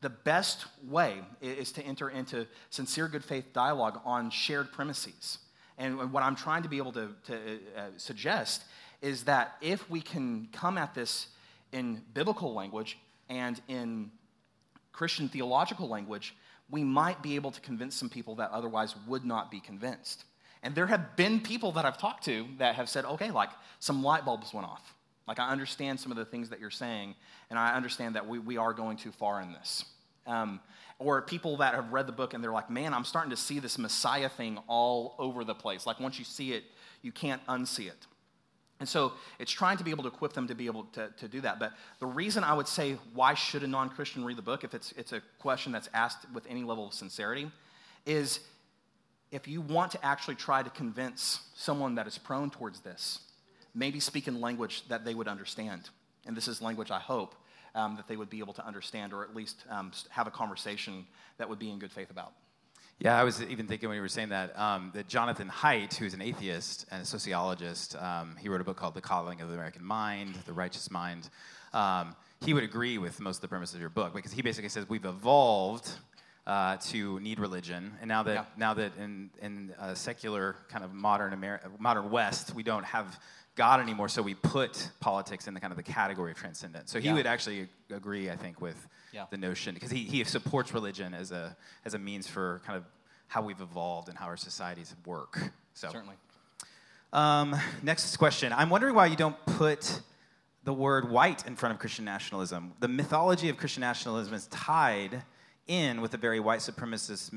The 0.00 0.10
best 0.10 0.64
way 0.88 1.18
is 1.42 1.72
to 1.72 1.82
enter 1.82 2.08
into 2.08 2.46
sincere 2.70 3.06
good 3.06 3.24
faith 3.24 3.52
dialogue 3.52 4.00
on 4.04 4.30
shared 4.30 4.72
premises. 4.72 5.38
And 5.76 6.12
what 6.12 6.22
I'm 6.22 6.36
trying 6.36 6.62
to 6.62 6.68
be 6.68 6.78
able 6.78 6.92
to, 6.92 7.08
to 7.26 7.34
uh, 7.34 7.80
suggest 7.96 8.64
is 9.02 9.24
that 9.24 9.56
if 9.60 9.88
we 9.90 10.00
can 10.00 10.48
come 10.52 10.78
at 10.78 10.94
this 10.94 11.28
in 11.72 12.02
biblical 12.14 12.54
language 12.54 12.98
and 13.28 13.60
in 13.68 14.10
Christian 14.92 15.28
theological 15.28 15.88
language, 15.88 16.34
we 16.70 16.84
might 16.84 17.22
be 17.22 17.34
able 17.34 17.50
to 17.50 17.60
convince 17.60 17.94
some 17.94 18.08
people 18.08 18.34
that 18.36 18.50
otherwise 18.50 18.94
would 19.06 19.24
not 19.24 19.50
be 19.50 19.60
convinced. 19.60 20.24
And 20.62 20.74
there 20.74 20.86
have 20.86 21.16
been 21.16 21.40
people 21.40 21.72
that 21.72 21.84
I've 21.84 21.98
talked 21.98 22.24
to 22.24 22.46
that 22.58 22.74
have 22.74 22.88
said, 22.88 23.04
okay, 23.04 23.30
like 23.30 23.50
some 23.78 24.02
light 24.02 24.24
bulbs 24.24 24.52
went 24.52 24.66
off. 24.66 24.94
Like, 25.26 25.38
I 25.38 25.50
understand 25.50 26.00
some 26.00 26.10
of 26.10 26.18
the 26.18 26.24
things 26.24 26.50
that 26.50 26.58
you're 26.58 26.70
saying, 26.70 27.14
and 27.50 27.58
I 27.58 27.74
understand 27.76 28.16
that 28.16 28.26
we, 28.26 28.38
we 28.38 28.56
are 28.56 28.72
going 28.72 28.96
too 28.96 29.12
far 29.12 29.40
in 29.40 29.52
this. 29.52 29.84
Um, 30.26 30.60
or 30.98 31.22
people 31.22 31.58
that 31.58 31.74
have 31.74 31.92
read 31.92 32.06
the 32.06 32.12
book 32.12 32.34
and 32.34 32.44
they're 32.44 32.52
like, 32.52 32.68
man, 32.68 32.92
I'm 32.92 33.04
starting 33.04 33.30
to 33.30 33.36
see 33.36 33.58
this 33.58 33.78
Messiah 33.78 34.28
thing 34.28 34.58
all 34.66 35.14
over 35.18 35.44
the 35.44 35.54
place. 35.54 35.86
Like, 35.86 36.00
once 36.00 36.18
you 36.18 36.24
see 36.24 36.52
it, 36.52 36.64
you 37.00 37.12
can't 37.12 37.44
unsee 37.46 37.86
it. 37.86 38.06
And 38.80 38.88
so 38.88 39.12
it's 39.38 39.52
trying 39.52 39.76
to 39.76 39.84
be 39.84 39.90
able 39.90 40.02
to 40.04 40.08
equip 40.08 40.32
them 40.32 40.48
to 40.48 40.54
be 40.54 40.66
able 40.66 40.84
to, 40.94 41.10
to 41.18 41.28
do 41.28 41.40
that. 41.42 41.60
But 41.60 41.72
the 42.00 42.06
reason 42.06 42.42
I 42.42 42.54
would 42.54 42.66
say, 42.66 42.96
why 43.14 43.34
should 43.34 43.62
a 43.62 43.66
non 43.66 43.90
Christian 43.90 44.24
read 44.24 44.38
the 44.38 44.42
book, 44.42 44.64
if 44.64 44.74
it's, 44.74 44.92
it's 44.92 45.12
a 45.12 45.22
question 45.38 45.70
that's 45.70 45.88
asked 45.94 46.26
with 46.32 46.46
any 46.48 46.64
level 46.64 46.88
of 46.88 46.94
sincerity, 46.94 47.50
is 48.06 48.40
if 49.30 49.46
you 49.46 49.60
want 49.60 49.92
to 49.92 50.04
actually 50.04 50.34
try 50.34 50.62
to 50.62 50.70
convince 50.70 51.40
someone 51.54 51.94
that 51.94 52.06
is 52.06 52.18
prone 52.18 52.50
towards 52.50 52.80
this, 52.80 53.20
maybe 53.74 54.00
speak 54.00 54.26
in 54.28 54.40
language 54.40 54.86
that 54.88 55.04
they 55.04 55.14
would 55.14 55.28
understand. 55.28 55.88
And 56.26 56.36
this 56.36 56.48
is 56.48 56.60
language 56.60 56.90
I 56.90 56.98
hope 56.98 57.34
um, 57.74 57.96
that 57.96 58.08
they 58.08 58.16
would 58.16 58.30
be 58.30 58.40
able 58.40 58.54
to 58.54 58.66
understand 58.66 59.12
or 59.12 59.22
at 59.22 59.34
least 59.34 59.64
um, 59.70 59.92
have 60.10 60.26
a 60.26 60.30
conversation 60.30 61.06
that 61.38 61.48
would 61.48 61.58
be 61.58 61.70
in 61.70 61.78
good 61.78 61.92
faith 61.92 62.10
about. 62.10 62.32
Yeah, 62.98 63.18
I 63.18 63.24
was 63.24 63.42
even 63.42 63.66
thinking 63.66 63.88
when 63.88 63.96
you 63.96 64.02
were 64.02 64.08
saying 64.08 64.28
that, 64.28 64.58
um, 64.58 64.90
that 64.94 65.08
Jonathan 65.08 65.48
Haidt, 65.48 65.94
who's 65.94 66.12
an 66.12 66.20
atheist 66.20 66.84
and 66.90 67.00
a 67.00 67.04
sociologist, 67.06 67.96
um, 67.96 68.36
he 68.38 68.50
wrote 68.50 68.60
a 68.60 68.64
book 68.64 68.76
called 68.76 68.92
The 68.92 69.00
Coddling 69.00 69.40
of 69.40 69.48
the 69.48 69.54
American 69.54 69.82
Mind, 69.82 70.34
The 70.44 70.52
Righteous 70.52 70.90
Mind. 70.90 71.30
Um, 71.72 72.14
he 72.44 72.52
would 72.52 72.64
agree 72.64 72.98
with 72.98 73.18
most 73.18 73.36
of 73.36 73.42
the 73.42 73.48
premise 73.48 73.72
of 73.72 73.80
your 73.80 73.88
book 73.88 74.14
because 74.14 74.32
he 74.32 74.42
basically 74.42 74.68
says 74.68 74.86
we've 74.86 75.06
evolved 75.06 75.90
uh, 76.50 76.76
to 76.78 77.20
need 77.20 77.38
religion. 77.38 77.92
And 78.00 78.08
now 78.08 78.24
that 78.24 78.34
yeah. 78.34 78.44
now 78.56 78.74
that 78.74 78.92
in 78.98 79.30
in 79.40 79.72
a 79.78 79.94
secular 79.94 80.56
kind 80.68 80.84
of 80.84 80.92
modern 80.92 81.32
Ameri- 81.32 81.60
modern 81.78 82.10
West, 82.10 82.54
we 82.56 82.64
don't 82.64 82.84
have 82.84 83.20
God 83.54 83.78
anymore, 83.78 84.08
so 84.08 84.20
we 84.20 84.34
put 84.34 84.90
politics 84.98 85.46
in 85.46 85.54
the 85.54 85.60
kind 85.60 85.72
of 85.72 85.76
the 85.76 85.84
category 85.84 86.32
of 86.32 86.36
transcendence. 86.36 86.90
So 86.90 86.98
he 86.98 87.06
yeah. 87.06 87.14
would 87.14 87.26
actually 87.26 87.68
agree, 87.90 88.30
I 88.30 88.36
think, 88.36 88.60
with 88.60 88.88
yeah. 89.12 89.26
the 89.30 89.36
notion 89.36 89.74
because 89.74 89.92
he, 89.92 90.02
he 90.02 90.24
supports 90.24 90.74
religion 90.74 91.14
as 91.14 91.30
a 91.30 91.56
as 91.84 91.94
a 91.94 91.98
means 92.00 92.26
for 92.26 92.60
kind 92.66 92.76
of 92.76 92.84
how 93.28 93.42
we've 93.42 93.60
evolved 93.60 94.08
and 94.08 94.18
how 94.18 94.26
our 94.26 94.36
societies 94.36 94.92
work. 95.06 95.52
So 95.74 95.88
certainly. 95.92 96.16
Um, 97.12 97.54
next 97.80 98.16
question. 98.16 98.52
I'm 98.52 98.70
wondering 98.70 98.96
why 98.96 99.06
you 99.06 99.16
don't 99.16 99.36
put 99.46 100.00
the 100.64 100.72
word 100.72 101.08
white 101.08 101.46
in 101.46 101.54
front 101.54 101.74
of 101.74 101.78
Christian 101.78 102.04
nationalism. 102.04 102.72
The 102.80 102.88
mythology 102.88 103.48
of 103.50 103.56
Christian 103.56 103.82
nationalism 103.82 104.34
is 104.34 104.48
tied 104.48 105.22
in 105.66 106.00
with 106.00 106.14
a 106.14 106.16
very 106.16 106.40
white 106.40 106.60
supremacist 106.60 107.32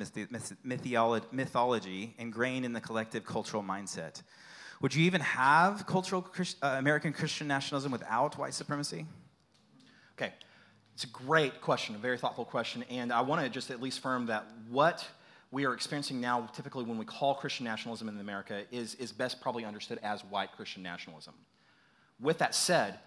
mythology 1.31 2.15
ingrained 2.17 2.65
in 2.65 2.73
the 2.73 2.81
collective 2.81 3.25
cultural 3.25 3.63
mindset. 3.63 4.21
Would 4.81 4.93
you 4.95 5.05
even 5.05 5.21
have 5.21 5.85
cultural 5.85 6.27
uh, 6.61 6.75
American 6.77 7.13
Christian 7.13 7.47
nationalism 7.47 7.91
without 7.91 8.37
white 8.37 8.53
supremacy? 8.53 9.05
Okay, 10.17 10.33
it's 10.93 11.05
a 11.05 11.07
great 11.07 11.61
question, 11.61 11.95
a 11.95 11.99
very 11.99 12.17
thoughtful 12.17 12.45
question, 12.45 12.83
and 12.89 13.13
I 13.13 13.21
want 13.21 13.43
to 13.43 13.49
just 13.49 13.71
at 13.71 13.81
least 13.81 13.99
affirm 13.99 14.25
that 14.27 14.45
what 14.69 15.07
we 15.51 15.65
are 15.65 15.73
experiencing 15.73 16.19
now, 16.19 16.49
typically 16.53 16.83
when 16.83 16.97
we 16.97 17.05
call 17.05 17.35
Christian 17.35 17.63
nationalism 17.63 18.09
in 18.09 18.19
America, 18.19 18.63
is, 18.71 18.95
is 18.95 19.11
best 19.11 19.39
probably 19.39 19.65
understood 19.65 19.99
as 20.01 20.23
white 20.25 20.51
Christian 20.51 20.81
nationalism. 20.81 21.35
With 22.19 22.39
that 22.39 22.55
said, 22.55 22.99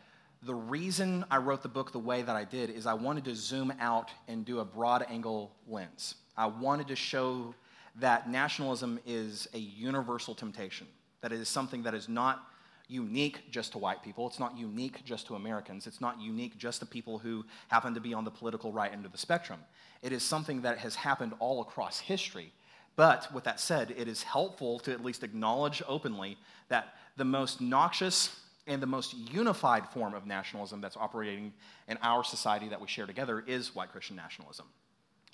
the 0.46 0.54
reason 0.54 1.24
I 1.28 1.38
wrote 1.38 1.62
the 1.62 1.68
book 1.68 1.90
the 1.90 1.98
way 1.98 2.22
that 2.22 2.36
I 2.36 2.44
did 2.44 2.70
is 2.70 2.86
I 2.86 2.94
wanted 2.94 3.24
to 3.24 3.34
zoom 3.34 3.72
out 3.80 4.10
and 4.28 4.44
do 4.44 4.60
a 4.60 4.64
broad 4.64 5.04
angle 5.10 5.50
lens. 5.66 6.14
I 6.36 6.46
wanted 6.46 6.86
to 6.88 6.96
show 6.96 7.52
that 7.96 8.30
nationalism 8.30 9.00
is 9.04 9.48
a 9.54 9.58
universal 9.58 10.36
temptation, 10.36 10.86
that 11.20 11.32
it 11.32 11.40
is 11.40 11.48
something 11.48 11.82
that 11.82 11.94
is 11.94 12.08
not 12.08 12.44
unique 12.86 13.50
just 13.50 13.72
to 13.72 13.78
white 13.78 14.04
people. 14.04 14.28
It's 14.28 14.38
not 14.38 14.56
unique 14.56 15.04
just 15.04 15.26
to 15.26 15.34
Americans. 15.34 15.88
It's 15.88 16.00
not 16.00 16.20
unique 16.20 16.56
just 16.56 16.78
to 16.78 16.86
people 16.86 17.18
who 17.18 17.44
happen 17.66 17.94
to 17.94 18.00
be 18.00 18.14
on 18.14 18.24
the 18.24 18.30
political 18.30 18.70
right 18.70 18.92
end 18.92 19.04
of 19.04 19.10
the 19.10 19.18
spectrum. 19.18 19.58
It 20.00 20.12
is 20.12 20.22
something 20.22 20.62
that 20.62 20.78
has 20.78 20.94
happened 20.94 21.32
all 21.40 21.60
across 21.60 21.98
history. 21.98 22.52
But 22.94 23.32
with 23.34 23.42
that 23.44 23.58
said, 23.58 23.92
it 23.96 24.06
is 24.06 24.22
helpful 24.22 24.78
to 24.80 24.92
at 24.92 25.04
least 25.04 25.24
acknowledge 25.24 25.82
openly 25.88 26.38
that 26.68 26.94
the 27.16 27.24
most 27.24 27.60
noxious 27.60 28.38
and 28.66 28.82
the 28.82 28.86
most 28.86 29.14
unified 29.14 29.88
form 29.90 30.14
of 30.14 30.26
nationalism 30.26 30.80
that's 30.80 30.96
operating 30.96 31.52
in 31.88 31.98
our 32.02 32.24
society 32.24 32.68
that 32.68 32.80
we 32.80 32.88
share 32.88 33.06
together 33.06 33.44
is 33.46 33.74
white 33.74 33.92
Christian 33.92 34.16
nationalism. 34.16 34.66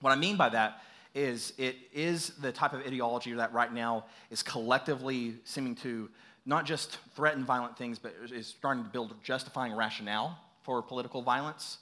What 0.01 0.11
I 0.11 0.17
mean 0.17 0.37
by 0.37 0.49
that 0.51 0.83
is 1.15 1.53
it 1.59 1.77
is 1.93 2.31
the 2.41 2.53
type 2.53 2.73
of 2.73 2.81
ideology 2.81 3.33
that 3.35 3.53
right 3.53 3.73
now 3.73 4.07
is 4.31 4.43
collectively 4.43 5.37
seeming 5.45 5.75
to 5.77 6.09
not 6.45 6.65
just 6.65 6.99
threaten 7.15 7.45
violent 7.45 7.77
things, 7.77 7.99
but 7.99 8.15
is 8.33 8.47
starting 8.47 8.83
to 8.85 8.91
build 8.91 9.15
justifying 9.23 9.75
rationale 9.75 10.39
for 10.63 10.83
political 10.83 11.23
violence. 11.23 11.79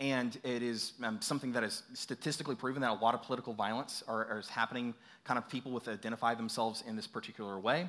And 0.00 0.36
it 0.44 0.62
is 0.62 0.92
um, 1.02 1.20
something 1.20 1.52
that 1.52 1.64
is 1.64 1.82
statistically 1.94 2.56
proven 2.56 2.82
that 2.82 2.90
a 2.90 2.94
lot 2.94 3.14
of 3.14 3.22
political 3.22 3.54
violence 3.54 4.02
are, 4.08 4.26
are, 4.26 4.38
is 4.40 4.48
happening, 4.48 4.94
kind 5.24 5.38
of 5.38 5.48
people 5.48 5.72
with 5.72 5.88
identify 5.88 6.34
themselves 6.34 6.82
in 6.86 6.96
this 6.96 7.06
particular 7.06 7.58
way. 7.58 7.88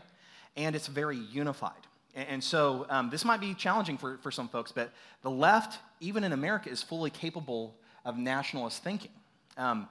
And 0.56 0.76
it's 0.76 0.88
very 0.88 1.18
unified. 1.18 1.74
And, 2.16 2.42
so 2.42 2.86
um, 2.90 3.10
this 3.10 3.26
might 3.26 3.42
be 3.42 3.54
challenging 3.54 3.98
for, 3.98 4.18
for 4.20 4.32
some 4.32 4.48
folks, 4.48 4.72
but 4.72 4.92
the 5.22 5.30
left, 5.30 5.80
even 6.00 6.24
in 6.24 6.32
America, 6.32 6.70
is 6.70 6.82
fully 6.82 7.10
capable 7.10 7.76
of 8.06 8.18
nationalist 8.18 8.82
thinking. 8.84 9.12
Um, 9.58 9.90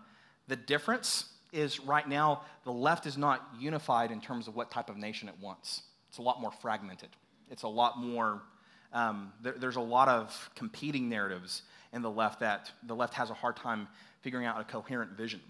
the 0.49 0.57
difference 0.57 1.27
is 1.53 1.81
right 1.81 2.09
now, 2.09 2.43
the 2.65 2.73
left 2.73 3.07
is 3.07 3.19
not 3.19 3.47
unified 3.59 4.11
in 4.11 4.23
terms 4.23 4.49
of 4.49 4.57
what 4.57 4.71
type 4.71 4.89
of 4.89 4.97
nation 4.97 5.29
it 5.29 5.35
wants. 5.39 5.83
It's 6.09 6.19
a 6.19 6.23
lot 6.23 6.41
more 6.41 6.51
fragmented. 6.51 7.11
It's 7.51 7.63
a 7.63 7.69
lot 7.69 7.99
more, 7.99 8.41
um, 8.95 9.33
there, 9.43 9.55
there's 9.59 9.77
a 9.77 9.81
lot 9.81 10.09
of 10.09 10.51
competing 10.57 11.11
narratives 11.11 11.63
in 11.93 12.01
the 12.01 12.11
left 12.11 12.41
that 12.41 12.71
the 12.87 12.97
left 12.97 13.15
has 13.15 13.31
a 13.31 13.35
hard 13.35 13.57
time 13.57 13.87
figuring 14.23 14.47
out 14.47 14.59
a 14.59 14.65
coherent 14.65 15.13
vision. 15.13 15.41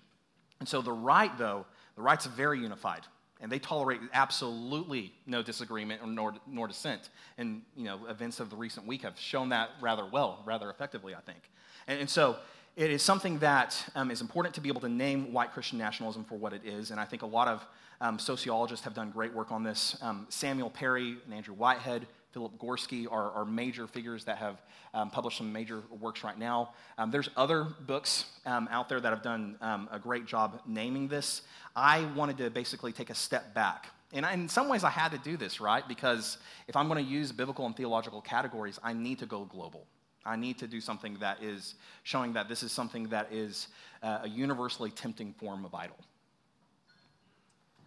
And 0.58 0.68
so 0.68 0.82
the 0.82 0.92
right, 0.92 1.36
though, 1.38 1.66
the 1.94 2.02
right's 2.02 2.26
very 2.26 2.60
unified. 2.60 3.02
And 3.44 3.52
they 3.52 3.58
tolerate 3.58 4.00
absolutely 4.14 5.12
no 5.26 5.42
disagreement 5.42 6.00
or 6.02 6.06
nor, 6.06 6.32
nor 6.46 6.66
dissent. 6.66 7.10
And, 7.36 7.60
you 7.76 7.84
know, 7.84 8.00
events 8.08 8.40
of 8.40 8.48
the 8.48 8.56
recent 8.56 8.86
week 8.86 9.02
have 9.02 9.20
shown 9.20 9.50
that 9.50 9.68
rather 9.82 10.06
well, 10.06 10.42
rather 10.46 10.70
effectively, 10.70 11.14
I 11.14 11.20
think. 11.20 11.50
And, 11.86 12.00
and 12.00 12.08
so 12.08 12.38
it 12.74 12.90
is 12.90 13.02
something 13.02 13.38
that 13.40 13.84
um, 13.94 14.10
is 14.10 14.22
important 14.22 14.54
to 14.54 14.62
be 14.62 14.70
able 14.70 14.80
to 14.80 14.88
name 14.88 15.30
white 15.30 15.52
Christian 15.52 15.76
nationalism 15.76 16.24
for 16.24 16.36
what 16.36 16.54
it 16.54 16.62
is. 16.64 16.90
And 16.90 16.98
I 16.98 17.04
think 17.04 17.20
a 17.20 17.26
lot 17.26 17.46
of 17.46 17.66
um, 18.00 18.18
sociologists 18.18 18.82
have 18.84 18.94
done 18.94 19.10
great 19.10 19.34
work 19.34 19.52
on 19.52 19.62
this. 19.62 19.98
Um, 20.00 20.26
Samuel 20.30 20.70
Perry 20.70 21.18
and 21.26 21.34
Andrew 21.34 21.54
Whitehead, 21.54 22.06
Philip 22.34 22.58
Gorski 22.58 23.06
are, 23.10 23.30
are 23.30 23.44
major 23.44 23.86
figures 23.86 24.24
that 24.24 24.38
have 24.38 24.60
um, 24.92 25.08
published 25.08 25.38
some 25.38 25.52
major 25.52 25.84
works 26.00 26.24
right 26.24 26.36
now. 26.36 26.74
Um, 26.98 27.12
there's 27.12 27.30
other 27.36 27.64
books 27.86 28.24
um, 28.44 28.68
out 28.72 28.88
there 28.88 29.00
that 29.00 29.10
have 29.10 29.22
done 29.22 29.56
um, 29.60 29.88
a 29.92 30.00
great 30.00 30.26
job 30.26 30.60
naming 30.66 31.06
this. 31.06 31.42
I 31.76 32.04
wanted 32.16 32.36
to 32.38 32.50
basically 32.50 32.92
take 32.92 33.08
a 33.08 33.14
step 33.14 33.54
back. 33.54 33.86
And 34.12 34.26
in 34.26 34.48
some 34.48 34.68
ways, 34.68 34.82
I 34.82 34.90
had 34.90 35.12
to 35.12 35.18
do 35.18 35.36
this, 35.36 35.60
right? 35.60 35.86
Because 35.86 36.38
if 36.66 36.74
I'm 36.74 36.88
going 36.88 37.04
to 37.04 37.10
use 37.10 37.30
biblical 37.30 37.66
and 37.66 37.76
theological 37.76 38.20
categories, 38.20 38.80
I 38.82 38.92
need 38.92 39.20
to 39.20 39.26
go 39.26 39.44
global. 39.44 39.86
I 40.26 40.36
need 40.36 40.58
to 40.58 40.66
do 40.66 40.80
something 40.80 41.16
that 41.20 41.42
is 41.42 41.74
showing 42.02 42.32
that 42.32 42.48
this 42.48 42.62
is 42.64 42.72
something 42.72 43.08
that 43.08 43.32
is 43.32 43.68
uh, 44.02 44.20
a 44.22 44.28
universally 44.28 44.90
tempting 44.90 45.34
form 45.34 45.64
of 45.64 45.74
idol. 45.74 45.96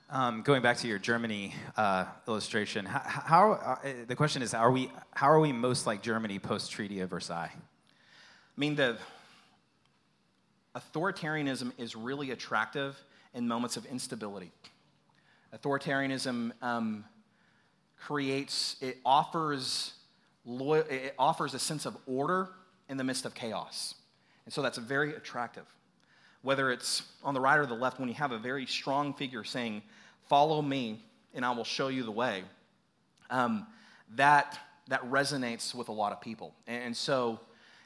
Um, 0.09 0.41
going 0.41 0.61
back 0.61 0.77
to 0.77 0.87
your 0.87 0.99
Germany 0.99 1.53
uh, 1.75 2.05
illustration, 2.29 2.85
how, 2.85 2.99
how 3.01 3.51
uh, 3.51 3.77
the 4.07 4.15
question 4.15 4.41
is, 4.41 4.53
are 4.53 4.71
we, 4.71 4.89
how 5.11 5.29
are 5.29 5.41
we 5.41 5.51
most 5.51 5.85
like 5.85 6.01
Germany 6.01 6.39
post 6.39 6.71
Treaty 6.71 7.01
of 7.01 7.09
Versailles? 7.09 7.51
I 7.53 7.59
mean, 8.55 8.75
the 8.75 8.97
authoritarianism 10.77 11.73
is 11.77 11.97
really 11.97 12.31
attractive 12.31 12.97
in 13.33 13.49
moments 13.49 13.75
of 13.75 13.85
instability. 13.87 14.53
Authoritarianism 15.53 16.53
um, 16.61 17.03
creates, 17.99 18.77
it 18.79 18.99
offers, 19.05 19.91
it 20.45 21.15
offers 21.19 21.53
a 21.53 21.59
sense 21.59 21.85
of 21.85 21.97
order 22.07 22.47
in 22.87 22.95
the 22.95 23.03
midst 23.03 23.25
of 23.25 23.33
chaos. 23.33 23.95
And 24.45 24.53
so 24.53 24.61
that's 24.61 24.77
very 24.77 25.15
attractive 25.15 25.65
whether 26.47 26.71
it's 26.71 27.03
on 27.23 27.33
the 27.33 27.41
right 27.41 27.57
or 27.57 27.65
the 27.65 27.73
left, 27.73 27.99
when 27.99 28.07
you 28.07 28.15
have 28.15 28.31
a 28.31 28.37
very 28.37 28.65
strong 28.65 29.13
figure 29.13 29.43
saying, 29.43 29.81
Follow 30.29 30.61
me, 30.61 30.99
and 31.33 31.45
I 31.45 31.51
will 31.51 31.63
show 31.63 31.87
you 31.87 32.03
the 32.03 32.11
way, 32.11 32.43
um, 33.29 33.65
that, 34.15 34.59
that 34.89 35.03
resonates 35.09 35.73
with 35.73 35.89
a 35.89 35.91
lot 35.91 36.11
of 36.11 36.21
people. 36.21 36.53
And, 36.67 36.83
and, 36.83 36.97
so 36.97 37.39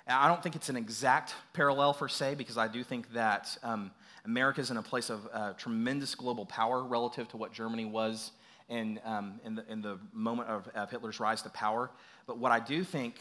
I 0.08 0.28
don't 0.28 0.42
think 0.42 0.56
it's 0.56 0.70
an 0.70 0.78
exact 0.78 1.34
parallel, 1.54 1.94
per 1.94 2.08
se, 2.08 2.36
because 2.36 2.58
I 2.58 2.68
do 2.68 2.84
think 2.84 3.14
that 3.14 3.58
um, 3.64 3.92
America 4.26 4.62
is 4.62 4.72
in 4.72 4.78
a 4.78 4.84
place 4.84 5.10
of 5.10 5.28
uh, 5.34 5.54
tremendous 5.54 6.16
global 6.16 6.46
power 6.46 6.84
relative 6.84 7.28
to 7.30 7.38
what 7.38 7.54
Germany 7.54 7.86
was 7.86 8.32
in, 8.70 9.00
um, 9.06 9.40
in, 9.46 9.56
the, 9.56 9.66
in 9.72 9.82
the 9.82 10.00
moment 10.14 10.50
of, 10.50 10.68
of 10.70 10.90
Hitler's 10.90 11.20
rise 11.20 11.42
to 11.44 11.50
power. 11.50 11.92
But 12.26 12.38
what 12.38 12.52
I 12.52 12.60
do 12.60 12.84
think 12.84 13.16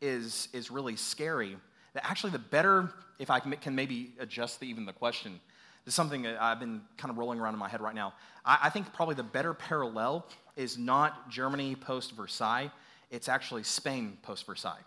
is, 0.00 0.48
is 0.52 0.70
really 0.70 0.96
scary 0.96 1.56
that 1.94 2.08
actually 2.08 2.30
the 2.30 2.38
better, 2.38 2.90
if 3.18 3.30
I 3.30 3.40
can 3.40 3.74
maybe 3.74 4.14
adjust 4.18 4.60
the, 4.60 4.66
even 4.66 4.86
the 4.86 4.92
question, 4.92 5.40
this 5.84 5.92
is 5.92 5.96
something 5.96 6.22
that 6.22 6.40
I've 6.40 6.60
been 6.60 6.82
kind 6.96 7.10
of 7.10 7.18
rolling 7.18 7.40
around 7.40 7.54
in 7.54 7.60
my 7.60 7.68
head 7.68 7.80
right 7.80 7.94
now. 7.94 8.14
I, 8.44 8.58
I 8.64 8.70
think 8.70 8.92
probably 8.92 9.14
the 9.14 9.22
better 9.22 9.54
parallel 9.54 10.26
is 10.56 10.78
not 10.78 11.30
Germany 11.30 11.74
post 11.74 12.12
Versailles, 12.12 12.70
it's 13.10 13.28
actually 13.28 13.62
Spain 13.62 14.16
post 14.22 14.46
Versailles. 14.46 14.84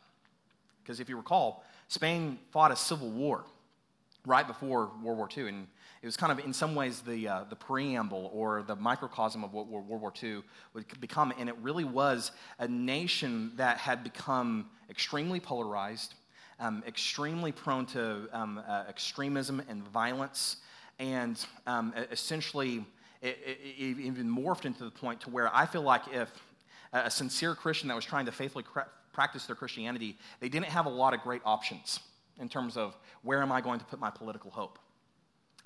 Because 0.84 1.00
if 1.00 1.10
you 1.10 1.18
recall, 1.18 1.64
Spain 1.88 2.40
fought 2.52 2.72
a 2.72 2.76
civil 2.76 3.10
war 3.10 3.46
right 4.26 4.48
before 4.48 4.92
World 5.04 5.18
War 5.18 5.30
II, 5.36 5.48
and 5.48 5.68
it 6.02 6.06
was 6.06 6.18
kind 6.18 6.32
of 6.32 6.44
in 6.46 6.54
some 6.54 6.76
ways 6.76 7.02
the, 7.02 7.28
uh, 7.28 7.44
the 7.50 7.56
preamble 7.56 8.30
or 8.34 8.64
the 8.64 8.76
microcosm 8.76 9.44
of 9.44 9.54
what 9.54 9.68
World 9.68 9.88
War 9.88 10.14
II 10.22 10.44
would 10.74 10.86
become. 11.00 11.34
And 11.40 11.50
it 11.50 11.56
really 11.62 11.84
was 11.84 12.32
a 12.60 12.68
nation 12.68 13.52
that 13.56 13.78
had 13.78 14.04
become 14.04 14.68
extremely 14.90 15.40
polarized, 15.40 16.14
um, 16.60 16.84
extremely 16.88 17.52
prone 17.52 17.86
to 17.88 18.28
um, 18.34 18.62
uh, 18.68 18.84
extremism 18.88 19.62
and 19.68 19.84
violence, 19.88 20.58
and 21.00 21.46
um, 21.68 21.94
essentially 22.12 22.86
it, 23.22 23.38
it, 23.46 23.60
it 23.78 24.00
even 24.00 24.30
morphed 24.30 24.66
into 24.66 24.84
the 24.84 24.92
point 24.92 25.22
to 25.22 25.30
where 25.30 25.54
I 25.56 25.66
feel 25.66 25.82
like 25.82 26.04
if 26.12 26.30
a 26.94 27.12
sincere 27.12 27.56
Christian 27.56 27.90
that 27.90 27.96
was 27.96 28.06
trying 28.06 28.26
to 28.26 28.32
faithfully 28.32 28.64
cra- 28.64 28.88
practice 29.12 29.46
their 29.46 29.56
Christianity, 29.56 30.18
they 30.40 30.50
didn't 30.50 30.68
have 30.68 30.86
a 30.86 30.90
lot 30.90 31.14
of 31.14 31.22
great 31.22 31.42
options 31.46 32.00
in 32.40 32.50
terms 32.50 32.78
of 32.78 32.96
where 33.24 33.42
am 33.42 33.52
I 33.52 33.62
going 33.62 33.80
to 33.80 33.86
put 33.86 34.00
my 34.00 34.10
political 34.10 34.52
hope. 34.52 34.78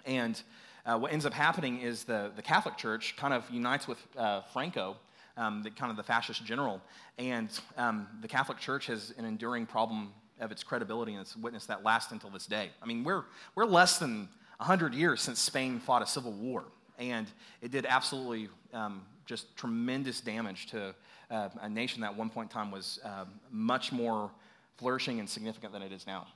And 0.06 0.42
uh, 0.86 0.98
what 0.98 1.12
ends 1.12 1.26
up 1.26 1.34
happening 1.34 1.82
is 1.82 2.04
the, 2.04 2.32
the 2.36 2.42
Catholic 2.42 2.78
Church 2.78 3.16
kind 3.18 3.34
of 3.34 3.50
unites 3.50 3.88
with 3.88 4.00
uh, 4.18 4.42
Franco, 4.54 4.98
um, 5.38 5.62
the, 5.64 5.70
kind 5.70 5.92
of 5.92 5.98
the 5.98 6.04
fascist 6.04 6.44
general, 6.46 6.82
and 7.18 7.50
um, 7.78 8.08
the 8.22 8.28
Catholic 8.28 8.60
Church 8.60 8.88
has 8.88 9.14
an 9.18 9.26
enduring 9.26 9.66
problem 9.66 10.14
of 10.40 10.52
its 10.52 10.64
credibility 10.64 11.14
and 11.14 11.22
its 11.22 11.36
witness 11.36 11.66
that 11.66 11.84
lasts 11.84 12.12
until 12.12 12.30
this 12.30 12.46
day. 12.46 12.70
I 12.82 12.86
mean, 12.86 13.04
we're, 13.04 13.24
we're 13.56 13.66
less 13.66 14.00
than 14.00 14.30
100 14.60 14.94
years 14.94 15.22
since 15.22 15.40
Spain 15.40 15.80
fought 15.80 16.02
a 16.02 16.06
civil 16.06 16.32
war, 16.34 16.66
and 16.98 17.28
it 17.62 17.72
did 17.72 17.86
absolutely 17.86 18.50
um, 18.74 19.02
just 19.26 19.56
tremendous 19.56 20.20
damage 20.22 20.68
to 20.68 20.94
uh, 21.32 21.50
a 21.62 21.70
nation 21.70 22.02
that 22.02 22.12
at 22.12 22.18
one 22.18 22.30
point 22.30 22.50
in 22.50 22.54
time 22.54 22.72
was 22.72 23.00
uh, 23.06 23.26
much 23.52 23.92
more 23.92 24.30
flourishing 24.78 25.20
and 25.20 25.30
significant 25.30 25.72
than 25.72 25.82
it 25.82 25.92
is 25.92 26.06
now. 26.06 26.28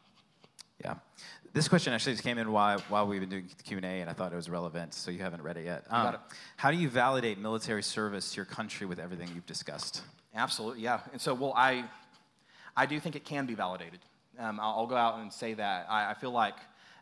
Yeah. 0.83 0.95
This 1.53 1.67
question 1.67 1.93
actually 1.93 2.13
just 2.13 2.23
came 2.23 2.37
in 2.37 2.51
while, 2.51 2.79
while 2.89 3.07
we've 3.07 3.19
been 3.19 3.29
doing 3.29 3.47
the 3.57 3.63
Q&A, 3.63 3.81
and 4.01 4.09
I 4.09 4.13
thought 4.13 4.33
it 4.33 4.35
was 4.35 4.49
relevant, 4.49 4.93
so 4.93 5.11
you 5.11 5.19
haven't 5.19 5.41
read 5.43 5.57
it 5.57 5.65
yet. 5.65 5.85
Um, 5.89 6.15
it. 6.15 6.19
How 6.57 6.71
do 6.71 6.77
you 6.77 6.89
validate 6.89 7.37
military 7.37 7.83
service 7.83 8.31
to 8.31 8.37
your 8.37 8.45
country 8.45 8.87
with 8.87 8.99
everything 8.99 9.29
you've 9.35 9.45
discussed? 9.45 10.01
Absolutely, 10.33 10.81
yeah. 10.81 11.01
And 11.11 11.21
so, 11.21 11.33
well, 11.33 11.53
I 11.55 11.85
I 12.75 12.85
do 12.85 12.99
think 12.99 13.15
it 13.15 13.23
can 13.23 13.45
be 13.45 13.53
validated. 13.53 13.99
Um, 14.39 14.59
I'll, 14.59 14.79
I'll, 14.79 14.87
go 14.87 14.95
out 14.95 15.19
and 15.19 15.31
say 15.31 15.53
that. 15.53 15.85
I, 15.89 16.11
I 16.11 16.13
feel 16.15 16.31
like 16.31 16.55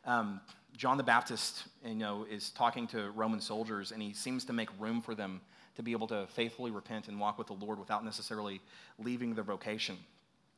um, 0.06 0.42
John 0.76 0.98
the 0.98 1.04
Baptist, 1.04 1.64
you 1.86 1.96
know, 1.96 2.26
is 2.30 2.50
talking 2.52 2.88
to 2.88 3.12
Roman 3.12 3.42
soldiers, 3.42 3.92
and 3.92 4.02
he 4.02 4.14
seems 4.14 4.46
to 4.46 4.54
make 4.54 4.70
room 4.80 5.02
for 5.02 5.16
them 5.16 5.42
to 5.76 5.84
be 5.84 5.92
able 5.92 6.08
to 6.08 6.28
faithfully 6.28 6.72
repent 6.72 7.08
and 7.08 7.20
walk 7.20 7.38
with 7.38 7.48
the 7.48 7.54
Lord 7.54 7.80
without 7.80 8.04
necessarily 8.04 8.62
leaving 9.00 9.36
their 9.36 9.44
vocation. 9.44 9.98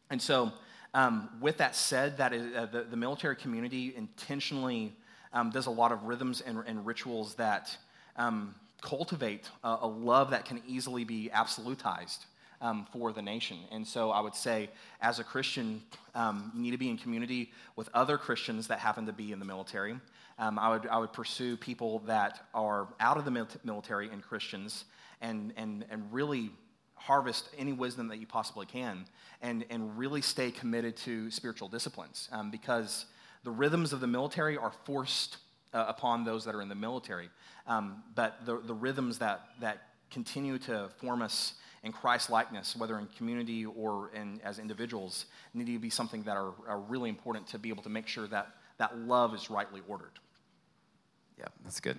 And 0.10 0.22
so, 0.22 0.52
um, 0.94 1.30
with 1.42 1.58
that 1.58 1.76
said, 1.76 2.18
that 2.18 2.34
is, 2.34 2.56
uh, 2.56 2.68
the, 2.68 2.84
the, 2.84 2.98
military 2.98 3.36
community 3.36 3.94
intentionally 3.96 4.96
um, 5.34 5.50
does 5.50 5.66
a 5.66 5.72
lot 5.72 5.92
of 5.92 6.04
rhythms 6.04 6.42
and, 6.42 6.64
and 6.68 6.86
rituals 6.86 7.34
that 7.36 7.76
um, 8.16 8.54
cultivate 8.82 9.50
a, 9.64 9.78
a, 9.82 9.88
love 9.88 10.30
that 10.30 10.46
can 10.46 10.62
easily 10.68 11.04
be 11.04 11.32
absolutized 11.34 12.26
um, 12.64 12.88
for 12.92 13.12
the 13.12 13.22
nation. 13.22 13.58
And 13.72 13.86
so 13.86 14.10
I 14.10 14.22
would 14.22 14.34
say, 14.34 14.70
as 15.02 15.20
a 15.20 15.24
Christian, 15.24 15.84
um, 16.16 16.52
you 16.56 16.62
need 16.62 16.72
to 16.72 16.78
be 16.78 16.90
in 16.90 16.98
community 16.98 17.52
with 17.76 17.90
other 17.94 18.18
Christians 18.18 18.68
that 18.70 18.80
happen 18.80 19.06
to 19.06 19.14
be 19.14 19.34
in 19.34 19.40
the 19.40 19.46
military. 19.46 19.96
Um, 20.40 20.58
I, 20.58 20.70
would, 20.70 20.88
I 20.88 20.98
would 20.98 21.14
pursue 21.14 21.58
people 21.58 22.00
that 22.08 22.40
are 22.56 22.88
out 23.00 23.18
of 23.18 23.26
the 23.26 23.48
military 23.64 24.10
and 24.10 24.24
Christians 24.24 24.86
and, 25.22 25.54
and, 25.58 25.86
and 25.92 26.12
really 26.12 26.50
harvest 26.96 27.50
any 27.58 27.74
wisdom 27.74 28.08
that 28.08 28.18
you 28.18 28.26
possibly 28.26 28.66
can 28.66 29.06
and, 29.42 29.66
and 29.70 29.98
really 29.98 30.22
stay 30.22 30.50
committed 30.50 30.96
to 30.96 31.30
spiritual 31.30 31.68
disciplines 31.68 32.30
um, 32.32 32.50
because 32.50 33.06
the 33.44 33.52
rhythms 33.52 33.92
of 33.92 34.00
the 34.00 34.08
military 34.08 34.58
are 34.58 34.72
forced 34.86 35.38
uh, 35.74 35.86
upon 35.88 36.24
those 36.24 36.46
that 36.46 36.56
are 36.56 36.62
in 36.62 36.70
the 36.70 36.76
military. 36.76 37.30
Um, 37.68 38.04
but 38.16 38.46
the, 38.46 38.58
the 38.60 38.74
rhythms 38.74 39.20
that, 39.20 39.42
that 39.60 39.90
continue 40.12 40.58
to 40.60 40.90
form 40.98 41.22
us 41.22 41.56
in 41.84 41.92
Christ 41.92 42.30
likeness, 42.30 42.76
whether 42.76 42.98
in 42.98 43.08
community 43.18 43.66
or 43.66 44.12
in, 44.14 44.40
as 44.44 44.58
individuals, 44.58 45.26
need 45.54 45.68
to 45.68 45.80
be 45.80 45.90
something 45.90 46.24
that 46.24 46.38
are, 46.38 46.54
are 46.68 46.80
really 46.80 47.10
important 47.10 47.48
to 47.48 47.60
be 47.60 47.70
able 47.70 47.84
to 47.84 47.90
make 47.90 48.08
sure 48.08 48.28
that 48.28 48.48
that 48.78 48.98
love 48.98 49.36
is 49.36 49.50
rightly 49.50 49.82
ordered. 49.88 50.20
Yeah, 51.38 51.46
that's 51.64 51.80
good. 51.80 51.98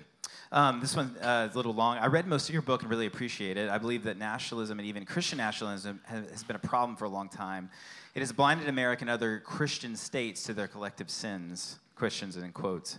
Um, 0.52 0.80
this 0.80 0.96
one 0.96 1.16
uh, 1.20 1.48
is 1.48 1.54
a 1.54 1.56
little 1.56 1.74
long. 1.74 1.98
I 1.98 2.06
read 2.06 2.26
most 2.26 2.48
of 2.48 2.52
your 2.52 2.62
book 2.62 2.82
and 2.82 2.90
really 2.90 3.06
appreciate 3.06 3.56
it. 3.56 3.68
I 3.68 3.78
believe 3.78 4.04
that 4.04 4.16
nationalism 4.16 4.78
and 4.78 4.86
even 4.86 5.04
Christian 5.04 5.38
nationalism 5.38 6.00
has 6.04 6.44
been 6.44 6.56
a 6.56 6.60
problem 6.60 6.96
for 6.96 7.04
a 7.04 7.08
long 7.08 7.28
time. 7.28 7.68
It 8.14 8.20
has 8.20 8.32
blinded 8.32 8.68
America 8.68 9.02
and 9.02 9.10
other 9.10 9.40
Christian 9.40 9.96
states 9.96 10.44
to 10.44 10.54
their 10.54 10.68
collective 10.68 11.10
sins, 11.10 11.78
Christians 11.96 12.36
in 12.36 12.52
quotes. 12.52 12.98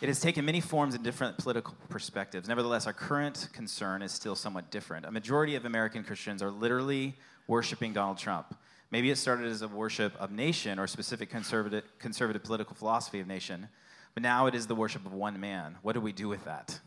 It 0.00 0.08
has 0.08 0.18
taken 0.18 0.46
many 0.46 0.62
forms 0.62 0.94
and 0.94 1.04
different 1.04 1.36
political 1.36 1.74
perspectives. 1.90 2.48
Nevertheless, 2.48 2.86
our 2.86 2.92
current 2.94 3.48
concern 3.52 4.00
is 4.00 4.12
still 4.12 4.34
somewhat 4.34 4.70
different. 4.70 5.04
A 5.04 5.10
majority 5.10 5.56
of 5.56 5.66
American 5.66 6.04
Christians 6.04 6.42
are 6.42 6.50
literally 6.50 7.14
worshiping 7.46 7.92
Donald 7.92 8.16
Trump. 8.16 8.56
Maybe 8.90 9.10
it 9.10 9.16
started 9.18 9.46
as 9.48 9.60
a 9.60 9.68
worship 9.68 10.14
of 10.18 10.30
nation 10.30 10.78
or 10.78 10.86
specific 10.86 11.28
conservative, 11.28 11.84
conservative 11.98 12.42
political 12.42 12.74
philosophy 12.74 13.20
of 13.20 13.26
nation, 13.26 13.68
but 14.14 14.22
now 14.22 14.46
it 14.46 14.54
is 14.54 14.66
the 14.66 14.74
worship 14.74 15.04
of 15.04 15.12
one 15.12 15.38
man. 15.38 15.76
What 15.82 15.92
do 15.92 16.00
we 16.00 16.12
do 16.12 16.28
with 16.28 16.46
that? 16.46 16.80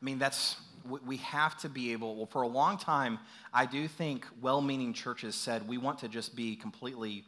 I 0.00 0.04
mean, 0.04 0.20
that's, 0.20 0.56
we 1.04 1.16
have 1.16 1.58
to 1.62 1.68
be 1.68 1.90
able, 1.90 2.14
well, 2.14 2.26
for 2.26 2.42
a 2.42 2.48
long 2.48 2.78
time, 2.78 3.18
I 3.52 3.66
do 3.66 3.88
think 3.88 4.24
well 4.40 4.60
meaning 4.60 4.92
churches 4.92 5.34
said 5.34 5.66
we 5.66 5.78
want 5.78 5.98
to 5.98 6.08
just 6.08 6.36
be 6.36 6.54
completely 6.54 7.24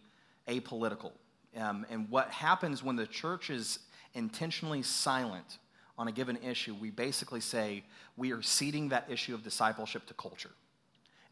apolitical. 0.47 1.11
Um, 1.57 1.87
and 1.91 2.09
what 2.09 2.31
happens 2.31 2.85
when 2.85 2.95
the 2.95 3.07
church 3.07 3.51
is 3.51 3.81
intentionally 4.17 4.83
silent 4.83 5.59
on 5.99 6.09
a 6.09 6.13
given 6.13 6.37
issue, 6.39 6.75
we 6.75 6.91
basically 6.91 7.41
say 7.41 7.85
we 8.17 8.33
are 8.33 8.43
ceding 8.43 8.89
that 8.89 9.07
issue 9.11 9.35
of 9.35 9.45
discipleship 9.45 10.07
to 10.07 10.15
culture. 10.15 10.51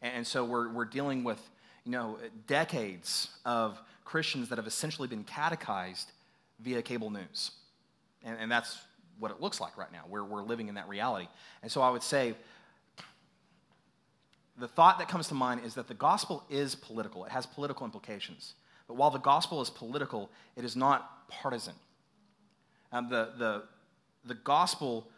And 0.01 0.25
so 0.25 0.45
we're, 0.45 0.69
we're 0.69 0.85
dealing 0.85 1.23
with, 1.23 1.39
you 1.83 1.91
know, 1.91 2.17
decades 2.47 3.29
of 3.45 3.79
Christians 4.03 4.49
that 4.49 4.57
have 4.57 4.67
essentially 4.67 5.07
been 5.07 5.23
catechized 5.23 6.11
via 6.59 6.81
cable 6.81 7.09
news. 7.09 7.51
And, 8.23 8.37
and 8.39 8.51
that's 8.51 8.77
what 9.19 9.31
it 9.31 9.41
looks 9.41 9.59
like 9.59 9.77
right 9.77 9.91
now. 9.91 10.03
We're, 10.09 10.23
we're 10.23 10.43
living 10.43 10.67
in 10.67 10.75
that 10.75 10.87
reality. 10.87 11.27
And 11.63 11.71
so 11.71 11.81
I 11.81 11.89
would 11.89 12.03
say 12.03 12.35
the 14.57 14.67
thought 14.67 14.99
that 14.99 15.09
comes 15.09 15.27
to 15.29 15.33
mind 15.33 15.61
is 15.65 15.73
that 15.75 15.87
the 15.87 15.93
gospel 15.93 16.43
is 16.49 16.75
political, 16.75 17.25
it 17.25 17.31
has 17.31 17.45
political 17.45 17.85
implications. 17.85 18.53
But 18.87 18.95
while 18.95 19.09
the 19.09 19.19
gospel 19.19 19.61
is 19.61 19.69
political, 19.69 20.29
it 20.55 20.63
is 20.63 20.75
not 20.75 21.27
partisan. 21.27 21.73
Um, 22.95 23.09
the, 23.09 23.29
the, 23.37 23.63
the 24.23 24.35
gospel 24.35 25.09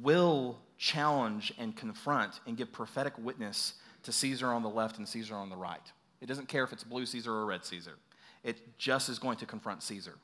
will 0.00 0.56
challenge 0.78 1.52
and 1.58 1.74
confront 1.74 2.38
and 2.46 2.56
give 2.56 2.70
prophetic 2.70 3.12
witness 3.18 3.74
to 4.04 4.12
Caesar 4.12 4.52
on 4.52 4.62
the 4.62 4.68
left 4.68 4.98
and 4.98 5.08
Caesar 5.08 5.34
on 5.34 5.50
the 5.50 5.56
right. 5.56 5.82
It 6.20 6.26
doesn't 6.26 6.46
care 6.46 6.62
if 6.62 6.72
it's 6.72 6.84
blue 6.84 7.04
Caesar 7.06 7.32
or 7.32 7.44
red 7.44 7.64
Caesar, 7.64 7.98
it 8.44 8.78
just 8.78 9.08
is 9.08 9.18
going 9.18 9.36
to 9.38 9.46
confront 9.46 9.82
Caesar. 9.82 10.14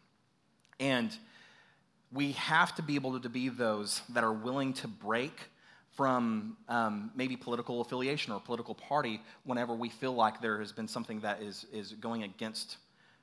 And 0.79 1.11
we 2.13 2.33
have 2.33 2.77
to 2.77 2.83
be 2.83 2.95
able 2.95 3.19
to 3.19 3.29
be 3.29 3.49
those 3.49 4.03
that 4.11 4.23
are 4.23 4.33
willing 4.33 4.73
to 4.75 4.87
break 4.87 5.33
from 5.97 6.57
um, 6.69 7.11
maybe 7.17 7.37
political 7.37 7.81
affiliation 7.81 8.33
or 8.33 8.39
political 8.39 8.77
party 8.77 9.21
whenever 9.43 9.75
we 9.75 9.89
feel 9.89 10.13
like 10.13 10.41
there 10.41 10.61
has 10.61 10.71
been 10.71 10.87
something 10.87 11.19
that 11.21 11.43
is, 11.43 11.67
is 11.73 11.93
going 11.95 12.23
against 12.23 12.77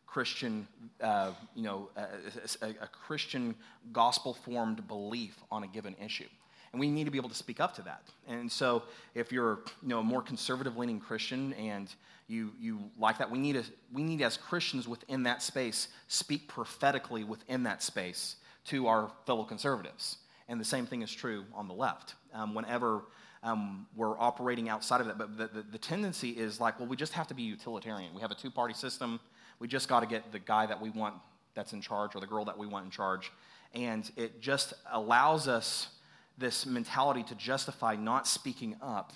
Christian, 0.07 0.67
uh, 1.01 1.31
you 1.53 1.63
know, 1.63 1.89
a, 1.95 2.65
a, 2.65 2.69
a 2.69 2.87
Christian 2.87 3.53
gospel 3.91 4.33
formed 4.33 4.87
belief 4.87 5.35
on 5.51 5.63
a 5.63 5.67
given 5.67 5.95
issue. 6.03 6.27
And 6.71 6.79
we 6.79 6.89
need 6.89 7.05
to 7.05 7.11
be 7.11 7.17
able 7.17 7.29
to 7.29 7.35
speak 7.35 7.59
up 7.59 7.75
to 7.75 7.81
that. 7.83 8.01
And 8.27 8.51
so, 8.51 8.83
if 9.15 9.31
you're, 9.31 9.59
you 9.81 9.89
know, 9.89 9.99
a 9.99 10.03
more 10.03 10.21
conservative 10.21 10.77
leaning 10.77 10.99
Christian 10.99 11.53
and 11.53 11.93
you, 12.27 12.51
you 12.59 12.79
like 12.97 13.17
that, 13.19 13.29
we 13.29 13.37
need, 13.37 13.53
to, 13.53 13.63
we 13.93 14.03
need, 14.03 14.21
as 14.21 14.37
Christians 14.37 14.87
within 14.87 15.23
that 15.23 15.41
space, 15.41 15.87
speak 16.07 16.47
prophetically 16.47 17.23
within 17.23 17.63
that 17.63 17.81
space 17.81 18.35
to 18.65 18.87
our 18.87 19.11
fellow 19.25 19.43
conservatives. 19.43 20.17
And 20.49 20.59
the 20.59 20.65
same 20.65 20.85
thing 20.85 21.01
is 21.01 21.11
true 21.11 21.45
on 21.53 21.67
the 21.67 21.73
left. 21.73 22.15
Um, 22.33 22.53
whenever 22.53 23.03
um, 23.43 23.87
we're 23.95 24.19
operating 24.19 24.67
outside 24.67 24.99
of 24.99 25.07
that, 25.07 25.17
but 25.17 25.37
the, 25.37 25.47
the, 25.47 25.65
the 25.71 25.77
tendency 25.77 26.31
is 26.31 26.59
like, 26.59 26.79
well, 26.79 26.87
we 26.87 26.97
just 26.97 27.13
have 27.13 27.27
to 27.27 27.33
be 27.33 27.43
utilitarian. 27.43 28.13
We 28.13 28.21
have 28.21 28.31
a 28.31 28.35
two 28.35 28.51
party 28.51 28.73
system 28.73 29.19
we 29.59 29.67
just 29.67 29.87
got 29.87 30.01
to 30.01 30.05
get 30.05 30.31
the 30.31 30.39
guy 30.39 30.65
that 30.65 30.81
we 30.81 30.89
want 30.89 31.15
that's 31.53 31.73
in 31.73 31.81
charge 31.81 32.15
or 32.15 32.21
the 32.21 32.27
girl 32.27 32.45
that 32.45 32.57
we 32.57 32.67
want 32.67 32.85
in 32.85 32.91
charge. 32.91 33.31
And 33.73 34.09
it 34.15 34.41
just 34.41 34.73
allows 34.91 35.47
us 35.47 35.89
this 36.37 36.65
mentality 36.65 37.23
to 37.23 37.35
justify 37.35 37.95
not 37.95 38.27
speaking 38.27 38.75
up 38.81 39.11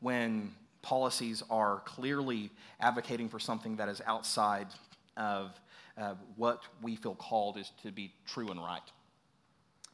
when 0.00 0.52
policies 0.82 1.42
are 1.50 1.82
clearly 1.84 2.50
advocating 2.80 3.28
for 3.28 3.38
something 3.38 3.76
that 3.76 3.88
is 3.88 4.00
outside 4.06 4.68
of 5.16 5.60
uh, 5.98 6.14
what 6.36 6.62
we 6.80 6.96
feel 6.96 7.14
called 7.14 7.58
is 7.58 7.72
to 7.82 7.90
be 7.90 8.12
true 8.26 8.48
and 8.48 8.62
right. 8.62 8.82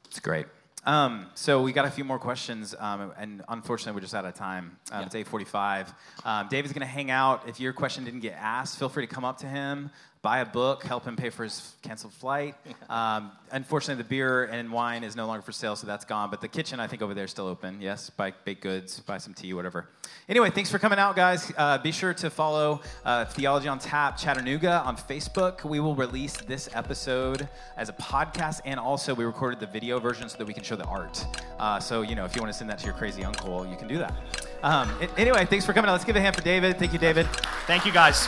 It's 0.06 0.20
great. 0.20 0.46
Um, 0.86 1.26
so 1.34 1.62
we 1.62 1.72
got 1.72 1.84
a 1.84 1.90
few 1.90 2.04
more 2.04 2.18
questions, 2.18 2.74
um, 2.78 3.12
and 3.18 3.42
unfortunately, 3.48 3.96
we're 3.98 4.02
just 4.02 4.14
out 4.14 4.24
of 4.24 4.34
time. 4.34 4.78
Um, 4.92 5.00
yeah. 5.00 5.06
It's 5.06 5.14
8:45. 5.16 5.92
Um, 6.24 6.46
David's 6.48 6.72
going 6.72 6.86
to 6.86 6.92
hang 6.92 7.10
out. 7.10 7.48
If 7.48 7.58
your 7.58 7.72
question 7.72 8.04
didn't 8.04 8.20
get 8.20 8.34
asked, 8.40 8.78
feel 8.78 8.88
free 8.88 9.04
to 9.04 9.12
come 9.12 9.24
up 9.24 9.38
to 9.38 9.46
him 9.46 9.90
buy 10.22 10.40
a 10.40 10.44
book, 10.44 10.82
help 10.82 11.04
him 11.04 11.16
pay 11.16 11.30
for 11.30 11.44
his 11.44 11.74
canceled 11.82 12.12
flight. 12.12 12.54
Um, 12.88 13.32
unfortunately, 13.50 14.00
the 14.00 14.08
beer 14.08 14.44
and 14.44 14.70
wine 14.70 15.02
is 15.02 15.16
no 15.16 15.26
longer 15.26 15.42
for 15.42 15.50
sale, 15.50 15.74
so 15.74 15.88
that's 15.88 16.04
gone. 16.04 16.30
But 16.30 16.40
the 16.40 16.46
kitchen, 16.46 16.78
I 16.78 16.86
think, 16.86 17.02
over 17.02 17.14
there 17.14 17.24
is 17.24 17.32
still 17.32 17.48
open. 17.48 17.80
Yes, 17.80 18.10
buy 18.10 18.32
baked 18.44 18.62
goods, 18.62 19.00
buy 19.00 19.18
some 19.18 19.34
tea, 19.34 19.52
whatever. 19.54 19.88
Anyway, 20.28 20.50
thanks 20.50 20.70
for 20.70 20.78
coming 20.78 20.98
out, 20.98 21.16
guys. 21.16 21.52
Uh, 21.56 21.78
be 21.78 21.90
sure 21.90 22.14
to 22.14 22.30
follow 22.30 22.80
uh, 23.04 23.24
Theology 23.24 23.66
on 23.66 23.80
Tap 23.80 24.16
Chattanooga 24.16 24.82
on 24.84 24.96
Facebook. 24.96 25.64
We 25.64 25.80
will 25.80 25.96
release 25.96 26.36
this 26.36 26.68
episode 26.74 27.48
as 27.76 27.88
a 27.88 27.92
podcast, 27.94 28.60
and 28.64 28.78
also 28.78 29.14
we 29.14 29.24
recorded 29.24 29.58
the 29.58 29.66
video 29.66 29.98
version 29.98 30.28
so 30.28 30.38
that 30.38 30.46
we 30.46 30.54
can 30.54 30.62
show 30.62 30.76
the 30.76 30.84
art. 30.84 31.26
Uh, 31.58 31.80
so, 31.80 32.02
you 32.02 32.14
know, 32.14 32.24
if 32.24 32.36
you 32.36 32.40
want 32.40 32.52
to 32.52 32.58
send 32.58 32.70
that 32.70 32.78
to 32.78 32.86
your 32.86 32.94
crazy 32.94 33.24
uncle, 33.24 33.66
you 33.66 33.76
can 33.76 33.88
do 33.88 33.98
that. 33.98 34.14
Um, 34.62 34.92
anyway, 35.16 35.44
thanks 35.44 35.66
for 35.66 35.72
coming 35.72 35.88
out. 35.88 35.92
Let's 35.92 36.04
give 36.04 36.16
a 36.16 36.20
hand 36.20 36.36
for 36.36 36.42
David. 36.42 36.78
Thank 36.78 36.92
you, 36.92 36.98
David. 36.98 37.26
Thank 37.66 37.84
you, 37.84 37.92
guys. 37.92 38.26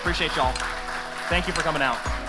Appreciate 0.00 0.34
y'all. 0.34 0.54
Thank 1.28 1.46
you 1.46 1.52
for 1.52 1.60
coming 1.60 1.82
out. 1.82 2.27